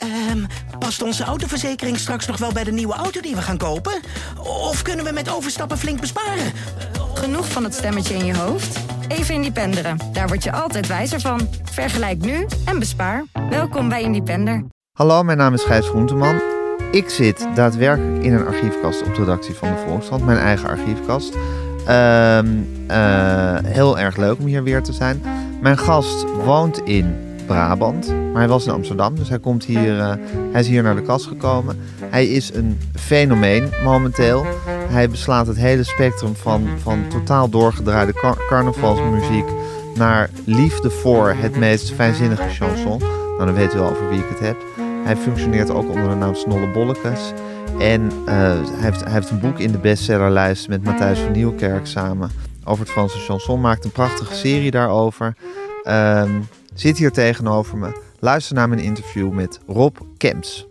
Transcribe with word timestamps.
Ehm, 0.00 0.44
past 0.78 1.02
onze 1.02 1.24
autoverzekering 1.24 1.98
straks 1.98 2.26
nog 2.26 2.36
wel 2.36 2.52
bij 2.52 2.64
de 2.64 2.72
nieuwe 2.72 2.94
auto 2.94 3.20
die 3.20 3.34
we 3.34 3.42
gaan 3.42 3.56
kopen? 3.56 4.00
Of 4.38 4.82
kunnen 4.82 5.04
we 5.04 5.12
met 5.12 5.30
overstappen 5.30 5.78
flink 5.78 6.00
besparen? 6.00 6.52
Genoeg 7.14 7.48
van 7.48 7.64
het 7.64 7.74
stemmetje 7.74 8.14
in 8.14 8.24
je 8.24 8.36
hoofd? 8.36 8.78
Even 9.08 9.34
Independeren. 9.34 9.98
Daar 10.12 10.28
word 10.28 10.44
je 10.44 10.52
altijd 10.52 10.86
wijzer 10.86 11.20
van. 11.20 11.48
Vergelijk 11.62 12.18
nu 12.18 12.46
en 12.64 12.78
bespaar. 12.78 13.24
Welkom 13.50 13.88
bij 13.88 14.02
Independer. 14.02 14.64
Hallo, 14.92 15.22
mijn 15.22 15.38
naam 15.38 15.54
is 15.54 15.62
Gijs 15.62 15.86
Groenteman. 15.86 16.40
Ik 16.90 17.08
zit 17.08 17.46
daadwerkelijk 17.54 18.24
in 18.24 18.32
een 18.32 18.46
archiefkast 18.46 19.02
op 19.02 19.14
de 19.14 19.20
redactie 19.20 19.54
van 19.54 19.68
de 19.68 19.82
Volkskrant, 19.86 20.24
mijn 20.24 20.38
eigen 20.38 20.68
archiefkast. 20.68 21.34
Ehm, 21.86 22.46
eh, 22.86 23.56
heel 23.64 23.98
erg 23.98 24.16
leuk 24.16 24.38
om 24.38 24.46
hier 24.46 24.62
weer 24.62 24.82
te 24.82 24.92
zijn. 24.92 25.22
Mijn 25.60 25.78
gast 25.78 26.24
woont 26.44 26.78
in 26.78 27.29
Brabant, 27.50 28.08
maar 28.08 28.40
hij 28.40 28.48
was 28.48 28.66
in 28.66 28.72
Amsterdam, 28.72 29.14
dus 29.14 29.28
hij, 29.28 29.38
komt 29.38 29.64
hier, 29.64 29.98
eh, 29.98 30.12
hij 30.52 30.60
is 30.60 30.68
hier 30.68 30.82
naar 30.82 30.94
de 30.94 31.02
kast 31.02 31.26
gekomen. 31.26 31.78
Hij 32.04 32.26
is 32.26 32.54
een 32.54 32.78
fenomeen 32.94 33.68
momenteel. 33.84 34.44
Hij 34.88 35.10
beslaat 35.10 35.46
het 35.46 35.56
hele 35.56 35.82
spectrum 35.82 36.34
van, 36.36 36.68
van 36.82 37.04
totaal 37.08 37.48
doorgedraaide 37.48 38.12
car- 38.12 38.46
carnavalsmuziek 38.48 39.44
naar 39.94 40.30
liefde 40.44 40.90
voor 40.90 41.34
het 41.36 41.56
meest 41.56 41.92
fijnzinnige 41.92 42.48
chanson. 42.48 42.98
Nou, 42.98 43.44
dan 43.44 43.54
weet 43.54 43.74
u 43.74 43.78
al 43.78 43.90
over 43.90 44.08
wie 44.08 44.18
ik 44.18 44.28
het 44.28 44.40
heb. 44.40 44.56
Hij 45.04 45.16
functioneert 45.16 45.70
ook 45.70 45.88
onder 45.88 46.08
de 46.08 46.14
naam 46.14 46.34
Snolle 46.34 46.70
Bollekes. 46.72 47.32
En 47.78 48.10
eh, 48.26 48.34
hij, 48.34 48.62
heeft, 48.76 49.04
heeft 49.04 49.30
een 49.30 49.40
boek 49.40 49.58
in 49.58 49.72
de 49.72 49.78
bestsellerlijst 49.78 50.68
met 50.68 50.84
Matthijs 50.84 51.18
van 51.18 51.32
Nieuwkerk 51.32 51.86
samen 51.86 52.30
over 52.64 52.84
het 52.84 52.92
Franse 52.92 53.18
chanson. 53.18 53.60
Maakt 53.60 53.84
een 53.84 53.92
prachtige 53.92 54.34
serie 54.34 54.70
daarover. 54.70 55.34
Ehm, 55.82 56.30
zit 56.80 56.98
hier 56.98 57.10
tegenover 57.10 57.78
me. 57.78 58.00
Luister 58.18 58.54
naar 58.54 58.68
mijn 58.68 58.80
interview 58.80 59.30
met 59.30 59.60
Rob 59.66 59.96
Kemps. 60.16 60.66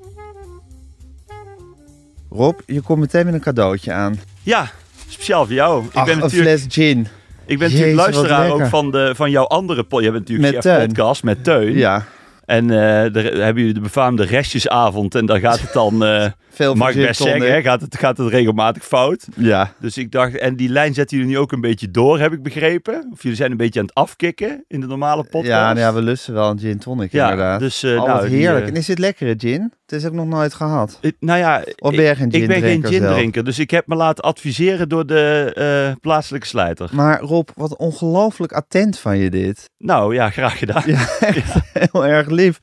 Rob, 2.30 2.60
je 2.66 2.82
komt 2.82 3.00
meteen 3.00 3.26
met 3.26 3.34
een 3.34 3.40
cadeautje 3.40 3.94
aan. 3.94 4.20
Ja, 4.44 4.70
speciaal 5.08 5.46
voor 5.46 5.54
jou. 5.56 5.86
Ik 5.86 5.94
Ach, 5.94 6.06
ben 6.06 6.24
een 6.24 6.30
fles 6.30 6.66
gin. 6.70 7.08
ik 7.46 7.60
ben 7.60 7.70
Jezus, 7.70 7.80
natuurlijk 7.80 7.96
luisteraar 7.98 8.52
ook 8.52 8.66
van, 8.66 8.92
de, 8.92 9.12
van 9.16 9.32
jouw 9.32 9.46
andere 9.46 9.84
podcast. 9.84 10.06
Je 10.06 10.12
bent 10.12 10.28
natuurlijk 10.30 10.54
Met 10.54 10.62
Teun. 10.64 10.88
podcast 10.88 11.24
met 11.24 11.44
Teun. 11.44 11.74
Ja, 11.74 12.06
En 12.46 12.70
eh 12.72 12.78
daar 13.14 13.24
hebben 13.24 13.56
jullie 13.58 13.74
de 13.74 13.80
befaamde 13.80 14.24
restjesavond. 14.26 15.16
En 15.16 15.26
daar 15.26 15.40
gaat 15.40 15.60
het 15.62 15.74
dan, 15.74 16.04
eh 16.06 16.26
veel 16.64 16.76
gin 16.76 16.92
tonic. 16.94 17.14
zeggen, 17.14 17.52
hè, 17.52 17.62
gaat, 17.62 17.82
het, 17.82 17.98
gaat 17.98 18.18
het 18.18 18.28
regelmatig 18.28 18.84
fout. 18.86 19.28
Ja, 19.36 19.74
Dus 19.80 19.98
ik 19.98 20.12
dacht, 20.12 20.38
en 20.38 20.56
die 20.56 20.70
lijn 20.70 20.94
zetten 20.94 21.18
jullie 21.18 21.32
nu 21.32 21.38
ook 21.40 21.52
een 21.52 21.62
beetje 21.62 21.92
door, 21.92 22.20
heb 22.20 22.34
ik 22.34 22.44
begrepen. 22.44 23.08
Of 23.12 23.22
jullie 23.22 23.38
zijn 23.38 23.52
een 23.52 23.58
beetje 23.58 23.80
aan 23.80 23.86
het 23.86 23.96
afkicken 23.96 24.64
in 24.68 24.80
de 24.80 24.88
normale 24.88 25.24
podcast. 25.24 25.46
ja, 25.48 25.68
nou 25.74 25.80
ja, 25.80 25.94
we 25.94 26.02
lusten 26.02 26.34
wel 26.34 26.50
een 26.50 26.60
gin 26.60 26.80
tonic 26.80 27.12
Ja, 27.12 27.30
inderdaad. 27.32 27.60
dus 27.60 27.84
oh, 27.84 28.06
nou, 28.06 28.30
die, 28.30 28.38
heerlijk. 28.38 28.64
eh, 28.66 28.70
En 28.72 28.76
is 28.76 28.86
dit 28.86 29.00
lekkere 29.00 29.34
gin? 29.38 29.74
Het 29.86 29.92
is 30.02 30.06
ook 30.08 30.14
nog 30.14 30.28
nooit 30.28 30.54
gehad. 30.54 30.98
ik- 31.02 31.16
nou 31.20 31.40
ja, 31.40 31.64
Of 31.80 31.92
ben 31.96 32.04
jij 32.04 32.16
geen 32.16 32.28
ik, 32.28 32.42
ik 32.42 32.48
ben 32.48 32.62
geen 32.62 32.82
zelf? 32.82 32.94
gin-drinker. 32.94 33.44
Dus 33.44 33.60
ik 33.60 33.72
heb 33.72 33.88
me 33.88 33.96
laten 33.96 34.24
adviseren 34.24 34.90
door 34.90 35.06
de 35.06 35.52
eh, 35.90 35.96
plaatselijke 36.02 36.48
slijter. 36.48 36.90
Maar 36.94 37.20
Rob, 37.22 37.50
wat 37.56 37.78
ongelooflijk 37.78 38.52
attent 38.52 39.00
van 39.00 39.18
je 39.18 39.30
dit. 39.30 39.70
Nou 39.78 40.14
ja, 40.14 40.30
graag 40.30 40.58
gedaan. 40.58 40.84
Ja, 40.86 41.08
echt 41.20 41.54
heel 41.92 42.06
erg 42.06 42.28
lief. 42.30 42.60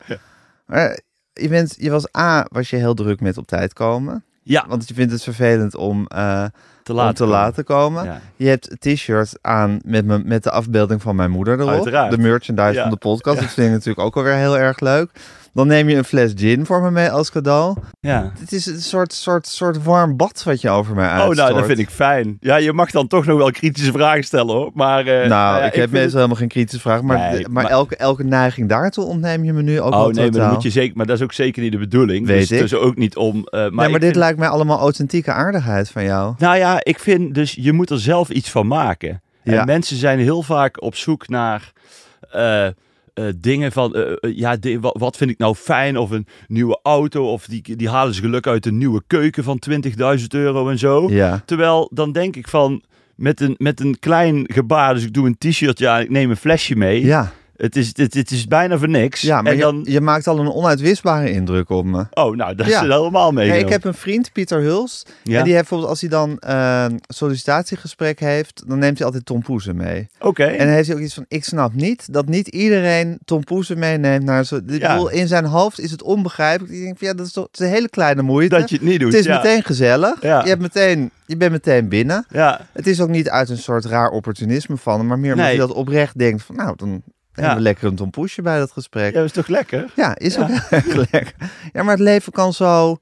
Maar 0.67 0.98
je, 1.41 1.48
bent, 1.48 1.75
je 1.79 1.91
was 1.91 2.06
A, 2.19 2.47
was 2.51 2.70
je 2.70 2.77
heel 2.77 2.95
druk 2.95 3.20
met 3.20 3.39
op 3.39 3.47
tijd 3.47 3.73
komen. 3.73 4.25
Ja, 4.42 4.65
Want 4.69 4.89
je 4.89 4.95
vindt 4.95 5.12
het 5.12 5.23
vervelend 5.23 5.77
om, 5.77 6.06
eh, 6.06 6.45
te 6.83 6.92
om 6.92 6.98
laat. 7.29 7.55
te 7.55 7.62
komen. 7.62 8.05
Ja. 8.05 8.20
Je 8.37 8.48
hebt 8.48 8.70
een 8.70 8.95
t-shirt 8.95 9.39
aan 9.41 9.79
met, 9.84 10.05
me, 10.05 10.19
met 10.25 10.42
de 10.42 10.51
afbeelding 10.51 11.03
van 11.03 11.17
mijn 11.17 11.31
moeder 11.31 11.59
erop. 11.59 11.69
Uiteraard. 11.70 12.11
De 12.11 12.19
merchandise 12.19 12.73
Ja. 12.75 12.81
van 12.83 12.91
de 12.91 12.97
podcast. 12.97 13.41
Dat 13.41 13.51
vind 13.51 13.67
ik 13.67 13.73
natuurlijk 13.73 14.07
ook 14.07 14.17
alweer 14.17 14.34
heel 14.34 14.59
erg 14.59 14.81
leuk. 14.81 15.11
Dan 15.57 15.67
neem 15.67 15.89
je 15.89 15.97
een 15.97 16.05
fles 16.05 16.33
gin 16.35 16.67
voor 16.67 16.83
me 16.83 16.91
mee 16.91 17.11
als 17.11 17.31
cadeau. 17.31 17.77
ja. 18.01 18.33
Het 18.39 18.53
is 18.53 18.67
een 18.67 18.81
soort, 18.81 19.12
soort, 19.12 19.47
soort 19.47 19.83
warm 19.83 20.17
bad 20.17 20.43
wat 20.43 20.61
je 20.61 20.71
over 20.71 20.95
mij 20.95 21.05
Oh, 21.07 21.13
uitstort. 21.13 21.37
nou, 21.37 21.55
dat 21.55 21.67
vind 21.67 21.79
ik 21.79 21.91
fijn. 21.91 22.37
Ja, 22.41 22.57
je 22.57 22.73
mag 22.73 22.91
dan 22.91 23.07
toch 23.07 23.27
nog 23.27 23.39
wel 23.39 23.51
kritische 23.51 23.93
vragen 23.93 24.25
stellen, 24.25 24.55
hoor. 24.55 24.70
Maar, 24.75 24.98
eh, 25.07 25.29
Nou, 25.29 25.58
ja, 25.58 25.64
ik 25.64 25.75
heb 25.75 25.91
meestal 25.91 26.03
het- 26.03 26.13
helemaal 26.14 26.36
geen 26.36 26.48
kritische 26.48 26.80
vraag. 26.80 27.03
Maar, 27.03 27.19
Nee, 27.19 27.41
maar, 27.48 27.63
maar- 27.63 27.73
elke, 27.73 27.97
elke 27.97 28.25
neiging 28.25 28.69
daartoe 28.69 29.05
ontneem 29.05 29.45
je 29.45 29.53
me 29.53 29.63
nu 29.63 29.80
ook 29.80 29.95
Oh 29.95 30.07
nee, 30.07 30.30
maar, 30.30 30.41
dat 30.41 30.53
moet 30.53 30.63
je 30.63 30.70
zeker, 30.70 30.97
maar 30.97 31.07
dat 31.07 31.17
is 31.17 31.23
ook 31.23 31.33
zeker 31.33 31.63
niet 31.63 31.73
de 31.73 31.79
bedoeling. 31.79 32.27
Weet 32.27 32.39
dus 32.39 32.51
ik. 32.51 32.59
het 32.59 32.73
is 32.73 32.79
ook 32.79 32.97
niet 32.97 33.17
om... 33.17 33.36
eh, 33.36 33.51
maar 33.61 33.61
nee, 33.70 33.70
maar 33.73 33.89
dit 33.91 34.03
vind- 34.03 34.17
lijkt 34.17 34.39
mij 34.39 34.48
allemaal 34.48 34.79
authentieke 34.79 35.33
aardigheid 35.33 35.91
van 35.91 36.05
jou. 36.05 36.35
Nou 36.39 36.57
ja, 36.57 36.79
ik 36.85 36.98
vind 36.98 37.35
dus, 37.35 37.57
je 37.61 37.73
moet 37.73 37.91
er 37.91 38.01
zelf 38.01 38.29
iets 38.30 38.51
van 38.51 38.67
maken. 38.67 39.23
Ja. 39.42 39.61
En 39.61 39.67
mensen 39.67 39.97
zijn 39.97 40.19
heel 40.19 40.42
vaak 40.42 40.83
op 40.83 40.95
zoek 40.97 41.29
naar... 41.29 41.73
eh, 42.30 42.67
eh, 43.17 43.25
dingen 43.37 43.73
van, 43.73 43.95
eh, 43.95 44.13
eh, 44.21 44.37
ja, 44.37 44.59
wat, 44.81 44.97
wat 44.99 45.17
vind 45.17 45.31
ik 45.31 45.39
nou 45.39 45.55
fijn? 45.55 45.99
Of 45.99 46.11
een 46.11 46.27
nieuwe 46.47 46.79
auto, 46.83 47.33
of 47.33 47.47
die, 47.47 47.77
die 47.77 47.89
halen 47.89 48.15
ze 48.15 48.21
geluk 48.21 48.47
uit 48.47 48.67
een 48.67 48.79
nieuwe 48.79 49.03
keuken 49.07 49.45
van 49.45 49.59
20.000 49.59 50.27
euro 50.29 50.69
en 50.69 50.79
zo. 50.79 51.11
Ja. 51.11 51.43
Terwijl 51.47 51.91
dan 51.93 52.13
denk 52.13 52.37
ik 52.37 52.49
van, 52.49 52.83
met 53.15 53.41
een, 53.41 53.55
met 53.59 53.81
een 53.81 53.99
klein 53.99 54.45
gebaar, 54.53 54.95
dus 54.95 55.05
ik 55.05 55.15
doe 55.15 55.27
een 55.27 55.39
t-shirtje 55.39 55.89
aan, 55.89 56.01
ik 56.01 56.11
neem 56.11 56.31
een 56.31 56.37
flesje 56.37 56.77
mee. 56.77 57.05
Ja, 57.05 57.33
Het, 57.56 57.77
is, 57.77 57.90
het, 57.92 58.14
het 58.14 58.30
is 58.30 58.46
bijna 58.46 58.78
voor 58.78 58.89
niks. 58.89 59.20
ja 59.20 59.42
maar 59.42 59.52
en 59.52 59.58
je, 59.58 59.64
dan, 59.64 59.80
je 59.89 60.00
maakt 60.00 60.27
al 60.27 60.39
een 60.39 60.52
onuitwisbare 60.52 61.30
indruk 61.30 61.70
op 61.70 61.84
me. 61.84 62.06
oh, 62.11 62.36
nou, 62.36 62.55
dat 62.55 62.67
Ja. 62.67 62.83
is 62.83 62.89
helemaal 62.89 63.33
mee. 63.33 63.48
Hey, 63.48 63.58
ik 63.61 63.68
heb 63.68 63.84
een 63.84 63.94
vriend, 63.94 64.33
Pieter 64.33 64.61
Huls. 64.61 65.02
ja? 65.22 65.39
En 65.39 65.44
die 65.44 65.52
heeft 65.55 65.68
bijvoorbeeld, 65.68 65.90
als 65.90 66.00
hij 66.00 66.11
dan 66.11 66.39
eh, 66.39 66.84
een 66.89 67.00
sollicitatiegesprek 67.46 68.20
heeft, 68.20 68.62
dan 68.67 68.78
neemt 68.78 68.96
hij 68.96 69.06
altijd 69.06 69.27
Tom 69.27 69.42
Poesen 69.42 69.77
mee. 69.77 70.08
Oké. 70.20 70.44
En 70.44 70.58
dan 70.67 70.74
heeft 70.74 70.86
hij 70.89 70.96
ook 70.96 71.02
iets 71.02 71.14
van, 71.14 71.24
ik 71.28 71.44
snap 71.44 71.74
niet 71.74 72.12
dat 72.12 72.27
niet 72.28 72.48
iedereen 72.48 73.18
Tom 73.24 73.44
Poesen 73.44 73.78
meeneemt 73.78 74.24
naar 74.24 74.44
zo. 74.44 74.56
Ik 74.56 74.62
Ja. 74.80 74.92
bedoel, 74.92 75.11
in 75.11 75.27
zijn 75.28 75.44
hoofd 75.44 75.80
is 75.80 75.90
het 75.90 76.02
onbegrijpelijk. 76.02 76.74
Ik 76.74 76.83
denk 76.83 76.98
van, 76.98 77.06
ja, 77.08 77.14
dat 77.14 77.27
is 77.27 77.33
toch 77.33 77.46
het 77.50 77.61
is 77.61 77.67
een 77.67 77.73
hele 77.73 77.88
kleine 77.88 78.23
moeite. 78.23 78.58
Dat 78.58 78.68
je 78.70 78.77
het 78.77 78.84
niet 78.84 79.00
doet. 79.00 79.12
het 79.12 79.20
is 79.20 79.27
meteen 79.28 79.62
gezellig. 79.62 80.23
Ja. 80.23 80.42
Je, 80.42 80.48
hebt 80.48 80.61
meteen, 80.62 81.11
je 81.27 81.36
bent 81.36 81.52
meteen 81.52 81.88
binnen. 81.88 82.27
Ja, 82.28 82.61
Het 82.73 82.86
is 82.86 83.00
ook 83.00 83.08
niet 83.08 83.28
uit 83.30 83.48
een 83.48 83.58
soort 83.58 83.84
raar 83.84 84.11
opportunisme 84.11 84.77
van 84.77 84.98
hem, 84.98 85.06
maar 85.06 85.18
meer 85.18 85.30
omdat 85.30 85.44
Nee. 85.46 85.55
je 85.55 85.61
dat 85.61 85.73
oprecht 85.73 86.18
denkt 86.18 86.42
van, 86.42 86.56
nou, 86.56 86.77
dan 86.77 87.02
we 87.36 87.61
lekker 87.61 87.86
een 87.86 87.95
tompoesje 87.97 88.42
bij 88.42 88.58
dat 88.58 88.70
gesprek. 88.73 89.13
ja, 89.13 89.17
dat 89.19 89.24
is 89.24 89.33
toch 89.33 89.47
lekker? 89.48 89.92
Ja, 89.97 90.19
is 90.19 90.35
Ja. 90.35 90.42
ook 90.42 90.48
erg 90.70 90.95
lekker. 91.11 91.35
Ja, 91.73 91.83
maar 91.83 91.92
het 91.95 92.02
leven 92.02 92.33
kan 92.33 92.52
zo 92.52 92.97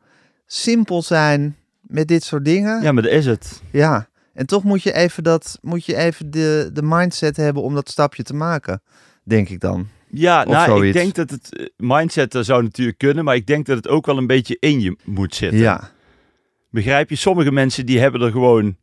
simpel 0.47 1.03
zijn 1.03 1.57
met 1.81 2.09
dit 2.09 2.25
soort 2.25 2.45
dingen. 2.45 2.83
Ja, 2.83 2.93
maar 2.93 3.03
dat 3.03 3.13
is 3.13 3.27
het. 3.27 3.63
Ja. 3.71 4.09
En 4.35 4.47
toch 4.47 4.65
moet 4.65 4.83
je 4.83 4.93
even, 4.93 5.23
dat, 5.23 5.59
moet 5.63 5.85
je 5.87 5.97
even 5.97 6.31
de, 6.31 6.71
de 6.73 6.83
mindset 6.83 7.37
hebben 7.37 7.63
om 7.63 7.75
dat 7.75 7.89
stapje 7.91 8.23
te 8.23 8.35
maken, 8.35 8.83
denk 9.25 9.49
ik 9.49 9.61
dan. 9.61 9.89
Ja, 10.11 10.43
Of 10.43 10.53
nou, 10.53 10.87
ik 10.87 10.93
denk 10.93 11.15
dat 11.15 11.31
het 11.31 11.57
eh, 11.57 11.67
mindset 11.77 12.33
dat 12.33 12.45
zou 12.45 12.63
natuurlijk 12.63 12.99
kunnen, 12.99 13.25
maar 13.25 13.35
ik 13.35 13.47
denk 13.47 13.67
dat 13.67 13.77
het 13.77 13.89
ook 13.89 14.07
wel 14.07 14.19
een 14.19 14.27
beetje 14.27 14.57
in 14.61 14.81
je 14.81 14.97
moet 15.05 15.35
zitten. 15.35 15.59
Ja, 15.59 15.91
Begrijp 16.71 17.11
je? 17.11 17.17
Sommige 17.17 17.53
mensen 17.53 17.87
die 17.87 17.99
hebben 18.01 18.21
er 18.21 18.31
gewoon 18.31 18.77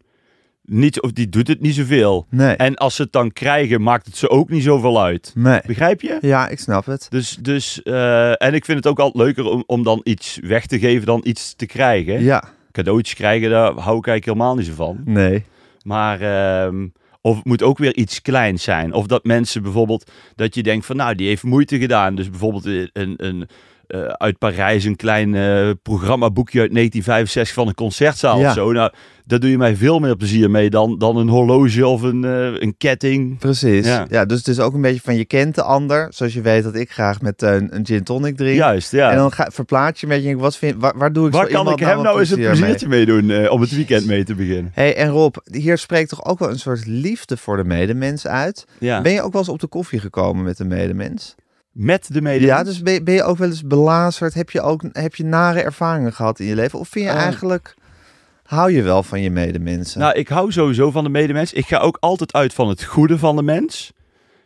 niet, 0.71 1.01
of 1.01 1.11
die 1.11 1.29
doet 1.29 1.47
het 1.47 1.61
niet 1.61 1.75
zoveel. 1.75 2.25
nee. 2.29 2.55
En 2.55 2.75
als 2.75 2.95
ze 2.95 3.01
het 3.01 3.11
dan 3.11 3.31
krijgen, 3.31 3.81
maakt 3.81 4.05
het 4.05 4.17
ze 4.17 4.29
ook 4.29 4.49
niet 4.49 4.63
zoveel 4.63 5.01
uit. 5.01 5.31
nee. 5.35 5.59
Begrijp 5.65 6.01
je? 6.01 6.17
Ja, 6.21 6.47
ik 6.47 6.59
snap 6.59 6.85
het. 6.85 7.07
Dus, 7.09 7.37
dus 7.41 7.83
eh, 7.83 8.43
en 8.43 8.53
ik 8.53 8.65
vind 8.65 8.77
het 8.77 8.87
ook 8.87 8.99
altijd 8.99 9.23
leuker 9.25 9.45
om, 9.45 9.63
om 9.65 9.83
dan 9.83 10.01
iets 10.03 10.39
weg 10.43 10.65
te 10.65 10.79
geven 10.79 11.05
dan 11.05 11.21
iets 11.23 11.53
te 11.55 11.65
krijgen. 11.65 12.23
Ja, 12.23 12.43
Cadeautjes 12.71 13.15
krijgen, 13.15 13.49
daar 13.49 13.63
hou 13.63 13.97
ik 13.97 14.07
eigenlijk 14.07 14.25
helemaal 14.25 14.55
niet 14.55 14.65
zo 14.65 14.73
van. 14.73 15.01
nee. 15.05 15.43
Maar, 15.83 16.21
ehm, 16.21 16.87
of 17.21 17.35
het 17.35 17.45
moet 17.45 17.63
ook 17.63 17.77
weer 17.77 17.95
iets 17.95 18.21
kleins 18.21 18.63
zijn. 18.63 18.93
Of 18.93 19.05
dat 19.05 19.23
mensen 19.23 19.61
bijvoorbeeld, 19.61 20.11
dat 20.35 20.55
je 20.55 20.63
denkt 20.63 20.85
van 20.85 20.95
nou, 20.95 21.15
die 21.15 21.27
heeft 21.27 21.43
moeite 21.43 21.79
gedaan. 21.79 22.15
Dus 22.15 22.29
bijvoorbeeld 22.29 22.65
een, 22.65 23.13
een, 23.17 23.47
eh, 23.91 24.01
uit 24.01 24.37
Parijs 24.37 24.83
een 24.83 24.95
klein 24.95 25.35
eh, 25.35 25.69
programmaboekje 25.81 26.59
uit 26.59 26.73
1965 26.73 27.53
van 27.55 27.67
een 27.67 27.73
concertzaal 27.75 28.39
Ja. 28.39 28.47
of 28.47 28.53
zo. 28.53 28.71
Nou, 28.71 28.91
daar 29.25 29.39
doe 29.39 29.49
je 29.49 29.57
mij 29.57 29.75
veel 29.75 29.99
meer 29.99 30.15
plezier 30.15 30.49
mee 30.51 30.69
dan, 30.69 30.97
dan 30.97 31.17
een 31.17 31.27
horloge 31.27 31.87
of 31.87 32.01
een, 32.01 32.23
eh, 32.25 32.61
een 32.61 32.75
ketting. 32.77 33.37
Precies. 33.39 33.85
Ja. 33.85 34.05
Ja. 34.09 34.25
dus 34.25 34.37
het 34.37 34.47
is 34.47 34.59
ook 34.59 34.73
een 34.73 34.81
beetje 34.81 35.01
van 35.03 35.15
je 35.15 35.25
kent 35.25 35.55
de 35.55 35.63
ander. 35.63 36.07
Zoals 36.09 36.33
je 36.33 36.41
weet 36.41 36.63
dat 36.63 36.75
ik 36.75 36.91
graag 36.91 37.21
met 37.21 37.37
Teun 37.37 37.75
een 37.75 37.85
gin 37.85 38.03
tonic 38.03 38.37
drink. 38.37 38.55
Juist, 38.57 38.91
ja. 38.91 39.09
En 39.11 39.17
dan 39.17 39.31
ga, 39.31 39.49
verplaats 39.53 39.99
je 40.01 40.07
een 40.07 40.13
beetje, 40.13 40.37
wat 40.37 40.57
vind, 40.57 40.75
waar, 40.81 40.93
waar 40.97 41.13
doe 41.13 41.27
ik 41.27 41.33
Waar 41.33 41.49
zo 41.49 41.63
kan 41.63 41.73
ik 41.73 41.79
hem 41.79 42.01
nou 42.01 42.19
eens 42.19 42.29
een 42.29 42.35
plezier 42.35 42.51
mee? 42.51 42.59
pleziertje 42.59 42.87
mee 42.87 43.05
doen 43.05 43.49
om 43.49 43.61
het 43.61 43.71
weekend 43.75 44.05
mee 44.05 44.23
te 44.23 44.35
beginnen? 44.35 44.71
Hey, 44.73 44.95
en 44.95 45.09
Rob, 45.09 45.35
hier 45.51 45.77
spreekt 45.77 46.09
toch 46.09 46.25
ook 46.25 46.39
wel 46.39 46.49
een 46.49 46.59
soort 46.59 46.85
liefde 46.85 47.37
voor 47.37 47.57
de 47.57 47.63
medemens 47.63 48.27
uit? 48.27 48.65
Ja. 48.79 49.01
Ben 49.01 49.11
je 49.11 49.21
ook 49.21 49.31
wel 49.31 49.41
eens 49.41 49.49
op 49.49 49.59
de 49.59 49.67
koffie 49.67 49.99
gekomen 49.99 50.43
met 50.43 50.59
een 50.59 50.67
medemens? 50.67 51.35
Met 51.71 52.07
de 52.13 52.21
mede. 52.21 52.45
Ja, 52.45 52.63
dus 52.63 52.81
ben 52.81 52.93
je, 52.93 53.03
ben 53.03 53.13
je 53.13 53.23
ook 53.23 53.37
wel 53.37 53.47
eens 53.47 53.63
belazerd? 53.63 54.33
Heb 54.33 54.49
je 54.49 54.61
ook 54.61 54.83
heb 54.91 55.15
je 55.15 55.23
nare 55.23 55.61
ervaringen 55.61 56.13
gehad 56.13 56.39
in 56.39 56.45
je 56.45 56.55
leven? 56.55 56.79
Of 56.79 56.87
vind 56.89 57.05
je 57.05 57.11
Eh. 57.11 57.17
eigenlijk, 57.17 57.75
hou 58.43 58.71
je 58.71 58.81
wel 58.81 59.03
van 59.03 59.21
je 59.21 59.29
medemensen? 59.31 59.99
Nou, 59.99 60.13
ik 60.17 60.27
hou 60.27 60.51
sowieso 60.51 60.91
van 60.91 61.03
de 61.03 61.09
medemens. 61.09 61.53
Ik 61.53 61.67
ga 61.67 61.77
ook 61.77 61.97
altijd 61.99 62.33
uit 62.33 62.53
van 62.53 62.69
het 62.69 62.83
goede 62.83 63.17
van 63.17 63.35
de 63.35 63.43
mens. 63.43 63.91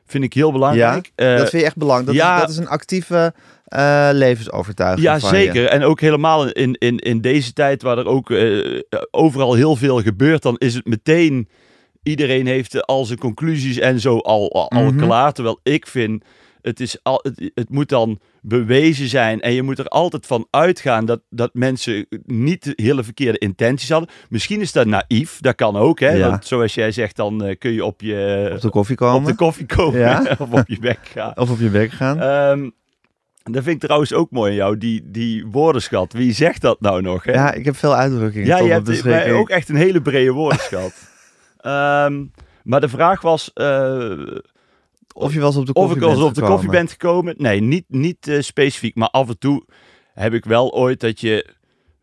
Vind 0.06 0.24
ik 0.24 0.34
heel 0.34 0.52
belangrijk. 0.52 1.12
Eh, 1.16 1.38
dat 1.38 1.50
vind 1.50 1.62
je 1.62 1.68
echt 1.68 1.78
belangrijk. 1.78 2.08
Dat, 2.08 2.16
ja. 2.28 2.34
is, 2.36 2.42
dat 2.42 2.50
is 2.50 2.58
een 2.58 2.68
actieve 2.68 3.34
eh, 3.66 4.10
levensovertuiging 4.12 5.02
Ja, 5.08 5.20
van 5.20 5.30
je. 5.40 5.44
zeker. 5.46 5.66
En 5.68 5.84
ook 5.84 6.00
helemaal 6.02 6.48
in, 6.52 6.74
in, 6.74 6.98
in 6.98 7.22
deze 7.22 7.54
tijd 7.54 7.82
waar 7.82 7.98
er 7.98 8.06
ook 8.08 8.32
eh, 8.32 8.80
overal 9.12 9.54
heel 9.54 9.76
veel 9.76 10.02
gebeurt, 10.02 10.42
dan 10.42 10.56
is 10.58 10.74
het 10.74 10.86
meteen, 10.86 11.50
iedereen 12.04 12.48
heeft 12.48 12.86
al 12.86 13.06
zijn 13.06 13.20
conclusies 13.20 13.78
en 13.78 14.00
zo 14.00 14.18
al, 14.18 14.54
al, 14.54 14.70
al 14.72 14.84
Mhm. 14.92 14.98
klaar. 15.06 15.34
Terwijl 15.34 15.60
ik 15.64 15.88
vind, 15.88 16.24
het, 16.66 16.80
is 16.80 16.98
al, 17.04 17.20
het, 17.24 17.52
het 17.54 17.70
moet 17.70 17.90
dan 17.90 18.20
bewezen 18.42 19.08
zijn. 19.08 19.42
En 19.42 19.54
je 19.54 19.62
moet 19.62 19.80
er 19.80 19.88
altijd 19.88 20.26
van 20.26 20.48
uitgaan 20.50 21.06
dat, 21.06 21.22
dat 21.30 21.54
mensen 21.54 22.08
niet 22.26 22.74
hele 22.76 23.04
verkeerde 23.04 23.38
intenties 23.38 23.90
hadden. 23.90 24.10
Misschien 24.30 24.62
is 24.62 24.72
dat 24.72 24.86
naïef, 24.86 25.38
dat 25.40 25.56
kan 25.56 25.76
ook. 25.76 26.00
Hè? 26.00 26.10
Ja. 26.12 26.30
Want 26.30 26.46
zoals 26.46 26.74
jij 26.74 26.92
zegt, 26.92 27.16
dan 27.16 27.44
eh, 27.44 27.58
kun 27.58 27.72
je 27.72 27.86
op 27.86 28.02
je, 28.02 28.50
Op 28.54 28.62
de 28.62 28.70
koffie 28.70 28.96
komen. 28.96 29.16
op 29.22 29.26
de 29.26 29.36
koffie 29.36 29.66
komen 29.66 30.00
Ja. 30.00 30.36
of 30.40 30.52
op 30.52 30.68
je 30.68 30.80
bek 30.80 31.00
gaan. 31.14 31.38
Of 31.38 31.50
op 31.50 31.60
je 31.60 31.70
bek 31.70 31.92
gaan. 31.92 32.22
Ehm 32.22 32.70
dat 33.52 33.64
vind 33.64 33.76
ik 33.76 33.82
trouwens 33.82 34.14
ook 34.14 34.32
mooi 34.32 34.50
aan 34.50 34.58
jou, 34.58 34.78
die, 34.78 35.02
die 35.06 35.46
woordenschat. 35.46 36.14
Wie 36.14 36.34
zegt 36.34 36.62
dat 36.62 36.82
nou 36.82 37.02
nog? 37.02 37.24
Hè? 37.24 37.32
ja, 37.32 37.54
ik 37.54 37.66
heb 37.66 37.76
veel 37.76 37.96
uitdrukkingen. 37.96 38.48
Ja, 38.48 38.58
je 38.58 38.72
hebt 38.72 38.84
bij 38.86 38.94
beschikking. 38.94 39.36
ook 39.38 39.50
echt 39.50 39.70
een 39.70 39.76
hele 39.76 40.02
brede 40.02 40.32
woordenschat. 40.32 40.94
Ehm, 41.58 42.24
maar 42.64 42.82
de 42.82 42.90
vraag 42.90 43.22
was 43.22 43.52
eh, 43.54 44.12
Of 45.18 45.34
je 45.34 45.42
eens 45.42 45.56
op 45.56 45.66
de 45.66 45.74
of 45.74 45.82
koffie 45.84 45.98
ik 45.98 46.04
al 46.04 46.10
eens 46.10 46.18
bent 46.18 46.30
op 46.30 46.36
de 46.36 46.42
gekomen. 46.42 46.64
koffie 46.66 46.80
ben 46.80 46.90
gekomen. 46.90 47.34
Nee, 47.38 47.62
niet, 47.62 47.86
niet 47.88 48.28
eh, 48.28 48.42
specifiek. 48.42 48.96
Maar 48.96 49.10
af 49.10 49.28
en 49.30 49.38
toe 49.38 49.64
heb 50.14 50.34
ik 50.34 50.46
wel 50.46 50.74
ooit 50.74 51.00
dat 51.00 51.20
je 51.22 51.54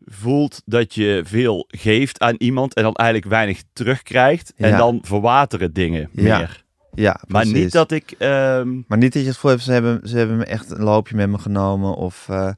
voelt 0.05 0.61
dat 0.65 0.93
je 0.93 1.21
veel 1.25 1.65
geeft 1.67 2.19
aan 2.19 2.35
iemand 2.37 2.73
en 2.73 2.83
dan 2.83 2.93
eigenlijk 2.95 3.29
weinig 3.29 3.61
terugkrijgt. 3.73 4.53
En 4.55 4.69
Ja. 4.69 4.77
dan 4.77 4.99
verwateren 5.01 5.73
dingen 5.73 6.09
Ja, 6.11 6.37
meer. 6.37 6.63
Ja, 6.95 7.19
Maar 7.27 7.45
niet 7.47 7.71
dat 7.71 7.91
ik... 7.91 8.15
ehm, 8.17 8.73
Maar 8.87 8.97
niet 8.97 9.13
dat 9.13 9.21
je 9.21 9.27
het 9.27 9.35
gevoel 9.35 9.51
hebt, 9.51 9.63
ze 9.63 9.71
hebben, 9.71 10.01
ze 10.09 10.17
hebben 10.17 10.37
me 10.37 10.45
echt 10.45 10.71
een 10.71 10.83
loopje 10.83 11.15
met 11.15 11.29
me 11.29 11.37
genomen. 11.37 11.95
Of 11.95 12.27
eh, 12.29 12.49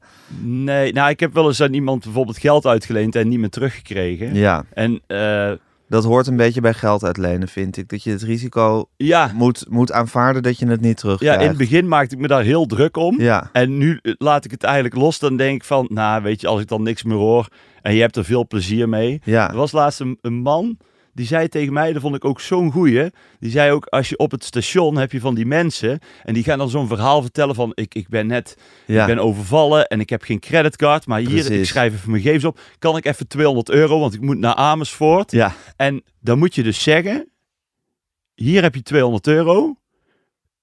nee, 0.42 0.92
nou 0.92 1.10
ik 1.10 1.20
heb 1.20 1.32
wel 1.34 1.46
eens 1.46 1.60
aan 1.62 1.74
iemand 1.74 2.04
bijvoorbeeld 2.04 2.38
geld 2.38 2.66
uitgeleend 2.66 3.14
en 3.16 3.28
niet 3.28 3.38
meer 3.38 3.48
teruggekregen. 3.50 4.34
ja, 4.34 4.64
En 4.72 5.00
eh, 5.06 5.52
dat 5.88 6.04
hoort 6.04 6.26
een 6.26 6.36
beetje 6.36 6.60
bij 6.60 6.74
geld 6.74 7.04
uitlenen, 7.04 7.48
vind 7.48 7.76
ik. 7.76 7.88
Dat 7.88 8.02
je 8.02 8.10
het 8.10 8.22
risico 8.22 8.88
ja, 8.96 9.30
moet, 9.34 9.64
moet 9.68 9.92
aanvaarden 9.92 10.42
dat 10.42 10.58
je 10.58 10.66
het 10.66 10.80
niet 10.80 10.90
ja, 10.90 10.96
terugkrijgt. 11.00 11.40
in 11.42 11.48
het 11.48 11.56
begin 11.56 11.88
maakte 11.88 12.14
ik 12.14 12.20
me 12.20 12.26
daar 12.26 12.42
heel 12.42 12.66
druk 12.66 12.96
om. 12.96 13.20
Ja, 13.20 13.48
En 13.52 13.78
nu 13.78 13.98
eh, 14.02 14.12
laat 14.18 14.44
ik 14.44 14.50
het 14.50 14.62
eigenlijk 14.62 14.94
los. 14.94 15.18
Dan 15.18 15.36
denk 15.36 15.54
ik 15.54 15.64
van, 15.64 15.86
nou 15.92 16.22
weet 16.22 16.40
je, 16.40 16.46
als 16.46 16.60
ik 16.60 16.68
dan 16.68 16.82
niks 16.82 17.02
meer 17.02 17.16
hoor 17.16 17.48
en 17.82 17.94
je 17.94 18.00
hebt 18.00 18.16
er 18.16 18.24
veel 18.24 18.46
plezier 18.46 18.88
mee. 18.88 19.20
ja, 19.24 19.50
Er 19.50 19.56
was 19.56 19.72
laatst 19.72 20.00
een, 20.00 20.18
een 20.20 20.34
man, 20.34 20.78
die 21.16 21.26
zei 21.26 21.48
tegen 21.48 21.72
mij, 21.72 21.92
dat 21.92 22.02
vond 22.02 22.14
ik 22.14 22.24
ook 22.24 22.40
zo'n 22.40 22.72
goeie. 22.72 23.10
Die 23.38 23.50
zei 23.50 23.70
ook, 23.72 23.86
als 23.86 24.08
je 24.08 24.18
op 24.18 24.30
het 24.30 24.44
station 24.44 24.96
heb 24.96 25.12
je 25.12 25.20
van 25.20 25.34
die 25.34 25.46
mensen. 25.46 25.98
En 26.22 26.34
die 26.34 26.42
gaan 26.42 26.58
dan 26.58 26.68
zo'n 26.68 26.86
verhaal 26.88 27.22
vertellen 27.22 27.54
van, 27.54 27.72
ik, 27.74 27.94
ik 27.94 28.08
ben 28.08 28.26
net, 28.26 28.56
ja. 28.86 29.00
ik 29.00 29.14
ben 29.14 29.24
overvallen 29.24 29.86
en 29.86 30.00
ik 30.00 30.10
heb 30.10 30.22
geen 30.22 30.40
creditcard. 30.40 31.06
Maar 31.06 31.20
hier, 31.20 31.50
ik 31.52 31.64
schrijf 31.66 31.92
even 31.92 32.10
mijn 32.10 32.22
gegevens 32.22 32.44
op. 32.44 32.60
Kan 32.78 32.96
ik 32.96 33.04
even 33.04 33.26
200 33.28 33.70
euro, 33.70 34.00
want 34.00 34.14
ik 34.14 34.20
moet 34.20 34.38
naar 34.38 34.54
Amersfoort. 34.54 35.30
ja, 35.30 35.54
En 35.76 36.02
dan 36.20 36.38
moet 36.38 36.54
je 36.54 36.62
dus 36.62 36.82
zeggen, 36.82 37.28
hier 38.34 38.62
heb 38.62 38.74
je 38.74 38.82
200 38.82 39.26
euro. 39.26 39.76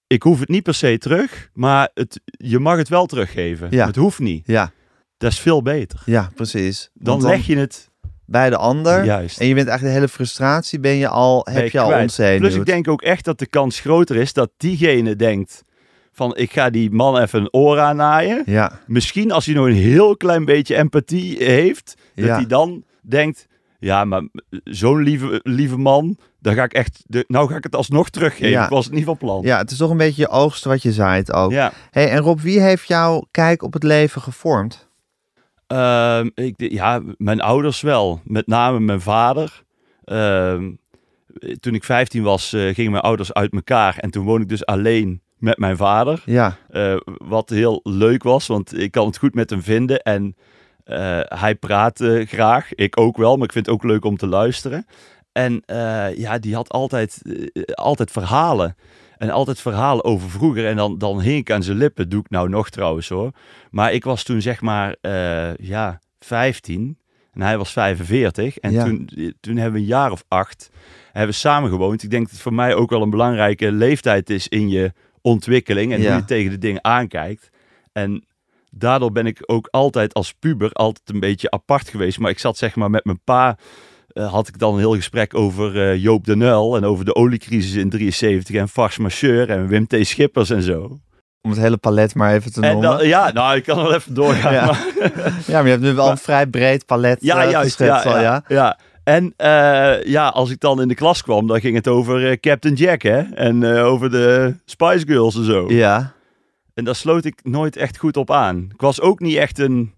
Ik 0.07 0.23
hoef 0.23 0.39
het 0.39 0.49
niet 0.49 0.63
per 0.63 0.73
se 0.73 0.97
terug, 0.97 1.49
maar 1.53 1.89
het, 1.93 2.21
je 2.25 2.59
mag 2.59 2.77
het 2.77 2.89
wel 2.89 3.05
teruggeven. 3.05 3.67
Ja. 3.71 3.85
Het 3.85 3.95
hoeft 3.95 4.19
niet. 4.19 4.47
ja, 4.47 4.71
Dat 5.17 5.31
is 5.31 5.39
veel 5.39 5.61
beter. 5.61 6.01
ja, 6.05 6.31
precies. 6.35 6.89
Dan, 6.93 7.21
leg 7.21 7.45
je 7.45 7.57
het 7.57 7.91
bij 8.25 8.49
de 8.49 8.57
ander. 8.57 9.05
juist. 9.05 9.39
En 9.39 9.47
je 9.47 9.53
bent 9.53 9.67
eigenlijk 9.67 9.95
de 9.97 10.01
hele 10.01 10.13
frustratie 10.13 10.79
ben 10.79 10.95
je 10.95 11.07
al, 11.07 11.43
ben 11.43 11.53
heb 11.53 11.69
je 11.69 11.79
al 11.79 11.99
ontzenuwd. 12.01 12.39
Plus 12.39 12.55
ik 12.55 12.65
denk 12.65 12.87
ook 12.87 13.01
echt 13.01 13.25
dat 13.25 13.39
de 13.39 13.45
kans 13.47 13.79
groter 13.79 14.15
is 14.15 14.33
dat 14.33 14.49
diegene 14.57 15.15
denkt 15.15 15.63
van 16.11 16.35
ik 16.37 16.51
ga 16.51 16.69
die 16.69 16.91
man 16.91 17.17
even 17.17 17.39
een 17.41 17.53
oor 17.53 17.79
aannaaien. 17.79 18.43
Ja, 18.45 18.79
Misschien 18.87 19.31
als 19.31 19.45
hij 19.45 19.55
nog 19.55 19.65
een 19.65 19.73
heel 19.73 20.17
klein 20.17 20.45
beetje 20.45 20.75
empathie 20.75 21.43
heeft, 21.43 21.93
dat 22.15 22.25
Ja. 22.25 22.35
hij 22.35 22.45
dan 22.45 22.83
denkt, 23.01 23.47
ja 23.79 24.05
maar 24.05 24.27
zo'n 24.63 25.01
lieve, 25.03 25.39
lieve 25.43 25.77
man, 25.77 26.17
dan 26.39 26.53
ga 26.53 26.63
ik 26.63 26.73
echt, 26.73 27.03
de, 27.07 27.23
nou 27.27 27.49
ga 27.49 27.55
ik 27.55 27.63
het 27.63 27.75
alsnog 27.75 28.09
teruggeven. 28.09 28.49
Ja. 28.49 28.63
Ik 28.63 28.69
was 28.69 28.85
het 28.85 28.93
niet 28.93 29.05
van 29.05 29.17
plan. 29.17 29.41
ja, 29.43 29.57
het 29.57 29.71
is 29.71 29.77
toch 29.77 29.89
een 29.89 29.97
beetje 29.97 30.21
je 30.21 30.29
oogst 30.29 30.63
wat 30.63 30.81
je 30.81 30.91
zaait 30.91 31.33
ook. 31.33 31.51
Ja. 31.51 31.71
Hey, 31.91 32.09
en 32.09 32.19
Rob, 32.19 32.39
wie 32.39 32.59
heeft 32.59 32.87
jouw 32.87 33.27
kijk 33.31 33.63
op 33.63 33.73
het 33.73 33.83
leven 33.83 34.21
gevormd? 34.21 34.91
Ik, 36.33 36.53
ja, 36.57 37.01
mijn 37.17 37.41
ouders 37.41 37.81
wel. 37.81 38.21
Met 38.23 38.47
name 38.47 38.79
mijn 38.79 39.01
vader. 39.01 39.63
Ehm, 40.03 40.71
toen 41.59 41.75
ik 41.75 41.83
15 41.83 42.23
was, 42.23 42.53
eh, 42.53 42.73
gingen 42.73 42.91
mijn 42.91 43.03
ouders 43.03 43.33
uit 43.33 43.53
elkaar. 43.53 43.97
En 43.97 44.09
toen 44.09 44.25
woon 44.25 44.41
ik 44.41 44.49
dus 44.49 44.65
alleen 44.65 45.21
met 45.37 45.57
mijn 45.57 45.77
vader. 45.77 46.21
Ja, 46.25 46.57
Eh, 46.69 46.95
wat 47.05 47.49
heel 47.49 47.79
leuk 47.83 48.23
was, 48.23 48.47
want 48.47 48.79
ik 48.79 48.91
kan 48.91 49.05
het 49.07 49.17
goed 49.17 49.33
met 49.33 49.49
hem 49.49 49.61
vinden. 49.61 50.01
En 50.01 50.35
eh, 50.83 51.19
hij 51.23 51.55
praat 51.55 51.99
graag. 52.25 52.73
Ik 52.73 52.99
ook 52.99 53.17
wel, 53.17 53.35
maar 53.35 53.45
ik 53.45 53.51
vind 53.51 53.65
het 53.65 53.75
ook 53.75 53.83
leuk 53.83 54.05
om 54.05 54.17
te 54.17 54.27
luisteren. 54.27 54.85
En 55.31 55.63
ja, 56.15 56.39
die 56.39 56.55
had 56.55 56.69
altijd, 56.69 57.21
altijd 57.73 58.11
verhalen. 58.11 58.75
En 59.23 59.29
altijd 59.29 59.59
verhalen 59.61 60.03
over 60.03 60.29
vroeger. 60.29 60.65
En 60.67 60.75
dan, 60.75 60.97
dan 60.97 61.21
hing 61.21 61.37
ik 61.39 61.51
aan 61.51 61.63
zijn 61.63 61.77
lippen. 61.77 62.09
Doe 62.09 62.19
ik 62.19 62.29
nou 62.29 62.49
nog 62.49 62.69
trouwens 62.69 63.09
hoor. 63.09 63.31
Maar 63.71 63.93
ik 63.93 64.03
was 64.03 64.23
toen 64.23 64.41
zeg 64.41 64.61
maar, 64.61 64.95
eh, 65.01 65.55
ja, 65.55 65.99
15. 66.19 66.97
En 67.33 67.41
hij 67.41 67.57
was 67.57 67.71
45. 67.71 68.57
En 68.57 68.71
Ja. 68.71 68.83
toen, 68.83 69.09
toen 69.39 69.55
hebben 69.55 69.73
we 69.73 69.79
een 69.79 69.85
jaar 69.85 70.11
of 70.11 70.23
acht 70.27 70.69
hebben 71.11 71.31
we 71.33 71.39
samen 71.41 71.69
gewoond. 71.69 72.03
Ik 72.03 72.09
denk 72.09 72.23
dat 72.23 72.31
het 72.31 72.41
voor 72.41 72.53
mij 72.53 72.75
ook 72.75 72.89
wel 72.89 73.01
een 73.01 73.09
belangrijke 73.09 73.71
leeftijd 73.71 74.29
is 74.29 74.47
in 74.47 74.69
je 74.69 74.91
ontwikkeling. 75.21 75.93
En 75.93 76.01
Ja. 76.01 76.07
hoe 76.11 76.15
je 76.19 76.25
tegen 76.25 76.51
de 76.51 76.57
dingen 76.57 76.83
aankijkt. 76.83 77.49
En 77.91 78.25
daardoor 78.71 79.11
ben 79.11 79.25
ik 79.25 79.37
ook 79.45 79.67
altijd 79.71 80.13
als 80.13 80.33
puber 80.33 80.71
altijd 80.71 81.09
een 81.09 81.19
beetje 81.19 81.51
apart 81.51 81.89
geweest. 81.89 82.19
Maar 82.19 82.31
ik 82.31 82.39
zat 82.39 82.57
zeg 82.57 82.75
maar 82.75 82.89
met 82.89 83.05
mijn 83.05 83.19
pa... 83.23 83.57
eh, 84.13 84.31
had 84.31 84.47
ik 84.47 84.57
dan 84.59 84.73
een 84.73 84.79
heel 84.79 84.95
gesprek 84.95 85.35
over 85.35 85.81
eh, 85.89 85.97
Joop 85.97 86.25
de 86.25 86.35
Nuil 86.35 86.75
en 86.75 86.85
over 86.85 87.05
de 87.05 87.15
oliecrisis 87.15 87.73
in 87.75 87.89
73 87.89 88.55
en 88.55 88.69
Fars 88.69 88.97
Masseur 88.97 89.49
en 89.49 89.67
Wim 89.67 89.87
T. 89.87 89.95
Schippers 90.01 90.49
en 90.49 90.61
zo. 90.61 90.99
om 91.41 91.49
het 91.51 91.59
hele 91.59 91.77
palet 91.77 92.15
maar 92.15 92.33
even 92.33 92.53
te 92.53 92.61
En 92.61 92.71
noemen. 92.71 92.97
dan, 92.97 93.07
ja, 93.07 93.31
nou, 93.31 93.55
ik 93.55 93.63
kan 93.63 93.77
wel 93.77 93.93
even 93.93 94.13
doorgaan. 94.13 94.53
Ja. 94.53 94.65
maar- 94.65 94.87
ja, 95.47 95.53
maar 95.53 95.63
je 95.63 95.69
hebt 95.69 95.81
nu 95.81 95.93
wel 95.93 96.09
een 96.09 96.17
vrij 96.17 96.47
breed 96.47 96.85
palet 96.85 97.17
Ja, 97.21 97.43
eh, 97.43 97.51
juist. 97.51 97.79
Ja, 97.79 98.01
al, 98.01 98.11
ja, 98.11 98.21
ja? 98.21 98.43
ja. 98.47 98.79
En 99.03 99.33
eh, 99.37 100.03
ja, 100.03 100.27
als 100.27 100.49
ik 100.49 100.59
dan 100.59 100.81
in 100.81 100.87
de 100.87 100.95
klas 100.95 101.21
kwam, 101.23 101.47
dan 101.47 101.59
ging 101.59 101.75
het 101.75 101.87
over 101.87 102.29
eh, 102.29 102.37
Captain 102.39 102.73
Jack, 102.75 103.01
hè? 103.01 103.19
En 103.19 103.63
eh, 103.77 103.85
over 103.85 104.11
de 104.11 104.55
Spice 104.65 105.05
Girls 105.07 105.35
en 105.35 105.43
zo. 105.45 105.65
Ja, 105.69 106.13
En 106.73 106.83
daar 106.83 106.95
sloot 106.95 107.25
ik 107.25 107.39
nooit 107.43 107.75
echt 107.75 107.97
goed 107.97 108.17
op 108.17 108.31
aan. 108.31 108.69
Ik 108.73 108.81
was 108.81 109.01
ook 109.01 109.19
niet 109.19 109.35
echt 109.37 109.59
een, 109.59 109.93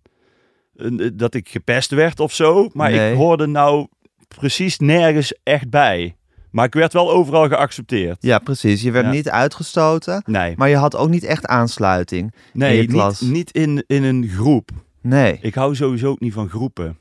een 0.75 0.99
eh, 0.99 1.09
dat 1.13 1.33
ik 1.33 1.49
gepest 1.49 1.91
werd 1.91 2.19
of 2.19 2.33
zo, 2.33 2.69
maar 2.73 2.91
Nee. 2.91 3.11
ik 3.11 3.17
hoorde 3.17 3.45
nou 3.45 3.87
precies 4.35 4.77
nergens 4.79 5.33
echt 5.43 5.69
bij. 5.69 6.15
Maar 6.51 6.65
ik 6.65 6.73
werd 6.73 6.93
wel 6.93 7.11
overal 7.11 7.47
geaccepteerd. 7.47 8.17
ja, 8.19 8.39
precies. 8.39 8.81
Je 8.81 8.91
werd 8.91 9.05
Ja. 9.05 9.11
niet 9.11 9.29
uitgestoten, 9.29 10.23
Nee, 10.25 10.53
maar 10.57 10.69
je 10.69 10.75
had 10.75 10.95
ook 10.95 11.09
niet 11.09 11.23
echt 11.23 11.45
aansluiting. 11.45 12.33
in 12.53 12.59
nee 12.59 12.77
je 12.81 12.87
klas. 12.87 13.21
niet, 13.21 13.31
niet 13.31 13.51
in, 13.51 13.83
in 13.87 14.03
een 14.03 14.27
groep. 14.35 14.69
Nee, 15.01 15.37
Ik 15.41 15.55
hou 15.55 15.75
sowieso 15.75 16.09
ook 16.09 16.19
niet 16.19 16.33
van 16.33 16.49
groepen. 16.49 16.97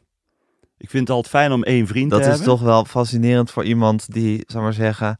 Ik 0.79 0.91
vind 0.91 1.09
het 1.09 1.17
altijd 1.17 1.35
fijn 1.35 1.53
om 1.53 1.63
één 1.63 1.87
vriend 1.87 2.11
dat 2.11 2.19
te 2.23 2.25
is 2.29 2.35
hebben. 2.35 2.53
toch 2.55 2.63
wel 2.63 2.85
fascinerend 2.85 3.51
voor 3.51 3.65
iemand 3.65 4.13
die, 4.13 4.43
zou 4.47 4.63
maar 4.63 4.73
zeggen, 4.73 5.17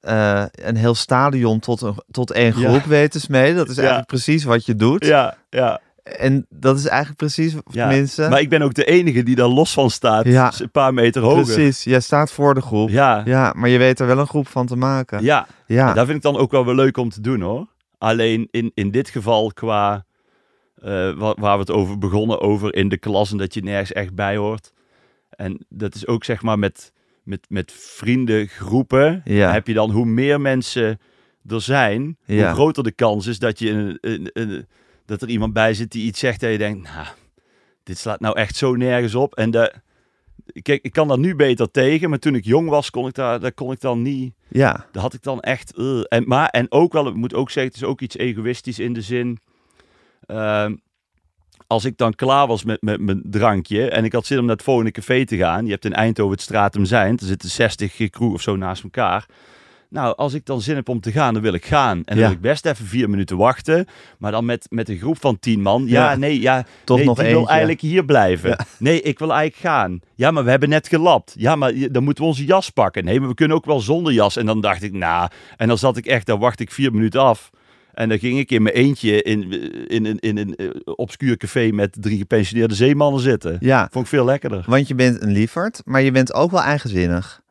eh, 0.00 0.44
een 0.52 0.76
heel 0.76 0.94
stadion 0.94 1.58
tot, 1.60 1.80
een, 1.80 1.94
tot 2.10 2.30
één 2.30 2.58
Ja. 2.60 2.68
groep 2.68 2.84
weet 2.84 3.10
te 3.10 3.20
smeden. 3.20 3.56
Dat 3.56 3.68
is 3.68 3.74
Ja. 3.74 3.78
eigenlijk 3.80 4.08
precies 4.10 4.44
wat 4.44 4.66
je 4.66 4.76
doet. 4.76 5.04
Ja, 5.06 5.36
ja. 5.50 5.80
En 6.04 6.46
dat 6.48 6.78
is 6.78 6.86
eigenlijk 6.86 7.18
precies, 7.18 7.52
Ja, 7.52 7.60
tenminste, 7.88 8.28
Maar 8.28 8.40
ik 8.40 8.48
ben 8.48 8.62
ook 8.62 8.74
de 8.74 8.84
enige 8.84 9.22
die 9.22 9.34
daar 9.36 9.46
los 9.46 9.72
van 9.72 9.90
staat. 9.90 10.24
Ja. 10.24 10.48
Dus 10.50 10.60
Een 10.60 10.70
paar 10.70 10.94
meter 10.94 11.22
hoger. 11.22 11.42
precies. 11.54 11.84
Jij 11.84 12.00
staat 12.00 12.32
voor 12.32 12.54
de 12.54 12.60
groep. 12.60 12.88
Ja, 12.88 13.22
ja. 13.24 13.52
Maar 13.56 13.68
je 13.68 13.78
weet 13.78 14.00
er 14.00 14.06
wel 14.06 14.18
een 14.18 14.26
groep 14.26 14.48
van 14.48 14.66
te 14.66 14.76
maken. 14.76 15.22
ja. 15.22 15.46
Ja, 15.66 15.92
Dat 15.92 16.04
vind 16.04 16.16
ik 16.16 16.22
dan 16.22 16.36
ook 16.36 16.50
wel 16.50 16.64
weer 16.64 16.74
leuk 16.74 16.96
om 16.96 17.08
te 17.10 17.20
doen 17.20 17.40
hoor. 17.40 17.66
Alleen 17.98 18.48
in, 18.50 18.70
in 18.74 18.90
dit 18.90 19.08
geval 19.08 19.52
qua 19.52 20.04
wa- 21.16 21.34
waar 21.38 21.54
we 21.54 21.60
het 21.60 21.70
over 21.70 21.98
begonnen, 21.98 22.40
over 22.40 22.74
in 22.74 22.88
de 22.88 22.98
klas 22.98 23.30
en 23.32 23.36
dat 23.38 23.54
je 23.54 23.62
nergens 23.62 23.92
echt 23.92 24.14
bij 24.14 24.36
hoort. 24.36 24.72
En 25.30 25.66
dat 25.68 25.94
is 25.94 26.06
ook 26.06 26.24
zeg 26.24 26.42
maar 26.42 26.58
met, 26.58 26.92
met, 27.22 27.46
met 27.48 27.72
vriendengroepen. 27.72 29.20
Ja. 29.24 29.52
Heb 29.52 29.66
je 29.66 29.74
dan 29.74 29.90
hoe 29.90 30.06
meer 30.06 30.40
mensen 30.40 30.98
er 31.48 31.60
zijn, 31.60 32.16
hoe 32.26 32.44
groter 32.44 32.82
de 32.82 32.92
kans 32.92 33.26
is 33.26 33.38
dat, 33.38 33.58
je 33.58 33.70
een, 33.70 33.98
een, 34.00 34.30
een- 34.32 34.66
dat 35.06 35.22
er 35.22 35.28
iemand 35.28 35.52
bij 35.52 35.74
zit 35.74 35.90
die 35.92 36.04
iets 36.06 36.18
zegt 36.18 36.42
en 36.42 36.50
je 36.50 36.58
denkt, 36.58 36.82
nou, 36.92 37.06
dit 37.82 37.98
slaat 37.98 38.20
nou 38.20 38.36
echt 38.38 38.56
zo 38.56 38.74
nergens 38.74 39.14
op. 39.14 39.34
En 39.34 39.50
de, 39.50 39.74
kijk, 40.62 40.82
ik 40.82 40.92
kan 40.92 41.08
daar 41.08 41.18
nu 41.18 41.34
beter 41.36 41.70
tegen, 41.70 42.10
maar 42.10 42.18
toen 42.18 42.34
ik 42.34 42.44
jong 42.44 42.68
was, 42.68 42.90
kon 42.90 43.06
ik 43.08 43.14
daar, 43.14 43.40
daar 43.40 43.52
kon 43.52 43.72
ik 43.72 43.80
dan 43.80 44.02
niet. 44.02 44.34
ja, 44.48 44.86
Daar 44.92 45.02
had 45.02 45.14
ik 45.14 45.22
dan 45.22 45.40
echt. 45.40 45.74
eh, 45.76 46.00
en, 46.08 46.24
maar, 46.26 46.48
en 46.48 46.66
ook 46.72 46.92
wel, 46.92 47.08
ik 47.08 47.14
moet 47.14 47.34
ook 47.34 47.50
zeggen, 47.50 47.72
het 47.72 47.82
is 47.82 47.88
ook 47.88 48.00
iets 48.00 48.16
egoïstisch 48.16 48.78
in 48.78 48.92
de 48.92 49.00
zin. 49.02 49.38
ehm, 50.26 50.74
als 51.66 51.84
ik 51.84 51.96
dan 51.96 52.14
klaar 52.14 52.46
was 52.46 52.64
met, 52.64 52.82
met 52.82 53.00
mijn 53.00 53.22
drankje 53.24 53.90
en 53.90 54.04
ik 54.04 54.12
had 54.12 54.26
zin 54.26 54.38
om 54.38 54.44
naar 54.44 54.54
het 54.54 54.64
volgende 54.64 54.90
café 54.90 55.24
te 55.24 55.36
gaan. 55.36 55.64
Je 55.64 55.70
hebt 55.70 55.84
in 55.84 55.92
Eindhoven 55.92 56.32
het 56.32 56.42
Stratum 56.42 56.84
Zijn, 56.84 57.18
er 57.18 57.26
zitten 57.26 57.48
60 57.48 57.94
crew 58.10 58.32
of 58.32 58.40
zo 58.42 58.56
naast 58.56 58.82
elkaar. 58.82 59.26
Nou, 59.94 60.16
als 60.16 60.34
ik 60.34 60.46
dan 60.46 60.60
zin 60.60 60.74
heb 60.74 60.88
om 60.88 61.00
te 61.00 61.12
gaan, 61.12 61.34
dan 61.34 61.42
wil 61.42 61.52
ik 61.52 61.64
gaan. 61.64 61.96
En 61.96 62.02
dan 62.04 62.16
Ja. 62.16 62.22
wil 62.22 62.30
ik 62.32 62.40
best 62.40 62.66
even 62.66 62.86
vier 62.86 63.10
minuten 63.10 63.36
wachten. 63.36 63.86
Maar 64.18 64.30
dan 64.32 64.44
met, 64.44 64.66
met 64.70 64.88
een 64.88 64.96
groep 64.98 65.20
van 65.20 65.38
tien 65.38 65.60
man. 65.62 65.84
Ja, 65.86 66.10
Ja. 66.10 66.16
nee, 66.16 66.40
ja. 66.40 66.64
Toch 66.84 66.96
nee, 66.96 67.06
nog 67.06 67.18
die 67.18 67.26
wil 67.28 67.48
eigenlijk 67.48 67.80
hier 67.80 68.04
blijven. 68.04 68.56
Nee, 68.78 69.00
ik 69.02 69.18
wil 69.18 69.32
eigenlijk 69.32 69.74
gaan. 69.74 70.00
Ja, 70.14 70.30
maar 70.30 70.44
we 70.44 70.50
hebben 70.50 70.68
net 70.68 70.88
gelapt. 70.88 71.34
Ja, 71.38 71.56
maar 71.56 71.72
dan 71.90 72.04
moeten 72.04 72.22
we 72.22 72.28
onze 72.30 72.44
jas 72.44 72.70
pakken. 72.70 73.04
Nee, 73.04 73.18
maar 73.20 73.28
we 73.28 73.34
kunnen 73.34 73.56
ook 73.56 73.64
wel 73.64 73.80
zonder 73.80 74.12
jas. 74.12 74.36
En 74.36 74.46
dan 74.46 74.60
dacht 74.60 74.82
ik, 74.82 74.92
nou. 74.92 75.28
En 75.56 75.68
dan 75.68 75.78
zat 75.78 75.96
ik 75.96 76.06
echt, 76.06 76.26
dan 76.26 76.38
wacht 76.38 76.60
ik 76.60 76.70
vier 76.70 76.92
minuten 76.92 77.20
af. 77.20 77.50
En 77.94 78.08
dan 78.08 78.18
ging 78.18 78.38
ik 78.38 78.50
in 78.50 78.62
mijn 78.62 78.74
eentje 78.74 79.22
in, 79.22 79.50
in, 79.88 80.06
in, 80.06 80.18
in 80.18 80.38
een 80.38 80.56
eh, 80.56 80.68
obscuur 80.84 81.36
café 81.36 81.70
met 81.72 81.96
drie 82.00 82.18
gepensioneerde 82.18 82.74
zeemannen 82.74 83.20
zitten. 83.20 83.56
Ja, 83.60 83.88
Vond 83.90 84.04
ik 84.04 84.10
veel 84.10 84.24
lekkerder. 84.24 84.64
want 84.66 84.88
je 84.88 84.94
bent 84.94 85.22
een 85.22 85.32
lieferd, 85.32 85.82
maar 85.84 86.02
je 86.02 86.10
bent 86.10 86.34
ook 86.34 86.50
wel 86.50 86.62
eigenzinnig. 86.62 87.42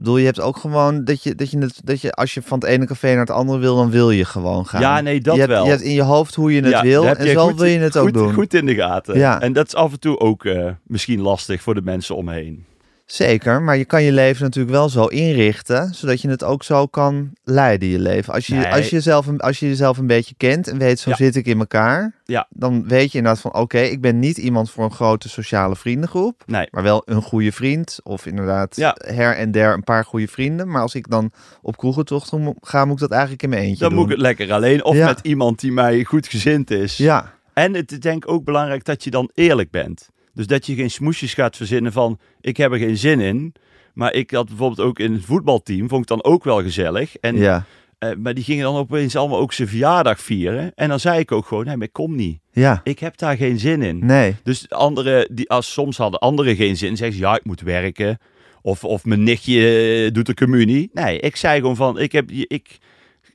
Ik 0.00 0.06
bedoel, 0.06 0.18
je 0.18 0.26
hebt 0.26 0.40
ook 0.40 0.56
gewoon 0.56 1.04
dat 1.04 1.22
je, 1.22 1.34
dat 1.34 1.50
je, 1.50 1.58
het, 1.58 1.80
dat 1.84 2.00
je 2.00 2.12
als 2.12 2.34
je 2.34 2.42
van 2.42 2.58
het 2.58 2.68
ene 2.68 2.86
café 2.86 3.08
naar 3.10 3.18
het 3.18 3.30
andere 3.30 3.58
wil, 3.58 3.76
dan 3.76 3.90
wil 3.90 4.10
je 4.10 4.24
gewoon 4.24 4.66
gaan. 4.66 4.80
Ja, 4.80 5.00
nee, 5.00 5.20
dat 5.20 5.34
je 5.34 5.40
hebt, 5.40 5.52
wel. 5.52 5.64
Je 5.64 5.70
hebt 5.70 5.82
in 5.82 5.92
je 5.94 6.02
hoofd 6.02 6.34
hoe 6.34 6.54
je 6.54 6.60
het 6.60 6.70
Ja, 6.70 6.82
wil 6.82 7.06
en 7.06 7.28
zo 7.30 7.46
goed- 7.46 7.56
wil 7.58 7.64
je 7.68 7.78
het 7.78 7.96
ook 7.96 8.04
goed, 8.04 8.14
doen. 8.14 8.32
Goed 8.32 8.54
in 8.54 8.66
de 8.66 8.74
gaten. 8.74 9.18
Ja. 9.18 9.40
En 9.40 9.52
dat 9.52 9.66
is 9.66 9.74
af 9.74 9.92
en 9.92 10.00
toe 10.00 10.18
ook 10.18 10.44
eh, 10.44 10.66
misschien 10.82 11.20
lastig 11.20 11.62
voor 11.62 11.74
de 11.74 11.82
mensen 11.82 12.16
om 12.16 12.24
me 12.24 12.32
heen. 12.32 12.64
Zeker, 13.12 13.62
maar 13.62 13.76
je 13.76 13.84
kan 13.84 14.02
je 14.02 14.12
leven 14.12 14.42
natuurlijk 14.42 14.74
wel 14.74 14.88
zo 14.88 15.06
inrichten, 15.06 15.94
zodat 15.94 16.20
je 16.20 16.28
het 16.28 16.44
ook 16.44 16.62
zo 16.62 16.86
kan 16.86 17.30
leiden, 17.44 17.88
je 17.88 17.98
leven. 17.98 18.34
Als 18.34 18.46
je, 18.46 18.54
Nee. 18.54 18.66
als 18.66 18.88
je, 18.88 18.96
jezelf, 18.96 19.26
een- 19.26 19.40
als 19.40 19.58
je 19.60 19.68
jezelf 19.68 19.98
een 19.98 20.06
beetje 20.06 20.34
kent 20.36 20.68
en 20.68 20.78
weet, 20.78 20.98
zo 20.98 21.10
Ja. 21.10 21.16
zit 21.16 21.36
ik 21.36 21.46
in 21.46 21.58
elkaar, 21.58 22.14
Ja. 22.24 22.46
dan 22.50 22.88
weet 22.88 23.12
je 23.12 23.18
inderdaad 23.18 23.40
van, 23.42 23.54
oké, 23.54 23.78
ik 23.78 24.00
ben 24.00 24.18
niet 24.18 24.36
iemand 24.38 24.70
voor 24.70 24.84
een 24.84 24.92
grote 24.92 25.28
sociale 25.28 25.76
vriendengroep, 25.76 26.42
Nee. 26.46 26.68
maar 26.70 26.82
wel 26.82 27.02
een 27.04 27.22
goede 27.22 27.52
vriend 27.52 27.98
of 28.02 28.26
inderdaad 28.26 28.76
Ja. 28.76 28.96
her 29.04 29.36
en 29.36 29.50
der 29.50 29.72
een 29.72 29.84
paar 29.84 30.04
goede 30.04 30.28
vrienden. 30.28 30.68
Maar 30.70 30.82
als 30.82 30.94
ik 30.94 31.08
dan 31.10 31.32
op 31.62 31.76
kroegentocht 31.76 32.32
ga, 32.60 32.84
moet 32.84 32.94
ik 32.94 33.00
dat 33.00 33.10
eigenlijk 33.10 33.42
in 33.42 33.48
mijn 33.48 33.62
eentje 33.62 33.78
Dan 33.78 33.88
doen. 33.88 33.98
moet 33.98 34.06
ik 34.08 34.12
het 34.16 34.22
lekker 34.26 34.52
alleen 34.52 34.84
of 34.84 34.96
met 34.96 35.18
iemand 35.22 35.60
die 35.60 35.72
mij 35.72 36.04
goed 36.04 36.28
gezind 36.28 36.70
is. 36.70 36.96
Ja, 36.96 37.32
En 37.52 37.74
het 37.74 37.92
is 37.92 38.00
denk 38.00 38.24
ik 38.24 38.30
ook 38.30 38.44
belangrijk 38.44 38.84
dat 38.84 39.04
je 39.04 39.10
dan 39.10 39.30
eerlijk 39.34 39.70
bent. 39.70 40.08
Dus 40.34 40.46
dat 40.46 40.66
je 40.66 40.74
geen 40.74 40.90
smoesjes 40.90 41.34
gaat 41.34 41.56
verzinnen 41.56 41.92
van 41.92 42.18
ik 42.40 42.56
heb 42.56 42.72
er 42.72 42.78
geen 42.78 42.96
zin 42.96 43.20
in. 43.20 43.54
Maar 43.94 44.12
ik 44.14 44.30
had 44.30 44.46
bijvoorbeeld 44.48 44.88
ook 44.88 44.98
in 44.98 45.12
het 45.12 45.24
voetbalteam, 45.24 45.88
vond 45.88 46.02
ik 46.02 46.08
dan 46.08 46.24
ook 46.24 46.44
wel 46.44 46.62
gezellig. 46.62 47.16
En, 47.16 47.36
ja, 47.36 47.64
eh, 47.98 48.10
maar 48.18 48.34
die 48.34 48.44
gingen 48.44 48.64
dan 48.64 48.76
opeens 48.76 49.16
allemaal 49.16 49.38
ook 49.38 49.52
zijn 49.52 49.68
verjaardag 49.68 50.20
vieren. 50.20 50.72
En 50.74 50.88
dan 50.88 51.00
zei 51.00 51.18
ik 51.18 51.32
ook 51.32 51.46
gewoon, 51.46 51.64
nee, 51.64 51.76
maar 51.76 51.86
ik 51.86 51.92
kom 51.92 52.16
niet. 52.16 52.40
ja, 52.52 52.80
Ik 52.84 52.98
heb 52.98 53.16
daar 53.16 53.36
geen 53.36 53.58
zin 53.58 53.82
in. 53.82 54.06
nee, 54.06 54.36
Dus 54.42 54.70
anderen, 54.70 55.34
die, 55.34 55.50
als 55.50 55.72
soms 55.72 55.96
hadden 55.96 56.20
anderen 56.20 56.56
geen 56.56 56.76
zin, 56.76 56.96
zeggen 56.96 57.16
ze 57.16 57.22
ja, 57.22 57.36
ik 57.36 57.44
moet 57.44 57.60
werken. 57.60 58.18
Of, 58.62 58.84
of 58.84 59.04
mijn 59.04 59.22
nichtje 59.22 60.04
eh, 60.06 60.12
doet 60.12 60.26
de 60.26 60.34
communie. 60.34 60.90
Nee, 60.92 61.18
ik 61.18 61.36
zei 61.36 61.60
gewoon 61.60 61.76
van, 61.76 61.98
ik, 61.98 62.12
heb, 62.12 62.30
ik, 62.30 62.78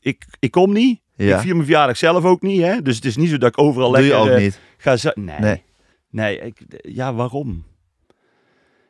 ik, 0.01 0.25
ik 0.39 0.51
kom 0.51 0.73
niet. 0.73 0.99
ja. 1.15 1.35
Ik 1.35 1.41
vier 1.41 1.53
mijn 1.53 1.65
verjaardag 1.65 1.97
zelf 1.97 2.23
ook 2.23 2.41
niet. 2.41 2.61
Hè? 2.61 2.81
Dus 2.81 2.95
het 2.95 3.05
is 3.05 3.15
niet 3.15 3.29
zo 3.29 3.37
dat 3.37 3.49
ik 3.49 3.59
overal 3.59 3.91
Doe 3.91 4.01
je 4.01 4.07
lekker 4.07 4.29
ook 4.29 4.37
eh, 4.37 4.43
niet. 4.43 4.59
ga 4.77 4.97
Nee. 5.15 5.39
Nee. 5.39 5.63
Nee. 6.15 6.39
ik, 6.39 6.61
ja, 6.81 7.13
waarom? 7.13 7.63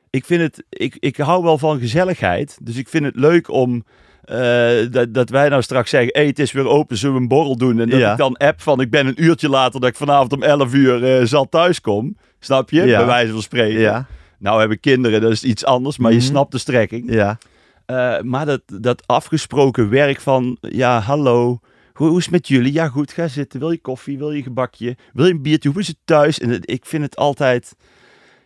Ik 0.10 0.26
vind 0.26 0.42
het, 0.42 0.64
ik, 0.70 0.96
ik 1.00 1.18
hou 1.18 1.44
wel 1.44 1.58
van 1.58 1.80
gezelligheid. 1.80 2.58
Dus 2.62 2.76
ik 2.76 2.90
vind 2.90 3.06
het 3.06 3.16
leuk 3.16 3.50
om, 3.50 3.84
eh, 4.24 4.70
dat, 4.92 5.14
dat 5.14 5.30
wij 5.30 5.50
nou 5.50 5.62
straks 5.62 5.90
zeggen, 5.90 6.10
hey, 6.14 6.26
het 6.26 6.40
is 6.40 6.52
weer 6.52 6.68
open, 6.68 6.98
zullen 6.98 7.16
we 7.16 7.22
een 7.22 7.28
borrel 7.28 7.58
doen? 7.58 7.80
En 7.80 7.90
dat 7.90 8.00
Ja. 8.00 8.12
ik 8.12 8.18
dan 8.18 8.38
app 8.38 8.62
van, 8.62 8.82
ik 8.82 8.90
ben 8.90 9.08
een 9.08 9.24
uurtje 9.24 9.50
later, 9.50 9.80
dat 9.80 9.90
ik 9.90 9.96
vanavond 9.96 10.34
om 10.34 10.44
11 10.44 10.74
uur 10.74 11.04
eh, 11.20 11.26
zal 11.26 11.50
thuiskom. 11.50 12.18
Snap 12.40 12.70
je? 12.70 12.84
Ja. 12.84 12.98
Bij 12.98 13.06
wijze 13.06 13.32
van 13.32 13.42
spreken. 13.42 13.80
Ja, 13.80 14.06
Nou 14.40 14.60
hebben 14.60 14.80
kinderen, 14.80 15.22
dat 15.22 15.32
is 15.32 15.44
iets 15.44 15.66
anders, 15.66 15.98
maar 15.98 16.12
Mhm. 16.12 16.20
je 16.20 16.26
snapt 16.26 16.52
de 16.52 16.58
strekking. 16.58 17.14
ja, 17.14 17.38
Eh, 17.86 18.20
maar 18.22 18.46
dat, 18.46 18.62
dat 18.66 19.04
afgesproken 19.08 19.90
werk 19.90 20.20
van, 20.20 20.58
ja, 20.62 21.00
hallo, 21.00 21.60
hoe, 21.96 22.08
hoe 22.08 22.18
is 22.18 22.24
het 22.24 22.34
met 22.34 22.48
jullie? 22.48 22.74
Ja, 22.74 22.88
goed, 22.88 23.12
ga 23.12 23.28
zitten. 23.28 23.60
Wil 23.60 23.72
je 23.72 23.82
koffie? 23.82 24.18
Wil 24.18 24.32
je 24.32 24.44
gebakje? 24.44 24.98
Wil 25.14 25.26
je 25.26 25.32
een 25.34 25.42
biertje? 25.42 25.70
Hoe 25.70 25.80
is 25.82 25.88
het 25.88 25.98
thuis? 26.06 26.40
En 26.40 26.50
het- 26.50 26.70
ik 26.72 26.86
vind 26.86 27.04
het 27.04 27.16
altijd, 27.16 27.76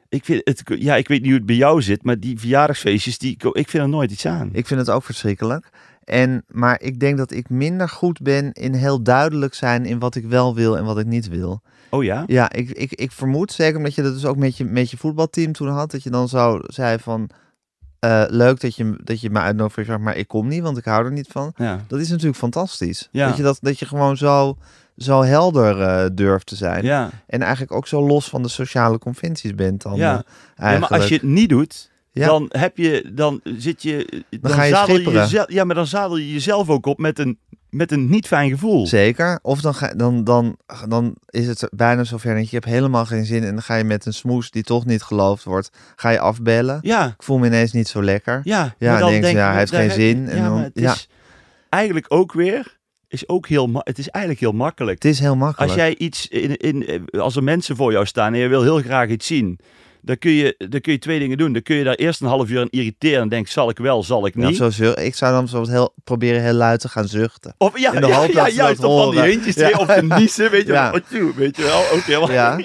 ik 0.09 0.25
vind 0.25 0.41
het, 0.43 0.63
ja, 0.65 0.95
ik 0.95 1.07
weet 1.07 1.19
niet 1.19 1.29
hoe 1.29 1.37
het 1.37 1.45
bij 1.47 1.55
jou 1.55 1.81
zit, 1.81 2.03
maar 2.03 2.19
die 2.19 2.39
verjaardagsfeestjes, 2.39 3.17
die, 3.17 3.31
ik 3.51 3.69
vind 3.69 3.83
er 3.83 3.89
nooit 3.89 4.11
iets 4.11 4.25
aan. 4.25 4.49
Ik 4.51 4.67
vind 4.67 4.79
het 4.79 4.89
ook 4.89 5.03
verschrikkelijk. 5.03 5.69
En, 6.03 6.43
maar 6.47 6.81
ik 6.81 6.99
denk 6.99 7.17
dat 7.17 7.31
ik 7.31 7.49
minder 7.49 7.89
goed 7.89 8.21
ben 8.21 8.51
in 8.51 8.73
heel 8.73 9.03
duidelijk 9.03 9.53
zijn 9.53 9.85
in 9.85 9.99
wat 9.99 10.15
ik 10.15 10.25
wel 10.25 10.55
wil 10.55 10.77
en 10.77 10.85
wat 10.85 10.99
ik 10.99 11.05
niet 11.05 11.27
wil. 11.27 11.61
Oh 11.89 12.03
ja? 12.03 12.23
Ja, 12.27 12.51
ik, 12.51 12.69
ik, 12.69 12.91
ik 12.93 13.11
vermoed, 13.11 13.51
zeker 13.51 13.77
omdat 13.77 13.95
je 13.95 14.01
dat 14.01 14.13
dus 14.13 14.25
ook 14.25 14.37
met 14.37 14.57
je, 14.57 14.65
met 14.65 14.91
je 14.91 14.97
voetbalteam 14.97 15.51
toen 15.51 15.67
had, 15.67 15.91
dat 15.91 16.03
je 16.03 16.09
dan 16.09 16.27
zo 16.27 16.59
zei 16.63 16.97
van, 16.99 17.29
eh, 17.99 18.23
leuk 18.27 18.59
dat 18.61 18.75
je, 18.75 18.95
dat 19.03 19.21
je 19.21 19.29
me 19.29 19.39
uitnodigt 19.39 19.87
voor 19.87 20.01
maar 20.01 20.15
ik 20.17 20.27
kom 20.27 20.47
niet, 20.47 20.61
want 20.61 20.77
ik 20.77 20.85
hou 20.85 21.05
er 21.05 21.11
niet 21.11 21.27
van. 21.29 21.53
Ja. 21.55 21.83
Dat 21.87 21.99
is 21.99 22.09
natuurlijk 22.09 22.37
fantastisch. 22.37 23.07
Ja. 23.11 23.27
Dat, 23.27 23.37
je 23.37 23.43
dat, 23.43 23.57
dat 23.61 23.79
je 23.79 23.85
gewoon 23.85 24.17
zo, 24.17 24.57
zo 24.97 25.23
helder 25.23 25.81
eh, 25.81 26.05
durft 26.13 26.45
te 26.45 26.55
zijn. 26.55 26.83
Ja. 26.83 27.09
En 27.27 27.41
eigenlijk 27.41 27.71
ook 27.71 27.87
zo 27.87 28.07
los 28.07 28.29
van 28.29 28.41
de 28.43 28.49
sociale 28.49 28.97
conventies 28.97 29.55
bent 29.55 29.81
dan 29.81 29.95
Ja. 29.95 30.13
eh, 30.17 30.19
ja, 30.19 30.23
eigenlijk. 30.63 30.91
maar 30.91 30.99
als 30.99 31.09
je 31.09 31.15
het 31.15 31.23
niet 31.23 31.49
doet, 31.49 31.91
Ja. 32.11 32.25
dan 32.25 32.45
heb 32.49 32.77
je, 32.77 33.11
dan 33.13 33.39
zit 33.43 33.81
je, 33.83 34.23
dan, 34.41 34.51
ga 34.51 34.63
je 34.63 34.73
zadel 34.73 34.97
je 34.99 35.11
jezelf, 35.11 35.51
ja, 35.51 35.63
maar 35.63 35.75
dan 35.75 35.87
zadel 35.87 36.17
je 36.17 36.31
jezelf 36.31 36.69
ook 36.69 36.85
op 36.85 36.97
met 36.97 37.19
een, 37.19 37.37
met 37.69 37.91
een 37.91 38.09
niet 38.09 38.27
fijn 38.27 38.49
gevoel. 38.49 38.87
Zeker. 38.87 39.39
Of 39.41 39.61
dan, 39.61 39.73
ga, 39.75 39.93
dan, 39.93 40.23
dan, 40.23 40.57
dan 40.87 41.15
is 41.29 41.47
het 41.47 41.67
bijna 41.71 42.03
zover 42.03 42.35
dat 42.35 42.49
je 42.49 42.55
hebt 42.55 42.67
helemaal 42.69 43.05
geen 43.05 43.25
zin 43.25 43.43
en 43.43 43.53
dan 43.53 43.61
ga 43.61 43.75
je 43.75 43.83
met 43.83 44.05
een 44.05 44.13
smoes 44.13 44.51
die 44.51 44.63
toch 44.63 44.85
niet 44.85 45.01
geloofd 45.03 45.43
wordt, 45.43 45.69
ga 45.95 46.09
je 46.09 46.19
afbellen. 46.19 46.79
Ja, 46.81 47.05
Ik 47.07 47.23
voel 47.23 47.37
me 47.37 47.47
ineens 47.47 47.71
niet 47.71 47.87
zo 47.87 48.03
lekker. 48.03 48.41
ja. 48.43 48.75
Ja, 48.77 48.91
maar 48.91 48.99
dan 48.99 49.09
denk 49.11 49.25
je, 49.25 49.31
ja, 49.31 49.49
hij 49.49 49.57
heeft 49.59 49.75
geen 49.75 49.91
zin 49.91 50.29
en 50.29 50.37
ja, 50.37 50.43
dan- 50.43 50.53
maar 50.53 50.63
het 50.63 50.71
ja. 50.73 50.91
is 50.93 51.09
eigenlijk 51.69 52.05
ook 52.09 52.33
weer, 52.33 52.77
is 53.07 53.29
ook 53.29 53.47
heel, 53.47 53.69
het 53.73 53.97
is 53.97 54.09
eigenlijk 54.09 54.43
heel 54.43 54.51
makkelijk. 54.59 55.03
Het 55.03 55.11
is 55.11 55.19
heel 55.19 55.35
makkelijk. 55.35 55.71
Als 55.71 55.79
jij 55.79 55.97
iets 55.97 56.27
in, 56.27 56.57
in, 56.57 57.05
als 57.19 57.35
er 57.35 57.43
mensen 57.43 57.75
voor 57.75 57.91
jou 57.91 58.05
staan 58.05 58.33
en 58.33 58.39
je 58.39 58.47
wil 58.47 58.61
heel 58.63 58.81
graag 58.81 59.09
iets 59.09 59.27
zien, 59.27 59.59
dan 60.09 60.17
kun 60.17 60.31
je, 60.31 60.55
dan 60.69 60.81
kun 60.81 60.91
je 60.91 60.99
twee 60.99 61.19
dingen 61.19 61.37
doen. 61.37 61.53
Dan 61.53 61.61
kun 61.61 61.75
je 61.75 61.83
daar 61.83 61.95
eerst 61.95 62.21
een 62.21 62.27
half 62.27 62.49
uur 62.49 62.59
aan 62.59 62.67
irriteren 62.69 63.21
en 63.21 63.29
denken, 63.29 63.51
zal 63.51 63.69
ik 63.69 63.77
wel, 63.77 64.03
zal 64.03 64.25
ik 64.25 64.35
Ja, 64.35 64.47
niet. 64.47 64.57
zo 64.57 64.69
zucht- 64.69 64.99
ik 64.99 65.15
zou 65.15 65.33
dan 65.33 65.47
zo 65.47 65.67
heel, 65.71 65.93
proberen 66.03 66.41
heel 66.41 66.53
luid 66.53 66.79
te 66.79 66.89
gaan 66.89 67.07
zuchten. 67.07 67.55
Of 67.57 67.79
ja, 67.79 67.93
In 67.93 68.01
de 68.01 68.07
ja, 68.07 68.23
ja, 68.25 68.49
juist 68.49 68.83
op 68.83 68.99
van 69.03 69.11
die 69.11 69.21
eentjes 69.23 69.55
Ja. 69.55 69.61
twee 69.69 69.79
of 69.79 69.87
te 69.87 70.03
niezen, 70.19 70.51
weet 70.51 70.65
je 70.65 70.71
Ja. 70.73 70.91
wel. 70.91 71.33
Weet 71.35 71.55
je 71.55 71.63
wel, 71.63 72.21
oké. 72.21 72.31
Ja. 72.33 72.59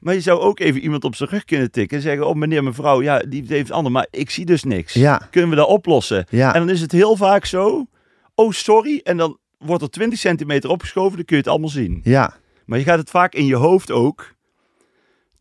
Maar 0.00 0.14
je 0.14 0.20
zou 0.20 0.40
ook 0.40 0.60
even 0.60 0.80
iemand 0.80 1.04
op 1.04 1.14
zijn 1.16 1.28
rug 1.30 1.44
kunnen 1.44 1.70
tikken 1.70 1.96
en 1.96 2.02
zeggen, 2.02 2.26
oh 2.26 2.34
meneer, 2.34 2.64
mevrouw, 2.64 3.02
ja, 3.02 3.18
die 3.18 3.44
heeft 3.48 3.70
ander, 3.70 3.92
maar 3.92 4.06
ik 4.10 4.30
zie 4.30 4.44
dus 4.44 4.64
niks. 4.64 4.92
Ja, 4.92 5.28
Kunnen 5.30 5.50
we 5.50 5.56
dat 5.56 5.68
oplossen? 5.68 6.26
ja, 6.30 6.54
En 6.54 6.60
dan 6.60 6.70
is 6.70 6.80
het 6.80 6.92
heel 6.92 7.16
vaak 7.16 7.44
zo, 7.44 7.86
oh 8.34 8.50
sorry, 8.52 9.00
en 9.04 9.16
dan 9.16 9.38
wordt 9.58 9.82
er 9.82 9.90
20 9.90 10.18
centimeter 10.18 10.70
opgeschoven, 10.70 11.16
dan 11.16 11.24
kun 11.24 11.36
je 11.36 11.42
het 11.42 11.50
allemaal 11.50 11.68
zien. 11.68 12.00
ja, 12.02 12.34
Maar 12.64 12.78
je 12.78 12.84
gaat 12.84 12.98
het 12.98 13.10
vaak 13.10 13.34
in 13.34 13.46
je 13.46 13.54
hoofd 13.56 13.90
ook 13.90 14.34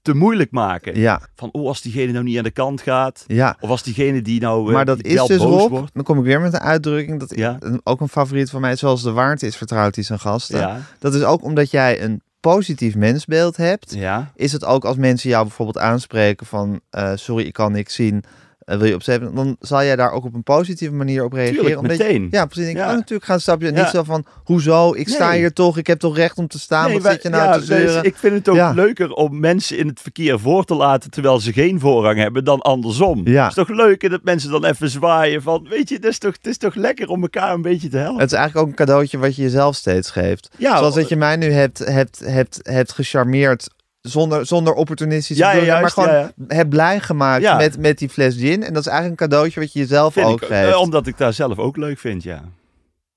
te 0.04 0.16
moeilijk 0.16 0.52
maken. 0.52 1.00
ja, 1.00 1.22
Van, 1.36 1.50
oh, 1.52 1.68
als 1.68 1.82
diegene 1.82 2.12
nou 2.12 2.24
niet 2.24 2.38
aan 2.38 2.44
de 2.44 2.52
kant 2.52 2.82
gaat, 2.82 3.24
ja. 3.28 3.58
of 3.60 3.70
als 3.70 3.84
diegene 3.84 4.22
die 4.22 4.42
nou 4.42 4.68
eh, 4.68 4.74
Maar 4.74 4.86
dat 4.86 5.02
is 5.04 5.14
wel 5.14 5.28
dus 5.28 5.38
Rob, 5.38 5.70
wordt. 5.70 5.94
dan 5.94 6.04
kom 6.04 6.18
ik 6.18 6.24
weer 6.24 6.42
met 6.42 6.54
een 6.54 6.60
uitdrukking, 6.60 7.20
dat 7.20 7.36
Ja. 7.36 7.58
ook 7.84 8.02
een 8.02 8.10
favoriet 8.10 8.50
van 8.50 8.62
mij, 8.62 8.76
zoals 8.76 9.04
de 9.04 9.12
waard 9.12 9.44
is, 9.44 9.56
vertrouwt 9.56 9.96
hij 9.96 10.04
zijn 10.04 10.20
gasten. 10.20 10.60
Ja, 10.60 10.80
Dat 11.00 11.14
is 11.14 11.24
ook 11.24 11.44
omdat 11.44 11.72
jij 11.72 12.02
een 12.02 12.22
positief 12.40 12.96
mensbeeld 12.96 13.58
hebt, 13.58 13.94
ja, 13.96 14.32
is 14.36 14.52
het 14.52 14.66
ook 14.66 14.86
als 14.86 14.96
mensen 14.98 15.30
jou 15.30 15.44
bijvoorbeeld 15.44 15.78
aanspreken 15.78 16.46
van 16.46 16.80
eh, 16.90 17.12
sorry, 17.16 17.46
ik 17.46 17.54
kan 17.54 17.72
niks 17.72 17.96
zien, 17.96 18.24
eh, 18.66 18.78
wil 18.78 18.88
je 18.88 18.94
opzetten, 18.96 19.36
dan 19.36 19.56
zal 19.60 19.84
jij 19.84 19.96
daar 19.96 20.12
ook 20.12 20.26
op 20.26 20.34
een 20.34 20.44
positieve 20.44 20.94
manier 20.94 21.24
op 21.24 21.34
reageren. 21.34 21.56
tuurlijk, 21.60 21.80
omdat 21.82 21.98
je- 21.98 22.04
meteen. 22.04 22.28
ja, 22.32 22.46
precies. 22.46 22.64
Denk, 22.66 22.78
ik, 22.78 22.84
Ja. 22.84 22.90
oh, 22.90 22.96
natuurlijk 22.96 23.26
gaan 23.26 23.40
stapje. 23.40 23.72
Ja. 23.74 23.82
Niet 23.82 23.88
zo 23.92 24.04
van, 24.04 24.26
hoezo, 24.44 24.94
ik 24.94 25.10
sta 25.10 25.30
Nee. 25.30 25.40
hier 25.40 25.54
toch, 25.54 25.78
ik 25.78 25.88
heb 25.88 26.00
toch 26.00 26.16
recht 26.16 26.38
om 26.38 26.48
te 26.48 26.60
staan, 26.60 26.86
Nee, 26.86 26.94
wat 26.94 27.04
wij- 27.04 27.12
zit 27.14 27.24
je 27.24 27.30
nou 27.30 27.44
ja, 27.44 27.52
te 27.54 27.58
dus 27.60 27.68
zeuren? 27.68 28.04
ik 28.04 28.16
vind 28.16 28.34
het 28.36 28.50
ook 28.50 28.74
leuker 28.76 29.12
om 29.12 29.40
mensen 29.40 29.78
in 29.78 29.88
het 29.88 30.00
verkeer 30.02 30.40
voor 30.40 30.66
te 30.66 30.76
laten 30.76 31.10
terwijl 31.12 31.40
ze 31.40 31.54
geen 31.54 31.80
voorrang 31.80 32.18
hebben 32.20 32.44
dan 32.44 32.62
andersom. 32.62 33.22
Ja. 33.28 33.42
Het 33.48 33.58
is 33.58 33.66
toch 33.66 33.78
leuk 33.78 34.10
dat 34.10 34.24
mensen 34.24 34.52
dan 34.52 34.66
even 34.66 34.90
zwaaien 34.90 35.42
van, 35.42 35.68
weet 35.70 35.90
je, 35.90 35.96
het 35.96 36.06
is 36.06 36.18
toch, 36.18 36.34
het 36.38 36.48
is 36.48 36.58
toch 36.58 36.76
lekker 36.76 37.08
om 37.08 37.22
elkaar 37.22 37.54
een 37.54 37.62
beetje 37.62 37.88
te 37.90 37.98
helpen. 37.98 38.22
Het 38.22 38.32
is 38.32 38.38
eigenlijk 38.38 38.66
ook 38.68 38.72
een 38.72 38.86
cadeautje 38.86 39.18
wat 39.18 39.36
je 39.36 39.42
jezelf 39.42 39.76
steeds 39.76 40.12
geeft. 40.12 40.50
Ja, 40.58 40.78
Zoals 40.78 40.96
dat 40.96 41.10
je 41.10 41.16
mij 41.16 41.36
nu 41.36 41.52
hebt, 41.52 41.78
hebt, 41.80 42.20
hebt, 42.20 42.60
hebt 42.64 42.92
gecharmeerd 42.92 43.68
zonder, 44.10 44.46
zonder 44.46 44.74
opportunistisch 44.74 45.38
Ja, 45.38 45.52
ja, 45.52 45.80
maar 45.80 45.90
gewoon 45.92 46.10
ja, 46.10 46.32
heb 46.48 46.70
blij 46.70 47.00
gemaakt 47.00 47.44
met, 47.58 47.78
met 47.78 47.98
die 47.98 48.10
fles 48.10 48.36
gin. 48.36 48.64
En 48.64 48.74
dat 48.74 48.82
is 48.86 48.92
eigenlijk 48.92 49.22
een 49.22 49.28
cadeautje 49.30 49.60
wat 49.60 49.74
je 49.74 49.80
jezelf 49.80 50.14
Vind 50.14 50.26
ook 50.28 50.42
ik, 50.42 50.48
geeft. 50.48 50.74
eh, 50.74 50.80
omdat 50.80 51.08
ik 51.08 51.18
daar 51.18 51.34
zelf 51.34 51.58
ook 51.60 51.78
leuk 51.78 52.00
vind, 52.00 52.24
ja. 52.24 52.44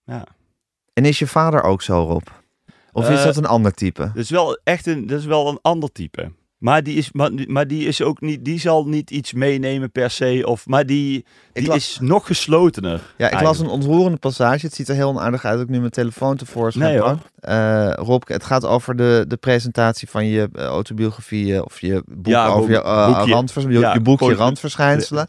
ja. 0.05 0.27
En 0.93 1.05
is 1.05 1.19
je 1.19 1.27
vader 1.27 1.63
ook 1.63 1.83
zo, 1.83 2.03
Rob? 2.05 2.27
Of 2.93 3.11
is 3.11 3.19
Eh, 3.19 3.25
dat 3.25 3.37
een 3.37 3.47
ander 3.47 3.75
type? 3.75 4.03
Dat 4.03 4.23
is 4.25 4.31
wel 4.31 4.59
echt 4.65 4.87
een, 4.87 5.07
dat 5.07 5.19
is 5.19 5.25
wel 5.27 5.49
een 5.49 5.59
ander 5.63 5.93
type. 5.93 6.33
Maar 6.67 6.83
die 6.83 6.97
is, 6.97 7.13
maar, 7.13 7.31
maar 7.47 7.67
die 7.67 7.87
is 7.87 8.03
ook 8.03 8.21
niet, 8.21 8.45
die 8.45 8.61
zal 8.61 8.85
niet 8.85 9.11
iets 9.11 9.33
meenemen 9.33 9.91
per 9.91 10.11
se. 10.11 10.43
Of, 10.47 10.67
maar 10.67 10.87
die, 10.87 11.25
die 11.53 11.73
is 11.75 11.99
nog 12.01 12.27
geslotener. 12.27 13.01
Ja, 13.17 13.31
ik 13.31 13.41
las 13.41 13.59
een 13.59 13.69
ontroerende 13.69 14.17
passage. 14.17 14.67
Het 14.67 14.75
ziet 14.75 14.89
er 14.89 14.95
heel 14.95 15.09
onaardig 15.09 15.45
uit 15.45 15.61
ik 15.61 15.69
nu 15.69 15.79
mijn 15.79 15.91
telefoon 15.91 16.37
tevoorschijn 16.37 16.91
Nee, 16.93 17.01
hoor. 17.01 17.19
Eh, 17.41 17.93
Rob, 17.95 18.23
het 18.29 18.45
gaat 18.45 18.65
over 18.65 18.97
de, 18.97 19.25
de 19.29 19.37
presentatie 19.37 20.09
van 20.09 20.27
je 20.27 20.49
eh, 20.53 20.65
autobiografie 20.65 21.55
eh, 21.55 21.63
of 21.65 21.81
je 21.81 22.03
boek 22.07 22.27
Ja, 22.27 22.47
over 22.47 22.71
je, 22.71 22.83
boekje. 22.83 23.33
randvers- 23.33 23.65
je, 23.65 23.79
Ja, 23.79 23.93
je 23.93 24.01
boekje 24.01 24.35
Randverschijnselen. 24.35 25.27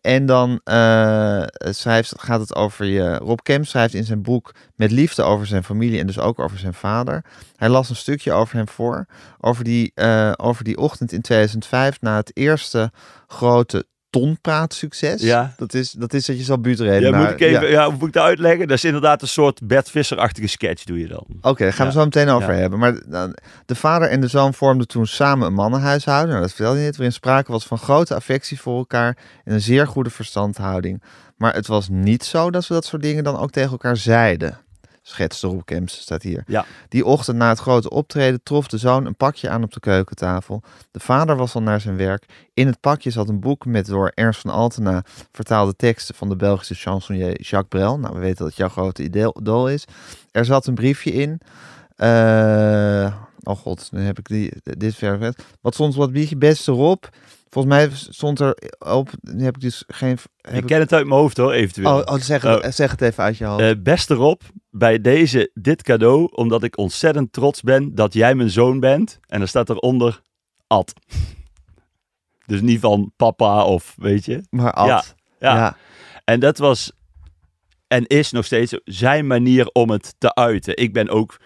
En 0.00 0.26
dan 0.26 0.60
eh, 0.64 1.42
schrijft, 1.58 2.14
gaat 2.18 2.40
het 2.40 2.54
over 2.54 2.86
je... 2.86 3.16
Rob 3.16 3.38
Kemp 3.42 3.66
schrijft 3.66 3.94
in 3.94 4.04
zijn 4.04 4.22
boek 4.22 4.54
met 4.74 4.90
liefde 4.90 5.22
over 5.22 5.46
zijn 5.46 5.64
familie 5.64 6.00
en 6.00 6.06
dus 6.06 6.18
ook 6.18 6.38
over 6.38 6.58
zijn 6.58 6.74
vader. 6.74 7.24
Hij 7.56 7.68
las 7.68 7.88
een 7.90 7.96
stukje 7.96 8.32
over 8.32 8.56
hem 8.56 8.68
voor. 8.68 9.06
Over 9.40 9.64
die, 9.64 9.92
eh, 9.94 10.32
over 10.36 10.64
die 10.64 10.78
ochtend 10.78 11.12
in 11.12 11.20
2005 11.20 12.00
na 12.00 12.16
het 12.16 12.36
eerste 12.36 12.92
grote 13.26 13.86
tonpraatsucces. 14.10 15.22
Ja. 15.22 15.54
Dat, 15.56 15.74
is, 15.74 15.90
dat 15.90 16.12
is 16.12 16.26
dat 16.26 16.36
je 16.36 16.42
zal 16.42 16.60
buurtreden. 16.60 17.10
Ja, 17.10 17.18
moet 17.18 17.30
ik 17.30 17.40
even, 17.40 17.70
ja. 17.70 17.90
moet 17.90 18.06
ik 18.06 18.12
dat 18.12 18.24
uitleggen? 18.24 18.68
Dat 18.68 18.76
is 18.76 18.84
inderdaad 18.84 19.22
een 19.22 19.28
soort 19.28 19.66
Bert 19.66 19.90
Visser-achtige 19.90 20.46
sketch 20.46 20.84
doe 20.84 20.98
je 20.98 21.06
dan. 21.08 21.26
Oké, 21.40 21.62
daar 21.64 21.72
gaan 21.72 21.86
we 21.86 21.92
zo 21.92 22.04
meteen 22.04 22.28
over 22.28 22.52
Ja. 22.52 22.58
hebben. 22.58 22.78
Maar 22.78 23.00
dan, 23.06 23.36
de 23.66 23.74
vader 23.74 24.08
en 24.08 24.20
de 24.20 24.28
zoon 24.28 24.54
vormden 24.54 24.86
toen 24.88 25.06
samen 25.06 25.46
een 25.46 25.54
mannenhuishouden. 25.54 26.28
Nou, 26.28 26.40
dat 26.40 26.52
vertelde 26.52 26.78
je 26.78 26.84
net. 26.84 26.96
Waarin 26.96 27.12
sprake 27.12 27.52
was 27.52 27.66
van 27.66 27.78
grote 27.78 28.14
affectie 28.14 28.60
voor 28.60 28.76
elkaar. 28.78 29.16
En 29.44 29.54
een 29.54 29.60
zeer 29.60 29.86
goede 29.86 30.10
verstandhouding. 30.10 31.02
Maar 31.36 31.54
het 31.54 31.66
was 31.66 31.88
niet 31.88 32.24
zo 32.24 32.50
dat 32.50 32.64
ze 32.64 32.72
dat 32.72 32.84
soort 32.84 33.02
dingen 33.02 33.24
dan 33.24 33.36
ook 33.38 33.50
tegen 33.50 33.70
elkaar 33.70 33.96
zeiden. 33.96 34.58
Schetste 35.08 35.46
Rob 35.46 35.60
Kemps, 35.64 36.00
staat 36.00 36.22
hier. 36.22 36.42
Ja. 36.46 36.64
Die 36.88 37.04
ochtend 37.04 37.36
na 37.36 37.48
het 37.48 37.58
grote 37.58 37.90
optreden 37.90 38.42
trof 38.42 38.66
de 38.66 38.78
zoon 38.78 39.06
een 39.06 39.16
pakje 39.16 39.48
aan 39.48 39.62
op 39.62 39.72
de 39.72 39.80
keukentafel. 39.80 40.62
De 40.90 41.00
vader 41.00 41.36
was 41.36 41.54
al 41.54 41.62
naar 41.62 41.80
zijn 41.80 41.96
werk. 41.96 42.26
In 42.54 42.66
het 42.66 42.80
pakje 42.80 43.10
zat 43.10 43.28
een 43.28 43.40
boek 43.40 43.64
met 43.64 43.86
door 43.86 44.12
Ernst 44.14 44.40
van 44.40 44.50
Altena 44.50 45.04
vertaalde 45.32 45.76
teksten 45.76 46.14
van 46.14 46.28
de 46.28 46.36
Belgische 46.36 46.74
chansonnier 46.74 47.40
Jacques 47.40 47.68
Brel. 47.68 47.98
Nou, 47.98 48.14
we 48.14 48.20
weten 48.20 48.36
dat 48.36 48.46
het 48.46 48.56
jouw 48.56 48.68
grote 48.68 49.02
idool 49.02 49.68
is. 49.68 49.84
Er 50.30 50.44
zat 50.44 50.66
een 50.66 50.74
briefje 50.74 51.12
in. 51.12 51.40
Eh, 51.96 53.14
oh 53.42 53.56
god, 53.56 53.88
nu 53.92 54.00
heb 54.00 54.18
ik 54.18 54.26
die, 54.26 54.52
dit 54.62 54.94
ver. 54.94 55.34
Wat 55.60 55.74
stond 55.74 55.94
op 55.94 56.00
het 56.00 56.12
briefje? 56.12 56.36
Beste 56.36 56.72
Rob. 56.72 57.04
Volgens 57.50 57.74
mij 57.74 57.90
stond 57.92 58.40
er 58.40 58.56
op. 58.78 59.10
Nu 59.20 59.44
heb 59.44 59.54
ik 59.54 59.60
dus 59.60 59.84
geen. 59.86 60.18
Heb 60.40 60.54
Ik 60.54 60.66
ken 60.66 60.80
het 60.80 60.92
uit 60.92 61.06
mijn 61.06 61.20
hoofd 61.20 61.36
hoor, 61.36 61.52
eventueel. 61.52 61.98
Oh, 61.98 62.14
oh, 62.14 62.20
zeg, 62.20 62.42
het, 62.42 62.64
Oh. 62.64 62.70
zeg 62.70 62.90
het 62.90 63.00
even 63.00 63.24
uit 63.24 63.36
je 63.36 63.44
hoofd. 63.44 63.62
Eh, 63.62 63.70
beste 63.78 64.14
Rob, 64.14 64.40
bij 64.70 65.00
deze 65.00 65.50
dit 65.54 65.82
cadeau, 65.82 66.28
omdat 66.34 66.62
ik 66.62 66.78
ontzettend 66.78 67.32
trots 67.32 67.62
ben 67.62 67.94
dat 67.94 68.14
jij 68.14 68.34
mijn 68.34 68.50
zoon 68.50 68.80
bent. 68.80 69.18
En 69.26 69.40
er 69.40 69.48
staat 69.48 69.70
eronder 69.70 70.20
Ad. 70.66 70.92
Dus 72.46 72.60
niet 72.60 72.80
van 72.80 73.12
papa 73.16 73.64
of 73.64 73.94
weet 73.96 74.24
je. 74.24 74.42
maar 74.50 74.72
Ad. 74.72 74.88
ja, 74.88 75.02
ja. 75.38 75.56
ja. 75.56 75.76
En 76.24 76.40
dat 76.40 76.58
was 76.58 76.92
en 77.86 78.06
is 78.06 78.30
nog 78.30 78.44
steeds 78.44 78.78
zijn 78.84 79.26
manier 79.26 79.70
om 79.72 79.90
het 79.90 80.14
te 80.18 80.34
uiten. 80.34 80.76
Ik 80.76 80.92
ben 80.92 81.08
ook 81.08 81.36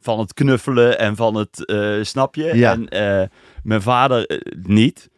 van 0.00 0.18
het 0.18 0.34
knuffelen 0.34 0.98
en 0.98 1.16
van 1.16 1.34
het, 1.34 1.64
eh, 1.66 1.98
snap 2.02 2.34
je? 2.34 2.56
Ja. 2.56 2.72
En 2.72 2.88
eh, 2.88 3.28
mijn 3.62 3.82
vader 3.82 4.40
niet. 4.62 5.08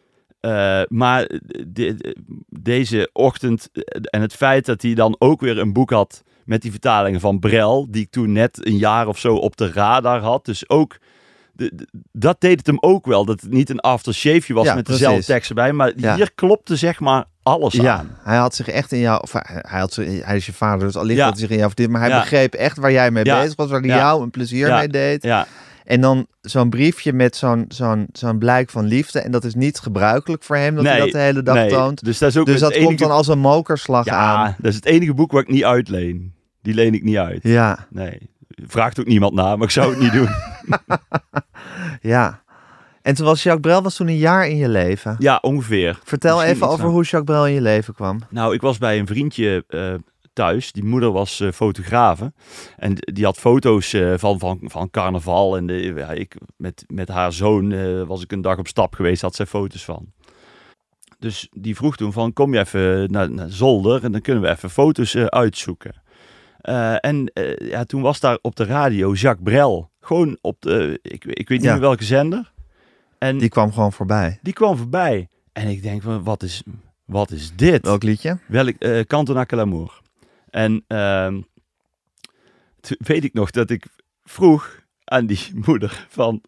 Eh, 0.41 0.81
maar 0.87 1.29
de- 1.67 2.15
deze 2.49 3.09
ochtend 3.13 3.69
eh, 3.73 3.81
en 4.09 4.21
het 4.21 4.33
feit 4.33 4.65
dat 4.65 4.81
hij 4.81 4.93
dan 4.93 5.15
ook 5.19 5.41
weer 5.41 5.57
een 5.57 5.73
boek 5.73 5.89
had 5.89 6.23
met 6.45 6.61
die 6.61 6.71
vertalingen 6.71 7.19
van 7.19 7.39
Brel, 7.39 7.87
die 7.89 8.01
ik 8.01 8.11
toen 8.11 8.31
net 8.31 8.65
een 8.67 8.77
jaar 8.77 9.07
of 9.07 9.19
zo 9.19 9.35
op 9.35 9.57
de 9.57 9.71
radar 9.71 10.19
had. 10.19 10.45
Dus 10.45 10.69
ook, 10.69 10.97
de, 11.53 11.71
de- 11.75 11.87
dat 12.11 12.41
deed 12.41 12.57
het 12.57 12.67
hem 12.67 12.77
ook 12.79 13.05
wel. 13.05 13.25
Dat 13.25 13.41
het 13.41 13.51
niet 13.51 13.69
een 13.69 13.79
aftershaveje 13.79 14.53
was 14.53 14.65
Ja, 14.65 14.75
met 14.75 14.85
dezelfde 14.85 15.07
precies. 15.13 15.33
tekst 15.33 15.49
erbij. 15.49 15.73
Maar 15.73 15.91
Ja. 15.95 16.15
hier 16.15 16.31
klopte 16.35 16.75
zeg 16.75 16.99
maar 16.99 17.25
alles 17.43 17.73
Ja, 17.73 17.97
aan. 17.97 18.17
hij 18.23 18.37
had 18.37 18.55
zich 18.55 18.67
echt 18.67 18.91
in 18.91 18.99
jou, 18.99 19.21
of 19.21 19.31
hij, 19.31 19.63
had 19.67 19.95
hij 19.95 20.35
is 20.35 20.45
je 20.45 20.53
vader, 20.53 20.85
dus 20.85 20.95
allicht 20.95 21.19
Ja. 21.19 21.29
hij 21.29 21.37
zich 21.37 21.49
in 21.49 21.55
jou 21.55 21.67
verdiept, 21.67 21.91
maar 21.91 22.01
hij 22.01 22.19
begreep 22.19 22.53
echt 22.53 22.77
waar 22.77 22.91
jij 22.91 23.11
mee 23.11 23.23
bezig 23.23 23.55
was, 23.55 23.69
waar 23.69 23.79
hij 23.81 23.89
jou 23.89 24.23
een 24.23 24.29
plezier 24.31 24.71
mee 24.73 24.87
deed. 24.87 25.23
Ja, 25.23 25.47
En 25.83 26.01
dan 26.01 26.27
zo'n 26.41 26.69
briefje 26.69 27.13
met 27.13 27.35
zo'n 27.35 27.65
zo'n 27.67 28.07
zo'n 28.13 28.37
blijk 28.37 28.69
van 28.69 28.85
liefde, 28.85 29.19
en 29.19 29.31
dat 29.31 29.43
is 29.43 29.55
niet 29.55 29.79
gebruikelijk 29.79 30.43
voor 30.43 30.55
hem 30.55 30.75
dat 30.75 30.85
hij 30.85 30.99
dat 30.99 31.11
de 31.11 31.17
hele 31.17 31.43
dag 31.43 31.55
nee. 31.55 31.69
toont. 31.69 32.03
Dus 32.03 32.17
dat 32.17 32.29
is 32.29 32.37
ook 32.37 32.45
Dus 32.45 32.59
dat 32.59 32.71
enige... 32.71 32.85
komt 32.85 32.99
dan 32.99 33.11
als 33.11 33.27
een 33.27 33.39
mokerslag 33.39 34.05
Ja, 34.05 34.35
aan. 34.35 34.55
dat 34.57 34.69
is 34.71 34.75
het 34.75 34.85
enige 34.85 35.13
boek 35.13 35.31
waar 35.31 35.41
ik 35.41 35.49
niet 35.49 35.63
uitleen. 35.63 36.33
Die 36.61 36.73
leen 36.73 36.93
ik 36.93 37.03
niet 37.03 37.17
uit. 37.17 37.39
Ja, 37.43 37.87
Nee. 37.89 38.29
Vraagt 38.65 38.99
ook 38.99 39.05
niemand 39.05 39.33
na, 39.33 39.55
maar 39.55 39.67
ik 39.67 39.73
zou 39.73 39.89
het 39.89 39.99
niet 39.99 40.11
doen. 40.11 40.29
ja. 42.13 42.41
En 43.01 43.15
toen 43.15 43.25
was 43.25 43.43
Jacques 43.43 43.61
Brel 43.65 43.81
was 43.83 43.95
toen 43.95 44.07
een 44.07 44.17
jaar 44.17 44.47
in 44.47 44.57
je 44.57 44.69
leven. 44.69 45.15
Ja, 45.19 45.37
ongeveer. 45.41 45.99
Vertel 46.03 46.35
Misschien 46.35 46.55
even 46.55 46.67
over 46.67 46.85
hoe 46.85 47.03
Jacques 47.03 47.23
Brel 47.23 47.47
in 47.47 47.53
je 47.53 47.61
leven 47.61 47.93
kwam. 47.93 48.19
Nou, 48.29 48.53
ik 48.53 48.61
was 48.61 48.77
bij 48.77 48.99
een 48.99 49.07
vriendje 49.07 49.63
eh, 49.67 49.93
thuis. 50.41 50.71
Die 50.71 50.83
moeder 50.83 51.11
was 51.11 51.39
eh, 51.39 51.51
fotografe. 51.51 52.33
En 52.77 52.93
die 52.97 53.25
had 53.25 53.37
foto's 53.37 53.93
eh, 53.93 54.13
van, 54.17 54.39
van, 54.39 54.59
van 54.63 54.89
carnaval. 54.89 55.57
En 55.57 55.67
de, 55.67 55.93
ja, 55.95 56.11
ik, 56.11 56.35
met, 56.57 56.83
met 56.87 57.07
haar 57.07 57.33
zoon 57.33 57.71
eh, 57.71 58.01
was 58.03 58.23
ik 58.23 58.31
een 58.31 58.41
dag 58.41 58.57
op 58.57 58.67
stap 58.67 58.93
geweest. 58.95 59.21
Had 59.21 59.35
zij 59.35 59.45
foto's 59.45 59.83
van. 59.85 60.11
Dus 61.19 61.47
die 61.51 61.75
vroeg 61.75 61.95
toen 61.95 62.11
van, 62.13 62.33
kom 62.33 62.53
je 62.53 62.59
even 62.59 63.11
naar, 63.11 63.31
naar 63.31 63.49
Zolder 63.49 64.03
en 64.03 64.11
dan 64.11 64.21
kunnen 64.21 64.43
we 64.43 64.49
even 64.49 64.69
foto's 64.69 65.15
uitzoeken. 65.15 65.93
En 67.01 67.31
ja, 67.57 67.83
toen 67.83 68.01
was 68.01 68.19
daar 68.19 68.37
op 68.41 68.55
de 68.55 68.63
radio 68.65 69.13
Jacques 69.13 69.43
Brel. 69.53 69.89
Gewoon 70.01 70.37
op 70.41 70.55
de, 70.61 70.99
ik, 71.01 71.25
ik 71.25 71.49
weet 71.49 71.57
niet 71.57 71.63
Ja. 71.67 71.71
meer 71.71 71.81
welke 71.81 72.03
zender. 72.03 72.51
En 73.17 73.37
Die 73.37 73.49
kwam 73.49 73.71
gewoon 73.73 73.91
voorbij. 73.93 74.39
die 74.41 74.53
kwam 74.53 74.77
voorbij. 74.77 75.27
En 75.53 75.67
ik 75.67 75.81
denk 75.81 76.01
van, 76.01 76.23
wat 76.23 76.43
is, 76.43 76.63
wat 77.05 77.31
is 77.31 77.51
dit? 77.55 77.85
Welk 77.85 78.03
liedje? 78.03 78.37
Welk, 78.47 78.75
eh 78.79 78.99
Cantonac 78.99 79.51
l'amour. 79.51 80.00
En 80.51 80.83
ehm, 80.87 81.41
toen 82.79 82.97
weet 82.99 83.23
ik 83.23 83.33
nog 83.33 83.51
dat 83.51 83.69
ik 83.69 83.85
vroeg 84.23 84.79
aan 85.03 85.25
die 85.25 85.49
moeder 85.65 86.05
van, 86.09 86.41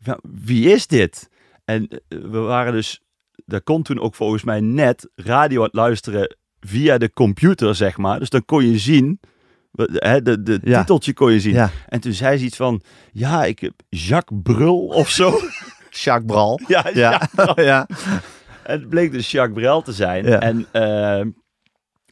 van, 0.00 0.18
wie 0.22 0.70
is 0.72 0.86
dit? 0.86 1.28
En 1.64 1.88
eh, 1.88 1.98
we 2.08 2.38
waren 2.38 2.72
dus, 2.72 3.02
dat 3.44 3.62
kon 3.62 3.82
toen 3.82 4.00
ook 4.00 4.14
volgens 4.14 4.42
mij 4.42 4.60
net 4.60 5.10
radio 5.14 5.58
aan 5.58 5.64
het 5.66 5.74
luisteren 5.74 6.36
via 6.60 6.98
de 6.98 7.12
computer, 7.12 7.74
zeg 7.74 7.96
maar. 7.96 8.18
Dus 8.18 8.30
dan 8.30 8.44
kon 8.44 8.70
je 8.70 8.78
zien, 8.78 9.20
hè, 9.76 10.22
de, 10.22 10.42
de 10.42 10.60
Ja. 10.62 10.78
titeltje 10.80 11.12
kon 11.12 11.32
je 11.32 11.40
zien. 11.40 11.52
Ja, 11.54 11.70
En 11.88 12.00
toen 12.00 12.12
zei 12.12 12.38
ze 12.38 12.44
iets 12.44 12.56
van, 12.56 12.82
ja, 13.12 13.44
ik 13.44 13.58
heb 13.58 13.72
Jacques 13.88 14.40
Brul 14.42 14.86
of 14.86 15.08
zo. 15.10 15.30
Jacques 15.90 16.26
Bral. 16.26 16.60
ja, 16.66 16.90
Ja, 16.94 17.28
ja. 17.56 17.86
En 18.62 18.80
het 18.80 18.88
bleek 18.88 19.12
dus 19.12 19.30
Jacques 19.30 19.58
Brel 19.58 19.82
te 19.82 19.92
zijn. 19.92 20.24
En, 20.26 20.66
ehm, 20.72 21.30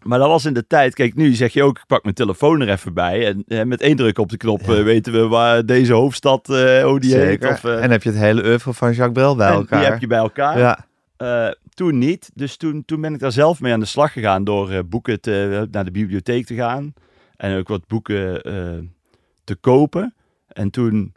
maar 0.02 0.18
dat 0.18 0.28
was 0.28 0.44
in 0.44 0.54
de 0.54 0.66
tijd. 0.66 0.94
Kijk, 0.94 1.14
nu 1.14 1.32
zeg 1.34 1.52
je 1.52 1.62
ook, 1.62 1.78
ik 1.78 1.86
pak 1.86 2.02
mijn 2.02 2.14
telefoon 2.14 2.60
er 2.60 2.68
even 2.68 2.94
bij. 2.94 3.26
En 3.26 3.44
eh, 3.46 3.62
met 3.62 3.80
één 3.80 3.96
druk 3.96 4.18
op 4.18 4.28
de 4.30 4.36
knop 4.36 4.60
Ja. 4.60 4.74
eh, 4.76 4.82
weten 4.82 5.12
we 5.12 5.26
waar 5.28 5.66
deze 5.66 5.92
hoofdstad, 5.92 6.46
hoe 6.46 7.00
die 7.00 7.14
heet. 7.14 7.26
Zeker. 7.26 7.50
Of, 7.50 7.64
en 7.64 7.90
heb 7.90 8.02
je 8.02 8.08
het 8.10 8.18
hele 8.18 8.44
oeuvre 8.44 8.72
van 8.72 8.88
Jacques 8.88 9.12
Brel 9.12 9.36
bij 9.36 9.48
en 9.48 9.54
elkaar. 9.54 9.80
die 9.80 9.88
heb 9.90 10.00
je 10.00 10.06
bij 10.06 10.18
elkaar. 10.18 10.58
Ja, 10.58 11.54
toen 11.74 11.98
niet. 11.98 12.30
Dus 12.34 12.56
toen, 12.56 12.84
toen 12.84 13.00
ben 13.00 13.14
ik 13.14 13.20
daar 13.20 13.32
zelf 13.32 13.60
mee 13.60 13.72
aan 13.72 13.80
de 13.80 13.86
slag 13.86 14.12
gegaan 14.12 14.44
door 14.44 14.84
boeken 14.84 15.20
te, 15.20 15.66
naar 15.70 15.84
de 15.84 15.90
bibliotheek 15.90 16.46
te 16.46 16.54
gaan. 16.54 16.92
En 17.36 17.58
ook 17.58 17.68
wat 17.68 17.86
boeken 17.86 18.42
te 19.44 19.54
kopen. 19.60 20.14
En 20.48 20.70
toen 20.70 21.12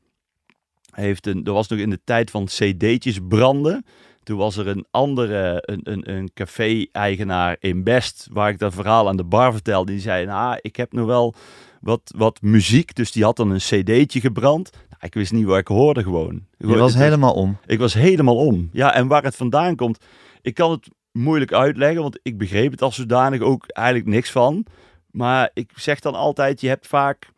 heeft 0.92 1.28
een, 1.28 1.46
er 1.46 1.52
was 1.54 1.68
nog 1.68 1.80
in 1.80 1.90
de 1.90 2.00
tijd 2.04 2.32
van 2.32 2.46
cd'tjes 2.46 3.20
branden. 3.28 3.86
Toen 4.24 4.38
was 4.38 4.58
er 4.58 4.68
een 4.68 4.86
andere, 4.92 5.64
een, 5.66 5.80
een, 5.84 6.12
een 6.16 6.32
café-eigenaar 6.34 7.56
in 7.60 7.84
Best, 7.84 8.28
waar 8.32 8.50
ik 8.50 8.60
dat 8.60 8.74
verhaal 8.74 9.08
aan 9.08 9.18
de 9.18 9.24
bar 9.24 9.52
vertelde. 9.52 9.92
Die 9.92 10.02
zei, 10.02 10.26
nou, 10.26 10.58
ik 10.62 10.76
heb 10.76 10.92
nog 10.94 11.06
wel 11.06 11.34
wat, 11.82 12.14
wat 12.18 12.42
muziek. 12.42 12.96
Dus 12.96 13.12
die 13.12 13.24
had 13.24 13.36
dan 13.36 13.50
een 13.52 13.58
cd'tje 13.58 14.20
gebrand. 14.20 14.72
Nou, 14.72 15.00
ik 15.00 15.14
wist 15.14 15.32
niet 15.32 15.46
waar 15.46 15.60
ik 15.60 15.68
hoorde 15.68 16.04
gewoon. 16.04 16.46
je 16.58 16.68
was 16.78 16.94
Het- 16.94 17.02
helemaal 17.04 17.34
om. 17.34 17.58
ik 17.66 17.80
was 17.80 17.94
helemaal 17.94 18.36
om. 18.38 18.70
Ja, 18.74 18.94
en 18.94 19.08
waar 19.08 19.24
het 19.24 19.36
vandaan 19.36 19.76
komt, 19.76 20.06
ik 20.42 20.54
kan 20.54 20.72
het 20.72 20.88
moeilijk 21.12 21.54
uitleggen, 21.54 22.02
want 22.02 22.20
ik 22.24 22.38
begreep 22.38 22.72
het 22.72 22.82
als 22.82 22.96
zodanig 22.96 23.42
ook 23.42 23.68
eigenlijk 23.68 24.08
niks 24.08 24.32
van. 24.32 24.66
Maar 25.12 25.50
ik 25.54 25.72
zeg 25.76 26.00
dan 26.00 26.16
altijd, 26.16 26.62
je 26.62 26.68
hebt 26.68 26.88
vaak 26.88 27.30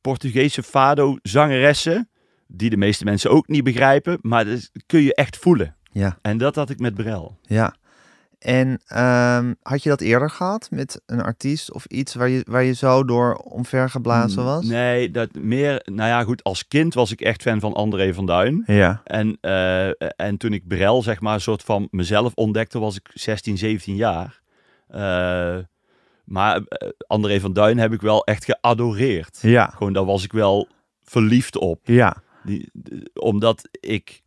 Portugese 0.00 0.62
fado-zangeressen, 0.62 2.08
die 2.46 2.70
de 2.70 2.76
meeste 2.76 3.04
mensen 3.04 3.30
ook 3.30 3.48
niet 3.48 3.64
begrijpen, 3.64 4.18
maar 4.22 4.44
dat 4.44 4.70
kun 4.86 5.00
je 5.02 5.14
echt 5.14 5.36
voelen. 5.36 5.75
Ja, 5.98 6.18
En 6.22 6.38
dat 6.38 6.54
had 6.54 6.70
ik 6.70 6.78
met 6.78 6.94
Brel. 6.94 7.36
ja. 7.42 7.74
En 8.38 8.80
ehm, 8.86 9.54
had 9.62 9.82
je 9.82 9.88
dat 9.88 10.00
eerder 10.00 10.30
gehad 10.30 10.68
met 10.70 11.02
een 11.06 11.22
artiest 11.22 11.72
of 11.72 11.84
iets 11.84 12.14
waar 12.14 12.28
je, 12.28 12.44
waar 12.48 12.62
je 12.62 12.72
zo 12.74 13.04
door 13.04 13.34
omvergeblazen 13.34 14.44
was? 14.44 14.64
Nee, 14.64 15.10
dat 15.10 15.34
meer, 15.34 15.82
nou 15.84 16.08
ja 16.08 16.22
goed, 16.22 16.42
als 16.44 16.68
kind 16.68 16.94
was 16.94 17.12
ik 17.12 17.20
echt 17.20 17.42
fan 17.42 17.60
van 17.60 17.72
André 17.72 18.14
van 18.14 18.26
Duin. 18.26 18.62
Ja, 18.66 19.00
En, 19.04 19.38
eh, 19.40 19.88
en 20.26 20.36
toen 20.36 20.52
ik 20.52 20.68
Brel, 20.68 21.02
zeg 21.02 21.20
maar, 21.20 21.34
een 21.34 21.40
soort 21.40 21.62
van 21.62 21.88
mezelf 21.90 22.34
ontdekte, 22.34 22.78
was 22.78 22.96
ik 22.96 23.10
16, 23.14 23.58
17 23.58 23.96
jaar. 23.96 24.40
Eh, 24.88 25.58
maar 26.24 26.56
eh, 26.62 26.88
André 27.06 27.40
van 27.40 27.52
Duin 27.52 27.78
heb 27.78 27.92
ik 27.92 28.00
wel 28.00 28.24
echt 28.24 28.44
geadoreerd. 28.44 29.38
ja, 29.42 29.66
Gewoon, 29.76 29.92
daar 29.92 30.04
was 30.04 30.24
ik 30.24 30.32
wel 30.32 30.68
verliefd 31.02 31.56
op. 31.58 31.80
ja. 31.82 32.16
Die, 32.44 32.70
omdat 33.14 33.68
ik 33.80 34.22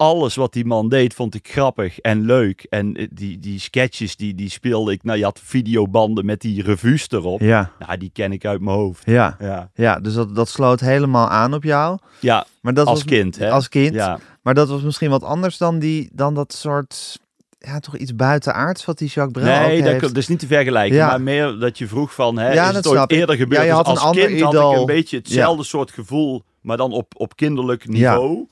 alles 0.00 0.34
wat 0.34 0.52
die 0.52 0.64
man 0.64 0.88
deed, 0.88 1.14
vond 1.14 1.34
ik 1.34 1.48
grappig 1.50 1.98
en 1.98 2.24
leuk. 2.24 2.66
En 2.70 2.96
eh, 2.96 3.06
die, 3.10 3.38
die 3.38 3.60
sketches, 3.60 4.16
die, 4.16 4.34
die 4.34 4.50
speelde 4.50 4.92
ik. 4.92 5.02
Nou, 5.02 5.18
je 5.18 5.24
had 5.24 5.40
videobanden 5.44 6.24
met 6.24 6.40
die 6.40 6.62
revues 6.62 7.06
erop. 7.10 7.40
Ja, 7.40 7.70
Nou, 7.78 7.98
die 7.98 8.10
ken 8.12 8.32
ik 8.32 8.44
uit 8.44 8.60
mijn 8.60 8.76
hoofd. 8.76 9.02
ja. 9.06 9.36
Ja, 9.40 9.70
Ja, 9.74 10.00
dus 10.00 10.14
dat, 10.14 10.34
dat 10.34 10.48
sloot 10.48 10.80
helemaal 10.80 11.28
aan 11.28 11.54
op 11.54 11.64
jou. 11.64 11.98
ja 12.20 12.46
Maar 12.60 12.74
dat 12.74 12.86
als 12.86 13.02
was, 13.02 13.12
kind. 13.12 13.38
Hè? 13.38 13.50
Als 13.50 13.68
kind. 13.68 13.94
Ja. 13.94 14.18
Maar 14.42 14.54
dat 14.54 14.68
was 14.68 14.82
misschien 14.82 15.10
wat 15.10 15.22
anders 15.22 15.58
dan, 15.58 15.78
die, 15.78 16.10
dan 16.12 16.34
dat 16.34 16.52
soort, 16.52 17.18
ja, 17.58 17.78
toch 17.80 17.96
iets 17.96 18.14
buitenaards 18.14 18.84
wat 18.84 18.98
die 18.98 19.08
Jacques 19.08 19.44
Brel 19.44 19.68
Nee, 19.68 19.94
ook 19.94 20.00
dat, 20.00 20.16
is 20.16 20.28
niet 20.28 20.38
te 20.38 20.46
vergelijken. 20.46 20.96
Ja. 20.96 21.06
Maar 21.06 21.20
meer 21.20 21.58
dat 21.58 21.78
je 21.78 21.86
vroeg 21.86 22.14
van, 22.14 22.38
hè, 22.38 22.52
Ja, 22.52 22.66
is 22.66 22.74
dat 22.74 22.84
het 22.84 22.98
ooit 22.98 23.10
eerder 23.10 23.36
gebeurd? 23.36 23.60
Ja, 23.60 23.62
je 23.62 23.68
Dus 23.68 23.76
had 23.76 23.86
een 23.86 23.92
als 23.92 24.02
ander 24.02 24.26
kind 24.26 24.40
had 24.40 24.54
ik 24.72 24.78
een 24.78 24.86
beetje 24.86 25.16
hetzelfde 25.16 25.64
soort 25.64 25.90
gevoel, 25.90 26.42
maar 26.60 26.76
dan 26.76 26.92
op, 26.92 27.12
op 27.16 27.36
kinderlijk 27.36 27.88
niveau. 27.88 28.46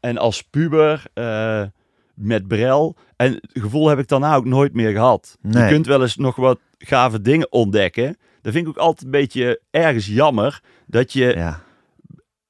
En 0.00 0.18
als 0.18 0.42
puber 0.42 1.02
eh, 1.14 1.62
met 2.14 2.48
Brel. 2.48 2.96
En 3.16 3.32
het 3.32 3.50
gevoel 3.52 3.88
heb 3.88 3.98
ik 3.98 4.08
daarna 4.08 4.34
ook 4.34 4.44
nooit 4.44 4.74
meer 4.74 4.90
gehad. 4.92 5.36
Nee. 5.40 5.62
Je 5.64 5.68
kunt 5.70 5.86
wel 5.86 6.02
eens 6.02 6.16
nog 6.16 6.36
wat 6.36 6.58
gave 6.78 7.20
dingen 7.20 7.52
ontdekken. 7.52 8.16
Dat 8.42 8.52
vind 8.52 8.64
ik 8.66 8.70
ook 8.70 8.78
altijd 8.78 9.04
een 9.04 9.10
beetje 9.10 9.60
ergens 9.70 10.06
jammer. 10.06 10.60
Dat, 10.86 11.12
je, 11.12 11.24
Ja. 11.36 11.62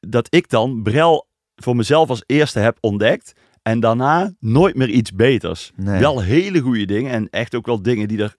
dat 0.01 0.27
ik 0.35 0.49
dan 0.49 0.83
Brel 0.83 1.27
voor 1.57 1.77
mezelf 1.77 2.09
als 2.09 2.23
eerste 2.27 2.59
heb 2.59 2.77
ontdekt. 2.81 3.33
En 3.63 3.81
daarna 3.81 4.33
nooit 4.41 4.75
meer 4.77 4.89
iets 4.89 5.13
beters. 5.13 5.73
Nee. 5.77 6.01
Wel 6.01 6.21
hele 6.23 6.61
goede 6.61 6.85
dingen. 6.85 7.13
En 7.13 7.29
echt 7.31 7.55
ook 7.55 7.67
wel 7.67 7.83
dingen 7.83 8.09
die 8.09 8.23
er 8.23 8.37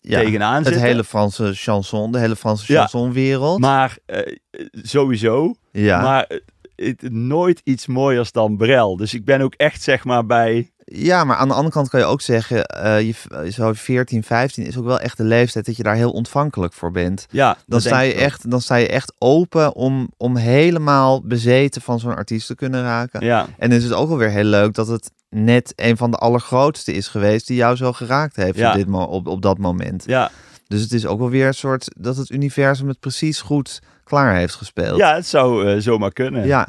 ja. 0.00 0.20
tegenaan 0.20 0.54
Het 0.56 0.66
zitten. 0.66 0.82
hele 0.82 1.04
Franse 1.04 1.54
chanson, 1.54 2.12
de 2.12 2.18
hele 2.18 2.36
Franse 2.36 2.72
Ja. 2.72 2.78
chansonwereld. 2.80 3.58
Maar 3.60 3.98
eh, 4.06 4.36
sowieso. 4.72 5.54
ja. 5.72 6.02
Maar 6.02 6.24
eh, 6.24 6.38
het, 6.76 7.12
nooit 7.12 7.60
iets 7.64 7.86
mooiers 7.86 8.32
dan 8.32 8.56
Brel. 8.56 8.96
Dus 8.96 9.14
ik 9.14 9.24
ben 9.24 9.40
ook 9.40 9.54
echt 9.54 9.82
zeg 9.82 10.04
maar 10.04 10.26
bij... 10.26 10.70
Ja, 10.84 11.24
maar 11.24 11.36
aan 11.36 11.48
de 11.48 11.54
andere 11.54 11.74
kant 11.74 11.88
kan 11.88 12.00
je 12.00 12.06
ook 12.06 12.20
zeggen, 12.20 12.66
eh, 12.66 13.00
je, 13.00 13.14
zo 13.50 13.72
14, 13.72 14.22
15 14.22 14.66
is 14.66 14.78
ook 14.78 14.84
wel 14.84 15.00
echt 15.00 15.16
de 15.16 15.24
leeftijd 15.24 15.66
dat 15.66 15.76
je 15.76 15.82
daar 15.82 15.94
heel 15.94 16.10
ontvankelijk 16.10 16.72
voor 16.72 16.90
bent. 16.90 17.26
Ja, 17.30 17.56
Dan 17.66 17.80
sta, 17.80 18.00
je 18.00 18.14
echt, 18.14 18.50
dan 18.50 18.60
sta 18.60 18.74
je 18.74 18.88
echt 18.88 19.14
open 19.18 19.74
om, 19.74 20.08
om 20.16 20.36
helemaal 20.36 21.22
bezeten 21.22 21.82
van 21.82 21.98
zo'n 22.00 22.16
artiest 22.16 22.46
te 22.46 22.54
kunnen 22.54 22.82
raken. 22.82 23.24
Ja, 23.24 23.46
En 23.58 23.68
dan 23.68 23.78
is 23.78 23.84
het 23.84 23.92
ook 23.92 24.08
wel 24.08 24.18
weer 24.18 24.30
heel 24.30 24.44
leuk 24.44 24.74
dat 24.74 24.86
het 24.86 25.10
net 25.28 25.72
een 25.76 25.96
van 25.96 26.10
de 26.10 26.16
allergrootste 26.16 26.92
is 26.92 27.08
geweest 27.08 27.46
die 27.46 27.56
jou 27.56 27.76
zo 27.76 27.92
geraakt 27.92 28.36
heeft 28.36 28.58
Ja. 28.58 28.70
op, 28.70 28.76
dit 28.76 29.32
op 29.32 29.42
dat 29.42 29.58
moment. 29.58 30.04
ja. 30.06 30.30
Dus 30.68 30.82
het 30.82 30.92
is 30.92 31.06
ook 31.06 31.18
wel 31.18 31.30
weer 31.30 31.46
een 31.46 31.54
soort 31.54 31.90
dat 31.98 32.16
het 32.16 32.30
universum 32.30 32.88
het 32.88 33.00
precies 33.00 33.40
goed 33.40 33.80
klaar 34.12 34.36
heeft 34.36 34.54
gespeeld. 34.54 34.98
ja 34.98 35.14
het 35.14 35.26
zou 35.26 35.66
eh, 35.66 35.80
zomaar 35.80 36.12
kunnen. 36.12 36.46
Ja. 36.46 36.68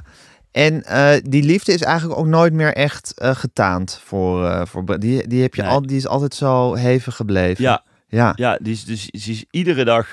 En 0.51 0.83
eh, 0.83 1.21
die 1.23 1.43
liefde 1.43 1.73
is 1.73 1.81
eigenlijk 1.81 2.19
ook 2.19 2.25
nooit 2.25 2.53
meer 2.53 2.73
echt 2.73 3.13
eh, 3.17 3.35
getaand 3.35 4.01
voor, 4.03 4.67
voor 4.67 4.99
die, 4.99 5.27
die 5.27 5.41
heb 5.41 5.55
je 5.55 5.61
Nee. 5.61 5.71
al, 5.71 5.81
die 5.81 5.97
is 5.97 6.07
altijd 6.07 6.33
zo 6.35 6.73
hevig 6.73 7.15
gebleven. 7.15 7.63
ja, 7.63 7.83
ja. 8.07 8.33
ja 8.35 8.57
die 8.61 8.73
is, 8.73 8.85
dus, 8.85 9.09
die 9.11 9.33
is 9.33 9.45
iedere 9.51 9.83
dag 9.83 10.07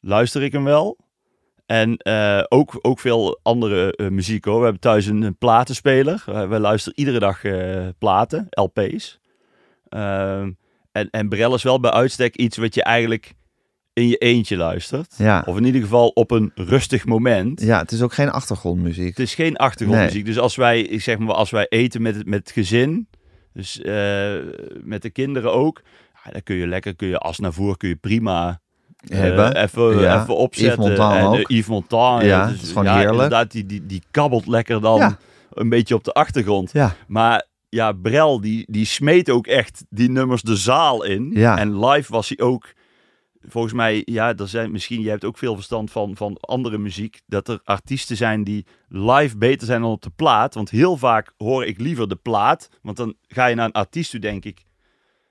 luister 0.00 0.42
ik 0.42 0.52
hem 0.52 0.64
wel. 0.64 0.96
En 1.66 2.06
ook, 2.48 2.78
ook 2.82 3.00
veel 3.00 3.40
andere 3.42 4.08
muziek 4.10 4.44
hoor. 4.44 4.58
We 4.58 4.62
hebben 4.62 4.80
thuis 4.80 5.06
een, 5.06 5.22
een 5.22 5.36
platenspeler. 5.36 6.24
Uh, 6.28 6.48
we 6.48 6.60
luisteren 6.60 6.98
iedere 6.98 7.18
dag 7.18 7.40
platen, 7.98 8.46
LP's. 8.50 9.20
Ehm, 9.88 10.50
en, 10.92 11.10
en 11.10 11.28
Brel 11.28 11.54
is 11.54 11.62
wel 11.62 11.80
bij 11.80 11.90
uitstek 11.90 12.36
iets 12.36 12.56
wat 12.56 12.74
je 12.74 12.82
eigenlijk 12.82 13.34
in 13.92 14.08
je 14.08 14.16
eentje 14.16 14.56
luistert. 14.56 15.14
Ja. 15.16 15.42
Of 15.46 15.56
in 15.56 15.64
ieder 15.64 15.80
geval 15.80 16.08
op 16.08 16.30
een 16.30 16.50
rustig 16.54 17.06
moment. 17.06 17.60
ja, 17.62 17.78
het 17.78 17.92
is 17.92 18.02
ook 18.02 18.12
geen 18.12 18.30
achtergrondmuziek. 18.30 19.08
Het 19.08 19.18
is 19.18 19.34
geen 19.34 19.56
achtergrondmuziek. 19.56 20.24
Dus 20.24 20.38
als 20.38 20.56
wij, 20.56 20.80
ik 20.80 21.00
zeg 21.02 21.18
maar, 21.18 21.34
als 21.34 21.50
wij 21.50 21.66
eten 21.68 22.02
met 22.02 22.14
het, 22.14 22.26
met 22.26 22.38
het 22.38 22.50
gezin, 22.50 23.08
dus 23.52 23.80
eh, 23.80 24.34
met 24.82 25.02
de 25.02 25.10
kinderen 25.10 25.52
ook, 25.52 25.82
ja, 26.24 26.30
dan 26.30 26.42
kun 26.42 26.56
je 26.56 26.66
lekker, 26.66 26.96
kun 26.96 27.08
je 27.08 27.18
als 27.18 27.38
naar 27.38 27.52
voren, 27.52 27.76
kun 27.76 27.88
je 27.88 27.96
prima 27.96 28.60
eh, 29.08 29.18
Hebben. 29.18 29.56
even, 29.56 30.00
Ja. 30.00 30.22
even 30.22 30.36
opzetten. 30.36 30.84
Yves 30.92 30.98
en, 30.98 31.18
eh, 31.18 31.30
ook. 31.32 31.48
Yves 31.50 31.66
Montand. 31.66 32.22
Ja, 32.24 32.44
dus, 32.44 32.52
het 32.52 32.62
is 32.62 32.68
gewoon 32.68 32.84
ja, 32.84 32.92
heerlijk. 32.94 33.12
Inderdaad, 33.14 33.50
die, 33.50 33.66
die, 33.66 33.86
die 33.86 34.02
kabbelt 34.10 34.46
lekker 34.46 34.80
dan 34.80 34.98
Ja. 34.98 35.18
een 35.52 35.68
beetje 35.68 35.94
op 35.94 36.04
de 36.04 36.12
achtergrond. 36.12 36.72
Ja. 36.72 36.94
Maar 37.06 37.46
ja, 37.68 37.92
Brel, 37.92 38.40
die, 38.40 38.64
die 38.70 38.84
smeet 38.84 39.30
ook 39.30 39.46
echt 39.46 39.84
die 39.88 40.10
nummers 40.10 40.42
de 40.42 40.56
zaal 40.56 41.04
in. 41.04 41.30
Ja. 41.34 41.58
En 41.58 41.84
live 41.86 42.12
was 42.12 42.28
hij 42.28 42.46
ook, 42.46 42.72
volgens 43.48 43.72
mij, 43.72 44.02
ja, 44.04 44.36
er 44.36 44.48
zijn 44.48 44.70
misschien, 44.70 45.00
jij 45.00 45.10
hebt 45.10 45.24
ook 45.24 45.38
veel 45.38 45.54
verstand 45.54 45.90
van, 45.90 46.16
van 46.16 46.36
andere 46.40 46.78
muziek, 46.78 47.20
dat 47.26 47.48
er 47.48 47.60
artiesten 47.64 48.16
zijn 48.16 48.44
die 48.44 48.66
live 48.88 49.36
beter 49.38 49.66
zijn 49.66 49.80
dan 49.80 49.90
op 49.90 50.02
de 50.02 50.10
plaat. 50.16 50.54
Want 50.54 50.70
heel 50.70 50.96
vaak 50.96 51.32
hoor 51.36 51.64
ik 51.64 51.78
liever 51.80 52.08
de 52.08 52.16
plaat, 52.16 52.68
want 52.82 52.96
dan 52.96 53.14
ga 53.28 53.46
je 53.46 53.54
naar 53.54 53.66
een 53.66 53.72
artiest 53.72 54.10
toe, 54.10 54.20
denk 54.20 54.44
ik. 54.44 54.62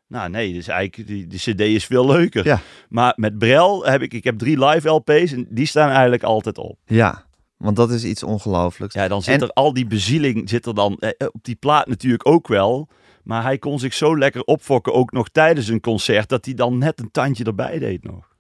Nou 0.07 0.29
nee, 0.29 0.53
dus 0.53 0.67
eigenlijk, 0.67 1.07
die, 1.09 1.27
die 1.27 1.39
cd 1.39 1.59
is 1.59 1.85
veel 1.85 2.05
leuker. 2.05 2.45
Ja. 2.45 2.61
Maar 2.89 3.13
met 3.15 3.37
Brel 3.37 3.85
heb 3.85 4.01
ik, 4.01 4.13
ik 4.13 4.23
heb 4.23 4.37
drie 4.37 4.65
live 4.65 4.89
LP's 4.89 5.31
en 5.31 5.47
die 5.49 5.65
staan 5.65 5.89
eigenlijk 5.89 6.23
altijd 6.23 6.57
op. 6.57 6.77
Ja, 6.85 7.25
want 7.57 7.75
dat 7.75 7.91
is 7.91 8.03
iets 8.03 8.23
ongelooflijks. 8.23 8.95
Ja, 8.95 9.07
dan 9.07 9.21
zit 9.21 9.33
En- 9.33 9.41
er 9.41 9.53
al 9.53 9.73
die 9.73 9.87
bezieling 9.87 10.49
zit 10.49 10.65
er 10.65 10.75
dan 10.75 10.97
eh, 10.97 11.27
op 11.31 11.43
die 11.43 11.55
plaat 11.55 11.87
natuurlijk 11.87 12.27
ook 12.27 12.47
wel. 12.47 12.87
Maar 13.29 13.43
hij 13.43 13.57
kon 13.57 13.79
zich 13.79 13.93
zo 13.93 14.17
lekker 14.17 14.43
opfokken, 14.43 14.93
ook 14.93 15.11
nog 15.11 15.29
tijdens 15.29 15.67
een 15.67 15.79
concert, 15.79 16.29
dat 16.29 16.45
hij 16.45 16.53
dan 16.53 16.77
net 16.77 16.99
een 16.99 17.11
tandje 17.11 17.43
erbij 17.43 17.79
deed 17.79 18.03
nog. 18.03 18.35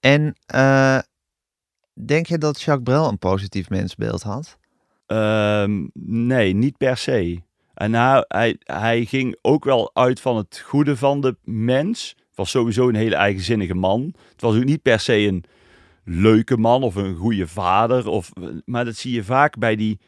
En 0.00 0.36
eh, 0.46 0.98
denk 2.06 2.26
je 2.26 2.38
dat 2.38 2.60
Jacques 2.60 2.94
Brel 2.94 3.08
een 3.08 3.18
positief 3.18 3.68
mensbeeld 3.68 4.22
had? 4.22 4.58
Ehm, 5.06 5.86
nee, 6.26 6.54
niet 6.54 6.76
per 6.76 6.96
se. 6.96 7.42
En 7.74 7.90
nou, 7.90 8.24
hij, 8.28 8.56
hij 8.58 9.04
ging 9.04 9.38
ook 9.42 9.64
wel 9.64 9.90
uit 9.94 10.20
van 10.20 10.36
het 10.36 10.62
goede 10.66 10.96
van 10.96 11.20
de 11.20 11.36
mens. 11.42 12.16
Was 12.34 12.50
sowieso 12.50 12.88
een 12.88 12.94
hele 12.94 13.16
eigenzinnige 13.16 13.74
man. 13.74 14.14
Het 14.32 14.40
was 14.40 14.56
ook 14.56 14.64
niet 14.64 14.82
per 14.82 15.00
se 15.00 15.16
een 15.16 15.44
leuke 16.04 16.56
man 16.56 16.82
of 16.82 16.94
een 16.94 17.16
goede 17.16 17.48
vader. 17.48 18.08
Of, 18.08 18.30
maar 18.64 18.84
dat 18.84 18.96
zie 18.96 19.12
je 19.12 19.24
vaak 19.24 19.58
bij 19.58 19.76
die 19.76 20.00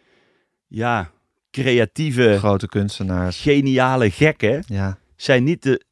ja, 0.66 1.10
creatieve, 1.62 2.38
Grote 2.38 2.68
kunstenaars. 2.68 3.40
geniale 3.40 4.10
gekken. 4.10 4.64
Ja. 4.66 4.98
Zijn 5.16 5.44
niet 5.44 5.62
de, 5.62 5.84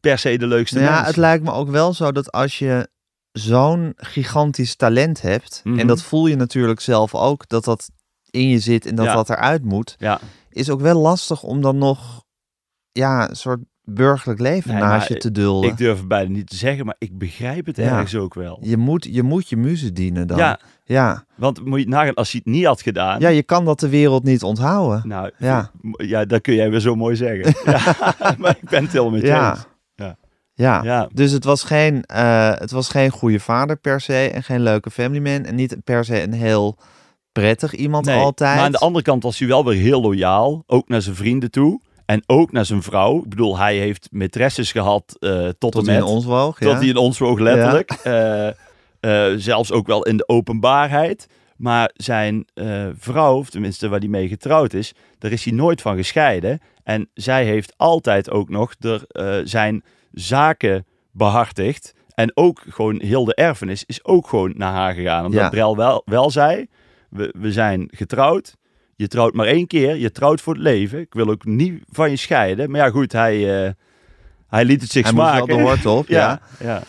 per 0.00 0.18
se 0.18 0.38
de 0.38 0.46
leukste 0.46 0.78
ja, 0.78 0.84
mensen. 0.84 1.06
het 1.06 1.16
lijkt 1.16 1.44
me 1.44 1.52
ook 1.52 1.68
wel 1.68 1.94
zo 1.94 2.12
dat 2.12 2.32
als 2.32 2.58
je 2.58 2.88
zo'n 3.32 3.92
gigantisch 3.96 4.76
talent 4.76 5.20
hebt, 5.22 5.60
Mhm. 5.64 5.78
en 5.78 5.86
dat 5.86 6.02
voel 6.02 6.26
je 6.26 6.36
natuurlijk 6.36 6.80
zelf 6.80 7.14
ook, 7.14 7.48
dat 7.48 7.64
dat 7.64 7.90
in 8.30 8.48
je 8.48 8.58
zit 8.58 8.86
en 8.86 8.94
dat 8.94 9.04
Ja. 9.06 9.14
dat 9.14 9.30
eruit 9.30 9.64
moet, 9.64 9.94
Ja, 9.98 10.20
is 10.50 10.70
ook 10.70 10.80
wel 10.80 11.00
lastig 11.00 11.42
om 11.42 11.60
dan 11.60 11.78
nog 11.78 12.24
ja, 12.92 13.28
een 13.30 13.36
soort 13.36 13.60
burgerlijk 13.84 14.40
leven 14.40 14.70
Nee, 14.72 14.82
naast 14.82 15.08
je 15.08 15.16
te 15.16 15.30
dulden. 15.32 15.70
ik 15.70 15.76
durf 15.76 15.98
het 15.98 16.08
bijna 16.08 16.30
niet 16.30 16.50
te 16.50 16.56
zeggen, 16.56 16.84
maar 16.86 16.94
ik 16.98 17.18
begrijp 17.18 17.66
het 17.66 17.76
Ja. 17.76 17.82
ergens 17.82 18.14
ook 18.16 18.34
wel. 18.34 18.58
Je 18.60 18.76
moet, 18.76 19.08
je 19.10 19.22
moet 19.22 19.48
je 19.48 19.56
muze 19.56 19.92
dienen 19.92 20.26
dan. 20.26 20.38
Ja, 20.38 20.58
ja. 20.84 21.24
want 21.36 21.64
moet 21.64 21.80
je 21.80 21.88
nagaan, 21.88 22.14
als 22.14 22.30
hij 22.32 22.40
het 22.44 22.54
niet 22.54 22.64
had 22.64 22.82
gedaan... 22.82 23.20
Ja, 23.20 23.28
je 23.28 23.42
kan 23.42 23.64
dat 23.64 23.80
de 23.80 23.88
wereld 23.88 24.24
niet 24.24 24.42
onthouden. 24.42 25.08
Nou, 25.08 25.30
Ja. 25.38 25.70
ja. 25.96 26.24
dat 26.24 26.40
kun 26.40 26.54
jij 26.54 26.70
weer 26.70 26.80
zo 26.80 26.94
mooi 26.94 27.16
zeggen. 27.16 27.54
ja, 27.72 27.94
maar 28.38 28.56
ik 28.60 28.68
ben 28.68 28.82
het 28.82 28.92
helemaal 28.92 29.12
met 29.12 29.20
je 29.20 29.26
Ja. 29.26 29.50
eens. 29.50 29.66
Ja. 30.54 30.82
Ja. 30.82 31.08
Dus 31.12 31.32
het 31.32 31.44
was, 31.44 31.62
geen, 31.62 32.04
eh, 32.04 32.50
het 32.54 32.70
was 32.70 32.88
geen 32.88 33.10
goede 33.10 33.40
vader 33.40 33.76
per 33.76 34.00
se 34.00 34.30
en 34.34 34.42
geen 34.42 34.60
leuke 34.62 34.90
family 34.90 35.20
man. 35.22 35.44
En 35.44 35.54
niet 35.54 35.76
per 35.84 36.04
se 36.04 36.22
een 36.22 36.32
heel 36.32 36.78
prettig 37.32 37.74
iemand 37.74 38.04
Nee, 38.06 38.18
altijd. 38.18 38.54
Maar 38.56 38.64
aan 38.64 38.72
de 38.72 38.78
andere 38.78 39.04
kant 39.04 39.22
was 39.22 39.38
hij 39.38 39.48
wel 39.48 39.64
weer 39.64 39.80
heel 39.80 40.00
loyaal. 40.00 40.62
Ook 40.66 40.88
naar 40.88 41.02
zijn 41.02 41.16
vrienden 41.16 41.50
toe. 41.50 41.80
En 42.06 42.22
ook 42.26 42.52
naar 42.52 42.64
zijn 42.64 42.82
vrouw. 42.82 43.18
Ik 43.18 43.28
bedoel, 43.28 43.58
hij 43.58 43.76
heeft 43.76 44.08
maîtresses 44.14 44.70
gehad 44.70 45.16
eh, 45.18 45.30
tot, 45.44 45.58
Tot 45.58 45.76
en 45.76 45.84
hij 45.84 45.94
met. 45.94 46.08
in 46.08 46.14
ons 46.14 46.24
woog. 46.24 46.58
Tot 46.58 46.70
ja. 46.70 46.78
hij 46.78 46.86
in 46.86 46.96
ons 46.96 47.18
woog, 47.18 47.38
letterlijk. 47.38 47.90
Eh, 47.90 48.48
eh, 49.00 49.38
zelfs 49.38 49.72
ook 49.72 49.86
wel 49.86 50.02
in 50.02 50.16
de 50.16 50.28
openbaarheid. 50.28 51.26
Maar 51.56 51.90
zijn 51.94 52.46
vrouw, 52.98 53.36
of 53.36 53.50
tenminste 53.50 53.88
waar 53.88 53.98
hij 53.98 54.08
mee 54.08 54.28
getrouwd 54.28 54.72
is, 54.72 54.94
daar 55.18 55.32
is 55.32 55.44
hij 55.44 55.52
nooit 55.54 55.80
van 55.80 55.96
gescheiden. 55.96 56.60
En 56.84 57.08
zij 57.14 57.44
heeft 57.44 57.74
altijd 57.76 58.30
ook 58.30 58.48
nog 58.48 58.74
eh, 58.78 59.38
zijn 59.44 59.84
zaken 60.12 60.86
behartigd. 61.10 61.94
En 62.14 62.36
ook 62.36 62.62
gewoon 62.68 63.00
heel 63.00 63.24
de 63.24 63.34
erfenis 63.34 63.84
is 63.84 64.04
ook 64.04 64.28
gewoon 64.28 64.52
naar 64.56 64.72
haar 64.72 64.94
gegaan. 64.94 65.24
Omdat 65.24 65.40
Ja. 65.40 65.48
Brel 65.48 65.76
wel, 65.76 66.02
wel 66.04 66.30
zei, 66.30 66.66
we, 67.10 67.34
we 67.38 67.52
zijn 67.52 67.88
getrouwd. 67.90 68.56
Je 69.02 69.08
trouwt 69.08 69.34
maar 69.34 69.46
één 69.46 69.66
keer. 69.66 69.96
Je 69.96 70.10
trouwt 70.12 70.40
voor 70.40 70.54
het 70.54 70.62
leven. 70.62 70.98
Ik 71.00 71.12
wil 71.14 71.28
ook 71.28 71.44
niet 71.44 71.82
van 71.90 72.10
je 72.10 72.16
scheiden. 72.16 72.70
Maar 72.70 72.80
ja, 72.80 72.90
goed, 72.90 73.12
hij, 73.12 73.64
eh, 73.66 73.70
hij 74.48 74.64
liet 74.64 74.80
het 74.82 74.90
zich 74.90 75.04
Hij 75.04 75.12
moest 75.12 75.26
smaken. 75.26 75.46
wel 75.46 75.56
de 75.56 75.62
hoort 75.62 75.86
op, 75.86 76.08
ja. 76.18 76.40
ja. 76.58 76.66
ja. 76.66 76.82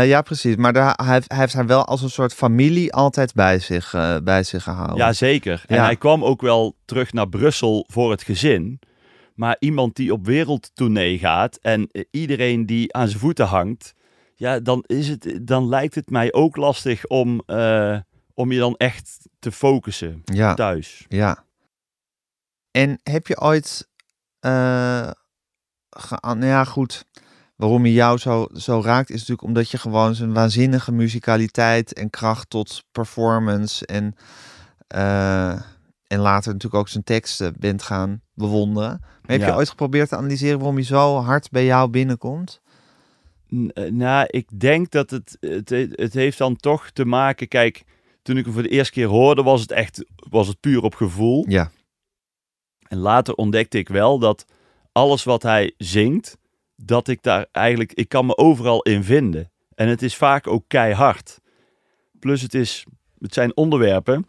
Eh, 0.00 0.08
ja, 0.08 0.22
precies. 0.22 0.56
Maar 0.56 0.72
daar, 0.72 0.94
hij, 1.04 1.12
heeft- 1.14 1.30
hij 1.30 1.38
heeft 1.40 1.52
haar 1.54 1.66
wel 1.66 1.84
als 1.84 2.02
een 2.02 2.10
soort 2.10 2.34
familie 2.34 2.92
altijd 2.92 3.34
bij 3.34 3.58
zich, 3.58 3.94
eh, 3.94 4.16
bij 4.24 4.42
zich 4.42 4.62
gehouden. 4.62 4.96
Ja, 4.96 5.12
zeker. 5.12 5.62
En 5.66 5.76
Ja. 5.76 5.84
hij 5.84 5.96
kwam 5.96 6.24
ook 6.24 6.40
wel 6.40 6.76
terug 6.84 7.12
naar 7.12 7.28
Brussel 7.28 7.84
voor 7.88 8.10
het 8.10 8.22
gezin. 8.22 8.78
Maar 9.34 9.56
iemand 9.58 9.96
die 9.96 10.12
op 10.12 10.26
wereldtournee 10.26 11.18
gaat 11.18 11.58
en 11.62 11.90
iedereen 12.10 12.66
die 12.66 12.94
aan 12.94 13.08
zijn 13.08 13.20
voeten 13.20 13.46
hangt, 13.46 13.94
ja, 14.34 14.60
dan, 14.60 14.84
is 14.86 15.08
het, 15.08 15.38
dan 15.42 15.68
lijkt 15.68 15.94
het 15.94 16.10
mij 16.10 16.32
ook 16.32 16.56
lastig 16.56 17.06
om, 17.06 17.42
om 18.34 18.52
je 18.52 18.58
dan 18.58 18.74
echt 18.76 19.18
te 19.38 19.52
focussen 19.52 20.22
ja. 20.24 20.54
thuis. 20.54 21.04
Ja. 21.08 21.44
En 22.70 23.00
heb 23.02 23.26
je 23.26 23.40
ooit... 23.40 23.88
ge- 25.90 26.18
nou 26.20 26.44
ja, 26.46 26.64
goed. 26.64 27.04
Waarom 27.56 27.82
hij 27.82 27.92
jou 27.92 28.18
zo, 28.18 28.46
zo 28.54 28.80
raakt 28.84 29.08
is 29.10 29.14
natuurlijk 29.18 29.42
omdat 29.42 29.70
je 29.70 29.78
gewoon 29.78 30.14
zijn 30.14 30.32
waanzinnige 30.32 30.92
muzikaliteit 30.92 31.92
en 31.92 32.10
kracht 32.10 32.50
tot 32.50 32.84
performance 32.92 33.86
en, 33.86 34.14
eh, 34.86 35.50
en 36.06 36.18
later 36.18 36.52
natuurlijk 36.52 36.80
ook 36.82 36.88
zijn 36.88 37.04
teksten 37.04 37.54
bent 37.58 37.82
gaan 37.82 38.20
bewonderen. 38.34 38.98
Maar 39.00 39.30
heb 39.30 39.40
Ja. 39.40 39.46
je 39.46 39.54
ooit 39.54 39.68
geprobeerd 39.68 40.08
te 40.08 40.16
analyseren 40.16 40.58
waarom 40.58 40.74
hij 40.76 40.84
zo 40.84 41.16
hard 41.16 41.50
bij 41.50 41.64
jou 41.64 41.90
binnenkomt? 41.90 42.60
Eh, 43.74 43.90
Nou, 43.90 44.26
ik 44.30 44.60
denk 44.60 44.90
dat 44.90 45.10
het, 45.10 45.36
het, 45.40 45.68
het 45.90 46.12
heeft 46.14 46.38
dan 46.38 46.56
toch 46.56 46.90
te 46.90 47.04
maken, 47.04 47.48
kijk, 47.48 47.84
toen 48.22 48.36
ik 48.36 48.44
hem 48.44 48.52
voor 48.54 48.62
de 48.62 48.68
eerste 48.68 48.92
keer 48.92 49.06
hoorde, 49.06 49.42
was 49.42 49.60
het 49.60 49.70
echt, 49.70 50.04
was 50.30 50.48
het 50.48 50.60
puur 50.60 50.82
op 50.82 50.94
gevoel. 50.94 51.44
Ja. 51.48 51.70
En 52.90 52.98
later 52.98 53.34
ontdekte 53.34 53.78
ik 53.78 53.88
wel 53.88 54.18
dat 54.18 54.44
alles 54.92 55.24
wat 55.24 55.42
hij 55.42 55.74
zingt, 55.76 56.38
dat 56.76 57.08
ik 57.08 57.22
daar 57.22 57.46
eigenlijk, 57.52 57.92
ik 57.92 58.08
kan 58.08 58.26
me 58.26 58.36
overal 58.36 58.82
in 58.82 59.04
vinden. 59.04 59.50
En 59.74 59.88
het 59.88 60.02
is 60.02 60.16
vaak 60.16 60.46
ook 60.46 60.64
keihard. 60.66 61.40
Plus 62.18 62.42
het 62.42 62.54
is, 62.54 62.86
het 63.18 63.34
zijn 63.34 63.56
onderwerpen 63.56 64.26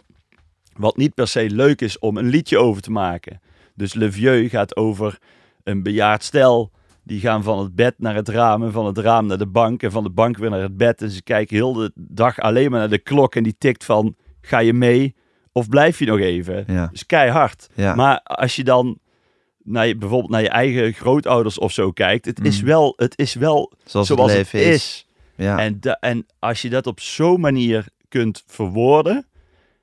wat 0.73 0.97
niet 0.97 1.13
per 1.13 1.27
se 1.27 1.49
leuk 1.49 1.81
is 1.81 1.99
om 1.99 2.17
een 2.17 2.27
liedje 2.27 2.57
over 2.57 2.81
te 2.81 2.91
maken. 2.91 3.41
Dus 3.75 3.93
Le 3.93 4.11
Vieux 4.11 4.49
gaat 4.49 4.75
over 4.75 5.17
een 5.63 5.83
bejaard 5.83 6.23
stel. 6.23 6.71
Die 7.03 7.19
gaan 7.19 7.43
van 7.43 7.59
het 7.59 7.75
bed 7.75 7.95
naar 7.97 8.15
het 8.15 8.29
raam 8.29 8.63
en 8.63 8.71
van 8.71 8.85
het 8.85 8.97
raam 8.97 9.25
naar 9.25 9.37
de 9.37 9.47
bank 9.47 9.83
en 9.83 9.91
van 9.91 10.03
de 10.03 10.09
bank 10.09 10.37
weer 10.37 10.49
naar 10.49 10.61
het 10.61 10.77
bed. 10.77 11.01
En 11.01 11.09
ze 11.09 11.23
kijken 11.23 11.55
heel 11.55 11.73
de 11.73 11.91
dag 11.95 12.39
alleen 12.39 12.71
maar 12.71 12.79
naar 12.79 12.89
de 12.89 12.97
klok 12.97 13.35
en 13.35 13.43
die 13.43 13.55
tikt 13.57 13.85
van, 13.85 14.15
ga 14.41 14.59
je 14.59 14.73
mee 14.73 15.15
of 15.51 15.69
blijf 15.69 15.99
je 15.99 16.05
nog 16.05 16.19
even? 16.19 16.63
Ja. 16.67 16.87
Dus 16.91 17.05
keihard. 17.05 17.67
Ja. 17.75 17.95
Maar 17.95 18.19
als 18.23 18.55
je 18.55 18.63
dan 18.63 18.99
naar 19.63 19.87
je, 19.87 19.95
bijvoorbeeld 19.97 20.31
naar 20.31 20.41
je 20.41 20.49
eigen 20.49 20.93
grootouders 20.93 21.57
of 21.59 21.71
zo 21.71 21.91
kijkt, 21.91 22.25
het 22.25 22.45
is 22.45 22.59
Mm. 22.61 22.67
wel, 22.67 22.93
het 22.95 23.17
is 23.17 23.33
wel 23.33 23.71
Zoals, 23.85 24.07
zoals 24.07 24.33
het 24.33 24.53
is. 24.53 24.65
is. 24.75 25.07
Ja. 25.35 25.59
En, 25.59 25.79
da- 25.79 25.97
en 25.99 26.25
als 26.39 26.61
je 26.61 26.69
dat 26.69 26.87
op 26.87 26.99
zo'n 26.99 27.39
manier 27.41 27.85
kunt 28.07 28.43
verwoorden, 28.47 29.27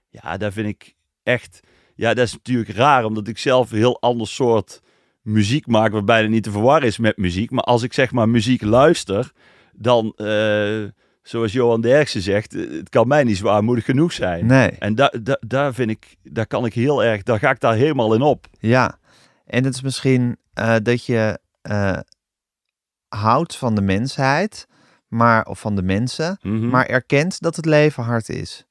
ja, 0.09 0.37
daar 0.37 0.53
vind 0.53 0.69
ik 0.69 0.95
echt, 1.23 1.61
ja, 1.95 2.15
dat 2.15 2.27
is 2.27 2.33
natuurlijk 2.33 2.71
raar, 2.71 3.05
omdat 3.05 3.29
ik 3.29 3.39
zelf 3.39 3.71
een 3.71 3.79
heel 3.79 4.01
ander 4.01 4.27
soort 4.29 4.81
muziek 5.23 5.67
maak, 5.67 5.93
waarbij 5.93 6.21
het 6.21 6.31
niet 6.31 6.43
te 6.43 6.51
verwarren 6.51 6.89
is 6.89 6.99
met 6.99 7.17
muziek. 7.17 7.51
Maar 7.51 7.65
als 7.65 7.83
ik 7.83 7.93
zeg 7.93 8.13
maar 8.13 8.29
muziek 8.29 8.63
luister, 8.63 9.33
dan, 9.73 10.13
eh, 10.17 10.83
zoals 11.29 11.53
Johan 11.53 11.81
Derksen 11.81 12.21
zegt, 12.23 12.55
eh, 12.55 12.71
het 12.71 12.89
kan 12.89 13.09
mij 13.09 13.25
niet 13.25 13.37
zwaarmoedig 13.37 13.85
genoeg 13.85 14.13
zijn. 14.13 14.47
Nee. 14.47 14.71
En 14.71 14.95
da, 14.95 15.13
da, 15.23 15.37
daar 15.41 15.75
vind 15.75 15.91
ik, 15.91 16.17
daar 16.23 16.47
kan 16.47 16.65
ik 16.67 16.75
heel 16.75 17.05
erg, 17.05 17.23
daar 17.23 17.39
ga 17.39 17.51
ik 17.51 17.61
daar 17.61 17.75
helemaal 17.75 18.15
in 18.15 18.23
op. 18.23 18.47
Ja, 18.59 18.99
en 19.47 19.65
het 19.65 19.75
is 19.75 19.83
misschien 19.83 20.37
eh, 20.55 20.77
dat 20.83 21.05
je 21.05 21.39
eh, 21.63 21.99
houdt 23.09 23.57
van 23.57 23.75
de 23.75 23.81
mensheid, 23.83 24.67
maar, 25.09 25.47
of 25.47 25.61
van 25.61 25.77
de 25.77 25.83
mensen, 25.83 26.39
Mhm. 26.43 26.69
maar 26.69 26.87
erkent 26.87 27.41
dat 27.41 27.57
het 27.57 27.65
leven 27.65 28.03
hard 28.03 28.29
is. 28.29 28.67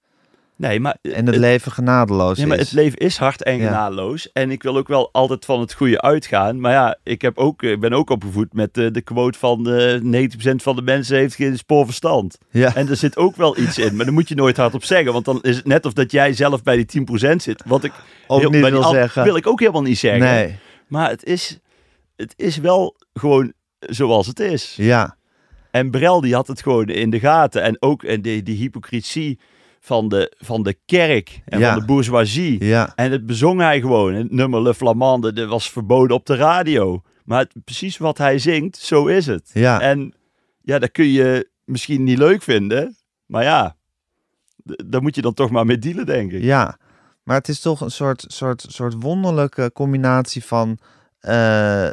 Nee, 0.57 0.79
maar 0.79 0.97
En 1.01 1.25
het 1.25 1.35
leven 1.35 1.71
genadeloos 1.71 2.37
Ja, 2.37 2.47
maar 2.47 2.57
het 2.57 2.71
leven 2.71 2.97
is 2.97 3.17
hard 3.17 3.43
en 3.43 3.57
Ja. 3.57 3.65
genadeloos. 3.67 4.31
En 4.31 4.51
ik 4.51 4.63
wil 4.63 4.77
ook 4.77 4.87
wel 4.87 5.09
altijd 5.11 5.45
van 5.45 5.59
het 5.59 5.73
goede 5.73 6.01
uitgaan. 6.01 6.59
Maar 6.59 6.71
ja, 6.71 6.97
ik, 7.03 7.21
heb 7.21 7.37
ook, 7.37 7.63
ik 7.63 7.79
ben 7.79 7.93
ook 7.93 8.09
opgevoed 8.09 8.53
met 8.53 8.77
eh, 8.77 8.87
de 8.91 9.01
quote 9.01 9.39
van 9.39 9.69
eh 9.69 10.01
90% 10.01 10.55
van 10.55 10.75
de 10.75 10.81
mensen 10.81 11.17
heeft 11.17 11.35
geen 11.35 11.57
spoorverstand. 11.57 12.37
Ja. 12.51 12.75
En 12.75 12.89
er 12.89 12.95
zit 12.95 13.17
ook 13.17 13.35
wel 13.35 13.57
iets 13.57 13.77
in. 13.77 13.95
Maar 13.95 14.05
daar 14.05 14.13
moet 14.13 14.29
je 14.29 14.35
nooit 14.35 14.57
hardop 14.57 14.83
zeggen. 14.83 15.13
Want 15.13 15.25
dan 15.25 15.39
is 15.41 15.55
het 15.55 15.65
net 15.65 15.85
of 15.85 15.93
dat 15.93 16.11
jij 16.11 16.33
zelf 16.33 16.63
bij 16.63 16.75
die 16.75 16.85
10% 16.85 17.35
zit. 17.41 17.63
Wat 17.65 17.83
ik 17.83 17.91
Ook 18.27 18.39
heel- 18.39 18.49
niet 18.49 18.69
wil 18.69 18.83
an- 18.83 18.93
zeggen. 18.93 19.23
wil 19.23 19.35
ik 19.35 19.47
ook 19.47 19.59
helemaal 19.59 19.81
niet 19.81 19.97
zeggen. 19.99 20.21
Nee, 20.21 20.55
Maar 20.87 21.09
het 21.09 21.23
is, 21.23 21.59
het 22.15 22.33
is 22.35 22.57
wel 22.57 22.95
gewoon 23.13 23.53
zoals 23.79 24.27
het 24.27 24.39
is. 24.39 24.73
ja, 24.77 25.15
En 25.71 25.91
Brel 25.91 26.21
die 26.21 26.33
had 26.33 26.47
het 26.47 26.61
gewoon 26.61 26.87
in 26.87 27.09
de 27.09 27.19
gaten. 27.19 27.61
En 27.61 27.77
ook 27.81 28.03
en 28.03 28.21
die, 28.21 28.43
die 28.43 28.57
hypocrisie 28.57 29.39
van 29.87 30.09
de, 30.09 30.35
van 30.37 30.63
de 30.63 30.77
kerk 30.85 31.41
en 31.45 31.59
Ja. 31.59 31.69
van 31.71 31.79
de 31.79 31.85
bourgeoisie. 31.85 32.63
ja, 32.65 32.91
En 32.95 33.11
het 33.11 33.25
bezong 33.25 33.59
hij 33.59 33.79
gewoon. 33.79 34.13
Het 34.13 34.31
nummer 34.31 34.61
Le 34.61 34.73
Flamande 34.73 35.33
dat 35.33 35.49
was 35.49 35.71
verboden 35.71 36.15
op 36.15 36.25
de 36.25 36.35
radio. 36.35 37.01
Maar 37.23 37.39
het, 37.39 37.53
precies 37.63 37.97
wat 37.97 38.17
hij 38.17 38.39
zingt, 38.39 38.77
zo 38.77 39.05
is 39.05 39.25
het. 39.25 39.49
ja. 39.53 39.81
En 39.81 40.13
ja, 40.61 40.79
dat 40.79 40.91
kun 40.91 41.07
je 41.11 41.49
misschien 41.63 42.03
niet 42.03 42.17
leuk 42.17 42.43
vinden. 42.43 42.95
Maar 43.25 43.43
ja, 43.43 43.75
daar 44.63 45.01
moet 45.01 45.15
je 45.15 45.21
dan 45.21 45.33
toch 45.33 45.49
maar 45.49 45.65
mee 45.65 45.77
dealen, 45.79 46.05
denk 46.05 46.31
ik. 46.31 46.41
Ja, 46.43 46.77
maar 47.23 47.35
het 47.37 47.47
is 47.47 47.59
toch 47.59 47.81
een 47.81 47.91
soort, 47.91 48.25
soort, 48.27 48.65
soort 48.67 48.93
wonderlijke 48.99 49.71
combinatie 49.73 50.43
van 50.43 50.77
eh, 51.19 51.89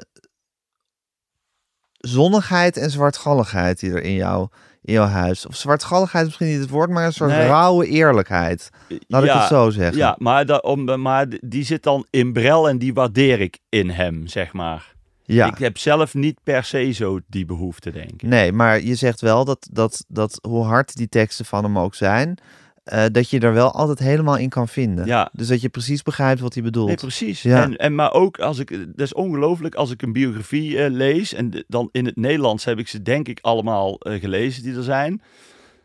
zonnigheid 1.98 2.76
en 2.76 2.90
zwartgalligheid 2.90 3.80
die 3.80 3.92
er 3.92 4.02
in, 4.02 4.14
jou, 4.14 4.48
in 4.84 4.92
jouw 4.92 5.06
huis. 5.06 5.46
Of 5.46 5.56
zwartgalligheid 5.56 6.22
is 6.26 6.28
misschien 6.28 6.48
niet 6.52 6.60
het 6.60 6.70
woord, 6.70 6.90
maar 6.90 7.06
een 7.06 7.12
soort 7.12 7.30
Nee. 7.30 7.46
rauwe 7.46 7.86
eerlijkheid. 7.86 8.70
Laat 9.06 9.24
ik 9.24 9.30
het 9.30 9.42
zo 9.48 9.70
zeggen. 9.70 9.96
Ja, 9.96 10.14
maar, 10.18 10.46
da, 10.46 10.56
om, 10.56 11.00
maar 11.00 11.26
die 11.40 11.64
zit 11.64 11.82
dan 11.82 12.06
in 12.10 12.32
Brel 12.32 12.68
en 12.68 12.78
die 12.78 12.94
waardeer 12.94 13.40
ik 13.40 13.58
in 13.68 13.90
hem, 13.90 14.26
zeg 14.26 14.52
maar. 14.52 14.92
Ja. 15.22 15.46
Ik 15.46 15.58
heb 15.58 15.78
zelf 15.78 16.14
niet 16.14 16.38
per 16.42 16.64
se 16.64 16.90
zo 16.92 17.20
die 17.26 17.44
behoefte, 17.44 17.90
denk 17.90 18.10
ik. 18.12 18.22
Nee, 18.22 18.52
maar 18.52 18.80
je 18.80 18.94
zegt 18.94 19.20
wel 19.20 19.44
dat, 19.44 19.68
dat, 19.72 20.04
dat 20.08 20.38
hoe 20.48 20.64
hard 20.64 20.96
die 20.96 21.08
teksten 21.08 21.44
van 21.44 21.64
hem 21.64 21.78
ook 21.78 21.94
zijn, 21.94 22.38
eh, 22.84 23.04
dat 23.12 23.30
je 23.30 23.40
er 23.40 23.52
wel 23.52 23.72
altijd 23.72 23.98
helemaal 23.98 24.36
in 24.36 24.48
kan 24.48 24.68
vinden. 24.68 25.06
Ja. 25.06 25.28
Dus 25.32 25.48
dat 25.48 25.60
je 25.60 25.68
precies 25.68 26.02
begrijpt 26.02 26.40
wat 26.40 26.54
hij 26.54 26.62
bedoelt. 26.62 26.86
Nee, 26.86 26.96
precies. 26.96 27.42
Ja. 27.42 27.62
En, 27.62 27.76
en 27.76 27.94
maar 27.94 28.12
ook 28.12 28.38
als 28.38 28.58
ik, 28.58 28.70
dat 28.70 29.06
is 29.06 29.14
ongelooflijk, 29.14 29.74
als 29.74 29.90
ik 29.90 30.02
een 30.02 30.12
biografie 30.12 30.78
eh, 30.78 30.90
lees, 30.90 31.34
en 31.34 31.64
dan 31.68 31.88
in 31.92 32.04
het 32.06 32.16
Nederlands 32.16 32.64
heb 32.64 32.78
ik 32.78 32.88
ze 32.88 33.02
denk 33.02 33.28
ik 33.28 33.38
allemaal 33.42 33.98
eh, 33.98 34.20
gelezen 34.20 34.62
die 34.62 34.76
er 34.76 34.82
zijn, 34.82 35.22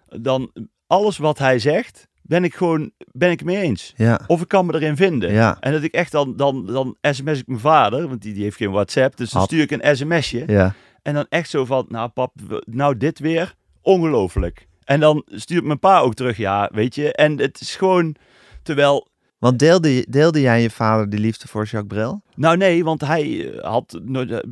dan 0.07 0.51
alles 0.87 1.17
wat 1.17 1.37
hij 1.37 1.59
zegt, 1.59 2.07
ben 2.21 2.43
ik 2.43 2.55
gewoon, 2.55 2.91
ben 3.11 3.31
ik 3.31 3.43
mee 3.43 3.57
eens. 3.61 3.93
Ja, 3.95 4.19
Of 4.27 4.41
ik 4.41 4.47
kan 4.47 4.65
me 4.65 4.73
erin 4.73 4.95
vinden. 4.95 5.31
Ja. 5.31 5.57
En 5.59 5.71
dat 5.71 5.83
ik 5.83 5.93
echt 5.93 6.11
dan, 6.11 6.35
dan, 6.35 6.65
dan 6.65 6.97
sms 7.01 7.39
ik 7.39 7.47
mijn 7.47 7.59
vader, 7.59 8.07
want 8.07 8.21
die, 8.21 8.33
die 8.33 8.43
heeft 8.43 8.57
geen 8.57 8.71
WhatsApp, 8.71 9.17
dus 9.17 9.29
dan 9.29 9.43
stuur 9.43 9.61
ik 9.61 9.71
een 9.71 9.95
sms'je. 9.97 10.43
ja, 10.47 10.73
En 11.01 11.13
dan 11.13 11.25
echt 11.29 11.49
zo 11.49 11.65
van, 11.65 11.85
nou 11.89 12.09
pap, 12.09 12.33
nou 12.65 12.97
dit 12.97 13.19
weer, 13.19 13.55
ongelooflijk. 13.81 14.67
En 14.89 14.99
dan 14.99 15.23
stuurt 15.27 15.63
mijn 15.63 15.79
pa 15.79 15.99
ook 15.99 16.13
terug, 16.13 16.37
ja, 16.37 16.69
weet 16.73 16.95
je. 16.95 17.13
En 17.13 17.39
het 17.39 17.61
is 17.61 17.75
gewoon, 17.75 18.15
terwijl 18.63 19.07
Want 19.39 19.59
deelde, 19.59 20.05
deelde 20.09 20.41
jij 20.41 20.61
je 20.61 20.69
vader 20.69 21.09
die 21.09 21.19
liefde 21.19 21.47
voor 21.47 21.61
Jacques 21.63 21.87
Brel? 21.87 22.21
Nou 22.35 22.57
nee, 22.57 22.83
want 22.83 23.01
hij 23.01 23.51
eh, 23.51 23.63
had 23.63 23.99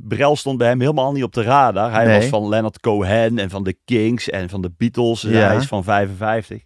Brel 0.07 0.35
stond 0.35 0.57
bij 0.57 0.67
hem 0.67 0.79
helemaal 0.79 1.11
niet 1.11 1.23
op 1.23 1.33
de 1.33 1.41
radar. 1.41 1.91
Hij 1.91 2.05
Nee. 2.05 2.15
was 2.19 2.25
van 2.25 2.49
Leonard 2.49 2.79
Cohen 2.79 3.39
en 3.39 3.49
van 3.49 3.63
de 3.63 3.77
Kings 3.85 4.29
en 4.29 4.49
van 4.49 4.61
de 4.61 4.71
Beatles. 4.77 5.21
Ja. 5.21 5.29
Hij 5.47 5.55
is 5.55 5.65
van 5.67 5.83
55. 5.83 6.61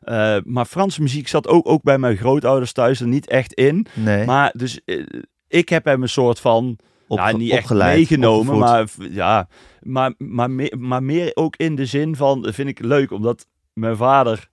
Eh, 0.00 0.36
maar 0.44 0.64
Franse 0.64 1.02
muziek 1.02 1.28
zat 1.28 1.48
ook, 1.48 1.68
ook 1.68 1.82
bij 1.82 1.98
mijn 1.98 2.16
grootouders 2.16 2.72
thuis 2.72 3.00
er 3.00 3.06
niet 3.08 3.28
echt 3.28 3.52
in. 3.52 3.86
Nee. 3.94 4.24
Maar 4.26 4.52
dus 4.56 4.80
eh, 4.84 5.06
ik 5.48 5.68
heb 5.68 5.84
hem 5.84 6.02
een 6.02 6.08
soort 6.08 6.40
van 6.40 6.78
Opge- 7.08 7.24
ja, 7.30 7.36
niet 7.36 7.50
echt 7.50 7.60
opgeleid, 7.60 7.96
meegenomen, 7.96 8.54
opgevoed. 8.54 8.98
maar 8.98 9.10
ja, 9.10 9.48
maar, 9.82 10.14
maar, 10.18 10.50
meer, 10.50 10.74
maar 10.78 11.02
meer 11.02 11.30
ook 11.34 11.56
in 11.56 11.74
de 11.74 11.86
zin 11.86 12.16
van, 12.16 12.46
vind 12.52 12.68
ik 12.68 12.78
leuk, 12.84 13.10
omdat 13.10 13.46
mijn 13.72 13.96
vader 13.96 14.48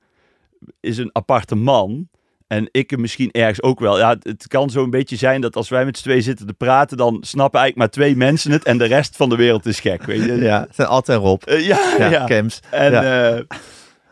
is 0.79 0.97
een 0.97 1.09
aparte 1.13 1.55
man. 1.55 2.09
En 2.47 2.67
ik 2.71 2.89
hem 2.89 3.01
misschien 3.01 3.31
ergens 3.31 3.61
ook 3.61 3.79
wel. 3.79 3.97
Ja, 3.97 4.15
het, 4.19 4.47
kan 4.47 4.69
zo 4.69 4.83
een 4.83 4.89
beetje 4.89 5.15
zijn 5.15 5.41
dat 5.41 5.55
als 5.55 5.69
wij 5.69 5.85
met 5.85 5.97
z'n 5.97 6.03
twee 6.03 6.21
zitten 6.21 6.47
te 6.47 6.53
praten, 6.53 6.97
dan 6.97 7.17
snappen 7.21 7.59
eigenlijk 7.59 7.75
maar 7.77 8.03
twee 8.05 8.15
mensen 8.15 8.51
het 8.51 8.63
en 8.63 8.77
de 8.77 8.85
rest 8.85 9.15
van 9.15 9.29
de 9.29 9.35
wereld 9.35 9.65
is 9.65 9.79
gek. 9.79 10.03
Weet 10.03 10.23
je? 10.23 10.35
Ja, 10.51 10.61
het 10.61 10.75
zijn 10.75 10.87
en 11.05 11.15
Rob. 11.15 11.43
Eh, 11.43 11.65
ja, 11.67 11.95
Ja, 11.97 12.09
ja. 12.09 12.25
Kems. 12.25 12.59
En 12.71 12.91
Ja. 12.91 13.03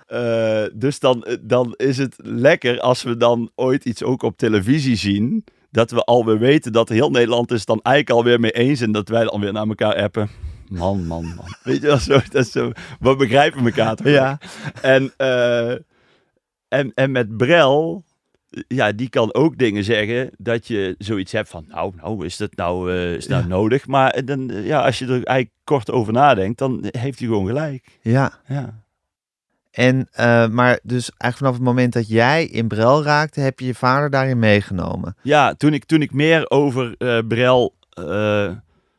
eh, 0.07 0.63
eh, 0.63 0.69
dus 0.73 0.99
dan, 0.99 1.27
dan 1.41 1.73
is 1.77 1.97
het 1.97 2.15
lekker 2.23 2.79
als 2.79 3.03
we 3.03 3.17
dan 3.17 3.51
ooit 3.55 3.85
iets 3.85 4.03
ook 4.03 4.23
op 4.23 4.37
televisie 4.37 4.95
zien. 4.95 5.43
Dat 5.71 5.91
we 5.91 6.03
alweer 6.03 6.39
weten 6.39 6.71
dat 6.71 6.89
heel 6.89 7.09
Nederland 7.09 7.51
is 7.51 7.65
dan 7.65 7.79
eigenlijk 7.81 8.17
alweer 8.17 8.39
mee 8.39 8.51
eens. 8.51 8.81
En 8.81 8.91
dat 8.91 9.09
wij 9.09 9.23
dan 9.23 9.41
weer 9.41 9.53
naar 9.53 9.67
elkaar 9.67 9.95
appen. 9.95 10.29
Man, 10.69 11.05
man, 11.05 11.23
man. 11.23 11.55
Weet 11.63 11.81
je 11.81 11.87
wel, 11.87 11.97
zo, 11.97 12.19
dat 12.29 12.45
is 12.45 12.51
zo. 12.51 12.71
We 12.99 13.15
begrijpen 13.15 13.65
elkaar 13.65 13.95
toch? 13.95 14.07
Ja. 14.07 14.39
En, 14.81 15.13
eh, 15.17 15.71
en, 16.67 16.91
en 16.93 17.11
met 17.11 17.37
Brel, 17.37 18.03
ja, 18.67 18.91
die 18.91 19.09
kan 19.09 19.33
ook 19.33 19.57
dingen 19.57 19.83
zeggen 19.83 20.29
dat 20.37 20.67
je 20.67 20.95
zoiets 20.97 21.31
hebt 21.31 21.49
van, 21.49 21.65
nou, 21.67 21.93
nou 21.95 22.25
is 22.25 22.37
dat 22.37 22.55
nou, 22.55 22.91
eh, 22.91 23.13
is 23.13 23.27
dat 23.27 23.45
nodig? 23.47 23.87
Maar 23.87 24.25
dan, 24.25 24.47
ja, 24.63 24.85
als 24.85 24.99
je 24.99 25.05
er 25.05 25.11
eigenlijk 25.11 25.51
kort 25.63 25.91
over 25.91 26.13
nadenkt, 26.13 26.57
dan 26.57 26.79
heeft 26.81 27.19
hij 27.19 27.27
gewoon 27.27 27.47
gelijk. 27.47 27.99
ja. 28.01 28.39
Ja. 28.47 28.87
En, 29.79 30.07
eh, 30.11 30.47
maar 30.47 30.79
dus 30.83 31.11
eigenlijk 31.17 31.37
vanaf 31.37 31.53
het 31.53 31.63
moment 31.63 31.93
dat 31.93 32.07
jij 32.07 32.45
in 32.45 32.67
Brel 32.67 33.03
raakte, 33.03 33.39
heb 33.39 33.59
je 33.59 33.65
je 33.65 33.75
vader 33.75 34.09
daarin 34.09 34.39
meegenomen. 34.39 35.15
Ja, 35.21 35.53
toen 35.53 35.73
ik, 35.73 35.85
toen 35.85 36.01
ik 36.01 36.13
meer 36.13 36.49
over 36.49 36.95
eh 36.97 37.17
Brel 37.27 37.73
eh, 37.89 38.49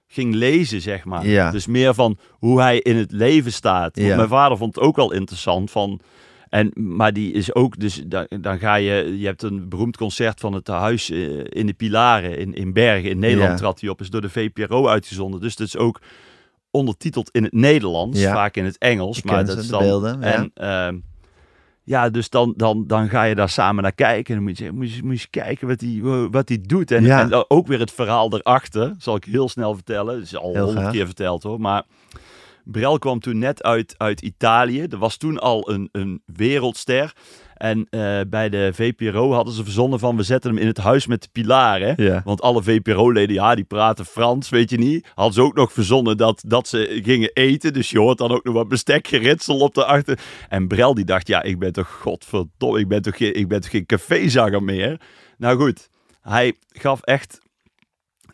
ging 0.08 0.34
lezen, 0.34 0.80
zeg 0.80 1.04
maar. 1.04 1.26
Ja. 1.26 1.50
Dus 1.50 1.66
meer 1.66 1.94
van 1.94 2.18
hoe 2.30 2.60
hij 2.60 2.78
in 2.78 2.96
het 2.96 3.12
leven 3.12 3.52
staat. 3.52 3.96
Ja. 3.96 4.16
Mijn 4.16 4.28
vader 4.28 4.56
vond 4.58 4.74
het 4.74 4.84
ook 4.84 4.96
wel 4.96 5.12
interessant 5.12 5.70
van... 5.70 6.00
En, 6.48 6.70
maar 6.74 7.12
die 7.12 7.32
is 7.32 7.54
ook, 7.54 7.78
dus 7.78 8.02
dan, 8.06 8.26
dan 8.40 8.58
ga 8.58 8.74
je, 8.74 9.18
je 9.18 9.26
hebt 9.26 9.42
een 9.42 9.68
beroemd 9.68 9.96
concert 9.96 10.40
van 10.40 10.52
het 10.52 10.66
huis 10.66 11.10
in 11.10 11.66
de 11.66 11.74
Pilaren 11.76 12.38
in, 12.38 12.54
in 12.54 12.72
Bergen. 12.72 13.10
In 13.10 13.18
Nederland 13.18 13.50
Ja. 13.50 13.56
trad 13.56 13.80
hij 13.80 13.90
op, 13.90 14.00
is 14.00 14.10
door 14.10 14.20
de 14.20 14.30
VPRO 14.30 14.88
uitgezonden. 14.88 15.40
Dus 15.40 15.56
dat 15.56 15.66
is 15.66 15.76
ook 15.76 16.00
ondertiteld 16.70 17.30
in 17.30 17.42
het 17.44 17.52
Nederlands, 17.52 18.20
Ja. 18.20 18.32
vaak 18.32 18.56
in 18.56 18.64
het 18.64 18.78
Engels. 18.78 19.18
Ik 19.18 19.24
maar 19.24 19.44
dat 19.44 19.58
is 19.58 19.64
de 19.66 19.70
dan, 19.72 19.82
beelden, 19.82 20.20
ja. 20.20 20.26
En 20.26 20.50
ehm, 20.54 20.98
ja, 21.84 22.10
dus 22.10 22.30
dan, 22.30 22.54
dan, 22.56 22.86
dan 22.86 23.08
ga 23.08 23.22
je 23.22 23.34
daar 23.34 23.48
samen 23.48 23.82
naar 23.82 23.92
kijken. 23.92 24.34
En 24.34 24.40
dan 24.40 24.48
moet 24.48 24.58
je, 24.58 24.72
moet 24.72 24.92
je, 24.94 25.02
moet 25.04 25.20
je 25.20 25.28
kijken 25.30 25.68
wat 25.68 25.80
hij 25.80 26.00
wat 26.30 26.48
hij 26.48 26.58
doet. 26.62 26.90
En, 26.90 27.04
Ja. 27.04 27.44
ook 27.48 27.66
weer 27.66 27.78
het 27.78 27.92
verhaal 27.92 28.34
erachter, 28.34 28.94
zal 28.98 29.16
ik 29.16 29.24
heel 29.24 29.48
snel 29.48 29.74
vertellen. 29.74 30.14
Het 30.14 30.24
is 30.24 30.36
al 30.36 30.56
honderd 30.58 30.90
keer 30.90 31.06
verteld 31.06 31.42
hoor. 31.42 31.60
Maar 31.60 31.82
Brel 32.64 32.98
kwam 32.98 33.20
toen 33.20 33.38
net 33.38 33.62
uit, 33.62 33.94
uit 33.96 34.20
Italië. 34.22 34.82
Er 34.82 34.98
was 34.98 35.16
toen 35.16 35.38
al 35.38 35.70
een, 35.70 35.88
een 35.92 36.22
wereldster. 36.26 37.12
En 37.60 37.86
eh, 37.90 38.20
bij 38.28 38.48
de 38.48 38.70
VPRO 38.72 39.32
hadden 39.32 39.54
ze 39.54 39.64
verzonnen 39.64 39.98
van 39.98 40.16
we 40.16 40.22
zetten 40.22 40.50
hem 40.50 40.60
in 40.60 40.66
het 40.66 40.78
huis 40.78 41.06
met 41.06 41.22
de 41.22 41.28
pilaren. 41.32 41.94
Ja. 41.96 42.20
Want 42.24 42.42
alle 42.42 42.62
VPRO-leden, 42.62 43.34
ja, 43.34 43.54
die 43.54 43.64
praten 43.64 44.04
Frans, 44.04 44.48
weet 44.48 44.70
je 44.70 44.78
niet. 44.78 45.10
Hadden 45.14 45.34
ze 45.34 45.42
ook 45.42 45.54
nog 45.54 45.72
verzonnen 45.72 46.16
dat, 46.16 46.42
dat 46.46 46.68
ze 46.68 47.00
gingen 47.04 47.30
eten. 47.32 47.72
Dus 47.72 47.90
je 47.90 47.98
hoort 47.98 48.18
dan 48.18 48.30
ook 48.30 48.44
nog 48.44 48.54
wat 48.54 48.68
bestekgeritsel 48.68 49.58
op 49.58 49.74
de 49.74 49.84
achter. 49.84 50.18
En 50.48 50.68
Brel 50.68 50.94
die 50.94 51.04
dacht, 51.04 51.26
ja, 51.26 51.42
ik 51.42 51.58
ben 51.58 51.72
toch 51.72 51.88
godverdomme, 52.00 52.78
ik 52.78 52.88
ben 52.88 53.02
toch 53.02 53.16
geen, 53.16 53.34
ik 53.34 53.48
ben 53.48 53.60
toch 53.60 53.70
geen 53.70 53.86
cafézanger 53.86 54.62
meer. 54.62 55.00
Nou 55.38 55.58
goed, 55.58 55.88
hij 56.20 56.54
gaf 56.68 57.00
echt 57.02 57.40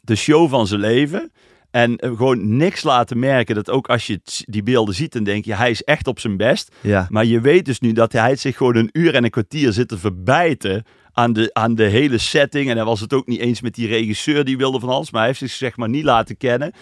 de 0.03 0.17
show 0.17 0.51
van 0.51 0.67
zijn 0.67 0.81
leven. 0.81 1.33
En 1.77 1.97
eh, 1.97 2.17
gewoon 2.17 2.57
niks 2.57 2.83
laten 2.83 3.19
merken. 3.19 3.55
Dat 3.55 3.71
ook 3.71 3.89
als 3.89 4.07
je 4.07 4.21
die 4.45 4.63
beelden 4.63 4.95
ziet, 4.95 5.13
dan 5.13 5.25
denk 5.25 5.45
je, 5.45 5.55
hij 5.55 5.71
is 5.71 5.83
echt 5.83 6.07
op 6.07 6.21
zijn 6.21 6.37
best. 6.37 6.75
Ja. 6.81 7.07
Maar 7.11 7.25
je 7.25 7.41
weet 7.41 7.65
dus 7.65 7.81
nu 7.81 7.93
dat 7.93 8.13
hij 8.13 8.37
zich 8.37 8.57
gewoon 8.57 8.77
een 8.77 8.89
uur 8.93 9.15
en 9.15 9.25
een 9.25 9.31
kwartier 9.31 9.73
zit 9.73 9.89
te 9.89 9.99
verbijten 9.99 10.85
aan 11.13 11.33
de, 11.33 11.51
aan 11.53 11.75
de 11.75 11.85
hele 11.85 12.19
setting. 12.19 12.71
En 12.71 12.77
hij 12.77 12.85
was 12.85 13.01
het 13.01 13.13
ook 13.13 13.27
niet 13.27 13.41
eens 13.41 13.61
met 13.61 13.75
die 13.75 13.89
regisseur 13.89 14.45
die 14.45 14.57
wilde 14.57 14.81
van 14.81 14.89
alles. 14.89 15.11
Maar 15.11 15.21
hij 15.21 15.29
heeft 15.29 15.41
zich 15.41 15.51
zeg 15.51 15.77
maar 15.77 15.89
niet 15.89 16.05
laten 16.05 16.37
kennen. 16.37 16.73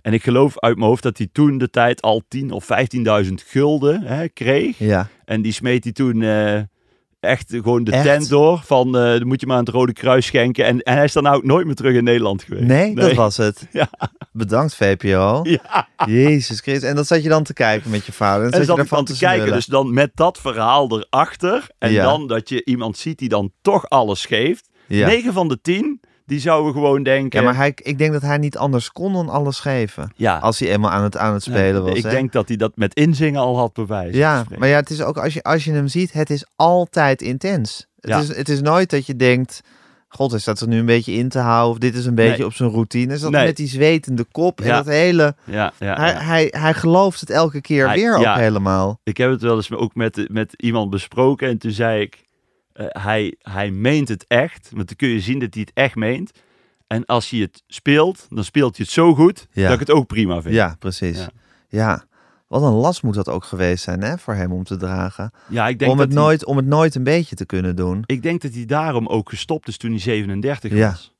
En 0.00 0.12
ik 0.12 0.22
geloof 0.22 0.58
uit 0.58 0.76
mijn 0.76 0.88
hoofd 0.88 1.02
dat 1.02 1.18
hij 1.18 1.28
toen 1.32 1.58
de 1.58 1.70
tijd 1.70 2.02
al 2.02 2.22
10 2.28 2.50
of 2.50 2.68
15.000 3.24 3.32
gulden 3.46 4.02
hè, 4.02 4.28
kreeg. 4.28 4.78
Ja. 4.78 5.08
En 5.24 5.42
die 5.42 5.52
smeet 5.52 5.84
hij 5.84 5.92
toen 5.92 6.22
eh, 6.22 6.60
echt 7.20 7.50
gewoon 7.50 7.84
de 7.84 7.90
Echt? 7.90 8.04
tent 8.04 8.28
door. 8.28 8.60
Van, 8.64 8.86
eh 8.96 9.02
dan 9.18 9.26
moet 9.26 9.40
je 9.40 9.46
maar 9.46 9.56
aan 9.56 9.64
het 9.64 9.74
Rode 9.74 9.92
Kruis 9.92 10.26
schenken. 10.26 10.64
En, 10.64 10.82
en 10.82 10.94
hij 10.94 11.04
is 11.04 11.12
dan 11.12 11.22
nou 11.22 11.36
ook 11.36 11.44
nooit 11.44 11.66
meer 11.66 11.74
terug 11.74 11.94
in 11.94 12.04
Nederland 12.04 12.42
geweest. 12.42 12.64
Nee, 12.66 12.94
dat 12.94 13.12
was 13.12 13.36
het. 13.36 13.66
Ja. 13.72 13.88
Bedankt 14.32 14.74
VPRO. 14.74 15.40
Ja. 15.62 15.88
Jezus 16.06 16.60
Christus. 16.60 16.88
En 16.88 16.94
dan 16.94 17.04
zat 17.04 17.22
je 17.22 17.28
dan 17.28 17.42
te 17.42 17.52
kijken 17.52 17.90
met 17.90 18.06
je 18.06 18.12
vader. 18.12 18.40
En 18.46 18.46
En 18.46 18.52
zat 18.52 18.60
je 18.60 18.66
dan 18.66 18.78
ervan 18.78 19.04
te 19.04 19.12
kijken. 19.18 19.36
smullen. 19.38 19.54
Dus 19.54 19.66
dan 19.66 19.92
met 19.94 20.10
dat 20.14 20.38
verhaal 20.38 20.98
erachter. 20.98 21.66
En 21.78 21.92
Ja. 21.92 22.04
dan 22.04 22.26
dat 22.26 22.48
je 22.48 22.64
iemand 22.64 22.96
ziet 22.98 23.18
die 23.18 23.28
dan 23.28 23.52
toch 23.62 23.88
alles 23.88 24.26
geeft. 24.26 24.68
Ja. 24.86 25.06
9 25.06 25.32
van 25.32 25.48
de 25.48 25.60
10, 25.60 26.00
die 26.28 26.40
zouden 26.40 26.72
gewoon 26.72 27.02
denken... 27.02 27.38
Ja, 27.40 27.44
maar 27.44 27.56
hij, 27.56 27.72
ik 27.76 27.98
denk 27.98 28.12
dat 28.12 28.22
hij 28.22 28.38
niet 28.38 28.56
anders 28.56 28.92
kon 28.92 29.12
dan 29.12 29.28
alles 29.28 29.60
geven. 29.60 30.12
Ja, 30.16 30.38
Als 30.38 30.58
hij 30.58 30.68
eenmaal 30.70 30.90
aan 30.90 31.02
het, 31.02 31.16
aan 31.16 31.32
het 31.32 31.42
spelen 31.42 31.82
was. 31.84 31.94
ik 31.98 32.02
hè? 32.04 32.10
denk 32.10 32.32
dat 32.32 32.48
hij 32.48 32.56
dat 32.56 32.72
met 32.76 32.94
inzingen 32.94 33.40
al 33.40 33.56
had 33.58 33.72
bewijs. 33.72 34.14
Ja, 34.14 34.44
maar 34.58 34.68
ja, 34.68 34.76
het 34.76 34.90
is 34.90 35.02
ook 35.02 35.18
als 35.18 35.34
je, 35.34 35.42
als 35.42 35.64
je 35.64 35.72
hem 35.72 35.88
ziet, 35.88 36.12
het 36.12 36.30
is 36.30 36.44
altijd 36.56 37.22
intens. 37.22 37.86
Het, 38.00 38.10
Ja. 38.10 38.18
is, 38.18 38.36
het 38.36 38.48
is 38.48 38.60
nooit 38.60 38.90
dat 38.90 39.06
je 39.06 39.16
denkt, 39.16 39.60
god, 40.08 40.30
hij 40.30 40.40
staat 40.40 40.60
er 40.60 40.68
nu 40.68 40.78
een 40.78 40.86
beetje 40.86 41.12
in 41.12 41.28
te 41.28 41.38
houden. 41.38 41.70
Of 41.72 41.78
dit 41.78 41.94
is 41.94 42.06
een 42.06 42.14
beetje 42.14 42.36
Nee. 42.36 42.46
op 42.46 42.52
zijn 42.54 42.70
routine. 42.70 43.14
Is 43.14 43.20
dat 43.20 43.30
Nee. 43.30 43.46
met 43.46 43.56
die 43.56 43.68
zwetende 43.68 44.24
kop 44.32 44.60
en 44.60 44.66
Ja. 44.66 44.76
dat 44.76 44.86
hele... 44.86 45.34
Ja, 45.44 45.72
ja, 45.78 45.96
Hij, 45.96 46.12
hij, 46.12 46.48
hij 46.56 46.74
gelooft 46.74 47.20
het 47.20 47.30
elke 47.30 47.60
keer 47.60 47.86
Hij- 47.86 47.96
weer 47.96 48.16
ook 48.16 48.34
helemaal. 48.34 49.00
Ik 49.04 49.16
heb 49.16 49.30
het 49.30 49.42
wel 49.42 49.56
eens 49.56 49.72
ook 49.72 49.94
met, 49.94 50.24
met 50.30 50.52
iemand 50.56 50.90
besproken. 50.90 51.48
En 51.48 51.58
toen 51.58 51.70
zei 51.70 52.00
ik, 52.02 52.24
eh, 52.78 53.02
hij, 53.04 53.34
hij 53.38 53.70
meent 53.70 54.08
het 54.08 54.24
echt. 54.26 54.68
Want 54.74 54.86
dan 54.86 54.96
kun 54.96 55.08
je 55.08 55.20
zien 55.20 55.38
dat 55.38 55.54
hij 55.54 55.62
het 55.62 55.74
echt 55.74 55.94
meent. 55.94 56.30
En 56.86 57.04
als 57.06 57.30
hij 57.30 57.40
het 57.40 57.62
speelt, 57.66 58.26
dan 58.30 58.44
speelt 58.44 58.76
hij 58.76 58.84
het 58.84 58.94
zo 58.94 59.14
goed 59.14 59.46
Ja. 59.52 59.62
dat 59.64 59.72
ik 59.72 59.78
het 59.86 59.90
ook 59.90 60.06
prima 60.06 60.42
vind. 60.42 60.54
Ja, 60.54 60.76
precies. 60.78 61.18
Ja. 61.18 61.28
Ja. 61.68 62.04
Wat 62.46 62.62
een 62.62 62.72
last 62.72 63.02
moet 63.02 63.14
dat 63.14 63.28
ook 63.28 63.44
geweest 63.44 63.84
zijn 63.84 64.02
hè, 64.02 64.18
voor 64.18 64.34
hem 64.34 64.52
om 64.52 64.64
te 64.64 64.76
dragen. 64.76 65.30
Ja, 65.48 65.68
ik 65.68 65.78
denk, 65.78 65.90
Om 65.90 65.96
dat 65.96 66.06
het, 66.06 66.14
hij, 66.14 66.24
nooit, 66.24 66.44
om 66.44 66.56
het 66.56 66.66
nooit 66.66 66.94
een 66.94 67.02
beetje 67.04 67.36
te 67.36 67.46
kunnen 67.46 67.76
doen. 67.76 68.02
ik 68.06 68.22
denk 68.22 68.40
dat 68.42 68.54
hij 68.54 68.64
daarom 68.64 69.06
ook 69.06 69.28
gestopt 69.28 69.68
is 69.68 69.76
toen 69.76 69.90
hij 69.90 70.00
37 70.00 70.72
Ja. 70.72 70.88
was. 70.90 71.14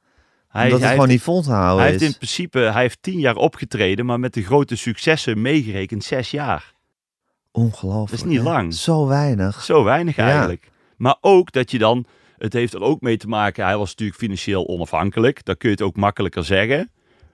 Hij, 0.49 0.65
Omdat 0.65 0.81
het 0.81 0.89
gewoon 0.89 1.05
heeft, 1.09 1.19
niet 1.19 1.23
vol 1.27 1.43
te 1.43 1.51
houden 1.51 1.85
hij 1.85 1.95
is. 1.95 2.01
heeft 2.01 2.13
in 2.13 2.19
principe 2.19 2.59
hij 2.59 2.83
heeft 2.83 2.99
tien 3.03 3.19
jaar 3.19 3.37
opgetreden, 3.37 4.07
maar 4.07 4.21
met 4.21 4.35
de 4.35 4.43
grote 4.43 4.77
successen 4.77 5.41
meegerekend 5.43 6.05
zes 6.05 6.31
jaar. 6.31 6.73
Ongelooflijk. 7.53 8.11
Dat 8.11 8.21
is 8.21 8.25
niet 8.37 8.39
hè? 8.39 8.45
lang. 8.45 8.75
Zo 8.75 9.07
weinig. 9.07 9.63
Zo 9.65 9.85
weinig 9.85 10.17
Ja. 10.17 10.29
eigenlijk. 10.31 10.71
Maar 10.99 11.17
ook 11.21 11.53
dat 11.53 11.71
je 11.71 11.79
dan, 11.79 12.05
het 12.39 12.53
heeft 12.53 12.75
er 12.75 12.81
ook 12.83 13.01
mee 13.01 13.17
te 13.17 13.29
maken, 13.29 13.65
hij 13.65 13.77
was 13.77 13.89
natuurlijk 13.91 14.19
financieel 14.19 14.69
onafhankelijk. 14.69 15.45
Dat 15.45 15.57
kun 15.59 15.69
je 15.69 15.75
het 15.75 15.85
ook 15.85 15.97
makkelijker 15.97 16.45
zeggen. 16.45 16.91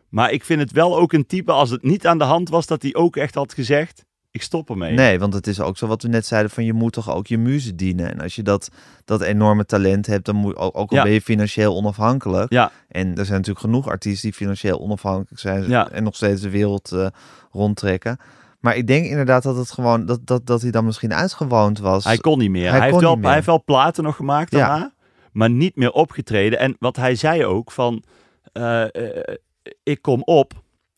Maar 0.08 0.30
ik 0.32 0.44
vind 0.44 0.60
het 0.60 0.72
wel 0.72 0.98
ook 0.98 1.12
een 1.12 1.26
type, 1.26 1.52
als 1.52 1.70
het 1.70 1.82
niet 1.82 2.06
aan 2.06 2.18
de 2.18 2.24
hand 2.24 2.48
was, 2.48 2.66
dat 2.66 2.82
hij 2.82 2.94
ook 2.94 3.16
echt 3.16 3.34
had 3.34 3.52
gezegd, 3.54 4.04
ik 4.30 4.42
stop 4.42 4.70
ermee. 4.70 4.92
Nee, 4.92 5.18
want 5.18 5.34
het 5.34 5.46
is 5.46 5.60
ook 5.60 5.76
zo 5.76 5.86
wat 5.86 6.02
we 6.02 6.08
net 6.08 6.26
zeiden 6.26 6.50
van 6.50 6.64
je 6.64 6.72
moet 6.72 6.92
toch 6.92 7.14
ook 7.14 7.26
je 7.26 7.38
muze 7.38 7.74
dienen. 7.74 8.10
En 8.10 8.20
als 8.20 8.34
je 8.34 8.42
dat, 8.42 8.68
dat 9.04 9.20
enorme 9.20 9.64
talent 9.64 10.06
hebt, 10.06 10.24
dan 10.24 10.34
moet 10.36 10.56
ook, 10.56 10.76
ook 10.76 10.90
al 10.90 10.96
Ja. 10.96 11.02
ben 11.02 11.12
je 11.12 11.20
financieel 11.20 11.74
onafhankelijk. 11.76 12.52
Ja, 12.52 12.72
En 12.88 13.06
er 13.08 13.24
zijn 13.24 13.38
natuurlijk 13.38 13.64
genoeg 13.64 13.88
artiesten 13.88 14.28
die 14.28 14.38
financieel 14.38 14.80
onafhankelijk 14.80 15.40
zijn 15.40 15.68
Ja. 15.68 15.90
en 15.90 16.02
nog 16.02 16.16
steeds 16.16 16.40
de 16.40 16.50
wereld 16.50 16.92
eh, 16.92 17.06
rondtrekken. 17.52 18.18
Maar 18.64 18.76
ik 18.76 18.86
denk 18.86 19.04
inderdaad 19.06 19.42
dat 19.42 19.56
het 19.56 19.70
gewoon 19.70 20.06
dat, 20.06 20.26
dat, 20.26 20.46
dat 20.46 20.62
hij 20.62 20.70
dan 20.70 20.84
misschien 20.84 21.14
uitgewoond 21.14 21.78
was. 21.78 22.04
hij 22.04 22.16
kon 22.16 22.38
niet 22.38 22.50
meer. 22.50 22.70
Hij 22.70 22.80
heeft, 22.80 23.00
wel, 23.00 23.14
meer. 23.14 23.24
hij 23.24 23.34
heeft 23.34 23.46
wel 23.46 23.64
platen 23.64 24.04
nog 24.04 24.16
gemaakt 24.16 24.50
Ja. 24.52 24.58
daarna, 24.58 24.92
maar 25.32 25.50
niet 25.50 25.76
meer 25.76 25.90
opgetreden. 25.90 26.58
En 26.58 26.76
wat 26.78 26.96
hij 26.96 27.14
zei 27.14 27.44
ook, 27.44 27.70
van 27.72 28.02
eh, 28.52 28.82
eh, 28.82 29.34
ik 29.82 30.02
kom 30.02 30.22
op 30.24 30.52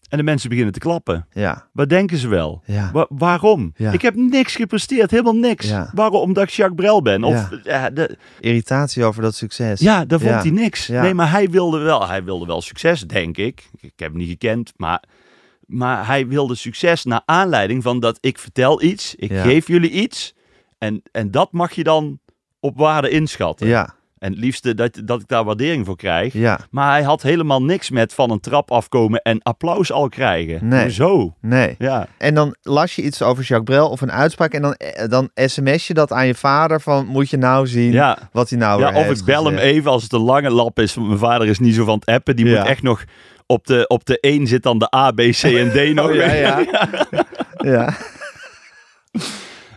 en 0.08 0.16
de 0.18 0.24
mensen 0.24 0.48
beginnen 0.48 0.72
te 0.74 0.78
klappen. 0.80 1.26
Ja, 1.32 1.66
Wat 1.72 1.88
denken 1.88 2.18
ze 2.18 2.28
wel? 2.28 2.62
ja. 2.64 2.90
Wa- 2.92 3.06
waarom? 3.08 3.72
Ja. 3.76 3.92
Ik 3.92 4.02
heb 4.02 4.14
niks 4.14 4.54
gepresteerd, 4.56 5.10
helemaal 5.10 5.36
niks. 5.36 5.68
Ja. 5.68 5.90
Waarom? 5.94 6.20
Omdat 6.20 6.42
ik 6.44 6.50
Jacques 6.50 6.76
Brel 6.80 7.02
ben? 7.02 7.24
Of, 7.24 7.48
ja, 7.62 7.90
de, 7.90 8.16
Irritatie 8.40 9.04
over 9.04 9.22
dat 9.22 9.34
succes. 9.34 9.80
Ja, 9.80 10.04
daar 10.04 10.20
vond 10.20 10.42
hij 10.42 10.50
niks. 10.50 10.88
Nee, 10.88 11.14
maar 11.14 11.30
hij 11.30 11.50
wilde 11.50 11.78
wel, 11.78 12.08
hij 12.08 12.24
wilde 12.24 12.46
wel 12.46 12.60
succes, 12.62 13.00
denk 13.00 13.36
ik. 13.36 13.70
Ik 13.80 13.92
heb 13.96 14.08
hem 14.08 14.18
niet 14.18 14.28
gekend, 14.28 14.72
maar, 14.76 15.02
maar 15.66 16.06
hij 16.06 16.26
wilde 16.26 16.54
succes 16.54 17.04
naar 17.04 17.22
aanleiding 17.24 17.82
van 17.82 18.00
dat 18.00 18.18
ik 18.20 18.38
vertel 18.38 18.82
iets, 18.82 19.14
ik 19.14 19.30
Ja. 19.30 19.42
geef 19.42 19.66
jullie 19.66 19.90
iets 19.90 20.34
en, 20.78 21.02
en 21.12 21.30
dat 21.30 21.52
mag 21.52 21.72
je 21.72 21.84
dan 21.84 22.18
op 22.60 22.76
waarde 22.78 23.08
inschatten. 23.08 23.66
Ja, 23.66 23.94
En 24.18 24.30
het 24.32 24.40
liefste 24.40 24.74
dat, 24.74 25.00
dat 25.04 25.20
ik 25.20 25.28
daar 25.28 25.44
waardering 25.44 25.86
voor 25.86 25.96
krijg. 25.96 26.32
ja. 26.32 26.58
Maar 26.70 26.90
hij 26.90 27.02
had 27.02 27.22
helemaal 27.22 27.62
niks 27.62 27.90
met 27.90 28.14
van 28.14 28.30
een 28.30 28.40
trap 28.40 28.70
afkomen 28.70 29.22
en 29.22 29.42
applaus 29.42 29.92
al 29.92 30.08
krijgen. 30.08 30.68
Nee. 30.68 30.82
Hoezo? 30.82 31.34
Nee. 31.40 31.74
Ja. 31.78 32.06
En 32.18 32.34
dan 32.34 32.56
las 32.62 32.94
je 32.96 33.02
iets 33.02 33.22
over 33.22 33.44
Jacques 33.44 33.76
Brel 33.76 33.90
of 33.90 34.00
een 34.00 34.12
uitspraak 34.12 34.52
en 34.52 34.62
dan, 34.62 34.72
eh, 34.74 35.08
dan 35.08 35.30
sms 35.34 35.86
je 35.86 35.94
dat 35.94 36.12
aan 36.12 36.26
je 36.26 36.34
vader 36.34 36.80
van 36.80 37.06
moet 37.06 37.30
je 37.30 37.36
nou 37.36 37.66
zien 37.66 37.92
Ja. 37.92 38.18
wat 38.32 38.50
hij 38.50 38.58
nou 38.58 38.80
Ja, 38.80 38.98
of 38.98 39.10
ik 39.10 39.24
bel 39.24 39.44
hem 39.44 39.56
even 39.56 39.90
als 39.90 40.02
het 40.02 40.12
een 40.12 40.20
lange 40.20 40.50
lap 40.50 40.78
is. 40.78 40.96
Mijn 40.96 41.18
vader 41.18 41.48
is 41.48 41.58
niet 41.58 41.74
zo 41.74 41.84
van 41.84 41.94
het 41.98 42.06
appen. 42.06 42.36
Die 42.36 42.46
moet 42.46 42.66
echt 42.66 42.82
nog 42.82 43.04
op 43.46 43.66
de, 43.66 43.84
op 43.86 44.04
de 44.04 44.20
1 44.20 44.46
zit 44.46 44.62
dan 44.62 44.78
de 44.78 44.94
A, 44.94 45.10
B, 45.10 45.20
C 45.20 45.42
en 45.42 45.70
D 45.70 45.94
nog. 45.94 46.08
Oh, 46.08 46.14
ja, 46.14 46.32
ja. 46.32 46.66
ja. 47.72 47.96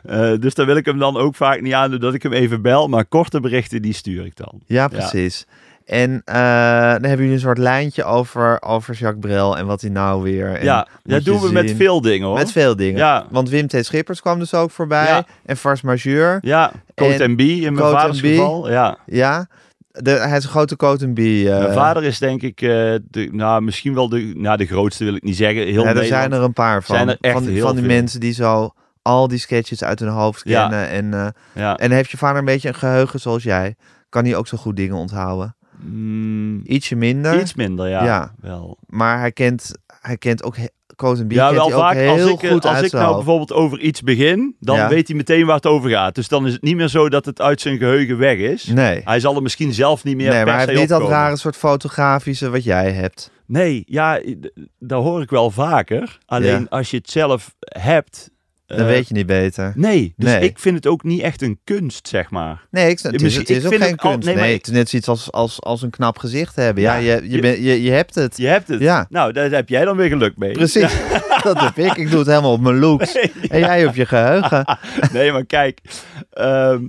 Eh, 0.03 0.33
dus 0.39 0.53
daar 0.53 0.65
wil 0.65 0.75
ik 0.75 0.85
hem 0.85 0.99
dan 0.99 1.17
ook 1.17 1.35
vaak 1.35 1.61
niet 1.61 1.73
aan 1.73 1.91
doen 1.91 1.99
dat 1.99 2.13
ik 2.13 2.23
hem 2.23 2.33
even 2.33 2.61
bel. 2.61 2.87
Maar 2.87 3.05
korte 3.05 3.39
berichten, 3.39 3.81
die 3.81 3.93
stuur 3.93 4.25
ik 4.25 4.35
dan. 4.35 4.61
Ja, 4.65 4.87
precies. 4.87 5.45
En 5.85 6.21
eh, 6.25 6.35
dan 6.91 7.03
hebben 7.03 7.17
jullie 7.17 7.31
een 7.31 7.39
soort 7.39 7.57
lijntje 7.57 8.03
over, 8.03 8.61
over 8.61 8.95
Jacques 8.95 9.31
Brel 9.31 9.57
en 9.57 9.65
wat 9.65 9.81
hij 9.81 9.89
nou 9.89 10.23
weer... 10.23 10.55
En 10.55 10.63
ja, 10.63 10.87
dat 11.03 11.23
doen 11.23 11.41
we 11.41 11.51
met 11.51 11.73
veel 11.75 12.01
dingen 12.01 12.27
hoor. 12.27 12.37
Met 12.37 12.51
veel 12.51 12.75
dingen. 12.75 12.97
Ja. 12.97 13.25
Want 13.29 13.49
Wim 13.49 13.67
T. 13.67 13.85
Schippers 13.85 14.21
kwam 14.21 14.39
dus 14.39 14.53
ook 14.53 14.71
voorbij. 14.71 15.07
Ja. 15.07 15.25
En 15.45 15.57
Fars 15.57 15.81
Majeur. 15.81 16.37
Ja, 16.41 16.71
Coat 16.95 17.19
En 17.19 17.35
B 17.35 17.39
in 17.39 17.73
mijn 17.73 17.91
vaders 17.91 18.19
geval. 18.19 18.71
Ja. 18.71 18.97
Ja. 19.05 19.47
De, 19.91 20.11
hij 20.11 20.37
is 20.37 20.43
een 20.43 20.49
grote 20.49 20.75
coat 20.75 21.03
and 21.03 21.13
bee. 21.13 21.51
eh. 21.51 21.59
mijn 21.59 21.73
vader 21.73 22.03
is 22.03 22.19
denk 22.19 22.41
ik, 22.41 22.61
eh, 22.61 22.69
de, 23.09 23.29
nou 23.31 23.61
misschien 23.61 23.93
wel 23.93 24.09
de, 24.09 24.31
nou, 24.35 24.57
de 24.57 24.65
grootste 24.65 25.03
wil 25.03 25.15
ik 25.15 25.23
niet 25.23 25.35
zeggen. 25.35 25.65
Heel 25.67 25.83
ja, 25.83 25.95
er 25.95 26.05
zijn 26.05 26.31
er 26.33 26.41
een 26.41 26.53
paar 26.53 26.83
van. 26.83 26.95
Zijn 26.95 27.09
er 27.09 27.17
echt 27.21 27.33
van, 27.33 27.47
heel 27.47 27.65
van 27.65 27.75
die 27.75 27.83
veel. 27.85 27.93
mensen 27.93 28.19
die 28.19 28.33
zo 28.33 28.73
al 29.01 29.27
die 29.27 29.37
sketches 29.39 29.83
uit 29.83 29.99
hun 29.99 30.09
hoofd 30.09 30.41
Ja. 30.45 30.67
kennen. 30.67 30.89
En, 30.89 31.13
eh, 31.25 31.27
Ja. 31.63 31.75
en 31.77 31.91
heeft 31.91 32.11
je 32.11 32.17
vader 32.17 32.37
een 32.39 32.45
beetje 32.45 32.67
een 32.67 32.75
geheugen 32.75 33.19
zoals 33.19 33.43
jij? 33.43 33.75
Kan 34.09 34.25
hij 34.25 34.35
ook 34.35 34.47
zo 34.47 34.57
goed 34.57 34.75
dingen 34.75 34.95
onthouden? 34.95 35.55
Mm, 35.79 36.61
Ietsje 36.63 36.95
minder. 36.95 37.39
iets 37.41 37.53
minder, 37.53 37.87
ja. 37.89 38.03
Ja. 38.03 38.33
Wel. 38.41 38.77
Maar 38.87 39.19
hij 39.19 39.31
kent, 39.31 39.71
hij 40.01 40.17
kent 40.17 40.43
ook 40.43 40.55
Ja, 41.27 41.53
wel 41.53 41.69
vaak 41.69 42.07
als 42.07 42.25
ik, 42.25 42.41
eh, 42.43 42.51
goed 42.51 42.65
als 42.65 42.81
ik 42.81 42.91
nou 42.91 43.15
bijvoorbeeld 43.15 43.53
over 43.53 43.79
iets 43.79 44.01
begin, 44.01 44.55
dan 44.59 44.75
Ja. 44.75 44.89
weet 44.89 45.07
hij 45.07 45.17
meteen 45.17 45.45
waar 45.45 45.55
het 45.55 45.65
over 45.65 45.89
gaat. 45.89 46.15
Dus 46.15 46.27
dan 46.27 46.45
is 46.47 46.53
het 46.53 46.61
niet 46.61 46.75
meer 46.75 46.87
zo 46.87 47.09
dat 47.09 47.25
het 47.25 47.41
uit 47.41 47.61
zijn 47.61 47.77
geheugen 47.77 48.17
weg 48.17 48.37
is. 48.37 48.65
Nee. 48.65 49.01
Hij 49.03 49.19
zal 49.19 49.35
er 49.35 49.41
misschien 49.41 49.73
zelf 49.73 50.03
niet 50.03 50.15
meer 50.15 50.29
Nee, 50.29 50.45
maar 50.45 50.55
hij 50.55 50.65
heeft 50.65 50.79
niet 50.79 50.89
dat 50.89 51.07
rare 51.09 51.37
soort 51.37 51.55
fotografische 51.55 52.49
wat 52.49 52.63
jij 52.63 52.91
hebt. 52.91 53.31
Nee, 53.45 53.83
ja, 53.87 54.21
dat 54.79 55.03
hoor 55.03 55.21
ik 55.21 55.29
wel 55.29 55.51
vaker. 55.51 56.17
Alleen 56.25 56.59
Ja. 56.59 56.65
als 56.69 56.91
je 56.91 56.97
het 56.97 57.09
zelf 57.09 57.55
hebt... 57.59 58.29
Dan 58.69 58.79
eh, 58.79 58.85
weet 58.85 59.07
je 59.07 59.13
niet 59.13 59.25
beter. 59.25 59.73
Nee, 59.75 60.13
dus 60.17 60.29
Nee. 60.31 60.41
ik 60.41 60.59
vind 60.59 60.75
het 60.75 60.87
ook 60.87 61.03
niet 61.03 61.21
echt 61.21 61.41
een 61.41 61.59
kunst, 61.63 62.07
zeg 62.07 62.29
maar. 62.29 62.67
Nee, 62.71 62.89
ik, 62.89 62.99
het 62.99 63.21
is, 63.21 63.35
het 63.35 63.49
is 63.49 63.65
ook 63.65 63.73
geen 63.75 63.97
al- 63.97 64.11
kunst. 64.11 64.33
nee, 64.35 64.53
het 64.57 64.67
is 64.67 64.73
net 64.73 64.89
zoiets 64.89 65.07
als, 65.07 65.31
als, 65.31 65.61
als 65.61 65.81
een 65.81 65.89
knap 65.89 66.17
gezicht 66.17 66.55
hebben. 66.55 66.83
Ja, 66.83 66.95
Ja, 66.95 67.15
je, 67.15 67.29
je, 67.29 67.41
je- 67.41 67.63
je, 67.63 67.81
je 67.83 67.91
hebt 67.91 68.15
het. 68.15 68.37
Je 68.37 68.47
hebt 68.47 68.67
het. 68.67 68.79
Ja. 68.79 69.05
Nou, 69.09 69.31
daar 69.33 69.49
heb 69.51 69.69
jij 69.69 69.85
dan 69.85 69.97
weer 69.97 70.09
geluk 70.09 70.37
mee. 70.37 70.51
Precies, 70.51 70.93
dat 71.43 71.59
heb 71.59 71.77
ik. 71.77 71.95
Ik 71.97 72.09
doe 72.09 72.19
het 72.19 72.27
helemaal 72.27 72.51
op 72.51 72.61
mijn 72.61 72.79
looks. 72.79 73.15
En 73.49 73.59
jij 73.59 73.85
op 73.85 73.95
je 73.95 74.05
geheugen. 74.05 74.77
Nee, 75.13 75.31
maar 75.31 75.45
kijk. 75.45 75.79
ehm, 76.31 76.83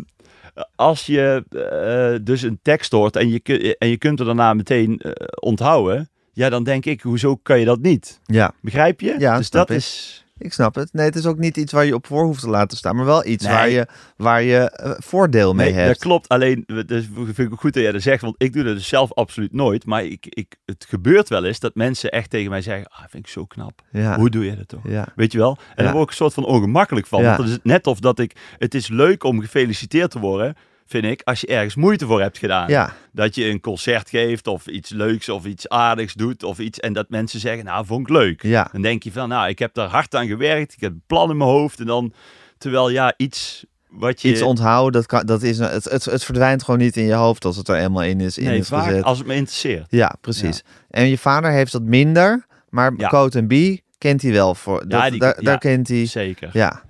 als 0.76 1.07
je 1.07 1.44
eh, 1.50 2.24
dus 2.24 2.42
een 2.42 2.59
tekst 2.62 2.92
hoort 2.92 3.16
en 3.16 3.28
je, 3.30 3.76
en 3.78 3.88
je 3.88 3.96
kunt 3.96 4.18
er 4.20 4.26
daarna 4.26 4.54
meteen 4.54 4.98
eh, 4.98 5.11
onthouden. 5.40 6.11
Ja, 6.32 6.48
dan 6.48 6.64
denk 6.64 6.84
ik, 6.86 7.00
hoezo 7.00 7.36
kan 7.36 7.59
je 7.59 7.64
dat 7.64 7.80
niet? 7.80 8.20
Ja, 8.24 8.52
Begrijp 8.61 9.00
je? 9.00 9.14
Ja, 9.18 9.36
dus 9.36 9.50
dat 9.50 9.70
is... 9.70 10.19
ik 10.41 10.53
snap 10.53 10.74
het. 10.74 10.93
Nee, 10.93 11.05
het 11.07 11.16
is 11.16 11.26
ook 11.26 11.38
niet 11.38 11.57
iets 11.57 11.72
waar 11.72 11.84
je 11.84 11.95
op 11.95 12.07
voor 12.07 12.24
hoeft 12.24 12.41
te 12.41 12.49
laten 12.49 12.76
staan, 12.78 12.97
maar 12.97 13.05
wel 13.05 13.26
iets 13.26 13.45
Nee. 13.45 13.53
waar 13.55 13.68
je, 13.68 13.86
waar 14.16 14.43
je 14.43 14.57
eh, 14.70 14.91
voordeel 14.99 15.55
mee 15.55 15.66
Nee, 15.72 15.74
hebt. 15.80 15.88
dat 15.88 15.99
klopt. 15.99 16.28
Alleen, 16.28 16.64
dat 16.66 17.03
vind 17.14 17.38
ik 17.38 17.53
ook 17.53 17.61
goed 17.61 17.72
dat 17.72 17.82
jij 17.82 17.93
dat 17.93 18.03
zegt, 18.03 18.22
want 18.22 18.34
ik 18.38 18.53
doe 18.53 18.62
dat 18.64 18.74
dus 18.76 18.88
zelf 18.88 19.12
absoluut 19.14 19.53
nooit. 19.53 19.86
Maar 19.86 20.05
ik, 20.05 20.26
ik, 20.28 20.55
het 20.64 20.86
gebeurt 20.88 21.28
wel 21.28 21.45
eens 21.45 21.61
dat 21.61 21.74
mensen 21.74 22.11
echt 22.11 22.30
tegen 22.30 22.51
mij 22.51 22.62
zeggen, 22.62 22.86
ah, 22.91 22.99
vind 23.09 23.26
ik 23.26 23.32
zo 23.32 23.45
knap. 23.45 23.82
Ja. 23.93 24.16
Hoe 24.16 24.30
doe 24.30 24.45
je 24.45 24.57
dat 24.57 24.68
toch? 24.68 24.80
Ja. 24.84 25.07
Weet 25.16 25.32
je 25.32 25.38
wel? 25.38 25.57
En 25.59 25.74
Ja. 25.76 25.82
daar 25.82 25.93
word 25.93 26.05
ik 26.05 26.11
een 26.11 26.16
soort 26.16 26.34
van 26.34 26.45
ongemakkelijk 26.45 27.07
van. 27.07 27.22
Want 27.22 27.36
dat 27.36 27.47
is 27.49 27.59
net 27.62 27.86
of 27.86 28.01
dat 28.01 28.18
ik, 28.18 28.36
het 28.59 28.74
is 28.74 28.88
leuk 28.88 29.24
om 29.24 29.41
gefeliciteerd 29.41 30.11
te 30.11 30.18
worden, 30.18 30.55
vind 30.91 31.05
ik, 31.05 31.22
als 31.24 31.41
je 31.41 31.47
ergens 31.47 31.74
moeite 31.74 32.07
voor 32.07 32.20
hebt 32.20 32.38
gedaan. 32.38 32.68
Ja, 32.68 32.95
Dat 33.12 33.34
je 33.34 33.45
een 33.45 33.61
concert 33.61 34.09
geeft 34.09 34.47
of 34.47 34.66
iets 34.66 34.91
leuks 34.91 35.28
of 35.28 35.45
iets 35.45 35.68
aardigs 35.68 36.14
doet 36.14 36.43
of 36.43 36.59
iets. 36.59 36.80
En 36.80 36.93
dat 36.93 37.09
mensen 37.09 37.41
zeggen, 37.41 37.64
nou, 37.64 37.86
vond 37.86 38.01
ik 38.09 38.14
leuk. 38.14 38.43
ja. 38.43 38.68
Dan 38.72 38.82
denk 38.82 39.03
je 39.03 39.12
van, 39.12 39.28
nou, 39.28 39.49
ik 39.49 39.59
heb 39.59 39.74
daar 39.74 39.88
hard 39.88 40.14
aan 40.14 40.26
gewerkt. 40.26 40.72
Ik 40.72 40.80
heb 40.80 40.93
een 40.93 41.03
plan 41.07 41.30
in 41.30 41.36
mijn 41.36 41.51
hoofd. 41.51 41.80
En 41.80 41.86
dan, 41.86 42.12
terwijl 42.59 42.88
ja, 42.91 43.14
iets 43.16 43.64
wat 43.88 44.22
je... 44.22 44.28
Iets 44.28 44.43
onthouden, 44.43 44.93
dat, 44.93 45.07
kan, 45.07 45.26
dat 45.26 45.43
is, 45.43 45.59
het, 45.59 45.84
het, 45.84 46.05
het 46.05 46.24
verdwijnt 46.24 46.62
gewoon 46.62 46.80
niet 46.80 46.97
in 46.97 47.05
je 47.05 47.12
hoofd 47.14 47.45
als 47.45 47.57
het 47.57 47.68
er 47.68 47.76
eenmaal 47.76 48.03
in 48.03 48.20
is, 48.20 48.38
in 48.38 48.45
nee, 48.45 48.59
is 48.59 48.68
vaak 48.68 48.84
gezet. 48.84 49.03
als 49.05 49.18
het 49.18 49.26
me 49.26 49.34
interesseert. 49.34 49.86
Ja, 49.88 50.14
precies. 50.20 50.62
En 50.91 51.09
je 51.09 51.18
vader 51.18 51.51
heeft 51.51 51.72
dat 51.72 51.82
minder, 51.82 52.47
maar 52.68 52.93
Ja. 52.97 53.09
Coat 53.09 53.34
en 53.34 53.47
B 53.47 53.80
kent 53.99 54.22
hij 54.22 54.32
wel 54.32 54.55
voor. 54.55 54.88
Dat, 54.88 55.11
die- 55.11 55.18
daar, 55.20 55.36
daar 55.43 55.59
kent 55.59 55.88
hij. 55.88 56.07
Zeker. 56.07 56.51
Ja. 56.53 56.82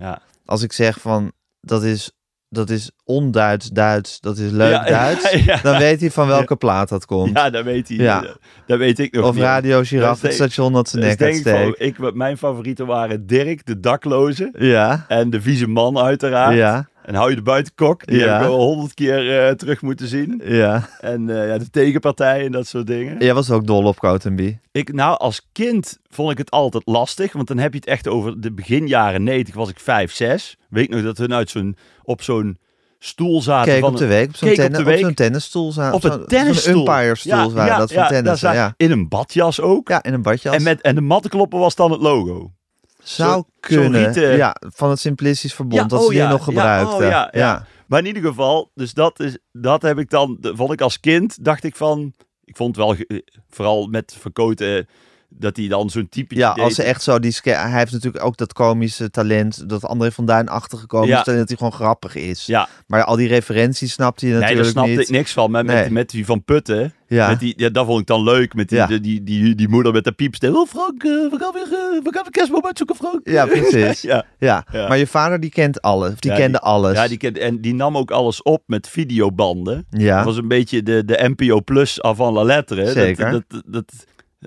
als 0.45 0.61
ik 0.61 0.73
zeg 0.73 0.99
van 0.99 1.31
dat 1.61 1.83
is, 1.83 2.11
dat 2.53 2.69
is 2.69 2.91
onduits 3.03 3.69
Duits, 3.69 4.19
dat 4.19 4.37
is 4.37 4.51
leuk 4.51 4.71
Ja, 4.73 4.83
Duits, 4.85 5.31
ja. 5.31 5.59
dan 5.63 5.77
weet 5.77 5.99
hij 5.99 6.11
van 6.11 6.27
welke 6.27 6.55
plaat 6.55 6.89
dat 6.89 7.05
komt. 7.05 7.37
Ja, 7.37 7.49
dat 7.49 7.63
weet 7.63 7.87
hij. 7.87 7.97
Ja. 7.97 8.21
Dat, 8.21 8.37
dat 8.67 8.77
weet 8.77 8.99
ik 8.99 9.13
nog 9.13 9.25
of 9.27 9.33
niet. 9.35 9.43
Radio 9.43 9.81
Giraffe, 9.83 10.11
het 10.11 10.21
denk- 10.21 10.33
station 10.33 10.73
dat 10.73 10.87
is 10.87 10.93
nek 10.93 11.17
denk 11.17 11.35
ik, 11.35 11.47
uitsteekt. 11.47 11.97
ik, 11.99 12.13
mijn 12.13 12.37
favorieten 12.37 12.85
waren 12.85 13.27
Dirk, 13.27 13.65
de 13.65 13.79
dakloze. 13.79 14.53
Ja, 14.57 15.05
En 15.07 15.29
de 15.29 15.41
vieze 15.41 15.67
man 15.67 15.97
uiteraard. 15.97 16.55
ja, 16.55 16.87
En 17.05 17.15
hou 17.15 17.29
je 17.29 17.35
de 17.35 17.41
buitenkok. 17.41 18.05
Die 18.07 18.17
Ja. 18.19 18.33
heb 18.33 18.41
ik 18.41 18.47
al 18.47 18.59
honderd 18.61 18.93
keer 18.93 19.39
eh, 19.47 19.53
terug 19.53 19.81
moeten 19.81 20.07
zien. 20.07 20.41
ja. 20.45 20.89
En 20.99 21.29
eh, 21.29 21.47
ja, 21.47 21.57
de 21.57 21.69
tegenpartij 21.69 22.45
en 22.45 22.51
dat 22.51 22.67
soort 22.67 22.87
dingen. 22.87 23.15
Jij 23.19 23.33
was 23.33 23.51
ook 23.51 23.67
dol 23.67 23.83
op 23.83 23.99
Coat 23.99 24.25
en 24.25 24.35
B. 24.35 24.41
Ik, 24.71 24.93
nou, 24.93 25.17
als 25.17 25.49
kind 25.51 25.97
vond 26.09 26.31
ik 26.31 26.37
het 26.37 26.51
altijd 26.51 26.83
lastig. 26.85 27.33
Want 27.33 27.47
dan 27.47 27.57
heb 27.57 27.71
je 27.73 27.79
het 27.79 27.87
echt 27.87 28.07
over 28.07 28.41
de 28.41 28.51
begin 28.53 28.87
jaren 28.87 29.23
90 29.23 29.55
was 29.55 29.69
ik 29.69 29.79
5, 29.79 30.13
6. 30.13 30.57
Weet 30.69 30.83
ik 30.83 30.89
nog 30.89 31.03
dat 31.03 31.17
hun 31.17 31.33
uit 31.33 31.49
zo'n, 31.49 31.75
op 32.03 32.21
zo'n 32.21 32.57
stoel 32.99 33.41
zaten. 33.41 33.71
Keek 33.71 33.81
van 33.81 33.91
op 33.91 33.97
de 33.97 34.05
week 34.05 34.27
op 34.27 34.35
zo'n 34.35 34.49
op 34.49 34.87
op 34.87 34.97
zo'n 34.97 35.13
tennisstoel. 35.13 35.71
za- 35.71 35.91
op 35.91 36.03
een 36.03 36.25
tennisstoel. 36.25 36.73
Zo'n 36.85 36.87
umpire 36.95 37.15
stoel 37.15 37.51
waren 37.53 37.77
dat 37.77 37.93
van 37.93 38.07
tennis. 38.07 38.41
Ja. 38.41 38.73
In 38.77 38.91
een 38.91 39.07
badjas 39.09 39.61
ook. 39.61 39.87
ja, 39.89 40.03
in 40.03 40.13
een 40.13 40.21
badjas. 40.21 40.55
En, 40.55 40.63
met, 40.63 40.81
en 40.81 40.95
de 40.95 41.01
mattenkloppen 41.01 41.59
was 41.59 41.75
dan 41.75 41.91
het 41.91 42.01
logo. 42.01 42.51
Zou 43.03 43.43
kunnen. 43.59 44.03
rieten- 44.05 44.35
Ja, 44.35 44.55
van 44.59 44.89
het 44.89 44.99
Simplicisch 44.99 45.53
Verbond, 45.53 45.81
Ja, 45.81 45.87
dat 45.87 45.99
oh 45.99 46.05
ze 46.05 46.11
die 46.11 46.19
ja, 46.19 46.29
nog 46.29 46.39
ja, 46.39 46.43
gebruikten. 46.45 46.95
oh 46.97 47.01
ja, 47.03 47.29
ja. 47.31 47.65
Maar 47.87 47.99
in 47.99 48.05
ieder 48.05 48.23
geval, 48.23 48.71
dus 48.75 48.93
dat, 48.93 49.19
is, 49.19 49.37
dat 49.51 49.81
heb 49.81 49.99
ik 49.99 50.09
dan, 50.09 50.37
vond 50.41 50.71
ik 50.73 50.81
als 50.81 50.99
kind, 50.99 51.43
dacht 51.43 51.63
ik 51.63 51.75
van, 51.75 52.13
ik 52.43 52.55
vond 52.55 52.75
wel, 52.75 52.95
eh, 52.95 53.17
vooral 53.49 53.87
met 53.87 54.15
Verkoten, 54.19 54.87
dat 55.33 55.57
hij 55.57 55.67
dan 55.67 55.89
zo'n 55.89 56.09
type 56.09 56.35
Ja, 56.35 56.49
als 56.51 56.75
ze 56.75 56.83
echt 56.83 57.03
zo 57.03 57.19
die 57.19 57.35
hij 57.43 57.71
heeft 57.79 57.91
natuurlijk 57.91 58.23
ook 58.23 58.37
dat 58.37 58.53
komische 58.53 59.09
talent, 59.09 59.69
dat 59.69 59.85
André 59.85 60.11
van 60.11 60.25
Duin-achtige 60.25 60.85
komische 60.87 61.15
Ja. 61.15 61.21
talent, 61.23 61.39
dat 61.39 61.59
hij 61.59 61.67
gewoon 61.67 61.85
grappig 61.87 62.15
is. 62.15 62.45
Ja, 62.45 62.67
Maar 62.87 63.03
al 63.03 63.15
die 63.15 63.27
referenties 63.27 63.91
snapte 63.93 64.25
je 64.25 64.31
nee, 64.31 64.39
daar 64.41 64.49
natuurlijk 64.49 64.77
snapte 64.77 64.91
niet. 64.99 65.09
ik 65.09 65.15
niks 65.15 65.31
van. 65.33 65.51
Met, 65.51 65.65
Nee. 65.65 65.89
met 65.89 66.09
die 66.09 66.25
van 66.25 66.43
Putten, 66.43 66.93
Ja, 67.07 67.27
met 67.29 67.39
die, 67.39 67.53
ja, 67.57 67.69
dat 67.69 67.85
vond 67.85 67.99
ik 68.01 68.07
dan 68.07 68.23
leuk. 68.23 68.53
Met 68.53 68.69
die, 68.69 68.77
Ja. 68.77 68.87
die, 68.87 68.99
die, 69.01 69.23
die, 69.23 69.55
die 69.55 69.67
moeder 69.69 69.93
met 69.93 70.03
de 70.03 70.11
piepstem. 70.11 70.55
Oh 70.55 70.67
Frank, 70.67 71.03
eh, 71.03 71.09
we 71.09 71.37
gaan 71.39 71.53
weer, 71.53 71.63
eh, 71.63 72.03
we 72.03 72.09
gaan 72.11 72.21
weer 72.23 72.31
kerstboom 72.31 72.65
uitzoeken 72.65 72.95
Frank. 72.95 73.19
Ja, 73.23 73.45
precies. 73.45 74.01
ja, 74.11 74.25
ja. 74.37 74.65
Ja. 74.71 74.87
maar 74.87 74.97
je 74.97 75.07
vader 75.07 75.39
die 75.39 75.49
kent 75.49 75.81
alles, 75.81 76.13
die 76.19 76.31
Ja, 76.31 76.37
kende 76.37 76.59
alles. 76.59 76.95
ja 76.97 77.07
die, 77.07 77.17
kent- 77.17 77.37
en 77.37 77.61
die 77.61 77.73
nam 77.73 77.97
ook 77.97 78.11
alles 78.11 78.41
op 78.43 78.63
met 78.65 78.87
videobanden. 78.87 79.85
Ja. 79.89 80.15
Dat 80.15 80.25
was 80.25 80.37
een 80.37 80.47
beetje 80.47 80.83
de, 80.83 81.05
de 81.05 81.33
NPO 81.37 81.61
Plus 81.61 82.01
avant 82.01 82.33
la 82.35 82.43
lettre. 82.43 82.91
Zeker. 82.91 83.31
Dat, 83.31 83.43
dat, 83.47 83.63
dat, 83.65 83.91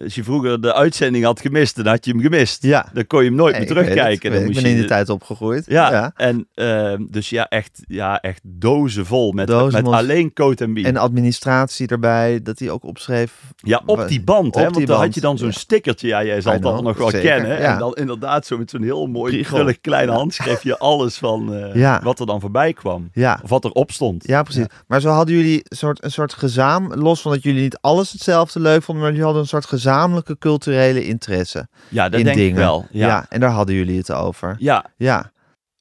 als 0.03 0.15
je 0.15 0.25
vroeger 0.25 0.61
de 0.61 0.75
uitzending 0.75 1.25
had 1.25 1.41
gemist, 1.41 1.77
dan 1.77 1.87
had 1.87 2.05
je 2.05 2.11
hem 2.11 2.21
gemist. 2.21 2.63
Ja. 2.63 2.87
Dan 2.93 3.07
kon 3.07 3.23
je 3.23 3.27
hem 3.29 3.35
nooit 3.37 3.51
Nee, 3.57 3.61
meer 3.61 3.69
terugkijken. 3.71 4.31
Dan 4.31 4.31
weet- 4.31 4.41
Ik 4.41 4.47
moest 4.47 4.61
ben 4.61 4.71
in 4.71 4.75
je- 4.77 4.81
die 4.81 4.89
tijd 4.91 5.09
opgegroeid. 5.09 5.65
Ja, 5.67 5.91
ja. 5.91 6.13
en 6.17 6.49
ehm, 6.55 7.05
dus 7.11 7.29
ja, 7.31 7.49
echt, 7.49 7.83
ja, 7.87 8.21
echt 8.21 8.41
dozen 8.43 9.07
vol 9.07 9.33
met, 9.33 9.47
Dozen 9.47 9.83
met 9.83 9.93
alleen 9.93 10.33
coat 10.33 10.61
en 10.61 10.75
bier. 10.75 10.87
En 10.87 10.97
administratie 10.97 11.87
erbij, 11.87 12.41
dat 12.43 12.59
hij 12.59 12.71
ook 12.71 12.85
opschreef. 12.85 13.33
ja, 13.57 13.83
op 13.87 14.09
die 14.09 14.23
band, 14.23 14.55
hè? 14.55 14.61
op 14.61 14.65
Want 14.67 14.77
die 14.77 14.87
dan 14.87 14.95
band, 14.97 15.07
had 15.07 15.15
je 15.15 15.21
dan 15.21 15.39
zo'n 15.39 15.47
ja. 15.47 15.53
stickertje. 15.53 16.07
Ja, 16.09 16.25
jij 16.25 16.41
zal 16.41 16.61
dan 16.61 16.73
know, 16.73 16.85
nog 16.87 16.97
wel 16.97 17.11
zeker, 17.11 17.29
kennen. 17.29 17.59
En 17.59 17.79
dan 17.79 17.93
inderdaad 17.95 18.47
zo 18.47 18.59
met 18.59 18.71
zo'n 18.71 18.83
heel 18.83 19.07
mooi, 19.07 19.43
krullig 19.43 19.81
kleine 19.81 20.13
handschrift 20.13 20.63
je 20.63 20.79
alles 20.79 21.17
van 21.17 21.55
eh, 21.55 21.99
wat 22.03 22.21
er 22.21 22.27
dan 22.27 22.41
voorbij 22.41 22.73
kwam. 22.73 23.09
Ja, 23.13 23.41
Of 23.43 23.49
wat 23.51 23.65
erop 23.65 23.91
stond. 23.93 24.27
ja 24.27 24.43
precies. 24.43 24.67
Maar 24.87 25.01
zo 25.01 25.09
hadden 25.09 25.35
jullie 25.35 25.63
een 25.69 25.77
soort, 25.77 26.05
een 26.05 26.11
soort 26.11 26.33
gezaam, 26.33 26.95
los 26.95 27.21
van 27.21 27.33
dat 27.33 27.43
jullie 27.43 27.63
niet 27.63 27.79
alles 27.81 28.13
hetzelfde 28.13 28.61
leuk 28.61 28.83
vonden, 28.83 29.03
maar 29.03 29.11
jullie 29.13 29.25
hadden 29.27 29.43
een 29.43 29.49
soort 29.49 29.67
gezamenlijke 29.89 30.39
culturele 30.39 31.05
interesse 31.07 31.69
Ja, 31.89 32.09
dat 32.09 32.19
in 32.19 32.25
denk 32.25 32.37
dingen. 32.37 32.51
ik 32.53 32.57
wel. 32.59 32.87
Ja. 32.91 33.07
Ja. 33.07 33.27
en 33.29 33.41
daar 33.41 33.51
hadden 33.51 33.75
jullie 33.75 33.99
het 33.99 34.13
over. 34.13 34.57
ja, 34.59 34.85
Ja, 34.97 35.33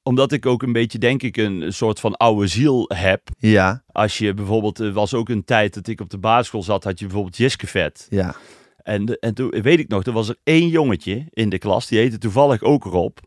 omdat 0.03 0.31
ik 0.31 0.45
ook 0.45 0.63
een 0.63 0.71
beetje, 0.73 0.97
denk 0.97 1.23
ik, 1.23 1.37
een 1.37 1.73
soort 1.73 1.99
van 1.99 2.15
oude 2.15 2.47
ziel 2.47 2.89
heb. 2.93 3.21
ja, 3.37 3.83
Als 3.91 4.17
je 4.17 4.33
bijvoorbeeld, 4.33 4.79
er 4.79 4.91
was 4.93 5.13
ook 5.13 5.29
een 5.29 5.43
tijd 5.45 5.73
dat 5.73 5.87
ik 5.87 6.01
op 6.01 6.09
de 6.09 6.17
basisschool 6.17 6.63
zat, 6.63 6.83
had 6.83 6.99
je 6.99 7.05
bijvoorbeeld 7.05 7.37
Jiskevet. 7.37 8.07
ja. 8.09 8.35
En, 8.83 9.05
de- 9.05 9.19
en 9.19 9.33
toen 9.33 9.49
weet 9.49 9.79
ik 9.79 9.87
nog, 9.87 10.03
er 10.03 10.11
was 10.11 10.29
er 10.29 10.37
één 10.43 10.67
jongetje 10.67 11.25
in 11.29 11.49
de 11.49 11.57
klas, 11.57 11.87
die 11.87 11.99
heette 11.99 12.17
toevallig 12.17 12.61
ook 12.61 12.83
Rob. 12.83 13.17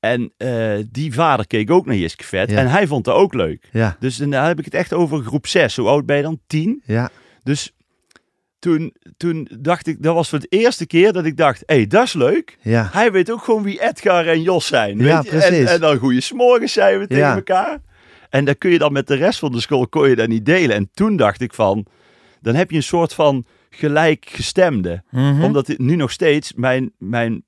En 0.00 0.32
eh, 0.36 0.78
die 0.90 1.14
vader 1.14 1.46
keek 1.46 1.70
ook 1.70 1.86
naar 1.86 1.96
Jiskevet 1.96 2.50
Ja. 2.50 2.58
en 2.58 2.66
hij 2.66 2.86
vond 2.86 3.04
dat 3.04 3.14
ook 3.14 3.34
leuk. 3.34 3.68
Ja, 3.72 3.96
Dus 4.00 4.16
dan 4.16 4.32
heb 4.32 4.58
ik 4.58 4.64
het 4.64 4.74
echt 4.74 4.92
over 4.92 5.22
groep 5.24 5.46
6. 5.46 5.76
Hoe 5.76 5.88
oud 5.88 6.06
ben 6.06 6.16
je 6.16 6.22
dan? 6.22 6.40
10? 6.46 6.82
ja, 6.86 7.10
Dus 7.42 7.72
toen, 8.58 8.94
toen 9.16 9.48
dacht 9.60 9.86
ik, 9.86 10.02
dat 10.02 10.14
was 10.14 10.28
voor 10.28 10.38
het 10.38 10.52
eerste 10.52 10.86
keer 10.86 11.12
dat 11.12 11.24
ik 11.24 11.36
dacht, 11.36 11.62
hé, 11.66 11.74
hey, 11.74 11.86
dat 11.86 12.04
is 12.04 12.12
leuk. 12.12 12.58
ja. 12.62 12.88
Hij 12.92 13.12
weet 13.12 13.30
ook 13.30 13.44
gewoon 13.44 13.62
wie 13.62 13.82
Edgar 13.82 14.26
en 14.26 14.42
Jos 14.42 14.66
zijn. 14.66 14.98
Ja, 14.98 15.22
weet 15.22 15.24
je? 15.24 15.30
En, 15.30 15.38
precies. 15.48 15.70
en 15.70 15.80
dan 15.80 15.98
goede 15.98 16.20
smorgens 16.20 16.72
zijn 16.72 16.98
we 16.98 17.06
tegen 17.06 17.34
elkaar. 17.34 17.78
En 18.30 18.44
dan 18.44 18.58
kun 18.58 18.70
je 18.70 18.78
dan 18.78 18.92
met 18.92 19.06
de 19.06 19.14
rest 19.14 19.38
van 19.38 19.52
de 19.52 19.60
school 19.60 19.88
kon 19.88 20.08
je 20.08 20.16
dat 20.16 20.28
niet 20.28 20.46
delen. 20.46 20.76
En 20.76 20.90
toen 20.94 21.16
dacht 21.16 21.40
ik 21.40 21.54
van, 21.54 21.86
dan 22.40 22.54
heb 22.54 22.70
je 22.70 22.76
een 22.76 22.82
soort 22.82 23.12
van 23.14 23.46
gelijkgestemde. 23.70 25.02
Mhm. 25.10 25.42
Omdat 25.44 25.66
dit 25.66 25.78
nu 25.78 25.96
nog 25.96 26.10
steeds 26.10 26.52
mijn, 26.54 26.92
mijn 26.98 27.44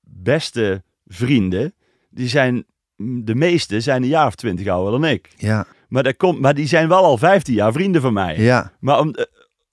beste 0.00 0.82
vrienden, 1.06 1.74
die 2.10 2.28
zijn, 2.28 2.64
de 3.22 3.34
meeste 3.34 3.80
zijn 3.80 4.02
een 4.02 4.08
jaar 4.08 4.26
of 4.26 4.34
twintig 4.34 4.66
ouder 4.66 5.00
dan 5.00 5.10
ik. 5.10 5.28
Ja, 5.36 5.66
Maar, 5.88 6.02
dat 6.02 6.16
komt, 6.16 6.40
maar 6.40 6.54
die 6.54 6.66
zijn 6.66 6.88
wel 6.88 7.04
al 7.04 7.18
15 7.18 7.54
jaar 7.54 7.72
vrienden 7.72 8.00
van 8.00 8.12
mij. 8.12 8.40
ja, 8.40 8.72
Maar 8.80 9.00
om, 9.00 9.14
eh, 9.14 9.24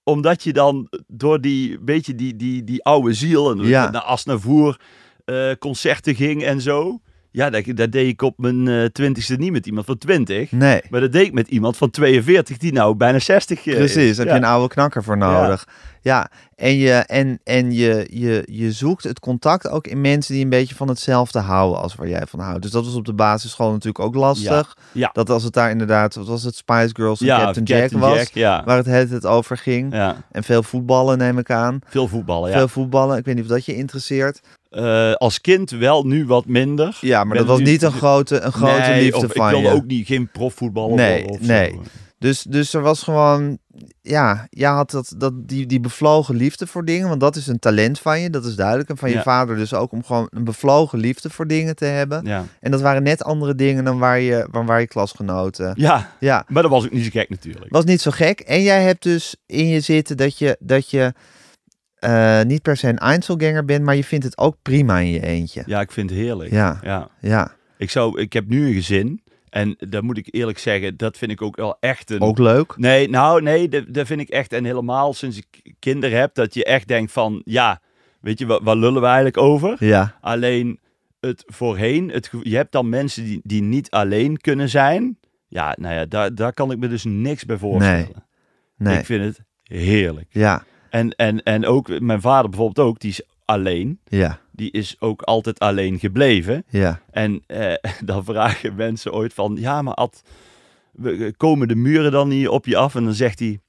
omdat 0.03 0.43
je 0.43 0.53
dan 0.53 0.87
door 1.07 1.41
die, 1.41 1.79
beetje 1.79 2.15
die, 2.15 2.35
die, 2.35 2.63
die 2.63 2.83
oude 2.83 3.13
ziel 3.13 3.51
en 3.51 3.59
Ja. 3.67 3.89
naar 3.91 4.01
Asnavoer 4.01 4.79
eh 5.25 5.51
concerten 5.59 6.15
ging 6.15 6.43
en 6.43 6.61
zo. 6.61 6.99
Ja, 7.33 7.49
dat, 7.49 7.63
dat 7.75 7.91
deed 7.91 8.07
ik 8.07 8.21
op 8.21 8.37
mijn 8.37 8.67
eh, 8.67 8.85
twintigste 8.85 9.35
niet 9.35 9.51
met 9.51 9.65
iemand 9.65 9.85
van 9.85 9.97
20. 9.97 10.51
nee. 10.51 10.81
Maar 10.89 11.01
dat 11.01 11.11
deed 11.11 11.25
ik 11.25 11.33
met 11.33 11.47
iemand 11.47 11.77
van 11.77 11.89
42 11.89 12.57
die 12.57 12.73
nou 12.73 12.95
bijna 12.95 13.19
60 13.19 13.65
eh, 13.67 13.75
Precies, 13.75 13.95
is. 14.09 14.17
heb 14.17 14.27
Ja. 14.27 14.33
je 14.33 14.39
een 14.39 14.45
oude 14.45 14.67
knakker 14.73 15.03
voor 15.03 15.17
nodig. 15.17 15.67
Ja, 16.01 16.29
en, 16.55 16.77
je, 16.77 16.91
en, 16.91 17.39
en 17.43 17.71
je, 17.71 18.07
je, 18.11 18.43
je 18.51 18.71
zoekt 18.71 19.03
het 19.03 19.19
contact 19.19 19.69
ook 19.69 19.87
in 19.87 20.01
mensen 20.01 20.33
die 20.33 20.43
een 20.43 20.49
beetje 20.49 20.75
van 20.75 20.87
hetzelfde 20.87 21.39
houden 21.39 21.81
als 21.81 21.95
waar 21.95 22.07
jij 22.07 22.23
van 22.27 22.39
houdt. 22.39 22.61
Dus 22.61 22.71
dat 22.71 22.85
was 22.85 22.95
op 22.95 23.05
de 23.05 23.13
basisschool 23.13 23.71
natuurlijk 23.71 23.99
ook 24.05 24.15
lastig. 24.15 24.77
Ja. 24.91 25.09
Dat 25.13 25.29
als 25.29 25.43
het 25.43 25.53
daar 25.53 25.69
inderdaad, 25.69 26.15
wat 26.15 26.27
was 26.27 26.43
het, 26.43 26.55
Spice 26.55 26.89
Girls 26.93 27.19
en 27.19 27.25
Ja, 27.25 27.43
Captain, 27.43 27.65
Captain 27.65 27.89
Jack 28.01 28.09
was, 28.09 28.17
Jack, 28.17 28.29
ja. 28.33 28.63
waar 28.65 28.85
het 28.85 29.09
het, 29.09 29.25
over 29.25 29.57
ging. 29.57 29.93
ja. 29.93 30.15
En 30.31 30.43
veel 30.43 30.63
voetballen 30.63 31.17
neem 31.17 31.37
ik 31.37 31.51
aan. 31.51 31.79
Veel 31.87 32.07
voetballen, 32.07 32.49
ja. 32.51 32.57
Veel 32.57 32.67
voetballen, 32.67 33.17
ik 33.17 33.25
weet 33.25 33.35
niet 33.35 33.43
of 33.43 33.49
dat 33.49 33.65
je 33.65 33.75
interesseert. 33.75 34.41
Eh, 34.73 35.13
als 35.13 35.41
kind 35.41 35.69
wel, 35.69 36.03
nu 36.03 36.25
wat 36.25 36.45
minder. 36.45 36.97
Ja, 37.01 37.23
maar 37.23 37.37
Ben 37.37 37.45
dat 37.45 37.57
was 37.57 37.67
niet 37.67 37.81
een 37.81 37.91
grote, 37.91 38.39
een 38.39 38.51
grote 38.51 38.89
Nee, 38.89 39.03
liefde 39.03 39.29
van 39.29 39.45
ik 39.45 39.51
wilde 39.51 39.67
je. 39.67 39.73
ook 39.73 39.85
niet, 39.85 40.07
geen 40.07 40.29
profvoetballer 40.31 40.95
Nee, 40.95 41.25
of 41.27 41.39
nee. 41.39 41.69
zo. 41.71 41.81
Dus, 42.19 42.41
dus 42.41 42.73
er 42.73 42.81
was 42.81 43.03
gewoon, 43.03 43.57
ja, 44.01 44.47
je 44.49 44.65
had 44.65 44.91
dat, 44.91 45.13
dat, 45.17 45.33
die, 45.35 45.65
die 45.65 45.79
bevlogen 45.79 46.35
liefde 46.35 46.67
voor 46.67 46.85
dingen, 46.85 47.07
want 47.07 47.19
dat 47.19 47.35
is 47.35 47.47
een 47.47 47.59
talent 47.59 47.99
van 47.99 48.21
je, 48.21 48.29
dat 48.29 48.45
is 48.45 48.55
duidelijk. 48.55 48.89
En 48.89 48.97
van 48.97 49.09
je 49.09 49.21
vader 49.21 49.55
dus 49.55 49.73
ook 49.73 49.91
om 49.91 50.03
gewoon 50.03 50.27
een 50.29 50.43
bevlogen 50.43 50.99
liefde 50.99 51.29
voor 51.29 51.47
dingen 51.47 51.75
te 51.75 51.85
hebben. 51.85 52.25
Ja. 52.25 52.45
En 52.59 52.71
dat 52.71 52.81
waren 52.81 53.03
net 53.03 53.23
andere 53.23 53.55
dingen 53.55 53.83
dan 53.83 53.99
waar 53.99 54.19
je, 54.19 54.47
waar, 54.51 54.65
waar 54.65 54.79
je 54.79 54.87
klasgenoten. 54.87 55.73
ja, 55.77 56.15
Ja, 56.19 56.45
maar 56.47 56.61
dat 56.61 56.71
was 56.71 56.85
ook 56.85 56.91
niet 56.91 57.03
zo 57.03 57.09
gek 57.11 57.29
natuurlijk. 57.29 57.65
was 57.71 57.85
niet 57.85 58.01
zo 58.01 58.11
gek. 58.11 58.39
En 58.39 58.61
jij 58.61 58.83
hebt 58.83 59.03
dus 59.03 59.35
in 59.45 59.67
je 59.67 59.79
zitten 59.79 60.17
dat 60.17 60.37
je, 60.37 60.57
dat 60.59 60.89
je 60.89 61.13
eh, 62.03 62.41
niet 62.45 62.61
per 62.61 62.77
se 62.77 62.87
een 62.87 62.97
Einzelganger 62.97 63.65
bent, 63.65 63.83
maar 63.83 63.95
je 63.95 64.03
vindt 64.03 64.25
het 64.25 64.37
ook 64.37 64.55
prima 64.61 64.99
in 64.99 65.11
je 65.11 65.21
eentje. 65.25 65.63
Ja, 65.65 65.81
ik 65.81 65.91
vind 65.91 66.09
het 66.09 66.19
heerlijk. 66.19 66.51
Ja, 66.51 66.79
ja. 66.83 67.09
ja. 67.19 67.55
Ik, 67.77 67.89
zou, 67.89 68.21
ik 68.21 68.33
heb 68.33 68.47
nu 68.47 68.67
een 68.67 68.73
gezin. 68.73 69.21
En 69.49 69.75
daar 69.77 70.03
moet 70.03 70.17
ik 70.17 70.27
eerlijk 70.31 70.57
zeggen, 70.57 70.97
dat 70.97 71.17
vind 71.17 71.31
ik 71.31 71.41
ook 71.41 71.55
wel 71.55 71.77
echt 71.79 72.11
een... 72.11 72.21
Ook 72.21 72.37
leuk. 72.37 72.77
Nee, 72.77 73.09
nou 73.09 73.41
nee, 73.41 73.69
dat, 73.69 73.83
dat 73.87 74.07
vind 74.07 74.21
ik 74.21 74.29
echt. 74.29 74.53
En 74.53 74.65
helemaal 74.65 75.13
sinds 75.13 75.37
ik 75.37 75.75
kinderen 75.79 76.19
heb, 76.19 76.33
dat 76.33 76.53
je 76.53 76.63
echt 76.63 76.87
denkt 76.87 77.11
van... 77.11 77.41
Ja, 77.45 77.81
weet 78.19 78.39
je, 78.39 78.45
wat, 78.45 78.61
waar 78.63 78.75
lullen 78.75 79.01
we 79.01 79.07
eigenlijk 79.07 79.37
over? 79.37 79.75
Ja, 79.79 80.17
Alleen, 80.21 80.79
het 81.19 81.43
voorheen, 81.45 82.09
het, 82.09 82.29
je 82.41 82.55
hebt 82.55 82.71
dan 82.71 82.89
mensen 82.89 83.23
die, 83.23 83.39
die 83.43 83.61
niet 83.61 83.89
alleen 83.89 84.37
kunnen 84.37 84.69
zijn. 84.69 85.17
Ja, 85.47 85.75
nou 85.79 85.93
ja, 85.95 86.05
daar, 86.05 86.35
daar 86.35 86.53
kan 86.53 86.71
ik 86.71 86.77
me 86.77 86.87
dus 86.87 87.03
niks 87.03 87.45
bij 87.45 87.57
voorstellen. 87.57 88.25
Nee. 88.77 88.97
Ik 88.97 89.05
vind 89.05 89.23
het 89.23 89.41
heerlijk. 89.63 90.27
Ja, 90.29 90.63
En, 90.93 91.15
en, 91.15 91.43
en 91.43 91.65
ook 91.65 91.99
mijn 91.99 92.21
vader 92.21 92.49
bijvoorbeeld 92.49 92.87
ook, 92.87 92.99
die 92.99 93.09
is 93.11 93.21
alleen. 93.45 93.99
ja, 94.05 94.39
Die 94.51 94.71
is 94.71 94.95
ook 94.99 95.21
altijd 95.21 95.59
alleen 95.59 95.99
gebleven. 95.99 96.63
ja. 96.69 97.01
En 97.11 97.43
eh, 97.47 97.73
dan 98.05 98.23
vragen 98.23 98.75
mensen 98.75 99.13
ooit 99.13 99.33
van, 99.33 99.55
ja, 99.59 99.81
maar 99.81 99.93
Ad, 99.93 100.21
we- 100.91 101.33
komen 101.37 101.67
de 101.67 101.75
muren 101.75 102.11
dan 102.11 102.27
niet 102.27 102.47
op 102.47 102.65
je 102.65 102.77
af? 102.77 102.95
En 102.95 103.03
dan 103.03 103.13
zegt 103.13 103.39
hij, 103.39 103.59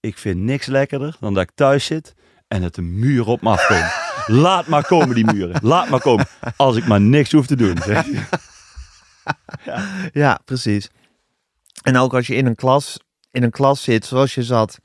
ik 0.00 0.18
vind 0.18 0.40
niks 0.40 0.66
lekkerder 0.66 1.16
dan 1.20 1.34
dat 1.34 1.42
ik 1.42 1.50
thuis 1.54 1.84
zit 1.84 2.14
en 2.48 2.60
dat 2.62 2.74
de 2.74 2.82
muren 2.82 3.26
op 3.26 3.40
me 3.42 3.48
afkomen. 3.50 3.90
Laat 4.42 4.66
maar 4.66 4.86
komen 4.86 5.14
die 5.14 5.32
muren, 5.32 5.60
laat 5.62 5.88
maar 5.88 6.00
komen. 6.00 6.26
Als 6.56 6.76
ik 6.76 6.86
maar 6.86 7.00
niks 7.00 7.32
hoef 7.32 7.46
te 7.46 7.56
doen. 7.56 7.76
hij. 7.78 8.04
Ja, 10.12 10.40
precies. 10.44 10.90
En 11.82 11.96
ook 11.96 12.14
als 12.14 12.26
je 12.26 12.34
in 12.34 12.46
een 12.46 12.54
klas, 12.54 12.98
in 13.30 13.42
een 13.42 13.50
klas 13.50 13.82
zit 13.82 14.04
zoals 14.06 14.34
je 14.34 14.42
zat 14.42 14.78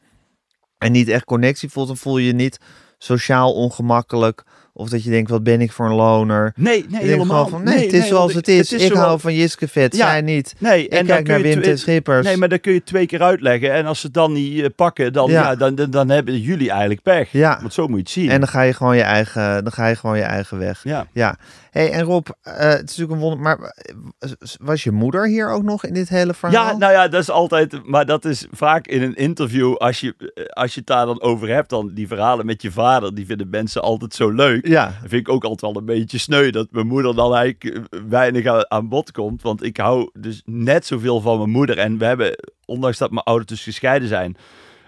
en 0.81 0.91
niet 0.91 1.07
echt 1.07 1.23
connectie 1.25 1.69
voelt, 1.69 1.87
dan 1.87 1.97
voel 1.97 2.17
je 2.17 2.25
je 2.27 2.33
niet 2.33 2.57
sociaal 2.97 3.53
ongemakkelijk. 3.53 4.43
Of 4.73 4.89
dat 4.89 5.03
je 5.03 5.09
denkt, 5.09 5.29
wat 5.29 5.43
ben 5.43 5.61
ik 5.61 5.71
voor 5.71 5.85
een 5.85 5.95
loner? 5.95 6.53
Nee, 6.55 6.85
nee, 6.89 7.01
helemaal. 7.01 7.47
van, 7.47 7.63
nee, 7.63 7.83
het 7.83 7.93
is 7.93 8.07
zoals 8.07 8.33
het 8.33 8.47
is. 8.47 8.71
het 8.71 8.81
ik 8.81 8.87
zoals- 8.87 9.05
hou 9.05 9.19
van 9.19 9.33
Jiske 9.35 9.67
Vet, 9.67 9.95
Ja. 9.95 10.07
zij 10.09 10.21
niet. 10.21 10.53
Nee, 10.57 10.83
Ik 10.85 10.91
en 10.91 10.97
dan 10.97 11.15
kijk 11.15 11.27
naar 11.27 11.41
Wim 11.41 11.51
twee- 11.51 11.63
ten 11.63 11.79
Schippers. 11.79 12.25
Nee, 12.25 12.37
maar 12.37 12.49
dat 12.49 12.61
kun 12.61 12.73
je 12.73 12.83
twee 12.83 13.05
keer 13.05 13.21
uitleggen. 13.21 13.71
En 13.73 13.85
als 13.85 13.99
ze 13.99 14.05
het 14.05 14.15
dan 14.15 14.31
niet 14.33 14.59
eh, 14.61 14.65
pakken, 14.75 15.13
dan, 15.13 15.29
Ja. 15.31 15.41
ja. 15.41 15.55
dan, 15.55 15.75
dan, 15.75 15.89
dan 15.91 16.09
hebben 16.09 16.39
jullie 16.39 16.69
eigenlijk 16.69 17.01
pech. 17.01 17.31
Ja. 17.31 17.57
Want 17.61 17.73
zo 17.73 17.81
moet 17.87 17.95
je 17.97 18.01
het 18.03 18.09
zien. 18.11 18.29
En 18.29 18.39
dan 18.39 18.49
ga 18.49 18.61
je 18.61 18.73
gewoon 18.73 18.95
je 18.95 19.01
eigen, 19.01 19.63
dan 19.63 19.73
ga 19.73 19.87
je 19.87 19.95
gewoon 19.95 20.17
je 20.17 20.23
eigen 20.23 20.57
weg. 20.57 20.81
ja. 20.83 21.07
Ja. 21.13 21.37
Hey, 21.71 21.91
en 21.91 22.03
Rob, 22.03 22.27
eh, 22.41 22.53
het 22.53 22.89
is 22.89 22.97
natuurlijk 22.97 23.11
een 23.11 23.19
wonder, 23.19 23.39
maar 23.39 23.59
eh, 23.59 24.31
was 24.59 24.83
je 24.83 24.91
moeder 24.91 25.27
hier 25.27 25.49
ook 25.49 25.63
nog 25.63 25.85
in 25.85 25.93
dit 25.93 26.09
hele 26.09 26.33
verhaal? 26.33 26.65
Ja, 26.65 26.77
nou 26.77 26.91
ja, 26.91 27.07
dat 27.07 27.21
is 27.21 27.29
altijd. 27.29 27.85
Maar 27.85 28.05
dat 28.05 28.25
is 28.25 28.47
vaak 28.51 28.87
in 28.87 29.01
een 29.01 29.15
interview. 29.15 29.75
Als 29.75 29.99
je, 29.99 30.15
eh, 30.33 30.45
als 30.45 30.73
je 30.73 30.79
het 30.79 30.87
daar 30.87 31.05
dan 31.05 31.21
over 31.21 31.49
hebt, 31.49 31.69
dan 31.69 31.91
die 31.93 32.07
verhalen 32.07 32.45
met 32.45 32.61
je 32.61 32.71
vader, 32.71 33.15
die 33.15 33.25
vinden 33.25 33.49
mensen 33.49 33.81
altijd 33.81 34.13
zo 34.13 34.29
leuk. 34.29 34.67
Ja, 34.67 34.85
Dat 34.85 35.09
vind 35.09 35.27
ik 35.27 35.29
ook 35.29 35.43
altijd 35.43 35.61
wel 35.61 35.81
een 35.81 35.85
beetje 35.85 36.17
sneu 36.17 36.49
dat 36.49 36.67
mijn 36.71 36.87
moeder 36.87 37.15
dan 37.15 37.35
eigenlijk 37.35 37.87
weinig 38.09 38.67
aan, 38.67 38.89
bod 38.89 39.11
komt. 39.11 39.41
Want 39.41 39.63
ik 39.63 39.77
hou 39.77 40.09
dus 40.13 40.41
net 40.45 40.85
zoveel 40.85 41.21
van 41.21 41.37
mijn 41.37 41.49
moeder. 41.49 41.77
En 41.77 41.97
we 41.97 42.05
hebben, 42.05 42.35
ondanks 42.65 42.97
dat 42.97 43.11
mijn 43.11 43.25
ouders 43.25 43.49
dus 43.49 43.63
gescheiden 43.63 44.07
zijn, 44.07 44.37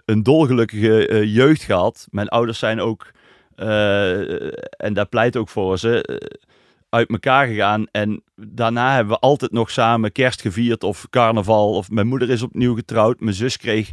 een 0.06 0.24
dolgelukkige 0.24 1.28
jeugd 1.30 1.64
gehad. 1.64 2.08
Mijn 2.10 2.30
ouders 2.30 2.60
zijn 2.60 2.82
ook, 2.82 3.12
en 4.78 4.94
daar 4.94 5.08
pleit 5.10 5.38
ook 5.38 5.50
voor 5.50 5.78
ze, 5.78 6.22
uit 6.94 7.10
elkaar 7.10 7.48
gegaan. 7.48 7.86
En 7.92 8.24
daarna 8.36 8.96
hebben 8.96 9.14
we 9.14 9.20
altijd 9.20 9.52
nog 9.52 9.72
samen 9.72 10.12
kerst 10.12 10.42
gevierd 10.42 10.84
of 10.84 11.08
carnaval. 11.10 11.74
Of 11.74 11.90
mijn 11.90 12.08
moeder 12.08 12.30
is 12.30 12.42
opnieuw 12.42 12.76
getrouwd. 12.76 13.20
Mijn 13.20 13.36
zus 13.36 13.58
kreeg 13.58 13.92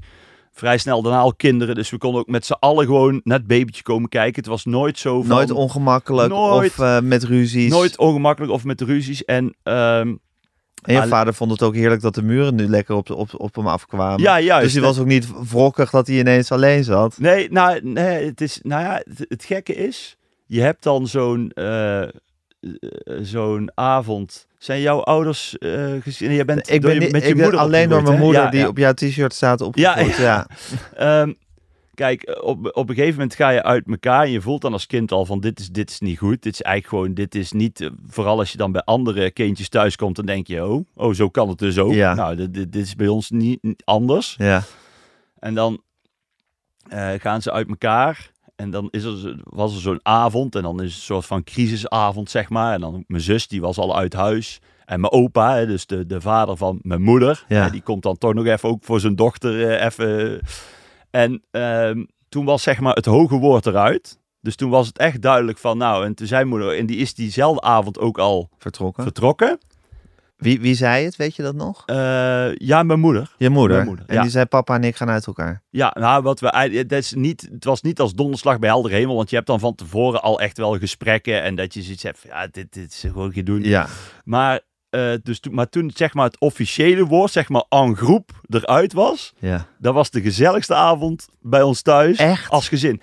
vrij 0.53 0.79
snel 0.79 1.03
daarna 1.03 1.19
al 1.19 1.35
kinderen. 1.35 1.75
Dus 1.75 1.91
we 1.91 1.99
konden 1.99 2.21
ook 2.21 2.27
met 2.27 2.47
z'n 2.47 2.53
allen 2.53 2.85
gewoon 2.87 3.21
net 3.25 3.47
babytje 3.47 3.83
komen 3.83 4.09
kijken. 4.09 4.35
Het 4.35 4.51
was 4.51 4.65
nooit 4.65 4.99
zo 4.99 5.21
van... 5.21 5.37
nooit 5.37 5.51
ongemakkelijk 5.51 6.29
Nooit. 6.29 6.71
of 6.71 6.79
eh, 6.79 7.01
met 7.01 7.25
ruzies. 7.25 7.71
Nooit 7.71 7.99
ongemakkelijk 7.99 8.53
of 8.53 8.65
met 8.65 8.81
ruzies. 8.81 9.25
En 9.25 9.55
ehm, 9.63 10.15
En 10.83 10.95
je 10.95 11.07
vader 11.07 11.35
vond 11.35 11.51
het 11.51 11.63
ook 11.63 11.75
heerlijk 11.75 12.03
dat 12.03 12.15
de 12.15 12.23
muren 12.23 12.55
nu 12.55 12.69
lekker 12.69 12.95
op, 12.95 13.11
op, 13.11 13.31
op 13.37 13.55
hem 13.55 13.67
afkwamen. 13.67 14.23
ja, 14.23 14.41
juist. 14.41 14.65
dus 14.65 14.73
hij 14.73 14.83
was 14.83 14.99
ook 14.99 15.07
niet 15.07 15.49
wrokkig 15.51 15.91
dat 15.91 16.07
hij 16.07 16.19
ineens 16.19 16.53
alleen 16.53 16.85
zat. 16.85 17.19
Nee, 17.19 17.51
nou, 17.51 17.81
nee, 17.83 18.27
het 18.27 18.41
is, 18.41 18.61
nou 18.63 18.83
ja, 18.83 19.03
het, 19.05 19.27
het 19.29 19.45
gekke 19.45 19.75
is, 19.75 20.17
je 20.47 20.61
hebt 20.61 20.83
dan 20.83 21.07
zo'n 21.07 21.51
eh, 21.51 22.03
zo'n 23.23 23.71
avond. 23.75 24.47
Zijn 24.59 24.81
jouw 24.81 25.01
ouders 25.03 25.59
eh 25.59 25.93
gezien? 26.01 26.33
Je 26.33 26.45
bent 26.45 26.71
Ik 26.71 26.83
door 26.83 26.91
ben, 26.91 27.01
je- 27.01 27.11
met 27.11 27.23
je 27.27 27.35
ben 27.35 27.43
moeder 27.43 27.61
alleen 27.61 27.89
door 27.89 28.03
mijn 28.03 28.19
moeder 28.19 28.43
Ja, 28.43 28.51
die 28.51 28.61
ja. 28.61 28.69
op 28.69 28.79
jouw 28.79 28.93
t-shirt 28.93 29.35
staat 29.35 29.61
opgevoed. 29.61 30.17
Ja, 30.17 30.23
Ja, 30.25 30.47
Ehm, 31.21 31.33
kijk, 31.95 32.39
op, 32.43 32.71
op 32.77 32.89
een 32.89 32.95
gegeven 32.95 33.15
moment 33.15 33.35
ga 33.35 33.49
je 33.51 33.63
uit 33.63 33.87
elkaar 33.87 34.25
en 34.25 34.31
je 34.31 34.41
voelt 34.41 34.61
dan 34.63 34.73
als 34.73 34.87
kind 34.87 35.13
al 35.13 35.27
van 35.27 35.41
dit 35.41 35.59
is, 35.61 35.69
dit 35.69 35.91
is 35.91 36.01
niet 36.01 36.19
goed. 36.19 36.43
Dit 36.43 36.53
is 36.53 36.63
eigenlijk 36.63 36.95
gewoon, 37.03 37.15
dit 37.15 37.35
is 37.35 37.53
niet, 37.53 37.81
eh, 37.81 37.89
vooral 38.07 38.39
als 38.39 38.51
je 38.53 38.57
dan 38.59 38.73
bij 38.73 38.83
andere 38.85 39.31
kindjes 39.31 39.69
thuis 39.69 39.97
komt, 39.97 40.17
dan 40.17 40.27
denk 40.27 40.47
je, 40.47 40.67
oh, 40.67 40.85
oh 40.95 41.15
zo 41.15 41.29
kan 41.29 41.49
het 41.49 41.59
dus 41.59 41.79
ook. 41.79 41.93
Ja. 41.93 42.15
Nou, 42.15 42.37
dit, 42.37 42.55
dit, 42.55 42.73
dit 42.73 42.85
is 42.85 42.95
bij 42.97 43.09
ons 43.09 43.31
niet, 43.31 43.63
niet 43.63 43.83
anders. 43.85 44.35
ja. 44.39 44.63
En 45.39 45.55
dan 45.55 45.83
eh, 46.89 47.11
gaan 47.19 47.43
ze 47.43 47.53
uit 47.53 47.69
elkaar. 47.69 48.31
En 48.61 48.71
dan 48.71 48.89
is 48.91 49.05
er, 49.05 49.37
was 49.45 49.75
er 49.75 49.81
zo'n 49.81 50.01
avond. 50.03 50.55
En 50.55 50.63
dan 50.63 50.83
is 50.83 50.91
het 50.91 50.95
een 50.95 51.01
soort 51.01 51.27
van 51.27 51.45
crisisavond, 51.45 52.31
zeg 52.31 52.49
maar. 52.49 52.75
En 52.75 52.81
dan 52.81 53.05
mijn 53.07 53.23
zus, 53.23 53.49
die 53.49 53.61
was 53.61 53.79
al 53.79 53.97
uit 53.97 54.13
huis. 54.13 54.61
En 54.85 55.01
mijn 55.01 55.13
opa, 55.13 55.65
dus 55.65 55.87
de, 55.87 56.07
de 56.07 56.21
vader 56.21 56.57
van 56.57 56.79
mijn 56.83 57.03
moeder. 57.03 57.45
Ja. 57.49 57.69
die 57.69 57.83
komt 57.83 58.03
dan 58.03 58.19
toch 58.19 58.35
nog 58.35 58.47
even 58.47 58.69
ook 58.69 58.85
voor 58.85 59.01
zijn 59.01 59.17
dochter 59.17 59.69
eh, 59.69 59.85
even. 59.85 60.41
En 61.11 61.43
ehm, 61.51 62.05
toen 62.29 62.45
was 62.45 62.63
zeg 62.63 62.81
maar 62.81 62.95
het 62.95 63.07
hoge 63.07 63.37
woord 63.37 63.67
eruit. 63.67 64.19
Dus 64.41 64.57
toen 64.57 64.71
was 64.71 64.87
het 64.87 64.99
echt 64.99 65.23
duidelijk 65.23 65.59
van 65.59 65.79
nou. 65.79 66.05
En 66.05 66.15
toen 66.15 66.27
zei 66.27 66.45
moeder, 66.45 66.79
en 66.79 66.87
die 66.87 66.97
is 66.97 67.15
diezelfde 67.15 67.61
avond 67.61 67.99
ook 67.99 68.19
al 68.19 68.49
Vertrokken. 68.59 69.03
vertrokken. 69.03 69.59
Wie, 70.41 70.61
wie 70.61 70.75
zei 70.75 71.05
het? 71.05 71.17
Weet 71.17 71.37
je 71.37 71.43
dat 71.43 71.55
nog? 71.55 71.83
Eh, 71.87 72.55
ja, 72.55 72.83
mijn 72.83 73.01
moeder. 73.01 73.35
Je 73.37 73.51
moeder. 73.51 73.77
Mijn 73.77 73.89
moeder, 73.89 74.05
en 74.09 74.15
ja. 74.15 74.23
die 74.23 74.31
zei 74.31 74.45
papa 74.45 74.75
en 74.75 74.85
ik 74.85 74.97
gaan 74.97 75.11
uit 75.11 75.27
elkaar. 75.27 75.63
Ja, 75.71 75.97
nou, 75.99 76.23
wat 76.23 76.41
we 76.41 76.49
het, 76.49 76.93
is 76.93 77.13
niet, 77.13 77.49
het 77.53 77.65
was 77.65 77.83
niet 77.83 78.01
als 78.01 78.15
donderslag 78.15 78.59
bij 78.59 78.69
helder 78.69 78.91
hemel, 78.91 79.17
want 79.17 79.31
je 79.31 79.37
hebt 79.37 79.49
dan 79.49 79.61
van 79.61 79.75
tevoren 79.75 80.23
al 80.23 80.41
echt 80.41 80.57
wel 80.57 80.79
gesprekken 80.79 81.43
en 81.43 81.55
dat 81.55 81.75
je 81.75 81.83
zoiets 81.83 82.03
hebt, 82.03 82.19
ja, 82.27 82.47
dit, 82.47 82.73
dit 82.73 82.93
is 82.93 83.01
gewoon 83.01 83.33
gedoe. 83.33 83.69
Ja. 83.69 83.87
Maar, 84.25 84.61
eh, 84.91 85.13
dus, 85.23 85.41
toen- 85.41 85.55
maar 85.55 85.69
toen 85.69 85.91
zeg 85.95 86.15
maar 86.15 86.25
het 86.27 86.39
officiële 86.41 87.05
woord, 87.07 87.33
zeg 87.33 87.49
maar 87.49 87.65
en 87.69 87.97
groep, 87.97 88.31
eruit 88.49 88.93
was, 88.93 89.33
Ja. 89.39 89.67
dat 89.79 89.95
was 89.95 90.11
de 90.11 90.21
gezelligste 90.21 90.75
avond 90.75 91.29
bij 91.41 91.63
ons 91.63 91.83
thuis 91.83 92.17
Echt? 92.17 92.51
als 92.51 92.69
gezin. 92.69 93.01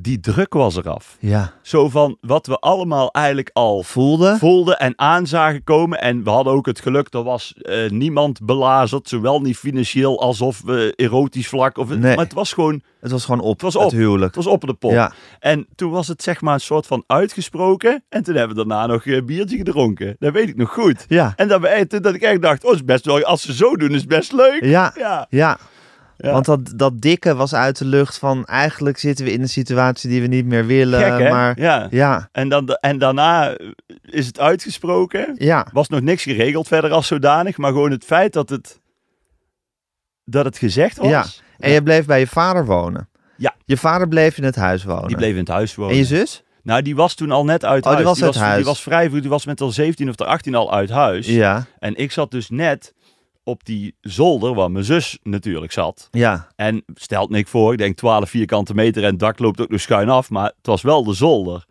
Die 0.00 0.20
druk 0.20 0.52
was 0.54 0.76
eraf. 0.76 1.16
Ja. 1.20 1.52
Zo 1.62 1.88
van 1.88 2.16
wat 2.20 2.46
we 2.46 2.58
allemaal 2.58 3.10
eigenlijk 3.12 3.50
al 3.52 3.82
Voelde? 3.82 4.36
voelden 4.38 4.78
en 4.78 4.92
aan 4.96 5.26
zagen 5.26 5.64
komen. 5.64 6.00
En 6.00 6.24
we 6.24 6.30
hadden 6.30 6.52
ook 6.52 6.66
het 6.66 6.80
geluk, 6.80 7.14
er 7.14 7.22
was 7.22 7.54
eh, 7.54 7.90
niemand 7.90 8.40
belazerd. 8.42 9.08
Zowel 9.08 9.40
niet 9.40 9.56
financieel 9.56 10.20
alsof 10.20 10.62
we 10.64 10.92
erotisch 10.96 11.48
vlak. 11.48 11.78
Of 11.78 11.88
het, 11.88 11.98
Nee. 11.98 12.16
Maar 12.16 12.24
het 12.24 12.34
was 12.34 12.52
gewoon, 12.52 12.82
Het 13.00 13.10
was 13.10 13.24
gewoon 13.24 13.40
op. 13.40 13.52
Het 13.52 13.62
was 13.62 13.76
op. 13.76 13.90
huwelijk. 13.90 14.34
het 14.34 14.44
was 14.44 14.52
op 14.54 14.60
de 14.66 14.74
pot. 14.74 14.92
Ja. 14.92 15.12
En 15.40 15.66
toen 15.74 15.90
was 15.90 16.08
het 16.08 16.22
zeg 16.22 16.40
maar 16.40 16.54
een 16.54 16.60
soort 16.60 16.86
van 16.86 17.04
uitgesproken. 17.06 18.04
En 18.08 18.22
toen 18.22 18.34
hebben 18.34 18.56
we 18.56 18.66
daarna 18.66 18.86
nog 18.86 19.06
een 19.06 19.26
biertje 19.26 19.56
gedronken. 19.56 20.16
Dat 20.18 20.32
weet 20.32 20.48
ik 20.48 20.56
nog 20.56 20.72
goed. 20.72 21.04
Ja. 21.08 21.32
En 21.36 21.48
dat, 21.48 21.60
we, 21.60 21.84
toen 21.88 22.02
dat 22.02 22.14
ik 22.14 22.22
echt 22.22 22.42
dacht, 22.42 22.64
oh, 22.64 22.74
is 22.74 22.84
best 22.84 23.04
wel, 23.04 23.22
als 23.24 23.42
ze 23.42 23.54
zo 23.54 23.76
doen, 23.76 23.90
is 23.90 24.00
het 24.00 24.08
best 24.08 24.32
leuk. 24.32 24.64
Ja. 24.64 24.92
Ja. 24.96 25.26
Ja. 25.30 25.58
Ja. 26.20 26.32
Want 26.32 26.44
dat, 26.44 26.72
dat 26.76 27.00
dikke 27.00 27.34
was 27.34 27.54
uit 27.54 27.78
de 27.78 27.84
lucht 27.84 28.18
van 28.18 28.44
eigenlijk 28.44 28.98
zitten 28.98 29.24
we 29.24 29.32
in 29.32 29.40
een 29.40 29.48
situatie 29.48 30.10
die 30.10 30.20
we 30.20 30.26
niet 30.26 30.46
meer 30.46 30.66
willen. 30.66 31.16
Gek? 31.18 31.30
Maar 31.30 31.60
Ja. 31.60 31.86
ja, 31.90 32.28
En, 32.32 32.48
dan, 32.48 32.68
en 32.68 32.98
daarna 32.98 33.56
is 34.02 34.26
het 34.26 34.38
uitgesproken. 34.40 35.34
ja, 35.38 35.66
was 35.72 35.88
nog 35.88 36.00
niks 36.00 36.22
geregeld 36.22 36.68
verder 36.68 36.90
als 36.90 37.06
zodanig, 37.06 37.56
maar 37.56 37.72
gewoon 37.72 37.90
het 37.90 38.04
feit 38.04 38.32
dat 38.32 38.48
het, 38.48 38.80
dat 40.24 40.44
het 40.44 40.58
gezegd 40.58 40.96
was. 40.96 41.08
Ja. 41.08 41.24
En 41.58 41.70
je 41.70 41.82
bleef 41.82 42.06
bij 42.06 42.18
je 42.20 42.26
vader 42.26 42.64
wonen. 42.66 43.08
Ja. 43.36 43.54
Je 43.64 43.76
vader 43.76 44.08
bleef 44.08 44.36
in 44.38 44.44
het 44.44 44.56
huis 44.56 44.84
wonen. 44.84 45.06
Die 45.08 45.16
bleef 45.16 45.32
in 45.32 45.38
het 45.38 45.48
huis 45.48 45.74
wonen. 45.74 45.92
En 45.92 45.98
je 45.98 46.04
zus? 46.04 46.42
Nou, 46.62 46.82
die 46.82 46.96
was 46.96 47.14
toen 47.14 47.30
al 47.30 47.44
net 47.44 47.64
uit 47.64 47.84
Oh, 47.86 47.96
die 47.96 48.04
huis. 48.04 48.18
was 48.20 48.22
uit 48.28 48.44
huis. 48.44 48.56
Die 48.56 48.64
was 48.64 48.82
vrij 48.82 49.08
vroeg, 49.08 49.20
die 49.20 49.30
was 49.30 49.46
met 49.46 49.60
al 49.60 49.70
17 49.70 50.08
of 50.08 50.16
18 50.16 50.54
al 50.54 50.72
uit 50.72 50.90
huis. 50.90 51.26
Ja. 51.26 51.66
En 51.78 51.96
ik 51.96 52.12
zat 52.12 52.30
dus 52.30 52.48
net 52.50 52.94
op 53.48 53.64
die 53.64 53.94
zolder 54.00 54.54
waar 54.54 54.70
mijn 54.70 54.84
zus 54.84 55.18
natuurlijk 55.22 55.72
zat. 55.72 56.08
Ja. 56.10 56.48
En 56.56 56.84
stelt 56.94 57.30
niks 57.30 57.50
voor, 57.50 57.72
ik 57.72 57.78
denk 57.78 57.96
12 57.96 58.30
vierkante 58.30 58.74
meter 58.74 59.02
en 59.04 59.10
het 59.10 59.18
dak 59.18 59.38
loopt 59.38 59.60
ook 59.60 59.68
nog 59.68 59.80
schuin 59.80 60.08
af, 60.08 60.30
maar 60.30 60.44
het 60.44 60.66
was 60.66 60.82
wel 60.82 61.04
de 61.04 61.14
zolder. 61.14 61.64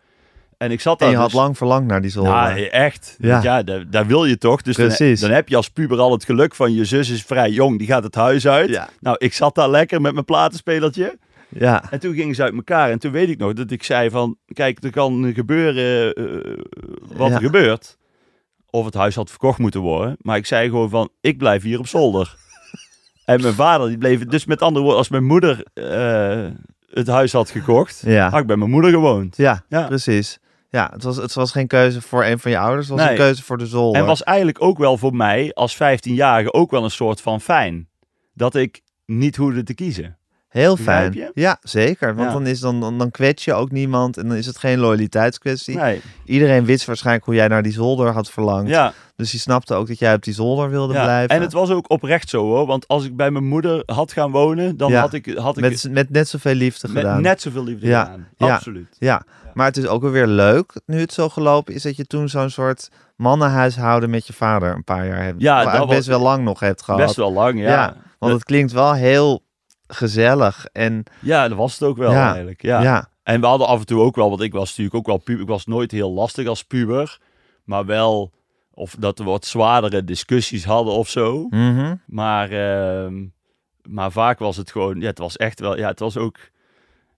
En 0.58 0.70
ik 0.70 0.80
zat 0.80 0.98
En 1.00 1.04
daar 1.06 1.10
je 1.14 1.16
had 1.20 1.30
dus- 1.30 1.38
lang 1.38 1.56
verlangd 1.56 1.86
naar 1.88 2.00
die 2.00 2.10
zolder. 2.10 2.32
Ja, 2.32 2.56
echt. 2.70 3.16
Ja. 3.18 3.62
Daar, 3.62 3.90
daar 3.90 4.06
wil 4.06 4.24
je 4.24 4.38
toch. 4.38 4.62
Dus 4.62 4.76
dan, 4.76 4.86
Precies. 4.86 5.20
dan 5.20 5.30
heb 5.30 5.48
je 5.48 5.56
als 5.56 5.68
puber 5.68 5.98
al 5.98 6.12
het 6.12 6.24
geluk 6.24 6.54
van 6.54 6.74
je 6.74 6.84
zus 6.84 7.10
is 7.10 7.22
vrij 7.22 7.50
jong, 7.50 7.78
die 7.78 7.86
gaat 7.86 8.02
het 8.04 8.14
huis 8.14 8.46
uit. 8.46 8.68
Ja. 8.68 8.88
Nou, 9.00 9.16
ik 9.18 9.32
zat 9.34 9.54
daar 9.54 9.70
lekker 9.70 10.00
met 10.00 10.12
mijn 10.12 10.24
platenspelertje. 10.24 11.18
ja. 11.48 11.90
En 11.90 11.98
toen 12.00 12.14
gingen 12.14 12.34
ze 12.34 12.42
uit 12.42 12.54
elkaar. 12.54 12.90
En 12.90 12.98
toen 12.98 13.12
weet 13.12 13.28
ik 13.28 13.38
nog 13.38 13.52
dat 13.52 13.70
ik 13.70 13.82
zei 13.82 14.10
van... 14.10 14.36
Kijk, 14.52 14.84
er 14.84 14.90
kan 14.90 15.32
gebeuren 15.34 16.12
eh, 16.14 16.24
wat 17.16 17.28
Ja. 17.28 17.34
er 17.34 17.40
gebeurt. 17.40 17.97
Of 18.70 18.84
het 18.84 18.94
huis 18.94 19.14
had 19.14 19.30
verkocht 19.30 19.58
moeten 19.58 19.80
worden. 19.80 20.16
Maar 20.20 20.36
ik 20.36 20.46
zei 20.46 20.68
gewoon 20.68 20.88
van... 20.90 21.10
Ik 21.20 21.38
blijf 21.38 21.62
hier 21.62 21.78
op 21.78 21.86
zolder. 21.86 22.36
en 23.24 23.40
mijn 23.40 23.54
vader 23.54 23.88
die 23.88 23.98
bleef... 23.98 24.24
Dus 24.24 24.44
met 24.44 24.62
andere 24.62 24.80
woorden, 24.80 24.98
als 24.98 25.08
mijn 25.08 25.24
moeder 25.24 25.64
eh, 25.74 26.46
het 26.90 27.06
huis 27.06 27.32
had 27.32 27.50
gekocht... 27.50 28.02
Ja. 28.06 28.30
had 28.30 28.40
ik 28.40 28.46
bij 28.46 28.56
mijn 28.56 28.70
moeder 28.70 28.90
gewoond. 28.90 29.36
Ja, 29.36 29.64
Ja. 29.68 29.86
precies. 29.86 30.38
Ja, 30.70 30.90
het 30.92 31.02
was, 31.02 31.16
het 31.16 31.34
was 31.34 31.52
geen 31.52 31.66
keuze 31.66 32.02
voor 32.02 32.24
een 32.24 32.38
van 32.38 32.50
je 32.50 32.58
ouders. 32.58 32.88
Het 32.88 32.96
was 32.96 33.04
Nee. 33.06 33.14
een 33.16 33.20
keuze 33.22 33.42
voor 33.42 33.58
de 33.58 33.66
zolder. 33.66 34.00
En 34.00 34.06
was 34.06 34.22
eigenlijk 34.22 34.62
ook 34.62 34.78
wel 34.78 34.96
voor 34.98 35.14
mij 35.14 35.52
als 35.54 35.74
15-jarige 35.74 36.52
ook 36.52 36.70
wel 36.70 36.84
een 36.84 36.90
soort 36.90 37.20
van 37.20 37.40
fijn. 37.40 37.88
Dat 38.34 38.54
ik 38.54 38.80
niet 39.06 39.36
hoefde 39.36 39.62
te 39.62 39.74
kiezen. 39.74 40.17
Heel 40.48 40.76
fijn. 40.76 41.30
Ja, 41.34 41.58
zeker. 41.62 42.14
Want 42.14 42.28
Ja. 42.28 42.32
dan, 42.34 42.46
is 42.46 42.60
dan, 42.60 42.80
dan, 42.80 42.98
dan 42.98 43.10
kwets 43.10 43.44
je 43.44 43.54
ook 43.54 43.70
niemand 43.70 44.16
en 44.16 44.28
dan 44.28 44.36
is 44.36 44.46
het 44.46 44.58
geen 44.58 44.78
loyaliteitskwestie. 44.78 45.76
Nee. 45.76 46.00
Iedereen 46.24 46.64
wist 46.64 46.84
waarschijnlijk 46.84 47.24
hoe 47.26 47.34
jij 47.34 47.48
naar 47.48 47.62
die 47.62 47.72
zolder 47.72 48.12
had 48.12 48.30
verlangd. 48.30 48.68
Ja, 48.70 48.92
Dus 49.16 49.30
die 49.30 49.40
snapte 49.40 49.74
ook 49.74 49.86
dat 49.88 49.98
jij 49.98 50.14
op 50.14 50.22
die 50.22 50.34
zolder 50.34 50.70
wilde 50.70 50.94
ja. 50.94 51.02
blijven. 51.04 51.36
En 51.36 51.42
het 51.42 51.52
was 51.52 51.70
ook 51.70 51.90
oprecht 51.90 52.28
zo 52.28 52.42
hoor. 52.42 52.66
Want 52.66 52.88
als 52.88 53.04
ik 53.04 53.16
bij 53.16 53.30
mijn 53.30 53.46
moeder 53.46 53.82
had 53.86 54.12
gaan 54.12 54.30
wonen, 54.30 54.76
dan 54.76 54.90
Ja. 54.90 55.00
had 55.00 55.12
ik, 55.12 55.26
had 55.36 55.56
ik 55.56 55.62
met, 55.62 55.86
met 55.90 56.10
net 56.10 56.28
zoveel 56.28 56.54
liefde 56.54 56.88
met 56.88 56.96
gedaan. 57.02 57.22
net 57.22 57.40
zoveel 57.42 57.64
liefde 57.64 57.86
Ja. 57.86 58.04
gedaan. 58.04 58.26
Ja. 58.36 58.54
Absoluut. 58.54 58.96
Ja, 58.98 59.22
maar 59.54 59.66
het 59.66 59.76
is 59.76 59.86
ook 59.86 60.02
weer 60.02 60.26
leuk, 60.26 60.80
nu 60.86 61.00
het 61.00 61.12
zo 61.12 61.28
gelopen 61.28 61.74
is, 61.74 61.82
dat 61.82 61.96
je 61.96 62.04
toen 62.06 62.28
zo'n 62.28 62.50
soort 62.50 62.88
mannenhuishouden 63.16 64.10
met 64.10 64.26
je 64.26 64.32
vader 64.32 64.74
een 64.74 64.84
paar 64.84 65.06
jaar 65.06 65.22
hebt. 65.24 65.40
Ja, 65.40 65.64
dat 65.64 65.72
best 65.86 65.96
was- 65.96 66.06
wel 66.06 66.20
lang 66.20 66.44
nog 66.44 66.60
hebt 66.60 66.82
gehad. 66.82 67.00
Best 67.00 67.16
wel 67.16 67.32
lang. 67.32 67.60
Ja, 67.60 67.96
Want 68.18 68.32
het 68.32 68.44
klinkt 68.44 68.72
wel 68.72 68.92
heel 68.94 69.42
gezellig 69.88 70.66
en 70.72 71.04
Ja, 71.20 71.48
dat 71.48 71.58
was 71.58 71.72
het 71.72 71.82
ook 71.82 71.96
wel 71.96 72.10
Ja. 72.12 72.28
eigenlijk. 72.32 72.62
Ja. 72.62 72.82
ja. 72.82 73.08
En 73.22 73.40
we 73.40 73.46
hadden 73.46 73.66
af 73.66 73.80
en 73.80 73.86
toe 73.86 74.00
ook 74.00 74.16
wel, 74.16 74.28
want 74.28 74.40
ik 74.40 74.52
was 74.52 74.68
natuurlijk 74.68 74.94
ook 74.94 75.06
wel 75.06 75.18
puber. 75.18 75.42
Ik 75.42 75.48
was 75.48 75.66
nooit 75.66 75.90
heel 75.90 76.12
lastig 76.12 76.46
als 76.46 76.64
puber. 76.64 77.18
Maar 77.64 77.86
wel, 77.86 78.32
of 78.70 78.96
dat 78.98 79.18
we 79.18 79.24
wat 79.24 79.46
zwaardere 79.46 80.04
discussies 80.04 80.64
hadden 80.64 80.92
of 80.94 81.08
zo. 81.08 81.46
Mhm. 81.50 81.94
Maar, 82.06 82.50
ehm, 82.50 83.26
maar 83.82 84.12
vaak 84.12 84.38
was 84.38 84.56
het 84.56 84.70
gewoon, 84.70 85.00
ja, 85.00 85.06
het 85.06 85.18
was 85.18 85.36
echt 85.36 85.60
wel, 85.60 85.78
ja, 85.78 85.88
het 85.88 85.98
was 85.98 86.16
ook, 86.16 86.38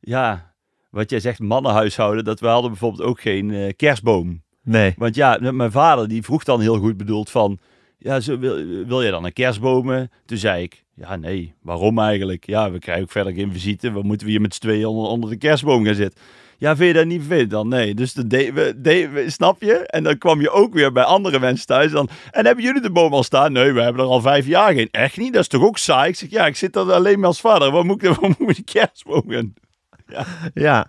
ja, 0.01 0.53
wat 0.91 1.11
jij 1.11 1.21
zegt, 1.21 1.39
mannenhuishouden. 1.39 2.25
Dat 2.25 2.41
we 2.41 2.47
hadden 2.47 2.71
bijvoorbeeld 2.71 3.03
ook 3.09 3.21
geen 3.21 3.51
eh, 3.51 3.73
kerstboom. 3.77 4.43
Nee. 4.63 4.95
Want 4.97 5.15
ja, 5.15 5.39
mijn 5.41 5.71
vader 5.73 6.09
die 6.09 6.23
vroeg 6.23 6.45
dan 6.45 6.61
heel 6.61 6.79
goed 6.79 6.97
bedoeld 6.97 7.31
van, 7.31 7.59
ja, 7.99 8.21
zo, 8.21 8.39
wil, 8.39 8.55
wil 8.87 9.03
je 9.03 9.11
dan 9.11 9.25
een 9.25 9.33
kerstbomen? 9.33 10.11
Toen 10.27 10.39
zei 10.39 10.63
ik, 10.63 10.85
ja, 11.01 11.17
nee, 11.17 11.55
waarom 11.63 11.99
eigenlijk? 11.99 12.47
Ja, 12.47 12.71
we 12.71 12.79
krijgen 12.79 13.03
ook 13.03 13.11
verder 13.11 13.33
geen 13.33 13.53
visite. 13.53 13.93
Wat 13.93 14.03
moeten 14.03 14.27
we 14.27 14.33
hier 14.33 14.41
met 14.41 14.55
z'n 14.55 14.61
tweeën 14.61 14.87
onder, 14.87 15.11
onder 15.11 15.31
de 15.31 15.37
kerstboom 15.37 15.85
gaan 15.85 15.95
zitten? 15.95 16.21
Ja, 16.59 16.77
vind 16.77 16.89
je 16.89 16.95
dat 16.95 17.07
niet 17.07 17.21
vervelend 17.21 17.51
dan? 17.51 17.69
Nee. 17.69 17.95
Dus 17.95 18.15
we, 18.15 18.27
deden 18.77 19.13
we, 19.13 19.31
snap 19.31 19.63
je? 19.63 19.75
En 19.75 20.03
dan 20.03 20.19
kwam 20.19 20.41
je 20.41 20.51
ook 20.51 20.75
weer 20.75 20.93
bij 20.93 21.03
andere 21.03 21.39
mensen 21.39 21.67
thuis. 21.67 21.93
Dan, 21.93 22.09
en 22.31 22.47
hebben 22.47 22.65
jullie 22.65 22.81
de 22.83 22.91
boom 22.91 23.13
al 23.13 23.23
staan? 23.23 23.53
Nee, 23.53 23.73
we 23.73 23.83
hebben 23.83 24.03
er 24.03 24.11
al 24.11 24.21
vijf 24.21 24.47
jaar 24.47 24.73
geen. 24.73 24.89
Echt 24.91 25.17
niet? 25.17 25.33
Dat 25.33 25.43
is 25.43 25.49
toch 25.49 25.63
ook 25.63 25.79
saai? 25.79 26.09
Ik 26.09 26.17
zeg, 26.17 26.31
ja, 26.31 26.47
ik 26.47 26.57
zit 26.57 26.77
er 26.77 26.93
alleen 26.93 27.19
maar 27.19 27.29
als 27.29 27.41
vader. 27.41 27.71
Wat 27.71 27.85
moet 27.85 28.03
ik, 28.03 28.15
wat 28.21 28.39
moet 28.39 28.49
ik 28.49 28.55
die 28.55 28.65
kerstboom 28.65 29.25
gaan? 29.27 29.55
Ja, 30.55 30.89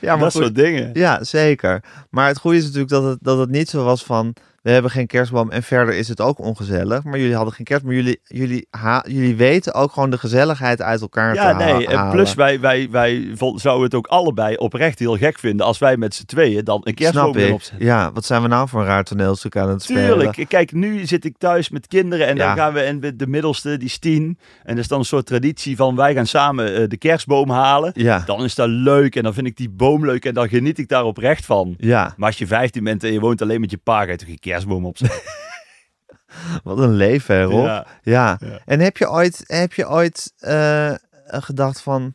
ja 0.00 0.12
maar 0.12 0.18
dat 0.18 0.32
goed. 0.32 0.42
soort 0.42 0.54
dingen. 0.54 0.90
Ja, 0.92 1.24
zeker. 1.24 1.84
Maar 2.10 2.28
het 2.28 2.38
goede 2.38 2.56
is 2.56 2.64
natuurlijk 2.64 2.90
dat 2.90 3.04
het, 3.04 3.18
dat 3.20 3.38
het 3.38 3.50
niet 3.50 3.68
zo 3.68 3.84
was 3.84 4.04
van... 4.04 4.34
we 4.62 4.70
hebben 4.70 4.90
geen 4.90 5.06
kerstboom 5.06 5.50
en 5.50 5.62
verder 5.62 5.94
is 5.94 6.08
het 6.08 6.20
ook 6.20 6.38
ongezellig. 6.38 7.04
Maar 7.04 7.18
jullie 7.18 7.34
hadden 7.34 7.54
geen 7.54 7.64
kerst, 7.64 7.84
maar 7.84 7.94
jullie, 7.94 8.20
jullie, 8.24 8.66
ha, 8.70 9.04
jullie 9.08 9.36
weten 9.36 9.74
ook 9.74 9.92
gewoon 9.92 10.10
de 10.10 10.18
gezelligheid 10.18 10.82
uit 10.82 11.00
elkaar 11.00 11.34
Ja, 11.34 11.56
te 11.58 11.64
nee. 11.64 11.86
En 11.86 12.10
plus, 12.10 12.34
wij, 12.34 12.60
wij, 12.60 12.88
wij 12.90 13.30
zouden 13.54 13.84
het 13.84 13.94
ook 13.94 14.06
allebei 14.06 14.56
oprecht 14.56 14.98
heel 14.98 15.16
gek 15.16 15.38
vinden 15.38 15.66
als 15.66 15.78
wij 15.78 15.96
met 15.96 16.14
z'n 16.14 16.24
tweeën 16.24 16.64
dan 16.64 16.80
een 16.84 16.94
kerstboom 16.94 17.34
Snap 17.34 17.52
opzetten. 17.52 17.86
Ja, 17.86 18.12
wat 18.12 18.24
zijn 18.24 18.42
we 18.42 18.48
nou 18.48 18.68
voor 18.68 18.80
een 18.80 18.86
raar 18.86 19.04
toneelstuk 19.04 19.56
aan 19.56 19.68
het 19.68 19.82
spelen? 19.82 20.04
Tuurlijk. 20.18 20.44
Kijk, 20.48 20.72
nu 20.72 21.06
zit 21.06 21.24
ik 21.24 21.34
thuis 21.38 21.68
met 21.70 21.86
kinderen 21.86 22.26
en 22.26 22.36
Ja. 22.36 22.46
dan 22.46 22.56
gaan 22.56 22.72
we, 22.72 22.80
en 22.80 23.00
de 23.16 23.26
middelste, 23.26 23.76
die 23.76 23.86
is 23.88 23.98
tien. 23.98 24.38
En 24.62 24.74
dat 24.74 24.78
is 24.78 24.88
dan 24.88 24.98
een 24.98 25.04
soort 25.04 25.26
traditie 25.26 25.76
van 25.76 25.96
wij 25.96 26.14
gaan 26.14 26.26
samen 26.26 26.74
eh, 26.74 26.88
de 26.88 26.96
kerstboom 26.96 27.50
halen. 27.50 27.90
Ja, 27.94 28.22
Dan 28.26 28.44
is 28.44 28.54
dat 28.54 28.68
leuk 28.68 29.16
en 29.16 29.22
dan 29.22 29.34
vind 29.34 29.46
ik 29.46 29.56
die 29.56 29.70
boom 29.70 30.04
leuk 30.06 30.24
en 30.24 30.34
dan 30.34 30.48
geniet 30.48 30.78
ik 30.78 30.88
daar 30.88 31.04
oprecht 31.04 31.44
van. 31.44 31.74
ja. 31.78 32.14
Maar 32.16 32.28
als 32.28 32.38
je 32.38 32.46
15 32.46 32.84
bent 32.84 33.04
en 33.04 33.12
je 33.12 33.20
woont 33.20 33.42
alleen 33.42 33.60
met 33.60 33.70
je 33.70 33.76
pa, 33.76 34.04
ga 34.04 34.10
je 34.10 34.16
toch 34.16 34.28
kerstboom 34.52 34.86
opzetten? 34.86 35.20
Wat 36.64 36.78
een 36.78 36.92
leven, 36.94 37.34
hè, 37.34 37.42
Rob? 37.44 37.64
Ja. 37.66 37.86
Ja. 38.02 38.36
Ja. 38.40 38.58
En 38.64 38.80
heb 38.80 38.96
je 38.96 39.10
ooit, 39.10 39.44
heb 39.46 39.72
je 39.72 39.88
ooit 39.88 40.32
eh, 40.38 40.92
gedacht 41.26 41.80
van... 41.80 42.14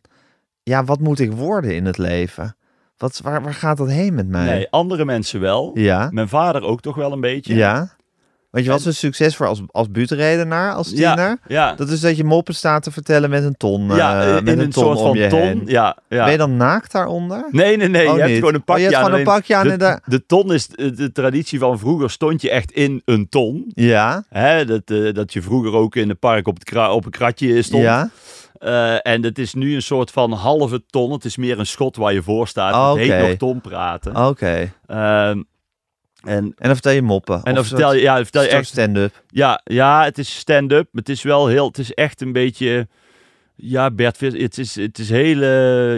Ja, 0.64 0.84
wat 0.84 1.00
moet 1.00 1.20
ik 1.20 1.32
worden 1.32 1.76
in 1.76 1.86
het 1.86 1.98
leven? 1.98 2.56
Wat, 2.98 3.20
waar, 3.24 3.42
waar 3.42 3.54
gaat 3.54 3.78
dat 3.78 3.90
heen 3.90 4.14
met 4.14 4.28
mij? 4.28 4.46
Nee, 4.46 4.68
andere 4.70 5.06
mensen 5.06 5.40
wel. 5.40 5.72
Ja, 5.74 6.08
Mijn 6.12 6.28
vader 6.30 6.64
ook 6.64 6.82
toch 6.82 6.96
wel 6.96 7.12
een 7.12 7.22
beetje. 7.22 7.56
ja. 7.56 7.96
Want 8.50 8.66
je 8.66 8.72
was 8.72 8.82
En- 8.82 8.88
een 8.88 8.94
succes 8.96 9.36
voor 9.36 9.48
als, 9.48 9.62
als 9.72 9.92
buurtredenaar, 9.92 10.74
als 10.74 10.90
tiener. 10.94 11.38
ja. 11.48 11.74
Dat 11.74 11.90
is 11.90 12.00
dat 12.00 12.18
je 12.18 12.24
moppen 12.24 12.56
staat 12.56 12.84
te 12.84 12.92
vertellen 12.92 13.30
met 13.30 13.44
een 13.44 13.56
ton, 13.58 13.96
ja, 13.96 14.22
eh, 14.22 14.28
in 14.38 14.44
met 14.44 14.54
een, 14.54 14.60
een 14.60 14.70
ton 14.70 14.84
soort 14.84 14.98
om 14.98 15.06
van 15.06 15.18
je 15.18 15.28
ton. 15.28 15.40
heen. 15.42 15.62
Ja, 15.66 15.98
ja. 16.10 16.24
Ben 16.24 16.32
je 16.32 16.38
dan 16.38 16.58
naakt 16.58 16.92
daaronder? 16.92 17.48
Nee, 17.52 17.78
nee, 17.78 17.88
nee. 17.88 18.10
Oh, 18.10 18.16
je 18.16 18.22
hebt 18.22 18.34
gewoon 18.34 18.54
een 18.54 18.60
Oh, 18.60 18.66
pakje 18.66 18.82
je 18.84 18.88
hebt 18.88 18.98
aan. 18.98 19.04
gewoon 19.06 19.20
een 19.20 19.26
alleen 19.28 19.40
pakje 19.40 19.56
aan 19.56 19.68
de, 19.68 19.78
daar- 19.78 20.02
de 20.06 20.26
ton 20.26 20.54
is 20.54 20.68
de, 20.68 20.92
de 20.94 21.12
traditie 21.12 21.60
van 21.60 21.80
vroeger. 21.80 22.10
Stond 22.10 22.42
je 22.42 22.50
echt 22.50 22.72
in 22.72 23.02
een 23.06 23.30
ton. 23.30 23.72
Ja, 23.74 24.24
Hè, 24.30 24.66
dat, 24.66 24.82
eh, 24.86 25.14
dat 25.14 25.34
je 25.34 25.42
vroeger 25.42 25.74
ook 25.74 25.96
in 25.96 26.10
het 26.10 26.20
park 26.20 26.48
op, 26.48 26.54
het 26.56 26.64
kra- 26.64 26.92
op 26.94 27.06
een 27.06 27.12
kratje 27.12 27.62
stond. 27.62 27.84
ja. 27.84 28.10
Eh, 28.58 28.94
en 29.08 29.24
het 29.24 29.40
is 29.40 29.54
nu 29.54 29.76
een 29.76 29.82
soort 29.82 30.12
van 30.12 30.32
halve 30.32 30.84
ton. 30.90 31.12
Het 31.12 31.26
is 31.26 31.38
meer 31.38 31.60
een 31.60 31.66
schot 31.66 31.96
waar 31.96 32.14
je 32.14 32.24
voor 32.24 32.48
staat. 32.48 32.74
Oh, 32.74 32.90
Het 32.90 32.98
heet 32.98 33.12
oké. 33.12 33.28
nog 33.28 33.38
ton 33.38 33.62
praten. 33.62 34.16
Oké. 34.28 34.72
Ehm, 34.88 35.42
en, 36.28 36.44
En 36.44 36.54
dan 36.58 36.74
vertel 36.74 36.92
je 36.92 37.02
moppen. 37.02 37.36
en 37.36 37.52
Of 37.52 37.56
dan 37.56 37.66
vertel 37.66 37.94
je, 37.94 38.02
ja, 38.02 38.14
dan 38.14 38.24
vertel 38.24 38.42
je 38.44 38.50
echt 38.50 38.68
stand-up. 38.68 39.24
Ja, 39.30 39.62
ja, 39.64 40.04
het 40.04 40.18
is 40.18 40.38
stand-up. 40.38 40.88
maar 40.92 41.02
Het 41.02 41.10
is 41.10 41.22
wel 41.22 41.48
heel, 41.48 41.68
het 41.68 41.78
is 41.78 41.94
echt 41.94 42.22
een 42.22 42.32
beetje, 42.32 42.88
ja, 43.56 43.92
Bert 43.92 44.18
Vis, 44.18 44.34
het 44.42 44.58
is, 44.58 44.76
het 44.76 45.00
is 45.00 45.10
hele, 45.10 45.48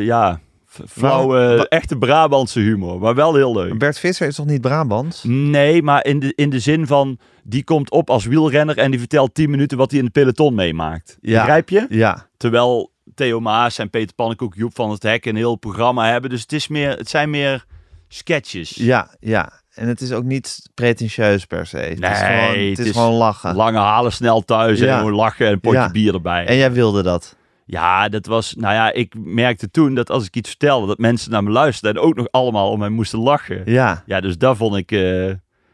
ja, 0.01 0.39
flauwe, 0.87 1.65
echte 1.69 1.97
Brabantse 1.97 2.59
humor, 2.59 2.99
maar 2.99 3.15
wel 3.15 3.35
heel 3.35 3.53
leuk. 3.53 3.77
Bert 3.77 3.99
Visser 3.99 4.27
is 4.27 4.35
toch 4.35 4.45
niet 4.45 4.61
Brabants? 4.61 5.23
Nee, 5.23 5.83
maar 5.83 6.05
in 6.05 6.19
de, 6.19 6.33
in 6.35 6.49
de 6.49 6.59
zin 6.59 6.87
van, 6.87 7.17
die 7.43 7.63
komt 7.63 7.91
op 7.91 8.09
als 8.09 8.25
wielrenner 8.25 8.77
en 8.77 8.91
die 8.91 8.99
vertelt 8.99 9.33
10 9.33 9.49
minuten 9.49 9.77
wat 9.77 9.89
hij 9.89 9.99
in 9.99 10.05
het 10.05 10.13
peloton 10.13 10.53
meemaakt. 10.55 11.17
Ja. 11.21 11.39
Begrijp 11.39 11.69
je? 11.69 11.85
Ja. 11.89 12.27
Terwijl 12.37 12.91
Theo 13.15 13.39
Maas 13.39 13.77
en 13.77 13.89
Peter 13.89 14.15
Pannenkoek, 14.15 14.55
Joep 14.55 14.75
van 14.75 14.91
het 14.91 15.03
Hek 15.03 15.25
een 15.25 15.35
heel 15.35 15.55
programma 15.55 16.11
hebben. 16.11 16.29
Dus 16.29 16.41
het, 16.41 16.53
is 16.53 16.67
meer, 16.67 16.97
het 16.97 17.09
zijn 17.09 17.29
meer 17.29 17.65
sketches. 18.07 18.69
Ja, 18.69 19.15
ja. 19.19 19.51
En 19.79 19.87
het 19.87 20.01
is 20.01 20.11
ook 20.11 20.23
niet 20.23 20.69
pretentieus 20.73 21.45
per 21.45 21.65
se. 21.65 21.77
Het 21.77 21.89
is 21.93 21.99
Nee, 21.99 22.13
gewoon, 22.15 22.57
het 22.59 22.69
het 22.69 22.79
is 22.79 22.85
is 22.85 22.91
gewoon 22.91 23.13
lachen. 23.13 23.55
Lange 23.55 23.77
halen 23.77 24.11
snel 24.11 24.41
thuis 24.45 24.79
Ja. 24.79 24.87
en 24.93 24.97
gewoon 24.97 25.13
lachen 25.15 25.45
en 25.45 25.51
een 25.51 25.59
potje 25.59 25.77
Ja. 25.79 25.91
bier 25.91 26.13
erbij. 26.13 26.45
En 26.45 26.55
jij 26.55 26.71
wilde 26.71 27.03
dat. 27.03 27.35
Ja, 27.65 28.09
dat 28.09 28.25
was, 28.25 28.53
nou 28.57 28.73
ja, 28.73 28.91
ik 28.93 29.13
merkte 29.17 29.71
toen 29.71 29.93
dat 29.95 30.09
als 30.09 30.25
ik 30.25 30.35
iets 30.35 30.49
vertelde, 30.49 30.87
dat 30.87 30.97
mensen 30.97 31.31
naar 31.31 31.43
me 31.43 31.49
luisterden 31.49 32.01
en 32.01 32.07
ook 32.07 32.15
nog 32.15 32.27
allemaal 32.31 32.71
om 32.71 32.79
mij 32.79 32.89
moesten 32.89 33.19
lachen. 33.19 33.61
Ja, 33.65 34.03
Ja, 34.05 34.21
dus 34.21 34.37
daar 34.37 34.55
vond 34.55 34.75
ik, 34.75 34.91
eh, 34.91 35.27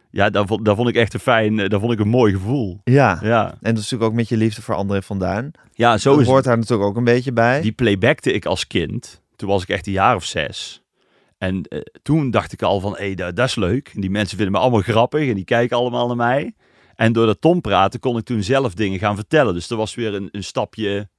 ja, 0.10 0.30
daar 0.30 0.46
vond, 0.48 0.66
daar 0.66 0.76
vond 0.76 0.90
ik 0.90 0.96
echt 0.96 1.14
een 1.14 1.20
fijn, 1.20 1.60
eh, 1.60 1.70
daar 1.70 1.80
vond 1.80 1.92
ik 1.92 2.00
een 2.00 2.08
mooi 2.08 2.34
gevoel. 2.34 2.80
ja. 2.84 3.20
Ja, 3.22 3.46
En 3.46 3.58
dat 3.62 3.78
is 3.78 3.82
natuurlijk 3.84 4.04
ook 4.04 4.14
met 4.14 4.30
je 4.30 4.38
liefde 4.38 4.62
voor 4.62 4.76
André 4.76 5.02
van 5.02 5.20
Duin. 5.20 5.52
ja 5.74 5.98
zo 5.98 6.12
dat 6.12 6.20
is 6.22 6.28
hoort 6.28 6.44
daar 6.44 6.58
natuurlijk 6.58 6.90
ook 6.90 6.98
een 6.98 7.04
beetje 7.04 7.32
bij. 7.34 7.62
Die 7.62 7.72
playbackte 7.72 8.32
ik 8.34 8.46
als 8.46 8.68
kind. 8.68 9.22
Toen 9.36 9.50
was 9.50 9.62
ik 9.64 9.70
echt 9.70 9.88
een 9.88 9.94
jaar 9.94 10.16
of 10.16 10.24
zes. 10.24 10.84
En 11.38 11.62
eh, 11.64 11.80
toen 12.02 12.32
dacht 12.32 12.52
ik 12.54 12.62
al 12.62 12.80
van, 12.80 12.92
hé, 12.92 13.06
hey, 13.06 13.16
dat, 13.16 13.36
dat 13.36 13.48
is 13.48 13.56
leuk. 13.56 13.92
En 13.96 14.02
die 14.02 14.10
mensen 14.10 14.36
vinden 14.38 14.56
me 14.56 14.60
allemaal 14.62 14.82
grappig 14.82 15.30
en 15.30 15.36
die 15.36 15.46
kijken 15.46 15.78
allemaal 15.78 16.08
naar 16.08 16.16
mij. 16.16 16.54
En 16.96 17.14
door 17.14 17.26
dat 17.26 17.42
Tom 17.42 17.62
praten 17.62 18.00
kon 18.00 18.18
ik 18.18 18.24
toen 18.26 18.44
zelf 18.44 18.74
dingen 18.74 19.00
gaan 19.00 19.16
vertellen. 19.16 19.54
Dus 19.54 19.70
er 19.70 19.78
was 19.78 19.96
weer 19.96 20.14
een, 20.14 20.30
een 20.32 20.44
stapje 20.44 21.10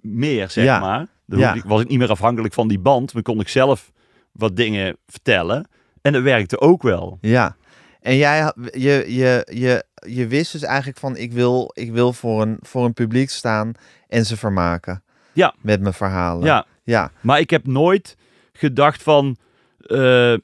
meer, 0.00 0.50
zeg 0.50 0.64
Ja. 0.64 0.80
maar. 0.80 1.06
Dan 1.26 1.38
Ja. 1.38 1.54
ik, 1.54 1.64
was 1.64 1.80
ik 1.80 1.88
niet 1.88 1.98
meer 1.98 2.10
afhankelijk 2.10 2.54
van 2.54 2.68
die 2.68 2.78
band, 2.78 3.12
maar 3.14 3.22
kon 3.22 3.40
ik 3.40 3.48
zelf 3.48 3.92
wat 4.32 4.56
dingen 4.56 4.96
vertellen. 5.06 5.68
En 6.02 6.12
dat 6.12 6.22
werkte 6.22 6.60
ook 6.60 6.82
wel. 6.82 7.18
Ja. 7.20 7.56
En 8.00 8.16
jij, 8.16 8.52
je, 8.72 9.04
je, 9.08 9.46
je, 9.52 9.84
je 10.06 10.26
wist 10.26 10.52
dus 10.52 10.62
eigenlijk 10.62 10.98
van, 10.98 11.16
ik 11.16 11.32
wil, 11.32 11.70
ik 11.74 11.92
wil 11.92 12.12
voor, 12.12 12.42
een, 12.42 12.56
voor 12.60 12.84
een 12.84 12.92
publiek 12.92 13.30
staan 13.30 13.72
en 14.08 14.26
ze 14.26 14.36
vermaken. 14.36 15.02
Ja. 15.32 15.54
Met 15.60 15.80
mijn 15.80 15.94
verhalen. 15.94 16.44
Ja, 16.46 16.66
Ja. 16.84 17.10
maar 17.20 17.40
ik 17.40 17.50
heb 17.50 17.66
nooit 17.66 18.16
gedacht 18.60 19.02
van, 19.02 19.36
eh, 19.78 20.34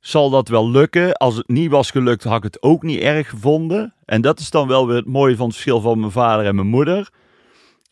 zal 0.00 0.30
dat 0.30 0.48
wel 0.48 0.70
lukken? 0.70 1.12
Als 1.12 1.36
het 1.36 1.48
niet 1.48 1.70
was 1.70 1.90
gelukt, 1.90 2.24
had 2.24 2.36
ik 2.36 2.42
het 2.42 2.62
ook 2.62 2.82
niet 2.82 3.00
erg 3.00 3.28
gevonden. 3.28 3.94
En 4.04 4.20
dat 4.20 4.40
is 4.40 4.50
dan 4.50 4.68
wel 4.68 4.86
weer 4.86 4.96
het 4.96 5.06
mooie 5.06 5.36
van 5.36 5.46
het 5.46 5.54
verschil 5.54 5.80
van 5.80 6.00
mijn 6.00 6.12
vader 6.12 6.46
en 6.46 6.54
mijn 6.54 6.66
moeder. 6.66 7.10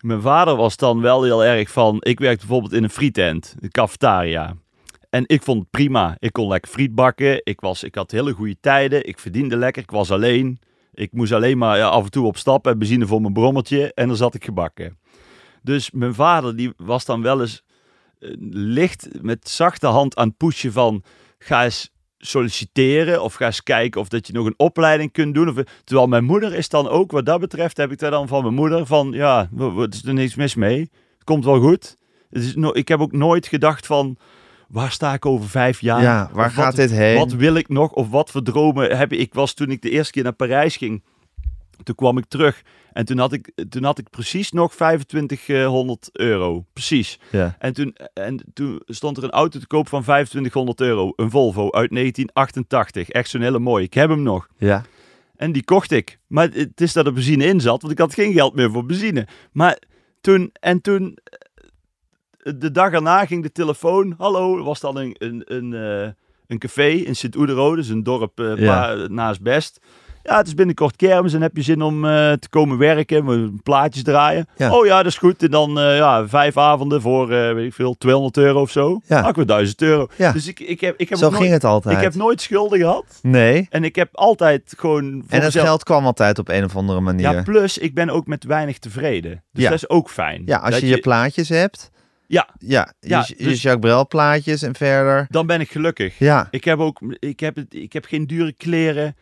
Mijn 0.00 0.20
vader 0.20 0.56
was 0.56 0.76
dan 0.76 1.00
wel 1.00 1.22
heel 1.22 1.44
erg 1.44 1.70
van, 1.70 1.96
ik 2.00 2.18
werkte 2.18 2.46
bijvoorbeeld 2.46 2.72
in 2.72 2.84
een 2.84 2.90
frietent, 2.90 3.54
een 3.60 3.70
cafetaria. 3.70 4.56
En 5.10 5.24
ik 5.26 5.42
vond 5.42 5.60
het 5.60 5.70
prima. 5.70 6.16
Ik 6.18 6.32
kon 6.32 6.48
lekker 6.48 6.70
friet 6.70 6.94
bakken. 6.94 7.40
Ik, 7.44 7.60
was, 7.60 7.82
ik 7.82 7.94
had 7.94 8.10
hele 8.10 8.32
goede 8.32 8.56
tijden. 8.60 9.06
Ik 9.06 9.18
verdiende 9.18 9.56
lekker. 9.56 9.82
Ik 9.82 9.90
was 9.90 10.10
alleen. 10.10 10.58
Ik 10.94 11.12
moest 11.12 11.32
alleen 11.32 11.58
maar 11.58 11.76
ja, 11.76 11.88
af 11.88 12.04
en 12.04 12.10
toe 12.10 12.26
op 12.26 12.36
stap 12.36 12.66
en 12.66 12.78
benzine 12.78 13.06
voor 13.06 13.20
mijn 13.20 13.32
brommertje. 13.32 13.94
En 13.94 14.08
dan 14.08 14.16
zat 14.16 14.34
ik 14.34 14.44
gebakken. 14.44 14.98
Dus 15.62 15.90
mijn 15.90 16.14
vader 16.14 16.56
die 16.56 16.72
was 16.76 17.04
dan 17.04 17.22
wel 17.22 17.40
eens 17.40 17.62
licht 18.50 19.08
met 19.20 19.48
zachte 19.48 19.86
hand 19.86 20.16
aan 20.16 20.28
het 20.28 20.36
pushen 20.36 20.72
van... 20.72 21.02
Ga 21.38 21.64
eens 21.64 21.90
solliciteren 22.18 23.22
of 23.22 23.34
ga 23.34 23.46
eens 23.46 23.62
kijken 23.62 24.00
of 24.00 24.08
dat 24.08 24.26
je 24.26 24.32
nog 24.32 24.46
een 24.46 24.54
opleiding 24.56 25.12
kunt 25.12 25.34
doen. 25.34 25.48
Of, 25.48 25.64
terwijl 25.84 26.08
mijn 26.08 26.24
moeder 26.24 26.54
is 26.54 26.68
dan 26.68 26.88
ook, 26.88 27.10
wat 27.10 27.26
dat 27.26 27.40
betreft, 27.40 27.76
heb 27.76 27.92
ik 27.92 27.98
daar 27.98 28.10
dan 28.10 28.28
van 28.28 28.42
mijn 28.42 28.54
moeder 28.54 28.86
van... 28.86 29.12
Ja, 29.12 29.50
er 29.58 29.88
is 29.88 30.04
er 30.04 30.14
niks 30.14 30.34
mis 30.34 30.54
mee. 30.54 30.80
Het 30.80 31.24
komt 31.24 31.44
wel 31.44 31.60
goed. 31.60 31.96
Het 32.30 32.42
is 32.42 32.54
no 32.54 32.70
ik 32.72 32.88
heb 32.88 33.00
ook 33.00 33.12
nooit 33.12 33.46
gedacht 33.46 33.86
van... 33.86 34.16
Waar 34.68 34.90
sta 34.90 35.12
ik 35.12 35.26
over 35.26 35.48
vijf 35.48 35.80
jaar? 35.80 36.02
Ja, 36.02 36.30
waar 36.32 36.46
Of 36.46 36.54
wat- 36.54 36.64
gaat 36.64 36.76
dit 36.76 36.90
heen? 36.90 37.18
Wat 37.18 37.32
wil 37.32 37.54
ik 37.54 37.68
nog? 37.68 37.92
Of 37.92 38.08
wat 38.08 38.30
voor 38.30 38.42
dromen 38.42 38.96
heb 38.96 39.12
ik? 39.12 39.18
Ik 39.18 39.34
was 39.34 39.54
toen 39.54 39.70
ik 39.70 39.82
de 39.82 39.90
eerste 39.90 40.12
keer 40.12 40.22
naar 40.22 40.32
Parijs 40.32 40.76
ging. 40.76 41.02
Toen 41.86 41.94
kwam 41.94 42.18
ik 42.18 42.24
terug 42.28 42.62
en 42.92 43.04
toen 43.04 43.18
had 43.18 43.32
ik, 43.32 43.52
toen 43.68 43.84
had 43.84 43.98
ik 43.98 44.10
precies 44.10 44.52
nog 44.52 44.74
2500 44.74 46.08
euro. 46.12 46.64
Precies. 46.72 47.18
Ja. 47.30 47.56
En 47.58 47.72
toen, 47.72 47.96
en 48.14 48.44
toen 48.54 48.82
stond 48.86 49.16
er 49.16 49.24
een 49.24 49.30
auto 49.30 49.58
te 49.58 49.66
koop 49.66 49.88
van 49.88 50.02
2500 50.02 50.80
euro. 50.80 51.12
Een 51.16 51.30
Volvo 51.30 51.62
uit 51.62 51.90
1988. 51.90 53.08
Echt 53.08 53.30
zo'n 53.30 53.40
hele 53.40 53.58
mooie. 53.58 53.84
Ik 53.84 53.94
heb 53.94 54.08
hem 54.08 54.22
nog. 54.22 54.48
Ja. 54.58 54.84
En 55.36 55.52
die 55.52 55.64
kocht 55.64 55.90
ik. 55.90 56.18
Maar 56.26 56.48
het 56.52 56.80
is 56.80 56.92
dat 56.92 57.06
er 57.06 57.12
benzine 57.12 57.44
in 57.44 57.60
zat, 57.60 57.80
want 57.80 57.92
ik 57.92 57.98
had 57.98 58.14
geen 58.14 58.32
geld 58.32 58.54
meer 58.54 58.70
voor 58.70 58.86
benzine. 58.86 59.26
Maar 59.52 59.78
toen, 60.20 60.50
en 60.60 60.80
toen, 60.80 61.18
eh, 62.42 62.52
de 62.56 62.70
dag 62.70 62.92
erna 62.92 63.26
ging 63.26 63.42
de 63.42 63.52
telefoon. 63.52 64.14
Hallo, 64.18 64.56
er 64.58 64.64
was 64.64 64.80
dan 64.80 64.96
een, 64.96 65.14
een, 65.18 65.42
een, 65.44 65.74
eh, 65.74 66.10
een 66.46 66.58
café 66.58 66.88
in 66.88 67.16
Sint-Oederode, 67.16 67.76
dus 67.76 67.88
een 67.88 68.02
dorp 68.02 68.40
eh, 68.40 68.56
Ja. 68.56 68.94
naast 68.94 69.42
Best. 69.42 69.80
Ja, 70.26 70.36
het 70.36 70.46
is 70.46 70.54
binnenkort 70.54 70.96
kermis 70.96 71.32
en 71.32 71.42
heb 71.42 71.56
je 71.56 71.62
zin 71.62 71.82
om 71.82 72.04
eh, 72.04 72.10
te 72.32 72.48
komen 72.50 72.78
werken, 72.78 73.26
we 73.26 73.52
plaatjes 73.62 74.02
draaien. 74.02 74.46
Ja. 74.56 74.72
Oh 74.76 74.86
ja, 74.86 74.96
dat 74.96 75.06
is 75.12 75.18
goed. 75.18 75.42
En 75.42 75.50
dan 75.50 75.78
eh, 75.78 75.96
ja, 75.96 76.28
vijf 76.28 76.56
avonden 76.56 77.00
voor, 77.00 77.32
eh, 77.32 77.52
weet 77.54 77.66
ik 77.66 77.74
veel, 77.74 77.94
200 77.98 78.36
euro 78.36 78.60
of 78.60 78.70
zo. 78.70 79.00
Ja. 79.06 79.28
Ik 79.28 79.34
weer 79.34 79.46
1000 79.46 79.82
euro. 79.82 80.06
Ja. 80.16 80.32
Dus 80.32 80.46
ik, 80.46 80.60
ik 80.60 80.80
heb, 80.80 80.94
ik 80.98 81.08
heb 81.08 81.18
Zo 81.18 81.30
ging 81.30 81.50
het 81.52 81.64
altijd. 81.64 81.96
Ik 81.96 82.02
heb 82.02 82.14
nooit 82.14 82.40
schulden 82.40 82.78
gehad. 82.78 83.18
Nee. 83.22 83.66
En 83.70 83.84
ik 83.84 83.96
heb 83.96 84.08
altijd 84.12 84.74
gewoon... 84.76 85.04
En 85.04 85.22
het 85.28 85.42
mezelf- 85.42 85.66
geld 85.66 85.82
kwam 85.84 86.04
altijd 86.06 86.38
op 86.38 86.48
een 86.48 86.64
of 86.64 86.76
andere 86.76 87.00
manier. 87.00 87.32
ja, 87.32 87.42
plus 87.42 87.78
ik 87.78 87.94
ben 87.94 88.10
ook 88.10 88.26
met 88.26 88.44
weinig 88.44 88.78
tevreden. 88.78 89.42
Dus 89.52 89.62
Ja. 89.62 89.70
dat 89.70 89.78
is 89.78 89.88
ook 89.88 90.10
fijn. 90.10 90.42
Ja, 90.46 90.58
als 90.58 90.78
je 90.78 90.86
je 90.86 90.98
plaatjes 90.98 91.48
hebt. 91.48 91.90
Ja. 92.26 92.48
Ja, 92.58 92.92
Ja, 93.00 93.24
je, 93.26 93.34
dus- 93.44 93.62
Jacques 93.62 93.80
Brel 93.90 94.06
plaatjes 94.06 94.62
en 94.62 94.74
verder. 94.74 95.26
Dan 95.30 95.46
ben 95.46 95.60
ik 95.60 95.70
gelukkig. 95.70 96.18
Ja, 96.18 96.48
Ik 96.50 96.64
heb 96.64 96.78
ook, 96.78 97.00
ik 97.18 97.40
heb, 97.40 97.56
het, 97.56 97.74
ik 97.74 97.92
heb 97.92 98.04
geen 98.04 98.26
dure 98.26 98.52
kleren, 98.52 99.16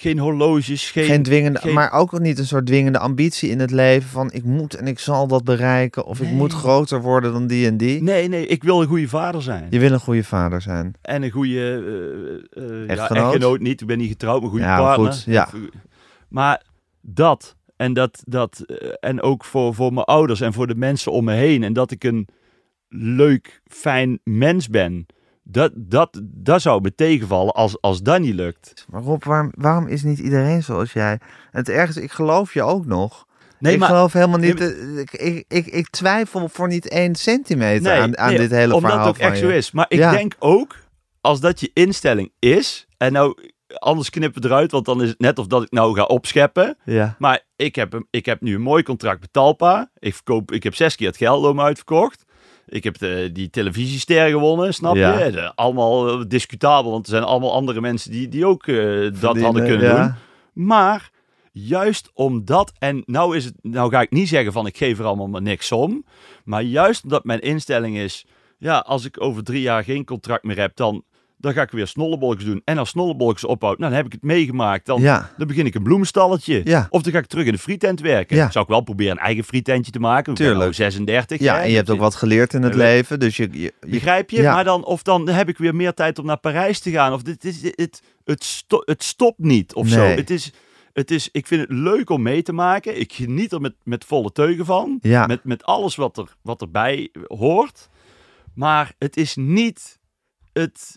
geen 0.00 0.18
horloges, 0.18 0.90
geen... 0.90 1.04
geen 1.04 1.22
dwingende, 1.22 1.58
geen- 1.58 1.74
maar 1.74 1.92
ook 1.92 2.18
niet 2.20 2.38
een 2.38 2.46
soort 2.46 2.66
dwingende 2.66 2.98
ambitie 2.98 3.50
in 3.50 3.58
het 3.60 3.70
leven 3.70 4.08
van 4.10 4.32
ik 4.32 4.44
moet 4.44 4.74
en 4.74 4.86
ik 4.86 4.98
zal 4.98 5.26
dat 5.26 5.44
bereiken 5.44 6.04
of 6.04 6.20
ik 6.20 6.30
moet 6.30 6.52
groter 6.52 7.00
worden 7.02 7.32
dan 7.32 7.46
die 7.46 7.66
en 7.66 7.76
die. 7.76 8.02
Nee, 8.02 8.28
nee, 8.28 8.46
ik 8.46 8.62
wil 8.62 8.80
een 8.80 8.86
goede 8.88 9.08
vader 9.08 9.42
zijn. 9.42 9.66
Je 9.70 9.78
wil 9.78 9.92
een 9.92 10.00
goede 10.00 10.24
vader 10.24 10.60
zijn. 10.62 10.92
En 11.02 11.22
een 11.22 11.30
goede 11.30 11.82
eh, 12.50 12.62
ja, 12.64 12.86
Echtgenoot? 12.86 13.24
echtgenoot 13.24 13.60
niet. 13.60 13.80
Ik 13.80 13.86
ben 13.86 13.98
niet 13.98 14.08
getrouwd, 14.08 14.40
maar 14.40 14.50
goede 14.50 14.64
Ja, 14.64 14.78
partner. 14.78 15.12
goed, 15.12 15.24
ja. 15.26 15.48
Maar 16.28 16.62
dat, 17.00 17.56
en, 17.76 17.92
dat, 17.92 18.22
dat, 18.24 18.60
en 19.00 19.22
ook 19.22 19.44
voor, 19.44 19.74
voor 19.74 19.92
mijn 19.92 20.06
ouders 20.06 20.40
en 20.40 20.52
voor 20.52 20.66
de 20.66 20.74
mensen 20.74 21.12
om 21.12 21.24
me 21.24 21.32
heen. 21.32 21.62
En 21.62 21.72
dat 21.72 21.90
ik 21.90 22.04
een 22.04 22.28
leuk, 22.88 23.60
fijn 23.66 24.20
mens 24.24 24.68
ben. 24.68 25.06
Dat, 25.50 25.72
dat, 25.74 26.20
dat 26.24 26.62
zou 26.62 26.80
me 26.80 26.94
tegenvallen 26.94 27.52
als, 27.52 27.80
als 27.80 28.02
dat 28.02 28.20
niet 28.20 28.34
lukt. 28.34 28.86
Maar 28.90 29.02
Rob, 29.02 29.22
waarom, 29.24 29.52
waarom 29.56 29.86
is 29.86 30.02
niet 30.02 30.18
iedereen 30.18 30.62
zoals 30.62 30.92
jij? 30.92 31.18
Het 31.50 31.68
ergste, 31.68 32.02
ik 32.02 32.12
geloof 32.12 32.54
je 32.54 32.62
ook 32.62 32.86
nog. 32.86 33.26
Nee, 33.58 33.72
ik 33.72 33.78
maar 33.78 33.88
geloof 33.88 34.12
helemaal 34.12 34.38
niet. 34.38 34.58
Nee, 34.58 34.74
eh, 34.74 34.98
ik, 34.98 35.12
ik, 35.12 35.44
ik, 35.48 35.66
ik 35.66 35.88
twijfel 35.90 36.48
voor 36.48 36.68
niet 36.68 36.88
één 36.88 37.14
centimeter 37.14 37.82
nee, 37.92 38.00
aan, 38.00 38.18
aan 38.18 38.34
dit 38.34 38.50
hele 38.50 38.74
omdat 38.74 38.90
verhaal. 38.90 39.06
het 39.08 39.16
ook 39.16 39.22
echt 39.22 39.38
je. 39.38 39.46
zo 39.46 39.52
is. 39.52 39.70
Maar 39.70 39.86
ik 39.88 39.98
Ja. 39.98 40.10
denk 40.10 40.34
ook, 40.38 40.76
als 41.20 41.40
dat 41.40 41.60
je 41.60 41.70
instelling 41.72 42.32
is, 42.38 42.86
en 42.96 43.12
nou, 43.12 43.34
anders 43.74 44.10
knippen 44.10 44.42
we 44.42 44.48
eruit, 44.48 44.70
want 44.70 44.84
dan 44.84 45.02
is 45.02 45.08
het 45.08 45.18
net 45.18 45.38
of 45.38 45.46
dat 45.46 45.62
ik 45.62 45.70
nou 45.70 45.94
ga 45.94 46.02
opscheppen. 46.04 46.76
Ja. 46.84 47.14
Maar 47.18 47.44
ik 47.56 47.74
heb, 47.74 48.02
ik 48.10 48.26
heb 48.26 48.40
nu 48.40 48.54
een 48.54 48.60
mooi 48.60 48.82
contract 48.82 49.20
met 49.20 49.32
Talpa. 49.32 49.90
Ik, 49.98 50.14
verkoop, 50.14 50.52
ik 50.52 50.62
heb 50.62 50.74
zes 50.74 50.96
keer 50.96 51.06
het 51.06 51.16
Gelderloom 51.16 51.60
uitverkocht. 51.60 52.24
Ik 52.68 52.84
heb 52.84 52.98
de, 52.98 53.30
die 53.32 53.50
televisiester 53.50 54.28
gewonnen, 54.28 54.74
snap 54.74 54.96
Ja. 54.96 55.18
je? 55.24 55.30
De- 55.30 55.54
allemaal 55.54 56.08
eh, 56.08 56.24
discutabel, 56.28 56.90
want 56.90 57.04
er 57.06 57.10
zijn 57.12 57.22
allemaal 57.22 57.52
andere 57.52 57.80
mensen 57.80 58.10
die, 58.10 58.28
die 58.28 58.46
ook 58.46 58.66
eh, 58.66 59.10
dat 59.20 59.40
hadden 59.40 59.64
kunnen 59.66 59.86
ja. 59.86 60.02
doen. 60.02 60.14
Maar 60.66 61.10
juist 61.52 62.10
omdat, 62.14 62.72
en 62.78 63.02
nou, 63.06 63.36
is 63.36 63.44
het, 63.44 63.54
nou 63.62 63.90
ga 63.90 64.00
ik 64.00 64.10
niet 64.10 64.28
zeggen 64.28 64.52
van 64.52 64.66
ik 64.66 64.76
geef 64.76 64.98
er 64.98 65.04
allemaal 65.04 65.28
maar 65.28 65.42
niks 65.42 65.72
om. 65.72 66.04
Maar 66.44 66.62
juist 66.62 67.04
omdat 67.04 67.24
mijn 67.24 67.40
instelling 67.40 67.96
is, 67.96 68.26
ja, 68.58 68.78
als 68.78 69.04
ik 69.04 69.20
over 69.22 69.44
drie 69.44 69.60
jaar 69.60 69.84
geen 69.84 70.04
contract 70.04 70.44
meer 70.44 70.58
heb, 70.58 70.76
dan, 70.76 71.04
dan 71.38 71.52
ga 71.52 71.62
ik 71.62 71.70
weer 71.70 71.86
snollebolletjes 71.86 72.48
doen. 72.48 72.62
En 72.64 72.78
als 72.78 72.88
snollebolletjes 72.88 73.44
ophoudt, 73.50 73.78
nou, 73.78 73.90
dan 73.90 74.00
heb 74.02 74.06
ik 74.06 74.12
het 74.12 74.22
meegemaakt. 74.22 74.86
Dan, 74.86 75.00
Ja. 75.00 75.30
dan 75.36 75.46
begin 75.46 75.66
ik 75.66 75.74
een 75.74 75.82
bloemenstalletje. 75.82 76.60
Ja. 76.64 76.86
Of 76.90 77.02
dan 77.02 77.12
ga 77.12 77.18
ik 77.18 77.26
terug 77.26 77.46
in 77.46 77.52
de 77.52 77.58
frietent 77.58 78.00
werken. 78.00 78.36
Ja. 78.36 78.50
Zou 78.50 78.64
ik 78.64 78.70
wel 78.70 78.80
proberen 78.80 79.12
een 79.12 79.18
eigen 79.22 79.44
frietentje 79.44 79.92
te 79.92 79.98
maken. 80.00 80.34
Tuurlijk. 80.34 80.58
nou 80.58 80.72
36. 80.72 81.40
Ja, 81.40 81.54
hè, 81.54 81.60
en 81.62 81.68
je 81.68 81.74
hebt 81.74 81.86
dus 81.86 81.94
ook 81.94 82.00
wat 82.00 82.14
geleerd 82.14 82.54
in 82.54 82.62
het 82.62 82.74
leven. 82.74 83.20
Dus 83.20 83.36
je, 83.36 83.48
je, 83.52 83.58
je- 83.60 83.74
Begrijp 83.90 84.30
je? 84.30 84.42
Maar 84.42 84.64
dan, 84.64 84.84
of 84.84 85.02
dan 85.02 85.28
heb 85.28 85.48
ik 85.48 85.58
weer 85.58 85.74
meer 85.74 85.94
tijd 85.94 86.18
om 86.18 86.26
naar 86.26 86.38
Parijs 86.38 86.80
te 86.80 86.90
gaan. 86.90 87.12
Of 87.12 87.22
dit 87.22 87.44
is, 87.44 87.62
het, 87.62 88.02
het, 88.24 88.44
sto- 88.44 88.82
het 88.84 89.02
stopt 89.04 89.38
niet 89.38 89.74
of 89.74 89.88
zo. 89.88 89.98
Nee. 90.06 90.16
Het 90.16 90.30
is, 90.30 90.52
het 90.92 91.10
is, 91.10 91.28
ik 91.32 91.46
vind 91.46 91.60
het 91.60 91.70
leuk 91.70 92.10
om 92.10 92.22
mee 92.22 92.42
te 92.42 92.52
maken. 92.52 93.00
Ik 93.00 93.12
geniet 93.12 93.52
er 93.52 93.60
met, 93.60 93.74
met 93.84 94.04
volle 94.04 94.32
teugen 94.32 94.64
van. 94.64 94.98
Ja. 95.02 95.26
Met, 95.26 95.44
met 95.44 95.64
alles 95.64 95.96
wat, 95.96 96.18
er, 96.18 96.36
wat 96.42 96.60
erbij 96.60 97.10
hoort. 97.26 97.88
Maar 98.54 98.92
het 98.98 99.16
is 99.16 99.36
niet 99.36 99.98
het 100.52 100.96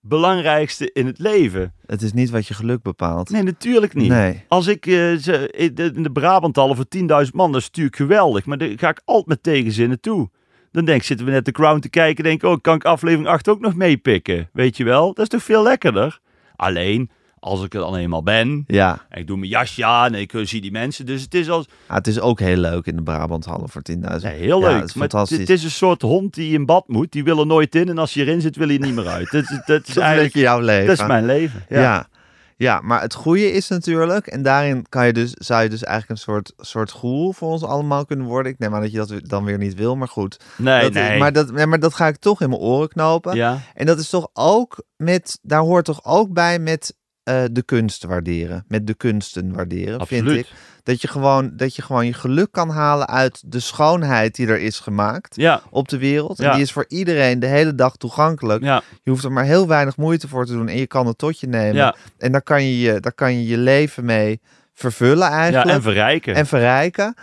belangrijkste 0.00 0.92
in 0.92 1.06
het 1.06 1.18
leven. 1.18 1.74
het 1.86 2.02
is 2.02 2.12
niet 2.12 2.30
wat 2.30 2.46
je 2.46 2.54
geluk 2.54 2.82
bepaalt. 2.82 3.30
Nee, 3.30 3.42
natuurlijk 3.42 3.94
niet. 3.94 4.08
Nee. 4.08 4.44
Als 4.48 4.66
ik 4.66 4.86
eh, 4.86 5.14
ze, 5.14 5.50
in 5.56 5.74
de, 5.74 5.92
in 5.94 6.02
de 6.02 6.12
Brabantallen 6.12 6.76
voor 6.76 6.86
10.000 6.96 7.32
man, 7.32 7.52
dat 7.52 7.60
is 7.60 7.66
natuurlijk 7.66 7.96
geweldig. 7.96 8.46
Maar 8.46 8.58
daar 8.58 8.68
ga 8.76 8.88
ik 8.88 9.02
altijd 9.04 9.26
met 9.26 9.42
tegenzinnen 9.42 10.00
toe. 10.00 10.30
Dan 10.72 10.84
denk 10.84 11.00
ik, 11.00 11.06
zitten 11.06 11.26
we 11.26 11.32
net 11.32 11.44
de 11.44 11.52
Crown 11.52 11.78
te 11.78 11.88
kijken. 11.88 12.24
Denk 12.24 12.42
ik, 12.42 12.48
oh, 12.48 12.60
kan 12.60 12.74
ik 12.74 12.84
aflevering 12.84 13.28
8 13.28 13.48
ook 13.48 13.60
nog 13.60 13.74
meepikken? 13.74 14.48
Weet 14.52 14.76
je 14.76 14.84
wel? 14.84 15.06
Dat 15.06 15.18
is 15.18 15.28
toch 15.28 15.42
veel 15.42 15.62
lekkerder? 15.62 16.20
Alleen, 16.56 17.10
als 17.40 17.62
ik 17.64 17.74
er 17.74 17.80
dan 17.80 17.96
eenmaal 17.96 18.22
ben. 18.22 18.64
Ja, 18.66 19.06
En 19.08 19.20
ik 19.20 19.26
doe 19.26 19.36
mijn 19.36 19.50
jasje 19.50 19.84
aan 19.84 20.14
en 20.14 20.20
ik 20.20 20.32
eh, 20.34 20.44
zie 20.46 20.60
die 20.60 20.70
mensen. 20.70 21.06
Dus 21.06 21.22
het 21.22 21.34
is 21.34 21.50
als 21.50 21.66
Ah, 21.86 21.96
het 21.96 22.06
is 22.06 22.20
ook 22.20 22.40
heel 22.40 22.56
leuk 22.56 22.86
in 22.86 22.96
de 22.96 23.02
Brabanthallen 23.02 23.68
voor 23.68 23.82
10.000. 23.92 23.98
ja, 24.00 24.28
heel 24.28 24.60
Ja, 24.60 24.68
leuk. 24.68 24.80
het 24.80 24.88
is 24.88 24.94
maar 24.94 25.02
het, 25.02 25.12
fantastisch. 25.12 25.38
het 25.38 25.50
is 25.50 25.64
een 25.64 25.70
soort 25.70 26.02
hond 26.02 26.34
die 26.34 26.52
in 26.52 26.66
bad 26.66 26.88
moet. 26.88 27.12
Die 27.12 27.24
wil 27.24 27.38
er 27.40 27.46
nooit 27.46 27.74
in. 27.74 27.88
En 27.88 27.98
als 27.98 28.14
je 28.14 28.20
erin 28.20 28.40
zit, 28.40 28.56
wil 28.56 28.66
hij 28.68 28.78
er 28.78 28.86
niet 28.86 28.94
meer 28.94 29.06
uit. 29.08 29.30
Dat, 29.30 29.42
is- 29.42 29.48
dat 29.48 29.60
is 29.60 29.66
Dat 29.76 29.88
is 29.88 29.96
een 29.96 30.02
eigenlijk 30.02 30.34
jouw 30.34 30.60
leven. 30.60 30.86
dat 30.86 30.98
is 31.00 31.06
mijn 31.06 31.24
leven. 31.26 31.64
Ja. 31.68 31.80
Ja. 31.80 32.08
ja. 32.56 32.80
maar 32.80 33.00
het 33.00 33.14
goede 33.14 33.52
is 33.52 33.68
natuurlijk, 33.68 34.26
en 34.26 34.42
daarin 34.42 34.86
kan 34.88 35.06
je 35.06 35.12
dus, 35.12 35.32
zou 35.32 35.62
je 35.62 35.68
dus 35.68 35.84
eigenlijk 35.84 36.18
een 36.20 36.24
soort, 36.24 36.52
soort 36.56 36.90
goel 36.90 37.32
voor 37.32 37.48
ons 37.50 37.62
allemaal 37.64 38.04
kunnen 38.04 38.26
worden. 38.26 38.52
Ik 38.52 38.58
neem 38.58 38.74
aan 38.74 38.80
dat 38.80 38.90
je 38.92 38.96
dat 38.98 39.12
dan 39.22 39.44
weer 39.44 39.58
niet 39.58 39.74
wil, 39.74 39.96
maar 39.96 40.08
goed. 40.08 40.40
Nee, 40.56 40.82
dat, 40.82 40.92
nee. 40.92 41.18
Maar, 41.18 41.32
dat, 41.32 41.66
maar 41.66 41.80
dat 41.80 41.94
ga 41.94 42.06
ik 42.06 42.16
toch 42.16 42.40
in 42.40 42.48
mijn 42.48 42.60
oren 42.60 42.88
knopen. 42.88 43.36
ja. 43.36 43.58
En 43.74 43.86
dat 43.86 43.98
is 43.98 44.08
toch 44.08 44.28
ook 44.32 44.82
met, 44.96 45.38
daar 45.42 45.60
hoort 45.60 45.84
toch 45.84 46.04
ook 46.04 46.32
bij 46.32 46.58
met 46.58 46.96
eh, 47.28 47.44
de 47.52 47.62
kunst 47.62 48.04
waarderen. 48.04 48.64
Met 48.68 48.86
de 48.86 48.94
kunsten 48.94 49.52
waarderen, 49.54 50.06
vind 50.06 50.28
ik. 50.28 50.46
Dat 50.82 51.00
je, 51.02 51.08
gewoon, 51.08 51.50
dat 51.56 51.76
je 51.76 51.82
gewoon 51.82 52.06
je 52.06 52.12
geluk 52.12 52.52
kan 52.52 52.68
halen 52.70 53.06
uit 53.08 53.42
de 53.46 53.60
schoonheid 53.60 54.34
die 54.34 54.46
er 54.46 54.60
is 54.60 54.78
gemaakt 54.78 55.36
Ja. 55.36 55.60
op 55.70 55.88
de 55.88 55.98
wereld. 55.98 56.38
En 56.38 56.44
Ja. 56.44 56.52
die 56.52 56.62
is 56.62 56.72
voor 56.72 56.84
iedereen 56.88 57.38
de 57.40 57.46
hele 57.46 57.74
dag 57.74 57.96
toegankelijk. 57.96 58.62
Ja. 58.62 58.82
Je 59.02 59.10
hoeft 59.10 59.24
er 59.24 59.32
maar 59.32 59.44
heel 59.44 59.66
weinig 59.68 59.96
moeite 59.96 60.28
voor 60.28 60.46
te 60.46 60.52
doen 60.52 60.68
en 60.68 60.76
je 60.78 60.86
kan 60.86 61.06
het 61.06 61.18
tot 61.18 61.40
je 61.40 61.46
nemen. 61.46 61.74
Ja. 61.74 61.94
En 62.18 62.32
daar 62.32 62.42
kan 62.42 62.64
je 62.64 62.78
je, 62.78 63.00
daar 63.00 63.12
kan 63.14 63.34
je, 63.34 63.46
je 63.46 63.58
leven 63.58 64.04
mee 64.04 64.40
vervullen 64.74 65.28
eigenlijk. 65.28 65.70
en 65.70 65.82
verrijken. 65.82 66.34
en 66.34 66.46
verrijken. 66.46 67.14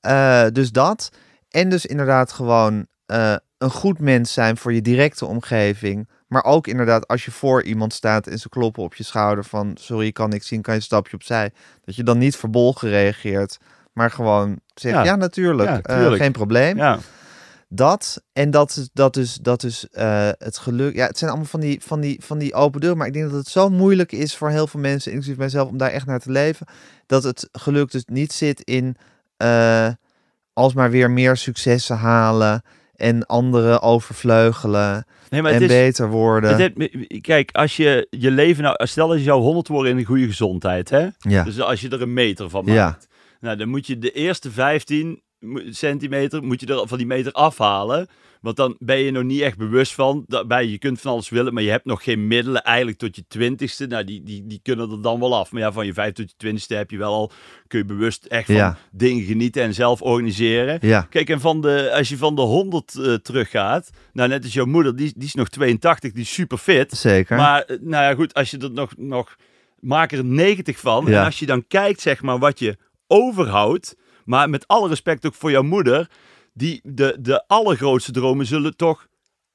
Eh, 0.00 0.44
dus 0.52 0.70
dat. 0.72 1.10
En 1.50 1.68
dus 1.68 1.86
inderdaad 1.86 2.32
gewoon 2.32 2.86
eh, 3.06 3.34
een 3.58 3.70
goed 3.70 3.98
mens 3.98 4.32
zijn 4.32 4.56
voor 4.56 4.72
je 4.72 4.82
directe 4.82 5.26
omgeving. 5.26 6.08
Maar 6.30 6.44
ook 6.44 6.66
inderdaad 6.66 7.08
als 7.08 7.24
je 7.24 7.30
voor 7.30 7.62
iemand 7.62 7.92
staat 7.92 8.26
en 8.26 8.38
ze 8.38 8.48
kloppen 8.48 8.82
op 8.82 8.94
je 8.94 9.04
schouder 9.04 9.44
van... 9.44 9.76
sorry, 9.80 10.06
ik 10.06 10.14
kan 10.14 10.28
niks 10.28 10.46
zien, 10.46 10.62
kan 10.62 10.74
je 10.74 10.80
een 10.80 10.86
stapje 10.86 11.16
opzij. 11.16 11.52
Dat 11.84 11.96
je 11.96 12.02
dan 12.02 12.18
niet 12.18 12.36
verbolgen 12.36 12.88
reageert, 12.88 13.58
maar 13.92 14.10
gewoon 14.10 14.60
zegt... 14.74 14.94
ja, 14.94 15.04
Ja. 15.04 15.16
natuurlijk, 15.16 15.68
Ja, 15.68 15.80
eh, 15.82 16.12
geen 16.12 16.32
probleem. 16.32 16.76
ja. 16.76 16.98
Dat 17.72 18.22
en 18.32 18.50
dat 18.50 18.76
is, 18.76 18.88
dat 18.92 19.16
is, 19.16 19.34
dat 19.34 19.62
is 19.62 19.88
eh, 19.88 20.28
het 20.38 20.58
geluk. 20.58 20.94
Ja, 20.94 21.06
het 21.06 21.18
zijn 21.18 21.30
allemaal 21.30 21.48
van 21.48 21.60
die, 21.60 21.80
van, 21.82 22.00
die, 22.00 22.20
van 22.24 22.38
die 22.38 22.54
open 22.54 22.80
deur. 22.80 22.96
Maar 22.96 23.06
ik 23.06 23.12
denk 23.12 23.30
dat 23.30 23.38
het 23.38 23.48
zo 23.48 23.68
moeilijk 23.68 24.12
is 24.12 24.36
voor 24.36 24.50
heel 24.50 24.66
veel 24.66 24.80
mensen, 24.80 25.12
inclusief 25.12 25.36
mijzelf, 25.36 25.68
om 25.68 25.76
daar 25.76 25.90
echt 25.90 26.06
naar 26.06 26.20
te 26.20 26.30
leven. 26.30 26.66
Dat 27.06 27.22
het 27.22 27.48
geluk 27.52 27.90
dus 27.90 28.04
niet 28.04 28.32
zit 28.32 28.60
in 28.60 28.96
eh 29.36 29.88
alsmaar 30.52 30.90
weer 30.90 31.10
meer 31.10 31.36
successen 31.36 31.96
halen 31.96 32.62
en 33.00 33.26
anderen 33.26 33.82
overvleugelen 33.82 35.04
Nee, 35.30 35.42
maar 35.42 35.52
en 35.52 35.62
is, 35.62 35.68
beter 35.68 36.08
worden. 36.08 36.72
kijk, 37.20 37.50
als 37.52 37.76
je 37.76 38.06
je 38.10 38.30
leven 38.30 38.62
nou, 38.62 38.86
stel 38.86 39.08
dat 39.08 39.18
je 39.18 39.24
zou 39.24 39.40
100 39.40 39.68
worden 39.68 39.92
in 39.92 39.98
een 39.98 40.04
goede 40.04 40.26
gezondheid, 40.26 40.90
hè? 40.90 41.06
ja. 41.18 41.44
Dus 41.44 41.60
als 41.60 41.80
je 41.80 41.88
er 41.88 42.02
een 42.02 42.12
meter 42.12 42.50
van 42.50 42.64
Ja. 42.66 42.84
maakt, 42.84 43.08
nou, 43.40 43.56
dan 43.56 43.68
moet 43.68 43.86
je 43.86 43.98
de 43.98 44.10
eerste 44.12 44.50
15 44.50 45.22
mo- 45.38 45.60
centimeter 45.70 46.42
moet 46.42 46.60
je 46.60 46.66
er 46.66 46.88
van 46.88 46.98
die 46.98 47.06
meter 47.06 47.32
afhalen. 47.32 48.08
Want 48.40 48.56
dan 48.56 48.76
ben 48.78 48.98
je 48.98 49.10
nog 49.10 49.22
niet 49.22 49.40
echt 49.40 49.56
bewust 49.58 49.94
van. 49.94 50.24
Daarbij, 50.26 50.66
je 50.66 50.78
kunt 50.78 51.00
van 51.00 51.12
alles 51.12 51.28
willen, 51.28 51.54
maar 51.54 51.62
je 51.62 51.70
hebt 51.70 51.84
nog 51.84 52.02
geen 52.02 52.26
middelen 52.26 52.62
eigenlijk 52.62 52.98
tot 52.98 53.16
je 53.16 53.24
twintigste. 53.28 53.86
Nou, 53.86 54.04
die, 54.04 54.22
die, 54.22 54.46
die 54.46 54.60
kunnen 54.62 54.90
er 54.90 55.02
dan 55.02 55.20
wel 55.20 55.36
af. 55.36 55.52
Maar 55.52 55.62
ja, 55.62 55.72
van 55.72 55.86
je 55.86 55.92
vijf 55.92 56.12
tot 56.14 56.30
je 56.30 56.36
twintigste 56.36 56.74
heb 56.74 56.90
je 56.90 56.98
wel 56.98 57.12
al, 57.12 57.30
kun 57.66 57.78
je 57.78 57.84
bewust 57.84 58.24
echt 58.24 58.46
van 58.46 58.54
Ja. 58.54 58.78
dingen 58.92 59.24
genieten 59.24 59.62
en 59.62 59.74
zelf 59.74 60.02
organiseren. 60.02 60.78
ja. 60.80 61.06
Kijk, 61.10 61.28
en 61.30 61.40
van 61.40 61.60
de, 61.60 61.92
als 61.94 62.08
je 62.08 62.16
van 62.16 62.34
de 62.34 62.40
100 62.42 62.94
eh, 62.98 63.14
teruggaat, 63.14 63.90
nou 64.12 64.28
net 64.28 64.44
als 64.44 64.52
jouw 64.52 64.64
moeder, 64.66 64.96
die, 64.96 65.12
die 65.16 65.26
is 65.28 65.34
nog 65.34 65.48
82, 65.48 66.12
die 66.12 66.22
is 66.22 66.32
super 66.32 66.58
fit. 66.58 66.92
Zeker. 66.92 67.36
Maar, 67.36 67.62
eh, 67.62 67.76
nou 67.80 68.04
ja, 68.04 68.14
goed, 68.14 68.34
als 68.34 68.50
je 68.50 68.58
er 68.58 68.70
nog, 68.72 68.92
nog 68.96 69.36
maak 69.80 70.12
er 70.12 70.24
90 70.24 70.78
van. 70.78 71.04
Ja. 71.06 71.18
En 71.18 71.24
als 71.24 71.38
je 71.38 71.46
dan 71.46 71.66
kijkt, 71.68 72.00
zeg 72.00 72.22
maar, 72.22 72.38
wat 72.38 72.58
je 72.58 72.76
overhoudt, 73.06 73.96
maar 74.24 74.50
met 74.50 74.66
alle 74.68 74.88
respect 74.88 75.26
ook 75.26 75.34
voor 75.34 75.50
jouw 75.50 75.62
moeder, 75.62 76.08
die, 76.52 76.80
de, 76.84 77.16
de 77.20 77.46
allergrootste 77.46 78.12
dromen 78.12 78.46
zullen 78.46 78.76
toch 78.76 79.08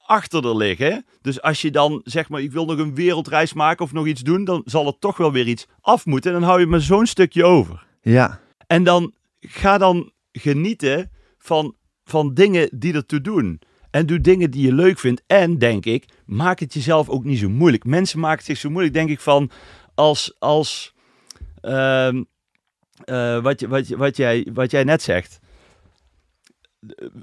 achter 0.06 0.46
er 0.46 0.56
liggen. 0.56 1.04
Dus 1.20 1.42
als 1.42 1.62
je 1.62 1.70
dan, 1.70 2.00
zeg 2.04 2.28
maar, 2.28 2.40
ik 2.40 2.52
wil 2.52 2.64
nog 2.64 2.78
een 2.78 2.94
wereldreis 2.94 3.52
maken 3.52 3.84
of 3.84 3.92
nog 3.92 4.06
iets 4.06 4.22
doen, 4.22 4.44
dan 4.44 4.62
zal 4.64 4.86
er 4.86 4.98
toch 4.98 5.16
wel 5.16 5.32
weer 5.32 5.46
iets 5.46 5.66
af 5.80 6.06
moeten. 6.06 6.32
En 6.32 6.40
dan 6.40 6.48
hou 6.48 6.60
je 6.60 6.66
maar 6.66 6.80
zo'n 6.80 7.06
stukje 7.06 7.44
over. 7.44 7.86
Ja, 8.00 8.40
En 8.66 8.84
dan 8.84 9.14
ga 9.40 9.78
dan 9.78 10.12
genieten 10.32 11.10
van, 11.38 11.74
van 12.04 12.34
dingen 12.34 12.68
die 12.72 12.94
ertoe 12.94 13.20
doen. 13.20 13.60
En 13.90 14.06
doe 14.06 14.20
dingen 14.20 14.50
die 14.50 14.66
je 14.66 14.74
leuk 14.74 14.98
vindt. 14.98 15.22
En 15.26 15.58
denk 15.58 15.84
ik, 15.84 16.04
maak 16.26 16.58
het 16.58 16.74
jezelf 16.74 17.08
ook 17.08 17.24
niet 17.24 17.38
zo 17.38 17.48
moeilijk. 17.48 17.84
Mensen 17.84 18.20
maken 18.20 18.38
het 18.38 18.46
zich 18.46 18.58
zo 18.58 18.70
moeilijk, 18.70 18.94
denk 18.94 19.10
ik, 19.10 19.20
van 19.20 19.50
als, 19.94 20.36
als 20.38 20.94
ehm, 21.60 22.22
eh, 23.04 23.42
wat, 23.42 23.60
wat, 23.60 23.88
wat, 23.88 24.16
jij, 24.16 24.46
wat 24.52 24.70
jij 24.70 24.84
net 24.84 25.02
zegt. 25.02 25.38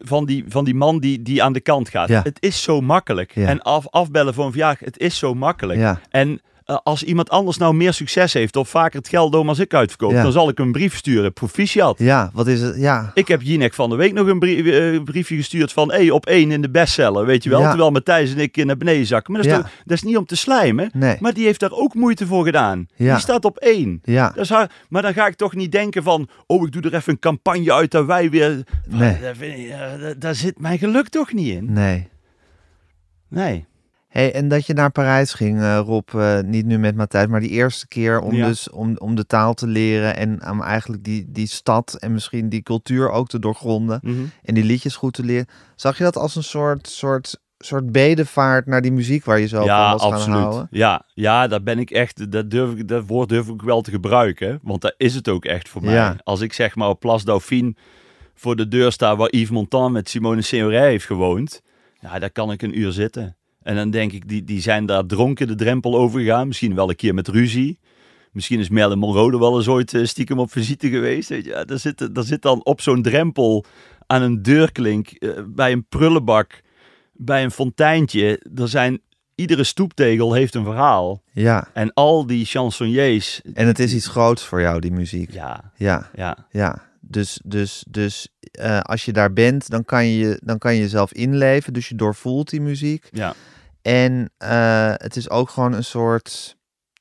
Van 0.02 0.26
die, 0.26 0.44
van 0.48 0.66
die 0.66 0.76
man 0.76 1.00
die, 1.00 1.22
die 1.22 1.44
aan 1.44 1.54
de 1.54 1.60
kant 1.60 1.90
gaat. 1.90 2.08
Ja. 2.10 2.22
Het 2.24 2.38
is 2.40 2.62
zo 2.64 2.82
makkelijk. 2.82 3.32
Ja. 3.36 3.48
En 3.48 3.62
af, 3.62 3.88
afbellen 3.90 4.34
voor 4.34 4.46
een 4.46 4.52
verjaardag, 4.52 4.80
het 4.86 5.00
is 5.00 5.18
zo 5.18 5.34
makkelijk. 5.34 5.80
ja, 5.80 6.00
En 6.10 6.42
eh, 6.66 6.78
als 6.84 7.04
iemand 7.04 7.30
anders 7.30 7.58
nou 7.58 7.74
meer 7.74 7.94
succes 7.94 8.34
heeft 8.34 8.56
of 8.56 8.70
vaker 8.70 9.00
het 9.00 9.08
geld 9.08 9.36
als 9.36 9.60
ik 9.60 9.74
uitverkoop, 9.74 10.12
Ja. 10.12 10.24
dan 10.24 10.32
zal 10.32 10.50
ik 10.50 10.60
een 10.60 10.72
brief 10.72 10.96
sturen. 10.96 11.34
Proficiat. 11.34 12.00
ja, 12.00 12.30
wat 12.34 12.48
is 12.48 12.62
het? 12.62 12.76
Ja, 12.78 13.12
Ik 13.14 13.28
heb 13.28 13.42
Jinek 13.42 13.74
van 13.74 13.90
de 13.90 13.96
week 13.96 14.14
nog 14.14 14.28
een 14.28 14.42
eh, 14.42 15.04
briefje 15.04 15.36
gestuurd 15.36 15.72
van 15.74 15.92
hey, 15.92 16.10
op 16.10 16.26
één 16.26 16.52
in 16.52 16.62
de 16.62 16.70
bestseller, 16.70 17.26
weet 17.26 17.44
je 17.44 17.50
wel. 17.50 17.60
Ja. 17.62 17.68
Terwijl 17.70 17.92
Matthijs 17.92 18.32
en 18.34 18.40
ik 18.40 18.66
naar 18.66 18.78
beneden 18.78 19.06
zakken. 19.06 19.34
Maar 19.34 19.42
dat 19.42 19.52
is, 19.52 19.58
Ja. 19.58 19.64
toch- 19.64 19.72
dat 19.86 19.98
is 19.98 20.04
niet 20.04 20.18
om 20.18 20.26
te 20.26 20.36
slijmen. 20.36 20.90
nee, 20.94 21.18
Maar 21.20 21.34
die 21.34 21.46
heeft 21.46 21.60
daar 21.60 21.72
ook 21.72 21.94
moeite 21.94 22.26
voor 22.28 22.44
gedaan. 22.46 22.88
Ja. 22.96 23.12
Die 23.14 23.22
staat 23.22 23.46
op 23.46 23.58
één. 23.58 24.00
ja, 24.04 24.28
Dat 24.30 24.44
is 24.44 24.50
haar, 24.50 24.72
maar 24.90 25.02
dan 25.02 25.14
ga 25.14 25.28
ik 25.28 25.36
toch 25.36 25.56
niet 25.56 25.72
denken 25.72 26.04
van, 26.04 26.28
oh, 26.48 26.66
ik 26.66 26.72
doe 26.72 26.82
er 26.82 26.94
even 26.94 27.14
een 27.14 27.20
campagne 27.20 27.74
uit 27.74 27.92
dat 27.92 28.06
wij 28.06 28.30
weer... 28.30 28.64
Nee. 28.88 29.14
Eh, 29.14 30.00
daar- 30.02 30.20
daar 30.20 30.36
zit 30.36 30.60
mijn 30.60 30.78
geluk 30.78 31.10
toch 31.10 31.34
niet 31.34 31.48
in. 31.48 31.74
nee. 31.74 32.08
Nee. 33.30 33.66
Hey, 34.14 34.34
en 34.34 34.48
dat 34.48 34.66
je 34.66 34.74
naar 34.74 34.92
Parijs 34.92 35.34
ging, 35.34 35.60
eh, 35.62 35.80
Rob, 35.86 36.10
eh, 36.16 36.40
niet 36.40 36.66
nu 36.66 36.78
met 36.78 36.96
Matthijs, 36.96 37.28
maar 37.28 37.40
die 37.40 37.50
eerste 37.50 37.88
keer 37.88 38.20
om, 38.20 38.34
Ja. 38.36 38.48
dus, 38.48 38.70
om, 38.70 38.96
om 38.98 39.16
de 39.16 39.26
taal 39.26 39.54
te 39.54 39.68
leren 39.68 40.16
en 40.16 40.50
om 40.50 40.62
eigenlijk 40.62 41.04
die, 41.04 41.26
die 41.30 41.48
stad 41.48 41.94
en 42.00 42.14
misschien 42.14 42.50
die 42.50 42.62
cultuur 42.62 43.10
ook 43.10 43.28
te 43.28 43.40
doorgronden 43.40 44.00
Mhm. 44.04 44.24
en 44.44 44.54
die 44.54 44.64
liedjes 44.64 44.96
goed 44.96 45.14
te 45.14 45.24
leren. 45.24 45.46
Zag 45.76 45.98
je 45.98 46.04
dat 46.04 46.18
als 46.18 46.36
een 46.36 46.44
soort, 46.44 46.88
soort, 46.88 47.40
soort 47.58 47.92
bedevaart 47.92 48.66
naar 48.66 48.82
die 48.82 48.92
muziek 48.92 49.26
waar 49.26 49.40
je 49.40 49.48
zo 49.48 49.64
ja, 49.64 49.90
van 49.90 49.92
was 49.92 50.02
gaan 50.02 50.12
absoluut. 50.14 50.40
houden? 50.40 50.68
Ja, 50.72 51.06
ja, 51.14 51.48
daar 51.48 51.64
ben 51.64 51.80
ik 51.80 51.92
echt, 51.92 52.32
dat, 52.32 52.50
durf 52.52 52.72
ik, 52.76 52.88
dat 52.88 53.04
woord 53.08 53.30
durf 53.30 53.48
ik 53.48 53.62
wel 53.62 53.82
te 53.82 53.92
gebruiken. 53.92 54.60
Want 54.64 54.82
dat 54.82 54.94
is 54.98 55.16
het 55.16 55.30
ook 55.30 55.46
echt 55.46 55.70
voor 55.70 55.84
mij. 55.84 55.94
Ja. 55.94 56.16
Als 56.24 56.42
ik 56.42 56.54
zeg 56.54 56.76
maar 56.76 56.90
op 56.90 57.00
Place 57.00 57.26
Dauphine 57.26 57.76
voor 58.36 58.56
de 58.56 58.68
deur 58.68 58.92
sta 58.92 59.16
waar 59.16 59.32
Yves 59.32 59.50
Montand 59.50 59.94
met 59.94 60.10
Simone 60.10 60.42
Signoret 60.42 60.82
heeft 60.84 61.06
gewoond. 61.06 61.62
Ja, 62.00 62.20
daar 62.20 62.32
kan 62.32 62.52
ik 62.52 62.62
een 62.62 62.80
uur 62.80 62.92
zitten. 62.92 63.36
En 63.64 63.76
dan 63.76 63.90
denk 63.90 64.12
ik, 64.12 64.30
die, 64.30 64.44
die 64.44 64.62
zijn 64.62 64.86
daar 64.86 65.06
dronken 65.06 65.48
de 65.48 65.56
drempel 65.56 65.98
over 65.98 66.20
gegaan. 66.20 66.48
Misschien 66.48 66.76
wel 66.76 66.90
een 66.90 66.96
keer 66.96 67.14
met 67.14 67.28
ruzie. 67.28 67.80
Misschien 68.32 68.60
is 68.60 68.70
Marilyn 68.70 69.00
Monroe 69.00 69.32
er 69.32 69.40
wel 69.40 69.58
eens 69.58 69.68
ooit 69.68 69.94
eh, 69.94 70.06
stiekem 70.06 70.40
op 70.40 70.52
visite 70.52 70.90
geweest. 70.90 71.30
Weet 71.30 71.46
je. 71.46 71.64
Daar, 71.66 71.80
zit, 71.80 72.16
daar 72.16 72.24
zit 72.24 72.42
dan 72.42 72.66
op 72.66 72.82
zo'n 72.82 73.02
drempel 73.02 73.66
aan 74.08 74.22
een 74.22 74.42
deurklink, 74.42 75.08
eh, 75.08 75.30
bij 75.48 75.72
een 75.72 75.86
prullenbak, 75.90 76.62
bij 77.14 77.44
een 77.44 77.52
fonteintje. 77.52 78.42
Er 78.56 78.68
zijn, 78.68 79.02
iedere 79.36 79.64
stoeptegel 79.64 80.34
heeft 80.34 80.56
een 80.56 80.64
verhaal. 80.64 81.22
Ja, 81.32 81.68
En 81.74 81.94
al 81.94 82.26
die 82.28 82.46
chansonniers. 82.46 83.42
en 83.54 83.68
het 83.68 83.80
is 83.80 83.94
iets 83.94 84.08
groots 84.08 84.44
voor 84.44 84.62
jou, 84.62 84.80
die 84.80 84.92
muziek. 84.92 85.32
Ja, 85.32 85.72
Ja, 85.76 86.10
ja, 86.16 86.48
ja. 86.52 86.92
Dus, 87.00 87.40
dus, 87.46 87.84
dus 87.90 88.28
eh, 88.52 88.80
als 88.80 89.06
je 89.06 89.14
daar 89.14 89.34
bent, 89.34 89.70
dan 89.70 89.86
kan 89.86 90.06
je, 90.06 90.40
dan 90.44 90.58
kan 90.58 90.76
je 90.76 90.82
jezelf 90.82 91.14
inleven. 91.14 91.74
Dus 91.74 91.90
je 91.90 91.96
doorvoelt 91.96 92.50
die 92.50 92.62
muziek. 92.62 93.10
ja. 93.12 93.34
En 93.84 94.32
eh, 94.38 94.94
het 94.96 95.16
is 95.16 95.30
ook 95.30 95.50
gewoon 95.50 95.74
een 95.74 95.84
soort 95.84 96.56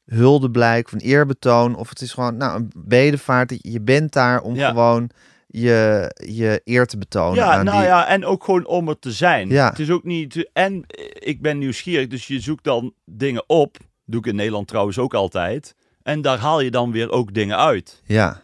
huldeblijk 0.05 0.89
van 0.89 0.99
eerbetoon. 0.99 1.75
Of 1.77 1.89
het 1.89 2.01
is 2.01 2.13
gewoon 2.13 2.37
nou, 2.37 2.57
een 2.59 2.73
bedevaart. 2.77 3.55
Je 3.59 3.81
bent 3.81 4.13
daar 4.13 4.41
om 4.41 4.55
Ja. 4.55 4.69
gewoon 4.69 5.11
je, 5.47 6.11
je 6.27 6.61
eer 6.65 6.87
te 6.87 6.99
betonen. 6.99 7.35
Ja, 7.35 7.53
aan 7.53 7.65
nou 7.65 7.77
die... 7.79 7.87
ja, 7.87 8.07
en 8.07 8.25
ook 8.25 8.45
gewoon 8.45 8.67
om 8.67 8.89
er 8.89 8.99
te 8.99 9.13
zijn. 9.13 9.49
Ja. 9.49 9.69
Het 9.69 9.79
is 9.79 9.91
ook 9.91 10.05
niet. 10.05 10.51
En 10.53 10.85
ik 11.13 11.43
ben 11.43 11.59
nieuwsgierig, 11.59 12.07
dus 12.07 12.27
je 12.27 12.41
zoekt 12.41 12.65
dan 12.65 12.95
dingen 13.05 13.45
op. 13.49 13.77
Doe 14.05 14.21
ik 14.21 14.27
in 14.27 14.35
Nederland 14.37 14.69
trouwens 14.69 14.99
ook 14.99 15.15
altijd. 15.15 15.75
En 16.03 16.23
daar 16.23 16.39
haal 16.39 16.61
je 16.61 16.71
dan 16.71 16.93
weer 16.93 17.11
ook 17.11 17.35
dingen 17.35 17.59
uit. 17.59 18.03
Ja, 18.05 18.41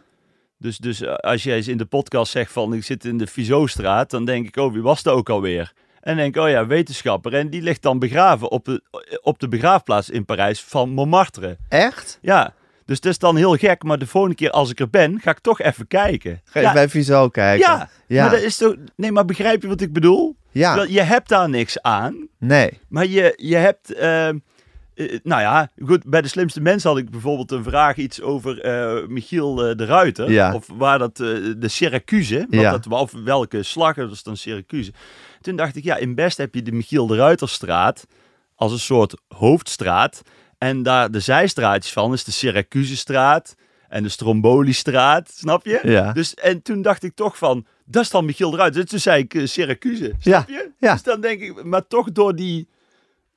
Dus, 0.57 0.77
dus 0.77 1.01
eh, 1.01 1.13
als 1.13 1.43
jij 1.43 1.55
eens 1.55 1.67
in 1.67 1.77
de 1.77 1.85
podcast 1.85 2.31
zegt 2.31 2.51
van 2.51 2.73
ik 2.73 2.83
zit 2.83 3.05
in 3.05 3.17
de 3.17 3.27
Vizostraat, 3.27 4.09
dan 4.09 4.25
denk 4.25 4.47
ik, 4.47 4.55
oh, 4.57 4.73
wie 4.73 4.81
was 4.81 5.03
dat 5.03 5.13
ook 5.15 5.29
alweer? 5.29 5.73
En 6.01 6.15
denk 6.15 6.37
oh 6.37 6.49
ja, 6.49 6.67
wetenschapper. 6.67 7.33
En 7.33 7.49
die 7.49 7.61
ligt 7.61 7.81
dan 7.81 7.99
begraven 7.99 8.51
op 8.51 8.65
de, 8.65 8.81
op 9.21 9.39
de 9.39 9.47
begraafplaats 9.47 10.09
in 10.09 10.25
Parijs 10.25 10.61
van 10.61 10.89
Montmartre. 10.89 11.57
echt? 11.69 12.17
Ja, 12.21 12.53
dus 12.85 12.97
het 12.97 13.05
is 13.05 13.17
dan 13.17 13.35
heel 13.35 13.55
gek, 13.55 13.83
maar 13.83 13.99
de 13.99 14.07
volgende 14.07 14.35
keer 14.35 14.51
als 14.51 14.69
ik 14.69 14.79
er 14.79 14.89
ben, 14.89 15.19
ga 15.21 15.31
ik 15.31 15.39
toch 15.39 15.61
even 15.61 15.87
kijken. 15.87 16.41
Ga 16.43 16.59
je 16.59 16.65
ja, 16.65 16.73
bij 16.73 16.89
kijken? 17.31 17.59
ja, 17.59 17.89
ja. 18.07 18.21
maar 18.21 18.31
dat 18.31 18.41
is 18.41 18.57
toch... 18.57 18.75
Nee, 18.95 19.11
maar 19.11 19.25
begrijp 19.25 19.61
je 19.61 19.67
wat 19.67 19.81
ik 19.81 19.93
bedoel? 19.93 20.35
ja. 20.51 20.85
Je 20.87 21.01
hebt 21.01 21.29
daar 21.29 21.49
niks 21.49 21.81
aan, 21.81 22.27
nee. 22.37 22.79
maar 22.87 23.05
je, 23.05 23.33
je 23.35 23.55
hebt... 23.55 23.93
ehm, 23.93 24.37
eh, 24.99 25.19
nou 25.23 25.41
ja, 25.41 25.69
goed, 25.85 26.05
bij 26.05 26.21
de 26.21 26.27
slimste 26.27 26.61
mensen 26.61 26.89
had 26.89 26.99
ik 26.99 27.09
bijvoorbeeld 27.09 27.51
een 27.51 27.63
vraag 27.63 27.95
iets 27.95 28.21
over 28.21 28.61
eh, 28.61 29.07
Michiel 29.07 29.65
eh, 29.65 29.77
de 29.77 29.85
Ruiter. 29.85 30.31
Ja. 30.31 30.53
Of 30.53 30.67
waar 30.73 30.99
dat, 30.99 31.17
de 31.17 31.67
Syracuse, 31.67 32.47
Ja. 32.49 32.71
dat, 32.71 32.87
of 32.87 33.11
welke 33.23 33.63
slag, 33.63 33.95
dat 33.95 34.11
is 34.11 34.23
dan 34.23 34.37
Syracuse. 34.37 34.91
Toen 35.41 35.55
dacht 35.55 35.75
ik, 35.75 35.83
ja, 35.83 35.95
in 35.97 36.15
Best 36.15 36.37
heb 36.37 36.55
je 36.55 36.61
de 36.61 36.71
Michiel 36.71 37.07
de 37.07 37.15
Ruiterstraat 37.15 38.05
als 38.55 38.71
een 38.71 38.79
soort 38.79 39.21
hoofdstraat. 39.27 40.21
En 40.57 40.83
daar 40.83 41.11
de 41.11 41.19
zijstraatjes 41.19 41.93
van 41.93 42.13
is 42.13 42.23
de 42.23 42.31
Syracusestraat 42.31 43.55
en 43.89 44.03
de 44.03 44.09
Strombolistraat, 44.09 45.31
snap 45.35 45.65
je? 45.65 45.79
Ja. 45.83 46.11
Dus, 46.13 46.33
en 46.33 46.61
toen 46.61 46.81
dacht 46.81 47.03
ik 47.03 47.15
toch 47.15 47.37
van, 47.37 47.65
dat 47.85 48.03
is 48.03 48.09
dan 48.09 48.25
Michiel 48.25 48.51
de 48.51 48.57
Ruiter. 48.57 48.81
Dus 48.81 48.89
toen 48.89 48.99
zei 48.99 49.23
ik 49.23 49.33
eh, 49.33 49.45
Syracuse, 49.45 50.03
Ja, 50.03 50.13
snap 50.19 50.49
je? 50.49 50.69
ja. 50.77 50.93
Dus 50.93 51.03
dan 51.03 51.21
denk 51.21 51.41
ik, 51.41 51.63
maar 51.63 51.87
toch 51.87 52.11
door 52.11 52.35
die, 52.35 52.67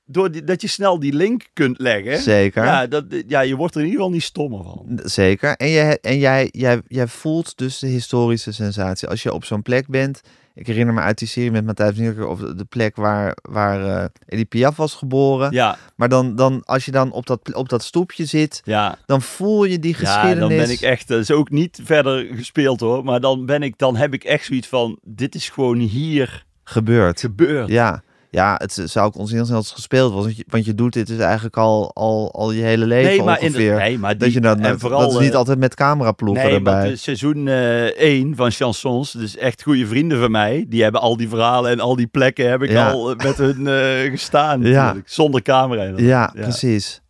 door 0.07 0.31
die, 0.31 0.45
dat 0.45 0.61
je 0.61 0.69
snel 0.69 0.99
die 0.99 1.13
link 1.13 1.47
kunt 1.53 1.79
leggen. 1.79 2.19
Zeker. 2.19 2.65
Ja, 2.65 2.87
dat, 2.87 3.05
ja, 3.27 3.41
je 3.41 3.57
wordt 3.57 3.75
er 3.75 3.81
in 3.81 3.87
ieder 3.87 4.01
geval 4.01 4.15
niet 4.17 4.25
stommer 4.27 4.63
van. 4.65 5.01
Zeker. 5.03 5.57
En, 5.57 5.69
je, 5.69 5.99
en 6.01 6.19
jij, 6.19 6.49
jij, 6.51 6.81
jij 6.89 7.07
voelt 7.07 7.59
dus 7.59 7.79
de 7.79 7.87
historische 7.87 8.53
sensatie. 8.53 9.09
Als 9.09 9.23
je 9.23 9.33
op 9.33 9.45
zo'n 9.45 9.63
plek 9.63 9.89
bent. 9.89 10.21
Ik 10.55 10.67
herinner 10.67 10.95
me 10.95 11.01
uit 11.01 11.19
die 11.19 11.29
serie 11.29 11.51
met 11.51 11.65
Matthijs 11.65 11.95
van 11.95 12.03
Nieuwkerk... 12.03 12.29
of 12.29 12.39
de 12.39 12.65
plek 12.65 12.97
waar, 12.97 13.37
waar 13.43 13.85
eh 13.85 14.05
Edith 14.27 14.49
Piaf 14.49 14.77
was 14.77 14.95
geboren. 14.95 15.53
Ja, 15.53 15.77
Maar 15.97 16.09
dan, 16.09 16.37
dan, 16.37 16.63
als 16.65 16.85
je 16.85 16.91
dan 16.91 17.13
op 17.13 17.27
dat, 17.27 17.55
op 17.55 17.69
dat 17.69 17.83
stoepje 17.83 18.25
zit... 18.25 18.61
ja. 18.65 18.99
dan 19.07 19.23
voel 19.23 19.65
je 19.65 19.79
die 19.79 19.95
geschiedenis. 19.95 20.35
Ja, 20.35 20.41
dan 20.41 20.49
ben 20.49 20.71
ik 20.71 20.81
echt, 20.81 21.09
dat 21.09 21.21
is 21.21 21.31
ook 21.31 21.51
niet 21.51 21.81
verder 21.83 22.27
gespeeld 22.35 22.81
hoor, 22.81 23.05
maar 23.05 23.21
dan 23.21 23.47
ben 23.47 23.63
ik, 23.63 23.79
dan 23.79 23.97
heb 23.97 24.15
ik 24.15 24.25
echt 24.25 24.45
zoiets 24.45 24.69
van, 24.69 24.99
dit 25.03 25.35
is 25.35 25.49
gewoon 25.49 25.79
hier 25.79 26.45
gebeurd. 26.65 27.21
gebeurd. 27.21 27.69
Ja, 27.69 28.03
ja 28.35 28.55
het 28.59 28.83
zou 28.85 29.07
ook 29.07 29.17
onzin 29.17 29.45
zijn 29.45 29.57
als 29.57 29.67
het 29.67 29.75
gespeeld 29.75 30.13
was. 30.13 30.25
Want 30.25 30.37
je, 30.37 30.45
want 30.49 30.65
je 30.65 30.75
doet 30.75 30.93
dit 30.93 31.07
dus 31.07 31.19
eigenlijk 31.19 31.57
al, 31.57 31.91
al, 31.95 32.33
al 32.35 32.53
je 32.53 32.63
hele 32.63 32.87
leven 32.87 33.11
nee, 33.11 33.23
maar 33.23 33.41
in 33.41 33.47
ongeveer. 33.47 33.73
de, 33.75 33.79
nee, 33.81 33.99
maar 33.99 34.11
die, 34.11 34.19
dat 34.19 34.33
je 34.33 34.41
dat, 34.41 34.59
en 34.59 34.79
vooral, 34.79 35.01
dat 35.01 35.13
is 35.13 35.19
niet 35.19 35.31
eh, 35.33 35.37
altijd 35.37 35.59
met 35.59 35.75
cameraploegen 35.75 36.45
Nee, 36.45 36.55
erbij. 36.55 36.73
want 36.79 36.89
het 36.91 37.01
seizoen 37.01 37.49
1 37.49 38.37
van 38.37 38.51
Chansons, 38.51 39.13
dus 39.13 39.37
echt 39.37 39.63
goede 39.63 39.87
vrienden 39.87 40.21
van 40.21 40.31
mij, 40.31 40.67
die 40.69 40.83
hebben 40.83 41.01
al 41.01 41.17
die 41.17 41.29
verhalen 41.29 41.71
en 41.71 41.81
al 41.81 41.97
die 41.97 42.07
plekken 42.07 42.51
heb 42.51 42.63
ik 42.63 42.71
Ja. 42.71 42.91
al 42.91 43.11
eh, 43.11 43.17
met 43.27 43.37
hun 43.37 43.67
eh, 43.67 44.11
gestaan. 44.11 44.61
Ja. 44.73 44.97
Zonder 45.05 45.43
camera. 45.43 45.83
ja, 45.83 45.95
Ja. 45.97 46.33
precies. 46.35 47.01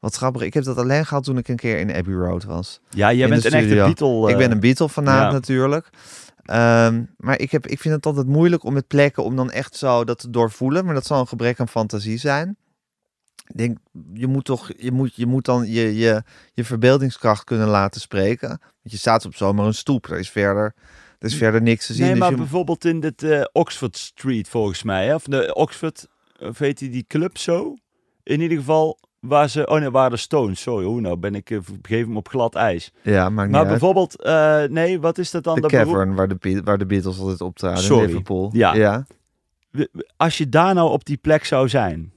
Wat 0.00 0.14
grappig. 0.16 0.42
Ik 0.42 0.54
heb 0.54 0.64
dat 0.64 0.78
alleen 0.78 1.06
gehad 1.06 1.24
toen 1.24 1.38
ik 1.38 1.48
een 1.48 1.56
keer 1.56 1.78
in 1.78 1.94
Abbey 1.94 2.14
Road 2.14 2.44
was. 2.44 2.80
Ja, 2.90 3.12
jij 3.12 3.24
In 3.24 3.30
bent 3.30 3.44
een 3.44 3.52
echte. 3.52 3.74
Beatle. 3.74 4.22
ik 4.26 4.32
eh, 4.32 4.36
ben 4.36 4.50
een 4.50 4.60
Beatle-fanaat 4.60 5.26
ja. 5.26 5.32
natuurlijk. 5.32 5.88
Ehm, 6.46 7.04
maar 7.16 7.38
ik, 7.40 7.50
heb, 7.50 7.66
ik 7.66 7.80
vind 7.80 7.94
het 7.94 8.06
altijd 8.06 8.26
moeilijk 8.26 8.64
om 8.64 8.72
met 8.72 8.86
plekken 8.86 9.24
om 9.24 9.36
dan 9.36 9.50
echt 9.50 9.76
zo 9.76 10.04
dat 10.04 10.18
te 10.18 10.30
doorvoelen. 10.30 10.84
Maar 10.84 10.94
dat 10.94 11.06
zal 11.06 11.20
een 11.20 11.28
gebrek 11.28 11.60
aan 11.60 11.68
fantasie 11.68 12.18
zijn. 12.18 12.56
Ik 13.46 13.56
denk, 13.56 13.78
je 14.14 14.26
moet 14.26 14.44
toch, 14.44 14.70
je 14.76 14.92
moet, 14.92 15.14
je 15.14 15.26
moet 15.26 15.44
dan 15.44 15.66
je, 15.66 15.96
je, 15.96 16.22
je 16.52 16.64
verbeeldingskracht 16.64 17.44
kunnen 17.44 17.68
laten 17.68 18.00
spreken. 18.00 18.48
Want 18.48 18.60
je 18.82 18.96
staat 18.96 19.24
op 19.24 19.34
zomaar 19.34 19.66
een 19.66 19.74
stoep. 19.74 20.06
Er 20.10 20.18
is 20.18 20.30
verder, 20.30 20.74
er 21.18 21.26
is 21.28 21.36
verder 21.36 21.62
niks 21.62 21.86
te 21.86 21.92
zien. 21.92 22.02
Nee, 22.04 22.10
dus 22.10 22.20
maar 22.20 22.30
je- 22.30 22.36
bijvoorbeeld 22.36 22.84
in 22.84 23.00
dit 23.00 23.22
eh, 23.22 23.44
Oxford 23.52 23.96
Street 23.96 24.48
volgens 24.48 24.82
mij. 24.82 25.06
Hè? 25.06 25.14
Of 25.14 25.24
de 25.24 25.54
Oxford, 25.54 26.06
of 26.38 26.58
heet 26.58 26.78
die, 26.78 26.90
die 26.90 27.04
club 27.08 27.38
zo? 27.38 27.76
In 28.22 28.40
ieder 28.40 28.58
geval 28.58 28.98
waar 29.20 29.48
ze... 29.50 29.66
Oh 29.66 29.78
nee, 29.80 29.90
waar 29.90 30.10
de 30.10 30.16
Stones. 30.16 30.60
Sorry, 30.60 30.84
hoe 30.86 31.00
nou 31.00 31.16
ben 31.16 31.34
ik 31.34 31.50
uh, 31.50 31.58
gegeven 31.82 32.12
me 32.12 32.18
op 32.18 32.28
glad 32.28 32.54
ijs. 32.54 32.92
ja, 33.02 33.28
Maar 33.28 33.46
niet 33.46 33.56
uit. 33.56 33.68
bijvoorbeeld, 33.68 34.22
eh, 34.22 34.62
nee, 34.64 35.00
wat 35.00 35.18
is 35.18 35.30
dat 35.30 35.44
dan? 35.44 35.54
De 35.54 35.60
Dat 35.60 35.70
beroep- 35.70 35.86
Cavern, 35.86 36.14
waar 36.14 36.28
de, 36.28 36.60
waar 36.64 36.78
de 36.78 36.86
Beatles 36.86 37.18
altijd 37.18 37.40
optraden 37.40 37.82
Sorry. 37.82 38.02
in 38.02 38.06
Liverpool. 38.08 38.50
Ja. 38.52 38.74
ja 38.74 39.06
Als 40.16 40.38
je 40.38 40.48
daar 40.48 40.74
nou 40.74 40.90
op 40.90 41.04
die 41.04 41.16
plek 41.16 41.44
zou 41.44 41.68
zijn. 41.68 42.12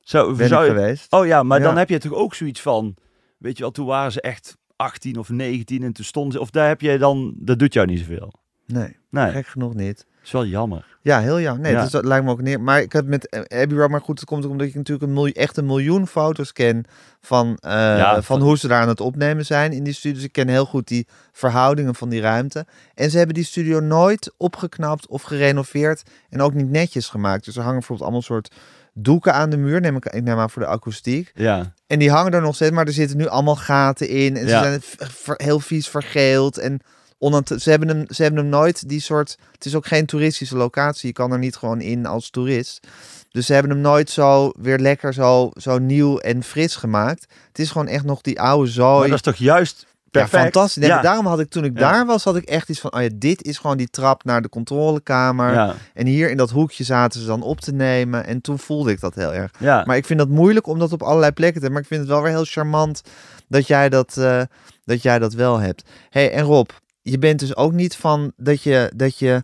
Zou, 0.00 0.36
ben 0.36 0.48
zou 0.48 0.64
je- 0.64 0.70
geweest. 0.70 1.12
Oh 1.12 1.26
ja, 1.26 1.42
maar 1.42 1.58
Ja. 1.58 1.64
dan 1.64 1.76
heb 1.76 1.88
je 1.88 1.98
toch 1.98 2.12
ook 2.14 2.34
zoiets 2.34 2.60
van... 2.62 2.94
weet 3.38 3.56
je 3.56 3.62
wel, 3.62 3.72
toen 3.72 3.86
waren 3.86 4.12
ze 4.12 4.20
echt 4.20 4.56
18 4.76 5.16
of 5.18 5.28
19 5.28 5.82
en 5.82 5.92
toen 5.92 6.04
stonden 6.04 6.32
ze, 6.32 6.40
of 6.40 6.50
daar 6.50 6.68
heb 6.68 6.80
jij 6.80 6.98
dan, 6.98 7.34
dat 7.36 7.58
doet 7.58 7.72
jou 7.74 7.86
niet 7.86 7.98
zoveel. 7.98 8.32
Nee, 8.66 8.96
Nee, 9.10 9.30
gek 9.30 9.46
genoeg 9.46 9.74
niet. 9.74 10.06
Is 10.28 10.32
wel 10.34 10.46
jammer. 10.46 10.96
Ja, 11.02 11.20
heel 11.20 11.40
jammer. 11.40 11.62
Nee, 11.62 11.72
Ja. 11.72 11.82
dus 11.82 11.90
dat 11.90 12.04
lijkt 12.04 12.24
me 12.24 12.30
ook 12.30 12.42
neer. 12.42 12.60
Maar 12.60 12.80
ik 12.80 12.92
heb 12.92 13.06
met 13.06 13.28
eh, 13.28 13.60
Abbey 13.62 13.76
Road, 13.78 13.90
maar 13.90 14.00
goed, 14.00 14.18
het 14.20 14.28
komt 14.28 14.44
omdat 14.46 14.66
ik 14.66 14.74
natuurlijk 14.74 15.06
een 15.08 15.12
miljoen, 15.14 15.32
echt 15.34 15.56
een 15.56 15.66
miljoen 15.66 16.06
foto's 16.06 16.52
ken 16.52 16.84
van, 17.20 17.56
eh, 17.60 18.12
van 18.12 18.22
van- 18.22 18.40
hoe 18.40 18.58
ze 18.58 18.68
daar 18.68 18.80
aan 18.82 18.88
het 18.88 19.00
opnemen 19.00 19.46
zijn 19.46 19.72
in 19.72 19.84
die 19.84 19.92
studio. 19.92 20.16
Dus 20.16 20.26
ik 20.26 20.32
ken 20.32 20.48
heel 20.48 20.64
goed 20.64 20.88
die 20.88 21.06
verhoudingen 21.32 21.94
van 21.94 22.08
die 22.08 22.20
ruimte. 22.20 22.66
En 22.94 23.10
ze 23.10 23.16
hebben 23.16 23.34
die 23.34 23.44
studio 23.44 23.80
nooit 23.80 24.34
opgeknapt 24.36 25.06
of 25.06 25.22
gerenoveerd 25.22 26.02
en 26.30 26.40
ook 26.42 26.54
niet 26.54 26.70
netjes 26.70 27.08
gemaakt. 27.08 27.44
Dus 27.44 27.54
er 27.56 27.62
hangen 27.62 27.78
bijvoorbeeld 27.78 28.08
allemaal 28.08 28.26
soort 28.26 28.54
doeken 28.94 29.34
aan 29.34 29.50
de 29.50 29.56
muur, 29.56 29.80
neem 29.80 29.96
ik, 29.96 30.04
ik 30.06 30.22
neem 30.22 30.38
aan 30.38 30.50
voor 30.50 30.62
de 30.62 30.68
akoestiek. 30.68 31.30
Ja, 31.34 31.72
En 31.86 31.98
die 31.98 32.10
hangen 32.10 32.32
er 32.32 32.40
nog 32.42 32.54
steeds, 32.54 32.72
maar 32.72 32.86
er 32.86 32.92
zitten 32.92 33.16
nu 33.16 33.26
allemaal 33.26 33.56
gaten 33.56 34.08
in. 34.08 34.36
En 34.36 34.46
Ja. 34.46 34.62
ze 34.72 34.80
zijn 34.98 35.36
heel 35.36 35.60
vies 35.60 35.88
vergeeld. 35.88 36.58
En 36.58 36.80
onaant- 37.18 37.52
ze, 37.58 37.70
hebben 37.70 37.88
hem, 37.88 38.04
ze 38.08 38.22
hebben 38.22 38.40
hem 38.40 38.50
nooit 38.50 38.88
die 38.88 39.00
soort... 39.00 39.38
Het 39.52 39.64
is 39.64 39.74
ook 39.74 39.86
geen 39.86 40.06
toeristische 40.06 40.56
locatie. 40.56 41.06
Je 41.08 41.14
kan 41.14 41.32
er 41.32 41.38
niet 41.38 41.56
gewoon 41.56 41.80
in 41.80 42.06
als 42.06 42.30
toerist. 42.30 42.86
Dus 43.30 43.46
ze 43.46 43.52
hebben 43.52 43.72
hem 43.72 43.80
nooit 43.80 44.10
zo 44.10 44.52
weer 44.58 44.78
lekker 44.78 45.14
zo, 45.14 45.50
zo 45.56 45.78
nieuw 45.78 46.18
en 46.18 46.42
fris 46.42 46.76
gemaakt. 46.76 47.26
Het 47.48 47.58
is 47.58 47.70
gewoon 47.70 47.86
echt 47.86 48.04
nog 48.04 48.20
die 48.20 48.40
oude 48.40 48.70
zooi. 48.70 48.98
maar 48.98 49.08
dat 49.08 49.16
is 49.16 49.32
toch 49.32 49.36
juist 49.36 49.86
Ja, 49.88 50.10
perfect? 50.10 50.42
fantastisch. 50.42 50.82
Nee, 50.82 50.90
Ja. 50.90 51.00
Daarom 51.00 51.26
had 51.26 51.40
ik 51.40 51.50
toen 51.50 51.64
ik 51.64 51.78
Ja. 51.78 51.90
daar 51.90 52.06
was, 52.06 52.24
had 52.24 52.36
ik 52.36 52.44
echt 52.44 52.68
iets 52.68 52.80
van... 52.80 52.92
Oh 52.94 53.02
ja, 53.02 53.08
dit 53.14 53.42
is 53.42 53.58
gewoon 53.58 53.76
die 53.76 53.90
trap 53.90 54.24
naar 54.24 54.42
de 54.42 54.48
controlekamer. 54.48 55.52
Ja, 55.52 55.74
En 55.94 56.06
hier 56.06 56.30
in 56.30 56.36
dat 56.36 56.50
hoekje 56.50 56.84
zaten 56.84 57.20
ze 57.20 57.26
dan 57.26 57.42
op 57.42 57.60
te 57.60 57.72
nemen. 57.72 58.26
En 58.26 58.40
toen 58.40 58.58
voelde 58.58 58.90
ik 58.90 59.00
dat 59.00 59.14
heel 59.14 59.34
erg. 59.34 59.50
ja. 59.58 59.82
Maar 59.86 59.96
ik 59.96 60.06
vind 60.06 60.18
dat 60.18 60.28
moeilijk 60.28 60.66
om 60.66 60.78
dat 60.78 60.92
op 60.92 61.02
allerlei 61.02 61.32
plekken 61.32 61.60
te 61.60 61.66
hebben. 61.66 61.72
Maar 61.72 61.82
ik 61.82 61.88
vind 61.88 62.00
het 62.00 62.10
wel 62.10 62.22
weer 62.22 62.32
heel 62.32 62.44
charmant 62.44 63.02
dat 63.48 63.66
jij 63.66 63.88
dat, 63.88 64.16
eh, 64.16 64.42
dat, 64.84 65.02
jij 65.02 65.18
dat 65.18 65.32
wel 65.32 65.58
hebt. 65.58 65.82
hey, 66.10 66.32
en 66.32 66.44
Rob, 66.44 66.68
je 67.10 67.18
bent 67.18 67.40
dus 67.40 67.56
ook 67.56 67.72
niet 67.72 67.96
van 67.96 68.32
dat 68.36 68.62
je, 68.62 68.92
dat 68.96 69.18
je, 69.18 69.42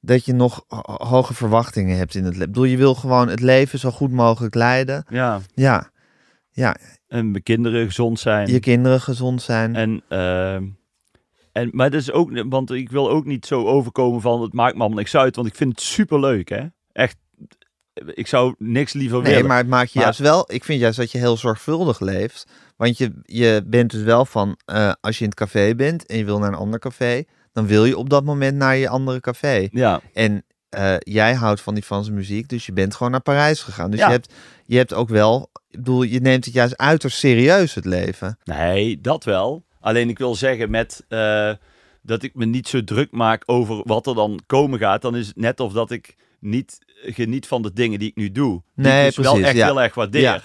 dat 0.00 0.24
je 0.24 0.32
nog 0.32 0.64
ho- 0.68 1.06
hoge 1.06 1.34
verwachtingen 1.34 1.96
hebt 1.96 2.14
in 2.14 2.22
het 2.24 2.32
leven. 2.32 2.46
Ik 2.46 2.52
bedoel, 2.52 2.68
je 2.68 2.76
wil 2.76 2.94
gewoon 2.94 3.28
het 3.28 3.40
leven 3.40 3.78
zo 3.78 3.90
goed 3.90 4.10
mogelijk 4.12 4.54
leiden. 4.54 5.04
ja. 5.08 5.40
Ja, 5.54 5.90
ja 6.50 6.76
En 7.08 7.30
mijn 7.30 7.42
kinderen 7.42 7.86
gezond 7.86 8.20
zijn. 8.20 8.48
je 8.48 8.60
kinderen 8.60 9.00
gezond 9.00 9.42
zijn. 9.42 9.74
En, 9.76 10.02
ehm, 10.08 10.64
en, 11.52 11.68
maar 11.72 11.90
dat 11.90 12.00
is 12.00 12.12
ook, 12.12 12.42
want 12.48 12.70
ik 12.70 12.90
wil 12.90 13.10
ook 13.10 13.24
niet 13.24 13.46
zo 13.46 13.66
overkomen 13.66 14.20
van 14.20 14.42
het 14.42 14.52
maakt 14.52 14.74
me 14.74 14.80
allemaal 14.80 14.98
niks 14.98 15.16
uit, 15.16 15.36
want 15.36 15.48
ik 15.48 15.54
vind 15.54 15.70
het 15.70 15.80
super 15.80 16.20
leuk, 16.20 16.48
hè? 16.48 16.66
Echt, 16.92 17.16
ik 18.14 18.26
zou 18.26 18.54
niks 18.58 18.92
liever 18.92 19.22
Nee, 19.22 19.32
willen. 19.32 19.46
maar 19.48 19.58
het 19.58 19.66
maakt 19.68 19.88
je 19.92 19.98
Maar- 19.98 20.04
juist 20.04 20.20
wel. 20.20 20.52
Ik 20.52 20.64
vind 20.64 20.80
juist 20.80 20.98
dat 20.98 21.10
je 21.12 21.18
heel 21.18 21.36
zorgvuldig 21.36 22.00
leeft. 22.00 22.46
Want 22.82 22.98
je, 22.98 23.12
je 23.22 23.62
bent 23.66 23.90
dus 23.90 24.02
wel 24.02 24.24
van. 24.24 24.58
eh, 24.64 24.92
als 25.00 25.16
je 25.18 25.24
in 25.24 25.30
het 25.30 25.38
café 25.38 25.74
bent 25.74 26.06
en 26.06 26.16
je 26.16 26.24
wil 26.24 26.38
naar 26.38 26.48
een 26.48 26.54
ander 26.58 26.78
café. 26.78 27.24
dan 27.52 27.66
wil 27.66 27.84
je 27.84 27.96
op 27.98 28.10
dat 28.10 28.24
moment 28.24 28.56
naar 28.56 28.76
je 28.76 28.88
andere 28.88 29.20
café. 29.20 29.68
Ja, 29.72 30.00
En 30.12 30.44
eh, 30.68 30.94
jij 30.98 31.34
houdt 31.34 31.60
van 31.60 31.74
die 31.74 31.82
Franse 31.82 32.12
muziek. 32.12 32.48
Dus 32.48 32.66
je 32.66 32.72
bent 32.72 32.94
gewoon 32.94 33.12
naar 33.12 33.20
Parijs 33.20 33.62
gegaan. 33.62 33.90
Dus 33.90 34.00
Ja. 34.00 34.06
je, 34.06 34.12
hebt, 34.12 34.32
je 34.66 34.76
hebt 34.76 34.94
ook 34.94 35.08
wel. 35.08 35.50
Ik 35.70 35.76
bedoel, 35.78 36.02
je 36.02 36.20
neemt 36.20 36.44
het 36.44 36.54
juist 36.54 36.76
uiterst 36.76 37.18
serieus, 37.18 37.74
het 37.74 37.84
leven. 37.84 38.38
nee, 38.44 39.00
dat 39.00 39.24
wel. 39.24 39.64
Alleen 39.80 40.08
ik 40.08 40.18
wil 40.18 40.34
zeggen 40.34 40.70
met 40.70 41.04
eh, 41.08 41.52
dat 42.02 42.22
ik 42.22 42.34
me 42.34 42.44
niet 42.44 42.68
zo 42.68 42.84
druk 42.84 43.10
maak 43.10 43.42
over 43.46 43.80
wat 43.84 44.06
er 44.06 44.14
dan 44.14 44.40
komen 44.46 44.78
gaat, 44.78 45.02
dan 45.02 45.16
is 45.16 45.26
het 45.26 45.36
net 45.36 45.60
of 45.60 45.72
dat 45.72 45.90
ik 45.90 46.14
niet 46.40 46.78
geniet 47.04 47.46
van 47.46 47.62
de 47.62 47.72
dingen 47.72 47.98
die 47.98 48.08
ik 48.08 48.16
nu 48.16 48.32
doe. 48.32 48.62
Die 48.74 48.84
Nee, 48.86 49.08
ik 49.08 49.14
dus 49.14 49.24
wel 49.24 49.38
echt 49.38 49.56
ja. 49.56 49.66
heel 49.66 49.82
erg 49.82 49.94
waardeer. 49.94 50.20
Ja. 50.22 50.40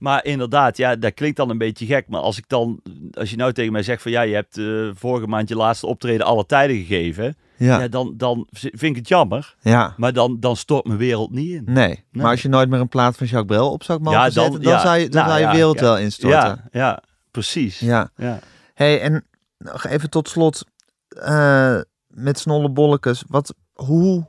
Maar 0.00 0.24
inderdaad, 0.24 0.76
ja, 0.76 0.96
dat 0.96 1.14
klinkt 1.14 1.36
dan 1.36 1.50
een 1.50 1.58
beetje 1.58 1.86
gek. 1.86 2.08
Maar 2.08 2.20
als 2.20 2.38
ik 2.38 2.44
dan, 2.48 2.80
als 3.12 3.30
je 3.30 3.36
nou 3.36 3.52
tegen 3.52 3.72
mij 3.72 3.82
zegt 3.82 4.02
van 4.02 4.10
ja, 4.10 4.22
je 4.22 4.34
hebt 4.34 4.58
eh, 4.58 4.90
vorige 4.94 5.26
maand 5.26 5.48
je 5.48 5.56
laatste 5.56 5.86
optreden 5.86 6.26
alle 6.26 6.46
tijden 6.46 6.76
gegeven. 6.76 7.36
Ja. 7.56 7.80
Ja, 7.80 7.88
dan, 7.88 8.14
dan 8.16 8.46
vind 8.52 8.82
ik 8.82 8.96
het 8.96 9.08
jammer. 9.08 9.54
ja. 9.60 9.94
Maar 9.96 10.12
dan, 10.12 10.36
dan 10.40 10.56
stort 10.56 10.86
mijn 10.86 10.98
wereld 10.98 11.30
niet 11.30 11.50
in. 11.52 11.62
Nee. 11.66 12.04
maar 12.10 12.30
als 12.30 12.42
je 12.42 12.48
nooit 12.48 12.68
meer 12.68 12.80
een 12.80 12.88
plaat 12.88 13.16
van 13.16 13.26
Jacques 13.26 13.56
Brel 13.56 13.72
op 13.72 13.82
zou 13.82 14.00
mogen 14.00 14.18
Ja, 14.18 14.24
dan- 14.24 14.32
zetten, 14.44 14.62
dan 14.62 14.72
ja. 14.72 14.80
zou 14.80 14.98
je, 14.98 15.08
dan 15.08 15.14
Nou, 15.24 15.26
zou 15.28 15.40
je 15.40 15.46
ja, 15.46 15.52
wereld 15.52 15.78
ja. 15.78 15.84
wel 15.84 15.98
instorten. 15.98 16.38
Ja, 16.38 16.68
ja, 16.72 17.02
precies. 17.30 17.78
ja. 17.78 18.10
Ja. 18.16 18.38
hey, 18.74 19.00
en 19.00 19.26
nog 19.58 19.86
even 19.86 20.10
tot 20.10 20.28
slot. 20.28 20.64
eh, 21.08 21.80
met 22.06 22.38
snolle 22.38 22.70
bollekes. 22.70 23.24
Wat, 23.28 23.54
hoe, 23.74 24.26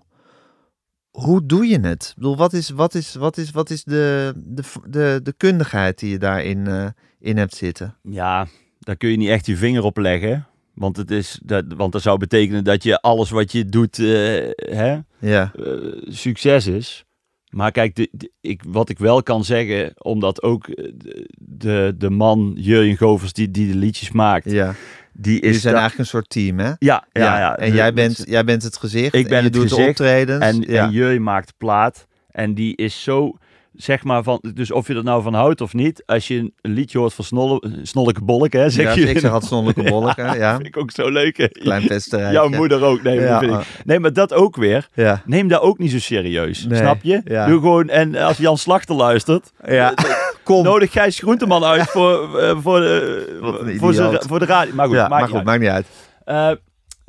hoe 1.12 1.46
doe 1.46 1.66
je 1.66 1.80
het? 1.80 2.08
Ik 2.10 2.16
bedoel, 2.16 2.38
wat 2.38 2.54
is, 2.54 2.70
wat 2.70 2.96
is, 2.96 3.16
wat 3.16 3.38
is, 3.38 3.52
wat 3.52 3.70
is 3.70 3.84
de, 3.84 4.34
de, 4.36 4.64
de, 4.88 5.20
de 5.24 5.34
kundigheid 5.38 6.00
die 6.00 6.10
je 6.10 6.18
daarin 6.18 6.68
eh, 6.68 6.88
in 7.20 7.38
hebt 7.38 7.56
zitten? 7.56 7.98
Ja, 8.02 8.48
daar 8.80 8.98
kun 8.98 9.10
je 9.10 9.18
niet 9.18 9.30
echt 9.30 9.46
je 9.46 9.58
vinger 9.58 9.84
op 9.84 9.98
leggen. 9.98 10.46
Want, 10.74 10.98
het 10.98 11.12
is, 11.12 11.40
dat, 11.44 11.66
want 11.68 11.92
dat 11.92 12.02
zou 12.02 12.18
betekenen 12.18 12.64
dat 12.64 12.84
je 12.84 13.02
alles 13.02 13.30
wat 13.30 13.52
je 13.52 13.66
doet, 13.66 14.00
eh, 14.00 14.50
hè, 14.56 15.00
Ja, 15.20 15.52
eh, 15.56 15.76
succes 16.08 16.68
is. 16.68 17.06
Maar 17.52 17.72
kijk, 17.72 17.96
de, 17.96 18.10
de- 18.12 18.32
ik, 18.42 18.62
wat 18.68 18.90
ik 18.90 19.00
wel 19.00 19.24
kan 19.24 19.44
zeggen, 19.46 19.92
omdat 19.98 20.44
ook 20.44 20.68
eh, 20.68 20.92
de, 21.38 21.96
de, 21.98 22.10
man 22.10 22.54
Jurjen 22.58 22.98
Govers 22.98 23.34
die, 23.34 23.52
die 23.52 23.68
de 23.68 23.76
liedjes 23.78 24.12
maakt, 24.12 24.52
ja. 24.52 24.74
die 25.14 25.34
Jullie 25.34 25.50
is 25.50 25.62
zijn 25.62 25.74
da- 25.74 25.80
eigenlijk 25.80 26.10
een 26.10 26.16
soort 26.18 26.30
team, 26.30 26.60
hè? 26.60 26.66
ja, 26.68 26.78
ja, 26.80 27.40
ja, 27.40 27.58
En 27.58 27.70
de- 27.70 27.76
jij 27.76 27.94
bent, 27.94 28.24
jij 28.28 28.44
bent 28.44 28.64
het 28.64 28.78
gezicht. 28.78 29.14
Ik 29.16 29.24
ben 29.28 29.32
en 29.38 29.38
je 29.38 29.44
het 29.44 29.54
doet 29.54 29.70
de 29.70 29.76
optredens. 29.88 30.44
En, 30.46 30.62
ja. 30.62 30.86
en 30.86 30.92
Jurjen 30.92 31.24
maakt 31.24 31.54
plaat. 31.58 32.08
En 32.32 32.54
die 32.54 32.76
is 32.76 33.04
zo, 33.04 33.38
zeg 33.84 34.04
maar, 34.04 34.24
van, 34.24 34.44
dus 34.54 34.72
of 34.72 34.88
je 34.88 34.96
er 34.96 35.04
nou 35.04 35.24
van 35.24 35.34
houdt 35.34 35.62
of 35.62 35.74
niet, 35.74 36.04
als 36.06 36.28
je 36.28 36.38
een 36.62 36.72
liedje 36.74 36.98
hoort 36.98 37.14
van 37.14 37.26
Snolle, 37.26 37.62
Snolleke 37.84 38.24
Bolleke, 38.24 38.58
hè, 38.58 38.70
zeg 38.70 38.86
Ja, 38.96 39.02
je. 39.02 39.10
ik 39.10 39.20
zeg 39.20 39.32
altijd 39.32 39.50
snolleke 39.52 39.84
bolleke, 39.84 40.22
ja. 40.22 40.56
vind 40.56 40.68
ik 40.68 40.78
ook 40.78 40.92
zo 40.92 41.10
leuk. 41.10 41.38
hè. 41.38 41.48
Klein 41.48 41.88
pesterij. 41.88 42.32
Jouw 42.32 42.50
moeder 42.50 42.84
ook. 42.84 43.02
Nee, 43.04 43.20
Ja, 43.20 43.40
vind 43.40 43.52
ik. 43.52 43.58
oh. 43.58 43.64
nee, 43.86 44.00
maar 44.00 44.14
dat 44.14 44.34
ook 44.34 44.56
weer. 44.56 44.88
Ja. 44.94 45.22
Neem 45.26 45.48
dat 45.48 45.62
ook 45.62 45.78
niet 45.78 45.92
zo 45.92 46.00
serieus. 46.00 46.66
Nee, 46.66 46.78
Snap 46.80 46.98
je? 47.02 47.22
ja. 47.26 47.46
Doe 47.48 47.60
gewoon, 47.60 47.90
en 47.90 48.16
als 48.16 48.38
Jan 48.38 48.58
Slachter 48.58 48.96
luistert, 48.96 49.52
ja. 49.66 49.94
Kom. 50.44 50.64
nodig 50.64 50.92
Gijs 50.92 51.20
Groenteman 51.20 51.64
uit 51.64 51.90
voor, 51.92 52.40
eh, 52.40 52.58
voor, 52.62 52.80
de, 52.80 53.38
voor, 53.80 53.92
idioot. 53.94 54.26
voor 54.28 54.40
de 54.40 54.46
radio. 54.46 54.74
Maar 54.76 54.88
goed, 54.88 54.96
ja, 54.96 55.08
maakt 55.08 55.12
maar 55.12 55.20
niet 55.22 55.30
goed, 55.30 55.38
uit. 55.38 55.46
maakt 55.46 55.60
niet 55.60 55.70
uit. 55.70 55.86
Eh, 56.26 56.52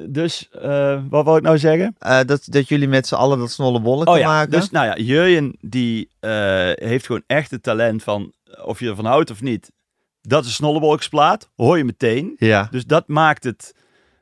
dus, 0.09 0.49
eh, 0.51 1.03
wat 1.11 1.25
wou 1.25 1.37
ik 1.37 1.43
nou 1.43 1.59
zeggen? 1.59 1.95
Eh, 1.99 2.21
dat, 2.27 2.43
dat 2.45 2.69
jullie 2.69 2.89
met 2.89 3.07
z'n 3.07 3.15
allen 3.15 3.39
dat 3.39 3.51
snolle 3.51 3.81
Oh 4.05 4.19
ja, 4.19 4.27
maken. 4.29 4.51
dus 4.51 4.71
nou 4.71 4.87
ja, 4.87 4.97
Jurjen 4.97 5.57
die 5.61 6.09
eh, 6.21 6.31
heeft 6.75 7.07
gewoon 7.07 7.23
echt 7.27 7.51
het 7.51 7.63
talent 7.63 8.03
van, 8.03 8.33
of 8.65 8.81
je 8.81 8.89
ervan 8.89 9.05
houdt 9.05 9.31
of 9.31 9.41
niet, 9.43 9.73
dat 10.21 10.43
is 10.43 10.49
een 10.49 10.55
snollebolksplaat, 10.55 11.51
hoor 11.57 11.79
je 11.79 11.85
meteen. 11.85 12.35
ja. 12.39 12.69
Dus 12.71 12.85
dat 12.85 13.09
maakt 13.09 13.45
het, 13.45 13.75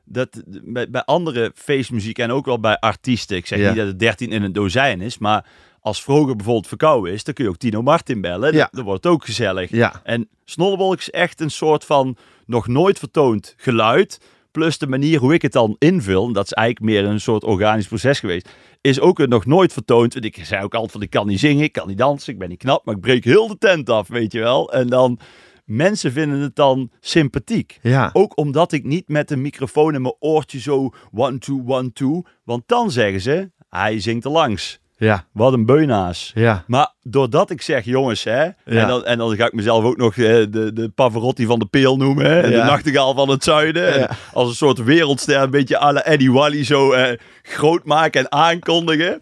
dat 0.05 0.41
bij, 0.45 0.89
bij 0.89 1.03
andere 1.03 1.51
feestmuziek 1.55 2.17
en 2.19 2.31
ook 2.31 2.45
wel 2.45 2.59
bij 2.59 2.77
artiesten, 2.79 3.37
ik 3.37 3.47
zeg 3.47 3.59
Ja. 3.59 3.67
niet 3.67 3.77
dat 3.77 3.87
het 3.87 3.99
13 3.99 4.31
in 4.31 4.43
een 4.43 4.53
dozijn 4.53 5.01
is, 5.01 5.17
maar 5.17 5.45
als 5.79 6.03
vroeger 6.03 6.35
bijvoorbeeld 6.35 6.67
verkouden 6.67 7.13
is, 7.13 7.23
dan 7.23 7.33
kun 7.33 7.43
je 7.43 7.49
ook 7.49 7.57
Tino 7.57 7.81
Martin 7.81 8.21
bellen, 8.21 8.53
Ja. 8.53 8.67
dan 8.71 8.83
wordt 8.83 9.03
het 9.03 9.13
ook 9.13 9.25
gezellig. 9.25 9.71
Ja. 9.71 10.01
En 10.03 10.29
Snollebolk 10.45 10.97
is 10.97 11.09
echt 11.09 11.41
een 11.41 11.51
soort 11.51 11.85
van 11.85 12.17
nog 12.45 12.67
nooit 12.67 12.99
vertoond 12.99 13.53
geluid. 13.57 14.19
Plus 14.51 14.77
de 14.77 14.87
manier 14.87 15.19
hoe 15.19 15.33
ik 15.33 15.41
het 15.41 15.51
dan 15.51 15.75
invul, 15.79 16.27
en 16.27 16.33
dat 16.33 16.45
is 16.45 16.51
eigenlijk 16.51 16.85
meer 16.85 17.05
een 17.05 17.21
soort 17.21 17.43
organisch 17.43 17.87
proces 17.87 18.19
geweest, 18.19 18.49
is 18.81 18.99
ook 18.99 19.27
nog 19.27 19.45
nooit 19.45 19.73
vertoond. 19.73 20.13
Want 20.13 20.25
ik 20.25 20.45
zei 20.45 20.63
ook 20.63 20.73
altijd 20.73 20.91
van 20.91 21.01
ik 21.01 21.09
kan 21.09 21.27
niet 21.27 21.39
zingen, 21.39 21.63
ik 21.63 21.71
kan 21.71 21.87
niet 21.87 21.97
dansen, 21.97 22.33
ik 22.33 22.39
ben 22.39 22.49
niet 22.49 22.59
knap, 22.59 22.85
maar 22.85 22.95
ik 22.95 23.01
breek 23.01 23.23
heel 23.23 23.47
de 23.47 23.57
tent 23.57 23.89
af, 23.89 24.07
weet 24.07 24.31
je 24.31 24.39
wel. 24.39 24.73
En 24.73 24.87
dan, 24.87 25.19
mensen 25.65 26.11
vinden 26.11 26.39
het 26.39 26.55
dan 26.55 26.91
sympathiek. 26.99 27.79
Ja. 27.81 28.09
Ook 28.13 28.37
omdat 28.37 28.71
ik 28.71 28.83
niet 28.83 29.07
met 29.07 29.31
een 29.31 29.41
microfoon 29.41 29.95
in 29.95 30.01
mijn 30.01 30.15
oortje 30.19 30.59
zo 30.59 30.89
one, 31.13 31.37
two, 31.37 31.63
one, 31.65 31.91
two. 31.91 32.23
Want 32.43 32.63
dan 32.65 32.91
zeggen 32.91 33.21
ze, 33.21 33.51
hij 33.69 33.99
zingt 33.99 34.25
er 34.25 34.31
langs. 34.31 34.80
Ja. 35.07 35.25
Wat 35.33 35.53
een 35.53 35.65
beunaas. 35.65 36.31
Ja. 36.35 36.63
Maar 36.67 36.93
doordat 37.01 37.49
ik 37.49 37.61
zeg, 37.61 37.85
jongens, 37.85 38.23
hè, 38.23 38.43
Ja. 38.43 38.53
en, 38.65 38.87
dan, 38.87 39.05
en 39.05 39.17
dan 39.17 39.35
ga 39.35 39.45
ik 39.45 39.53
mezelf 39.53 39.83
ook 39.83 39.97
nog 39.97 40.17
eh, 40.17 40.25
de, 40.49 40.71
de 40.73 40.89
Pavarotti 40.95 41.45
van 41.45 41.59
de 41.59 41.65
Peel 41.65 41.97
noemen, 41.97 42.25
hè, 42.25 42.39
Ja. 42.39 42.47
de 42.49 42.71
nachtegaal 42.71 43.13
van 43.13 43.29
het 43.29 43.43
zuiden. 43.43 43.99
Ja. 43.99 44.09
als 44.33 44.49
een 44.49 44.55
soort 44.55 44.83
wereldster, 44.83 45.41
een 45.41 45.49
beetje 45.49 45.79
à 45.79 45.91
la 45.93 46.03
Eddie 46.03 46.31
Wally 46.31 46.63
zo 46.63 46.91
eh, 46.91 47.17
groot 47.41 47.85
maken 47.85 48.21
en 48.21 48.31
aankondigen. 48.31 49.21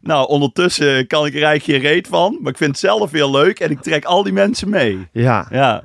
Nou, 0.00 0.28
ondertussen 0.28 1.06
kan 1.06 1.26
ik 1.26 1.34
er 1.34 1.42
eigenlijk 1.42 1.82
geen 1.84 1.92
reet 1.92 2.06
van, 2.08 2.38
maar 2.40 2.50
ik 2.52 2.58
vind 2.58 2.70
het 2.70 2.78
zelf 2.80 3.10
heel 3.10 3.30
leuk 3.30 3.60
en 3.60 3.70
ik 3.70 3.80
trek 3.80 4.04
al 4.04 4.22
die 4.22 4.32
mensen 4.32 4.68
mee. 4.70 5.08
Ja. 5.12 5.46
Ja. 5.50 5.82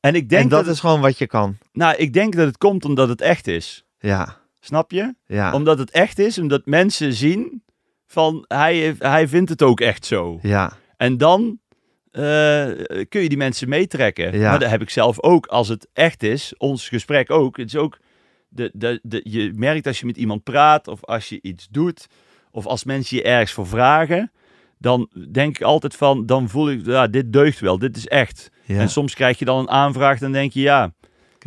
En 0.00 0.14
ik 0.14 0.28
denk 0.28 0.42
en 0.42 0.48
dat 0.48 0.64
dat, 0.64 0.74
is 0.74 0.80
gewoon 0.80 1.00
wat 1.00 1.18
je 1.18 1.26
kan. 1.26 1.58
nou, 1.72 1.96
ik 1.96 2.12
denk 2.12 2.36
dat 2.36 2.46
het 2.46 2.58
komt 2.58 2.84
omdat 2.84 3.08
het 3.08 3.20
echt 3.20 3.46
is. 3.46 3.84
Ja. 3.98 4.36
Snap 4.60 4.90
je? 4.90 5.14
Ja. 5.26 5.52
Omdat 5.52 5.78
het 5.78 5.90
echt 5.90 6.18
is, 6.18 6.38
omdat 6.38 6.62
mensen 6.64 7.12
zien 7.12 7.62
van 8.08 8.44
hij, 8.48 8.94
hij 8.98 9.28
vindt 9.28 9.50
het 9.50 9.62
ook 9.62 9.80
echt 9.80 10.06
zo. 10.06 10.38
Ja. 10.42 10.72
En 10.96 11.16
dan 11.16 11.58
eh, 12.10 12.66
kun 13.08 13.22
je 13.22 13.28
die 13.28 13.36
mensen 13.36 13.68
meetrekken. 13.68 14.38
Ja. 14.38 14.50
Maar 14.50 14.58
dat 14.58 14.70
heb 14.70 14.82
ik 14.82 14.90
zelf 14.90 15.22
ook 15.22 15.46
als 15.46 15.68
het 15.68 15.88
echt 15.92 16.22
is. 16.22 16.54
Ons 16.56 16.88
gesprek 16.88 17.30
ook. 17.30 17.56
Het 17.56 17.66
is 17.66 17.76
ook 17.76 17.98
de, 18.48 18.70
de, 18.74 19.00
de, 19.02 19.20
je 19.24 19.52
merkt 19.54 19.86
als 19.86 20.00
je 20.00 20.06
met 20.06 20.16
iemand 20.16 20.42
praat 20.42 20.88
of 20.88 21.04
als 21.04 21.28
je 21.28 21.38
iets 21.42 21.68
doet 21.70 22.06
of 22.50 22.66
als 22.66 22.84
mensen 22.84 23.16
je 23.16 23.22
ergens 23.22 23.52
voor 23.52 23.66
vragen. 23.66 24.32
dan 24.78 25.10
denk 25.30 25.56
ik 25.56 25.62
altijd 25.62 25.96
van, 25.96 26.26
dan 26.26 26.48
voel 26.48 26.70
ik, 26.70 26.86
ja, 26.86 27.06
dit 27.06 27.32
deugt 27.32 27.60
wel, 27.60 27.78
dit 27.78 27.96
is 27.96 28.06
echt. 28.06 28.50
Ja, 28.64 28.80
En 28.80 28.88
soms 28.88 29.14
krijg 29.14 29.38
je 29.38 29.44
dan 29.44 29.58
een 29.58 29.70
aanvraag, 29.70 30.18
dan 30.18 30.32
denk 30.32 30.52
je, 30.52 30.60
ja, 30.60 30.92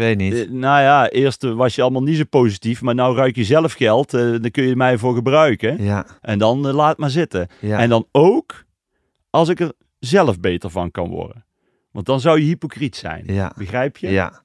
weet 0.01 0.17
niet. 0.17 0.33
eh, 0.33 0.49
nou 0.49 0.81
ja, 0.81 1.09
eerst 1.09 1.43
was 1.43 1.75
je 1.75 1.81
allemaal 1.81 2.03
niet 2.03 2.17
zo 2.17 2.23
positief, 2.29 2.81
maar 2.81 2.95
nou 2.95 3.15
ruik 3.15 3.35
je 3.35 3.43
zelf 3.43 3.73
geld, 3.73 4.13
eh 4.13 4.21
dan 4.21 4.51
kun 4.51 4.63
je 4.63 4.75
mij 4.75 4.97
voor 4.97 5.15
gebruiken. 5.15 5.83
Ja, 5.83 6.05
En 6.21 6.39
dan 6.39 6.67
eh, 6.67 6.73
laat 6.73 6.97
maar 6.97 7.09
zitten. 7.09 7.47
ja. 7.59 7.79
En 7.79 7.89
dan 7.89 8.07
ook 8.11 8.63
als 9.29 9.49
ik 9.49 9.59
er 9.59 9.73
zelf 9.99 10.39
beter 10.39 10.69
van 10.69 10.91
kan 10.91 11.09
worden. 11.09 11.45
Want 11.91 12.05
dan 12.05 12.19
zou 12.19 12.39
je 12.39 12.45
hypocriet 12.45 12.95
zijn. 12.95 13.23
ja. 13.27 13.53
Begrijp 13.57 13.97
je? 13.97 14.09
Ja, 14.09 14.43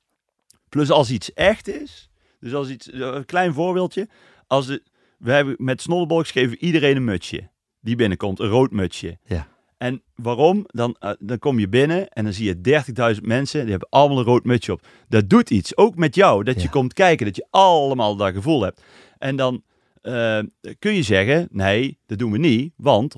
Plus 0.68 0.90
als 0.90 1.11
iets 1.11 1.32
echt 1.32 1.68
is. 1.68 2.11
Dus 2.40 2.54
als 2.54 2.68
iets, 2.68 2.92
een 2.92 3.24
klein 3.24 3.52
voorbeeldje. 3.52 4.09
Als 4.46 4.66
de, 4.66 4.82
we 5.18 5.32
hebben 5.32 5.54
met 5.59 5.80
Snodderbox 5.82 6.30
geven 6.30 6.64
iedereen 6.64 6.96
een 6.96 7.04
mutsje. 7.04 7.48
Die 7.80 7.96
binnenkomt, 7.96 8.40
een 8.40 8.48
rood 8.48 8.70
mutsje. 8.70 9.18
Ja. 9.24 9.46
En 9.79 10.03
waarom? 10.14 10.64
Dan, 10.66 10.97
eh, 10.99 11.11
dan 11.18 11.39
kom 11.39 11.59
je 11.59 11.68
binnen 11.68 12.09
en 12.09 12.24
dan 12.24 12.33
zie 12.33 12.47
je 12.47 12.61
30.000 12.61 13.27
mensen. 13.27 13.61
Die 13.61 13.70
hebben 13.70 13.89
allemaal 13.91 14.18
een 14.18 14.24
rood 14.24 14.45
mutsje 14.45 14.72
op. 14.72 14.87
Dat 15.09 15.29
doet 15.31 15.51
iets. 15.51 15.77
Ook 15.77 15.97
met 15.97 16.14
jou. 16.14 16.45
Dat 16.45 16.62
je 16.62 16.68
komt 16.68 16.93
kijken. 16.93 17.27
Dat 17.27 17.37
je 17.37 17.47
allemaal 17.51 18.16
dat 18.16 18.33
gevoel 18.35 18.62
hebt. 18.62 18.83
En 19.18 19.37
dan 19.37 19.62
eh, 20.03 20.39
kun 20.79 20.95
je 20.95 21.03
zeggen, 21.03 21.49
nee, 21.51 21.99
dat 22.07 22.18
doen 22.18 22.33
we 22.33 22.39
niet. 22.39 22.72
Want 22.77 23.14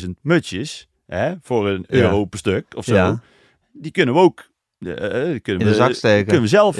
120.000 0.00 0.10
mutsjes 0.22 0.88
hè, 1.06 1.34
voor 1.40 1.68
een 1.68 1.84
Ja. 1.88 1.96
euro 1.96 2.24
per 2.24 2.38
stuk 2.38 2.64
of 2.76 2.84
zo. 2.84 2.94
Ja. 2.94 3.20
Die 3.72 3.90
kunnen 3.90 4.14
we 4.14 4.20
ook 4.20 4.50
die 4.78 4.94
kunnen 5.40 5.42
In 5.44 5.58
de 5.58 5.64
we, 5.64 5.74
zak 5.74 5.92
steken. 5.94 6.24
Kunnen 6.24 6.42
we 6.42 6.48
zelf. 6.48 6.76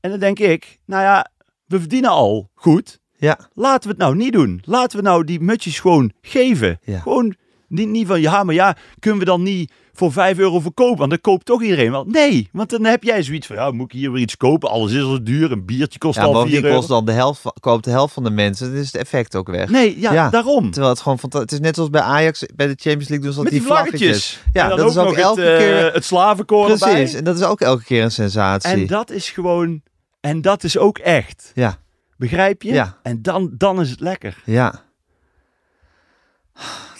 En 0.00 0.10
dan 0.10 0.18
denk 0.18 0.38
ik, 0.38 0.78
nou 0.86 1.02
ja, 1.02 1.30
we 1.66 1.78
verdienen 1.78 2.10
al 2.10 2.50
goed. 2.54 3.00
ja, 3.16 3.38
Laten 3.54 3.82
we 3.82 3.88
het 3.88 3.98
nou 4.04 4.16
niet 4.16 4.32
doen. 4.32 4.62
Laten 4.64 4.96
we 4.96 5.02
nou 5.04 5.24
die 5.24 5.40
mutjes 5.40 5.80
gewoon 5.80 6.12
geven. 6.22 6.78
Ja. 6.82 6.98
Gewoon 6.98 7.34
niet, 7.70 7.88
niet 7.88 8.06
van, 8.06 8.20
ja, 8.20 8.44
maar 8.44 8.54
ja, 8.54 8.76
kunnen 8.98 9.18
we 9.20 9.24
dan 9.24 9.42
niet 9.42 9.72
voor 9.92 10.12
5 10.12 10.38
euro 10.38 10.60
verkopen? 10.60 10.98
Want 10.98 11.10
dan 11.10 11.20
koopt 11.20 11.44
toch 11.44 11.62
iedereen 11.62 11.90
wel. 11.90 12.04
Nee, 12.04 12.48
want 12.52 12.70
dan 12.70 12.84
heb 12.84 13.02
jij 13.02 13.22
zoiets 13.22 13.46
van, 13.46 13.56
ja, 13.56 13.70
moet 13.70 13.92
ik 13.92 13.98
hier 13.98 14.12
weer 14.12 14.22
iets 14.22 14.36
kopen? 14.36 14.70
Alles 14.70 14.92
is 14.92 15.02
al 15.02 15.24
duur, 15.24 15.52
een 15.52 15.64
biertje 15.66 15.98
kost 15.98 16.16
ja 16.16 16.22
al 16.22 16.32
4 16.32 16.36
bovendien 16.40 16.64
euro. 16.64 16.76
kost 16.76 16.88
dan 16.88 17.04
de 17.04 17.12
helft, 17.12 17.42
koopt 17.60 17.84
de 17.84 17.90
helft 17.90 18.14
van 18.14 18.24
de 18.24 18.30
mensen. 18.30 18.70
Dan 18.70 18.80
is 18.80 18.86
het 18.92 18.96
effect 19.00 19.36
ook 19.36 19.48
weg. 19.48 19.68
Nee, 19.70 20.00
ja, 20.00 20.12
Ja. 20.12 20.30
daarom. 20.30 20.70
Terwijl 20.70 20.92
het 20.92 21.02
gewoon 21.02 21.18
fanta- 21.18 21.38
Het 21.38 21.52
is 21.52 21.60
net 21.60 21.74
zoals 21.74 21.90
bij 21.90 22.00
Ajax, 22.00 22.46
bij 22.54 22.66
de 22.66 22.74
Champions 22.76 23.08
League 23.08 23.26
doen 23.26 23.32
ze 23.34 23.42
dat 23.42 23.50
die 23.52 23.62
vlaggetjes. 23.62 24.00
vlaggetjes. 24.00 24.42
Ja, 24.52 24.68
dat 24.68 24.90
is 24.90 24.96
ook 24.96 25.12
elke 25.16 25.40
het, 25.40 25.50
eh, 25.50 25.58
keer- 25.58 25.92
het 25.92 26.04
slavenkoor 26.04 26.64
Precies, 26.66 26.86
erbij. 26.86 27.14
en 27.14 27.24
dat 27.24 27.36
is 27.38 27.42
ook 27.44 27.60
elke 27.60 27.84
keer 27.84 28.02
een 28.02 28.10
sensatie. 28.10 28.70
En 28.70 28.86
dat 28.86 29.10
is 29.10 29.30
gewoon, 29.30 29.82
en 30.20 30.40
dat 30.40 30.64
is 30.64 30.78
ook 30.78 30.98
echt. 30.98 31.52
Ja, 31.54 31.78
Begrijp 32.16 32.62
je? 32.62 32.72
Ja. 32.72 32.96
En 33.02 33.22
dan, 33.22 33.50
dan 33.58 33.80
is 33.80 33.90
het 33.90 34.00
lekker. 34.00 34.42
ja. 34.44 34.82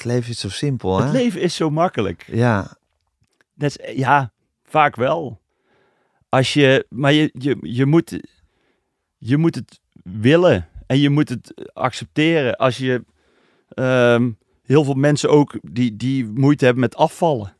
Het 0.03 0.13
leven 0.13 0.31
is 0.31 0.41
zo 0.41 0.49
simpel, 0.49 0.99
hè? 0.99 1.05
Het 1.05 1.13
leven 1.13 1.41
is 1.41 1.55
zo 1.55 1.71
makkelijk. 1.71 2.25
Ja, 2.33 2.77
Dat 3.55 3.79
is, 3.79 3.97
ja, 3.97 4.33
vaak 4.63 4.97
wel. 4.97 5.41
Als 6.29 6.53
je, 6.53 6.87
maar 6.89 7.13
je, 7.13 7.31
je, 7.33 7.57
je, 7.61 7.87
moet, 7.87 8.21
je 9.19 9.37
moet 9.37 9.55
het 9.55 9.81
willen 10.03 10.69
en 10.87 10.99
je 10.99 11.11
moet 11.11 11.29
het 11.29 11.71
accepteren. 11.73 12.57
Als 12.57 12.79
je 12.79 13.05
ehm, 13.69 14.31
heel 14.63 14.85
veel 14.85 14.95
mensen 14.95 15.31
ook 15.31 15.59
die, 15.63 15.97
die 15.97 16.27
moeite 16.27 16.65
hebben 16.65 16.83
met 16.83 16.97
afvallen. 16.97 17.55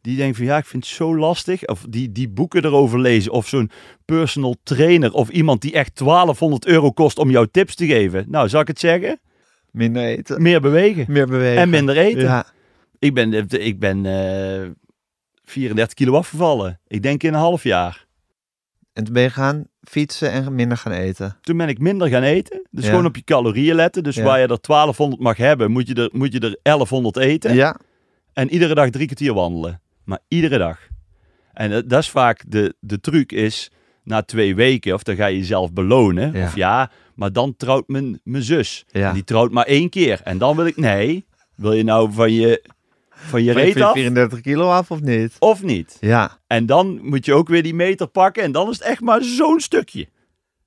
Die 0.00 0.16
denken 0.16 0.36
van 0.36 0.44
ja, 0.44 0.56
ik 0.56 0.66
vind 0.66 0.84
het 0.84 0.94
zo 0.94 1.16
lastig. 1.16 1.66
Of 1.66 1.86
die, 1.88 2.12
die 2.12 2.28
boeken 2.28 2.64
erover 2.64 3.00
lezen. 3.00 3.32
Of 3.32 3.48
zo'n 3.48 3.70
personal 4.04 4.56
trainer. 4.62 5.12
Of 5.12 5.28
iemand 5.28 5.60
die 5.60 5.72
echt 5.72 5.98
1200 5.98 6.66
euro 6.66 6.90
kost 6.90 7.18
om 7.18 7.30
jou 7.30 7.48
tips 7.50 7.74
te 7.74 7.86
geven. 7.86 8.24
Nou, 8.28 8.48
zal 8.48 8.60
ik 8.60 8.66
het 8.66 8.78
zeggen? 8.78 9.20
Minder 9.74 10.02
eten. 10.04 10.42
Meer 10.42 10.60
bewegen. 10.60 11.04
Meer 11.08 11.26
bewegen. 11.26 11.62
En 11.62 11.70
minder 11.70 11.96
eten. 11.96 12.22
Ja, 12.22 12.46
Ik 12.98 13.14
ben, 13.14 13.48
ik 13.48 13.78
ben 13.78 14.06
eh 14.06 14.70
34 15.44 15.94
kilo 15.94 16.16
afgevallen. 16.16 16.80
Ik 16.86 17.02
denk 17.02 17.22
in 17.22 17.34
een 17.34 17.40
half 17.40 17.62
jaar. 17.62 18.02
en 18.92 19.04
toen 19.04 19.14
ben 19.14 19.22
je 19.22 19.30
gaan 19.30 19.64
fietsen 19.82 20.30
en 20.30 20.54
minder 20.54 20.76
gaan 20.76 20.92
eten. 20.92 21.36
Toen 21.40 21.56
ben 21.56 21.68
ik 21.68 21.78
minder 21.78 22.08
gaan 22.08 22.22
eten. 22.22 22.66
Dus 22.70 22.84
Ja. 22.84 22.90
gewoon 22.90 23.06
op 23.06 23.16
je 23.16 23.24
calorieën 23.24 23.74
letten. 23.74 24.02
Dus 24.02 24.14
Ja. 24.16 24.22
waar 24.24 24.40
je 24.40 24.46
er 24.46 24.60
1200 24.60 25.22
mag 25.22 25.36
hebben, 25.36 25.70
moet 25.70 25.88
je 25.88 25.94
er, 25.94 26.08
moet 26.12 26.32
je 26.32 26.38
er 26.40 26.58
1100 26.62 27.16
eten. 27.16 27.54
Ja, 27.54 27.76
En 28.32 28.50
iedere 28.50 28.74
dag 28.74 28.90
drie 28.90 29.06
kwartier 29.06 29.34
wandelen. 29.34 29.80
Maar 30.04 30.18
iedere 30.28 30.58
dag. 30.58 30.78
En 31.52 31.70
dat, 31.70 31.88
dat 31.88 32.00
is 32.00 32.10
vaak 32.10 32.42
de, 32.48 32.74
de 32.80 33.00
truc 33.00 33.32
is, 33.32 33.70
na 34.04 34.22
twee 34.22 34.54
weken, 34.54 34.94
of 34.94 35.02
dan 35.02 35.16
ga 35.16 35.26
je 35.26 35.38
jezelf 35.38 35.72
belonen. 35.72 36.32
Ja. 36.32 36.44
Of 36.44 36.54
ja, 36.56 36.90
maar 37.14 37.32
dan 37.32 37.56
trouwt 37.56 37.88
mijn, 37.88 38.20
mijn 38.24 38.42
zus. 38.42 38.84
Ja. 38.90 39.08
En 39.08 39.14
die 39.14 39.24
trouwt 39.24 39.50
maar 39.50 39.66
één 39.66 39.88
keer. 39.88 40.20
En 40.24 40.38
dan 40.38 40.56
wil 40.56 40.66
ik, 40.66 40.76
nee, 40.76 41.26
wil 41.56 41.72
je 41.72 41.82
nou 41.82 42.12
van 42.12 42.32
je, 42.32 42.62
van 43.10 43.42
je 43.42 43.52
Van 43.52 43.62
je 43.62 43.72
reet 43.72 43.80
af 43.80 43.92
34 43.92 44.40
kilo 44.40 44.70
af 44.70 44.90
of 44.90 45.00
niet? 45.00 45.36
of 45.38 45.62
niet? 45.62 45.96
Ja, 46.00 46.38
En 46.46 46.66
dan 46.66 46.98
moet 47.02 47.24
je 47.24 47.34
ook 47.34 47.48
weer 47.48 47.62
die 47.62 47.74
meter 47.74 48.06
pakken. 48.06 48.42
En 48.42 48.52
dan 48.52 48.70
is 48.70 48.78
het 48.78 48.86
echt 48.86 49.00
maar 49.00 49.22
zo'n 49.22 49.60
stukje. 49.60 50.08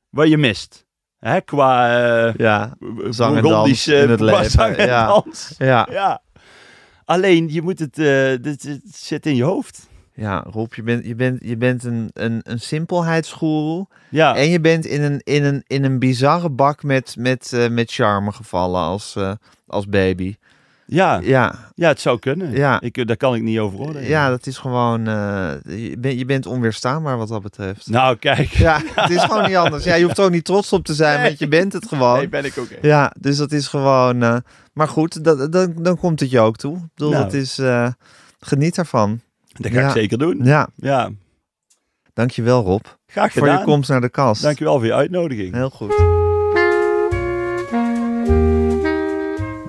Wat 0.09 0.29
je 0.29 0.37
mist. 0.37 0.85
Hè, 1.19 1.41
qua 1.41 1.99
eh 2.27 2.33
ja, 2.37 2.77
Zang 3.09 3.35
en 3.37 3.43
dans 3.43 3.87
in 3.87 4.09
het 4.09 4.19
leven, 4.31 4.85
ja. 4.85 5.23
ja. 5.57 5.87
Ja. 5.91 6.21
Alleen, 7.05 7.47
je 7.51 7.61
moet 7.61 7.79
het, 7.79 7.95
dit, 8.43 8.61
dit 8.61 8.81
zit 8.91 9.25
in 9.25 9.35
je 9.35 9.43
hoofd. 9.43 9.86
Ja, 10.19 10.45
Rob, 10.51 10.73
je 10.73 10.83
bent, 10.83 11.05
je 11.05 11.15
bent, 11.15 11.39
je 11.43 11.57
bent 11.57 11.83
een, 11.83 12.09
een, 12.13 12.39
een 12.43 12.59
simpelheidsgoeroe. 12.59 13.87
Ja, 14.09 14.35
En 14.35 14.49
je 14.49 14.59
bent 14.59 14.85
in 14.85 15.01
een, 15.03 15.21
in 15.23 15.43
een, 15.43 15.63
in 15.67 15.83
een 15.83 15.99
bizarre 15.99 16.49
bak 16.49 16.83
met, 16.83 17.15
met, 17.19 17.53
eh, 17.53 17.69
met 17.69 17.91
charme 17.91 18.31
gevallen 18.31 18.81
als, 18.81 19.15
eh, 19.15 19.31
als 19.67 19.87
baby. 19.87 20.35
ja, 20.85 21.19
Ja, 21.23 21.55
ja, 21.75 21.87
het 21.87 21.99
zou 22.01 22.19
kunnen. 22.19 22.51
Ja. 22.51 22.81
Ik, 22.81 22.97
eh, 22.97 23.05
daar 23.05 23.17
kan 23.17 23.35
ik 23.35 23.41
niet 23.41 23.59
over 23.59 23.79
oordelen. 23.79 24.07
ja 24.07 24.29
dat 24.29 24.45
is 24.47 24.57
gewoon... 24.57 25.05
je, 25.65 25.95
bent, 25.99 26.19
je 26.19 26.25
bent 26.25 26.45
onweerstaanbaar 26.45 27.17
wat 27.17 27.27
dat 27.27 27.41
betreft. 27.41 27.89
Nou, 27.89 28.15
kijk. 28.15 28.49
Ja, 28.49 28.81
het 28.95 29.09
is 29.09 29.23
gewoon 29.23 29.45
niet 29.47 29.55
anders. 29.65 29.83
Ja, 29.83 29.95
je 29.95 30.03
hoeft 30.03 30.17
er 30.17 30.23
ook 30.25 30.31
niet 30.31 30.45
trots 30.45 30.73
op 30.73 30.85
te 30.85 30.93
zijn, 30.93 31.17
Nee. 31.19 31.27
want 31.27 31.39
je 31.39 31.47
bent 31.47 31.73
het 31.73 31.87
gewoon. 31.87 32.17
Nee, 32.17 32.29
ben 32.29 32.45
ik 32.45 32.57
ook 32.57 32.69
echt. 32.69 32.81
Ja, 32.83 33.13
dus 33.19 33.37
dat 33.37 33.51
is 33.51 33.67
gewoon... 33.67 34.17
maar 34.73 34.87
goed, 34.87 35.23
dat, 35.23 35.51
dan, 35.51 35.73
dan 35.77 35.97
komt 35.97 36.19
het 36.19 36.29
je 36.31 36.39
ook 36.39 36.57
toe. 36.57 36.75
Ik 36.75 36.83
bedoel, 36.95 37.11
Nou. 37.11 37.23
het 37.23 37.33
is... 37.33 37.59
geniet 38.39 38.77
ervan. 38.77 39.19
Dat 39.57 39.71
ga 39.71 39.79
Ja. 39.79 39.85
ik 39.87 39.91
zeker 39.93 40.17
doen. 40.17 40.39
Ja, 40.43 40.67
Ja, 40.75 41.09
dankjewel 42.13 42.63
Rob. 42.63 42.85
graag 43.07 43.31
Voor 43.31 43.45
je 43.45 43.49
gedaan. 43.51 43.65
komst 43.65 43.89
naar 43.89 44.01
de 44.01 44.09
kast. 44.09 44.41
Dankjewel 44.41 44.73
voor 44.77 44.85
je 44.85 44.93
uitnodiging. 44.93 45.53
Heel 45.53 45.69
goed. 45.69 45.95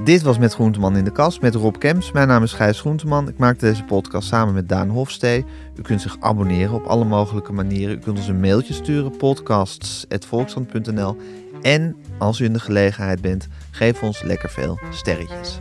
Dit 0.04 0.22
was 0.22 0.38
Met 0.38 0.54
Groenteman 0.54 0.96
in 0.96 1.04
de 1.04 1.12
Kast 1.12 1.40
met 1.40 1.54
Rob 1.54 1.76
Kemps. 1.78 2.12
Mijn 2.12 2.28
naam 2.28 2.42
is 2.42 2.52
Gijs 2.52 2.80
Groenteman. 2.80 3.28
Ik 3.28 3.38
maak 3.38 3.58
deze 3.60 3.84
podcast 3.84 4.28
samen 4.28 4.54
met 4.54 4.68
Daan 4.68 4.88
Hofstee. 4.88 5.44
U 5.76 5.82
kunt 5.82 6.00
zich 6.02 6.16
abonneren 6.20 6.74
op 6.74 6.84
alle 6.84 7.04
mogelijke 7.04 7.52
manieren. 7.52 7.96
U 7.96 7.98
kunt 7.98 8.18
ons 8.18 8.28
een 8.28 8.40
mailtje 8.40 8.74
sturen, 8.74 9.16
podcasts.volksstand.nl. 9.16 11.16
En 11.62 11.96
als 12.18 12.40
u 12.40 12.44
in 12.44 12.52
de 12.52 12.60
gelegenheid 12.60 13.20
bent, 13.20 13.48
geef 13.70 14.02
ons 14.02 14.22
lekker 14.22 14.50
veel 14.50 14.78
sterretjes. 14.90 15.60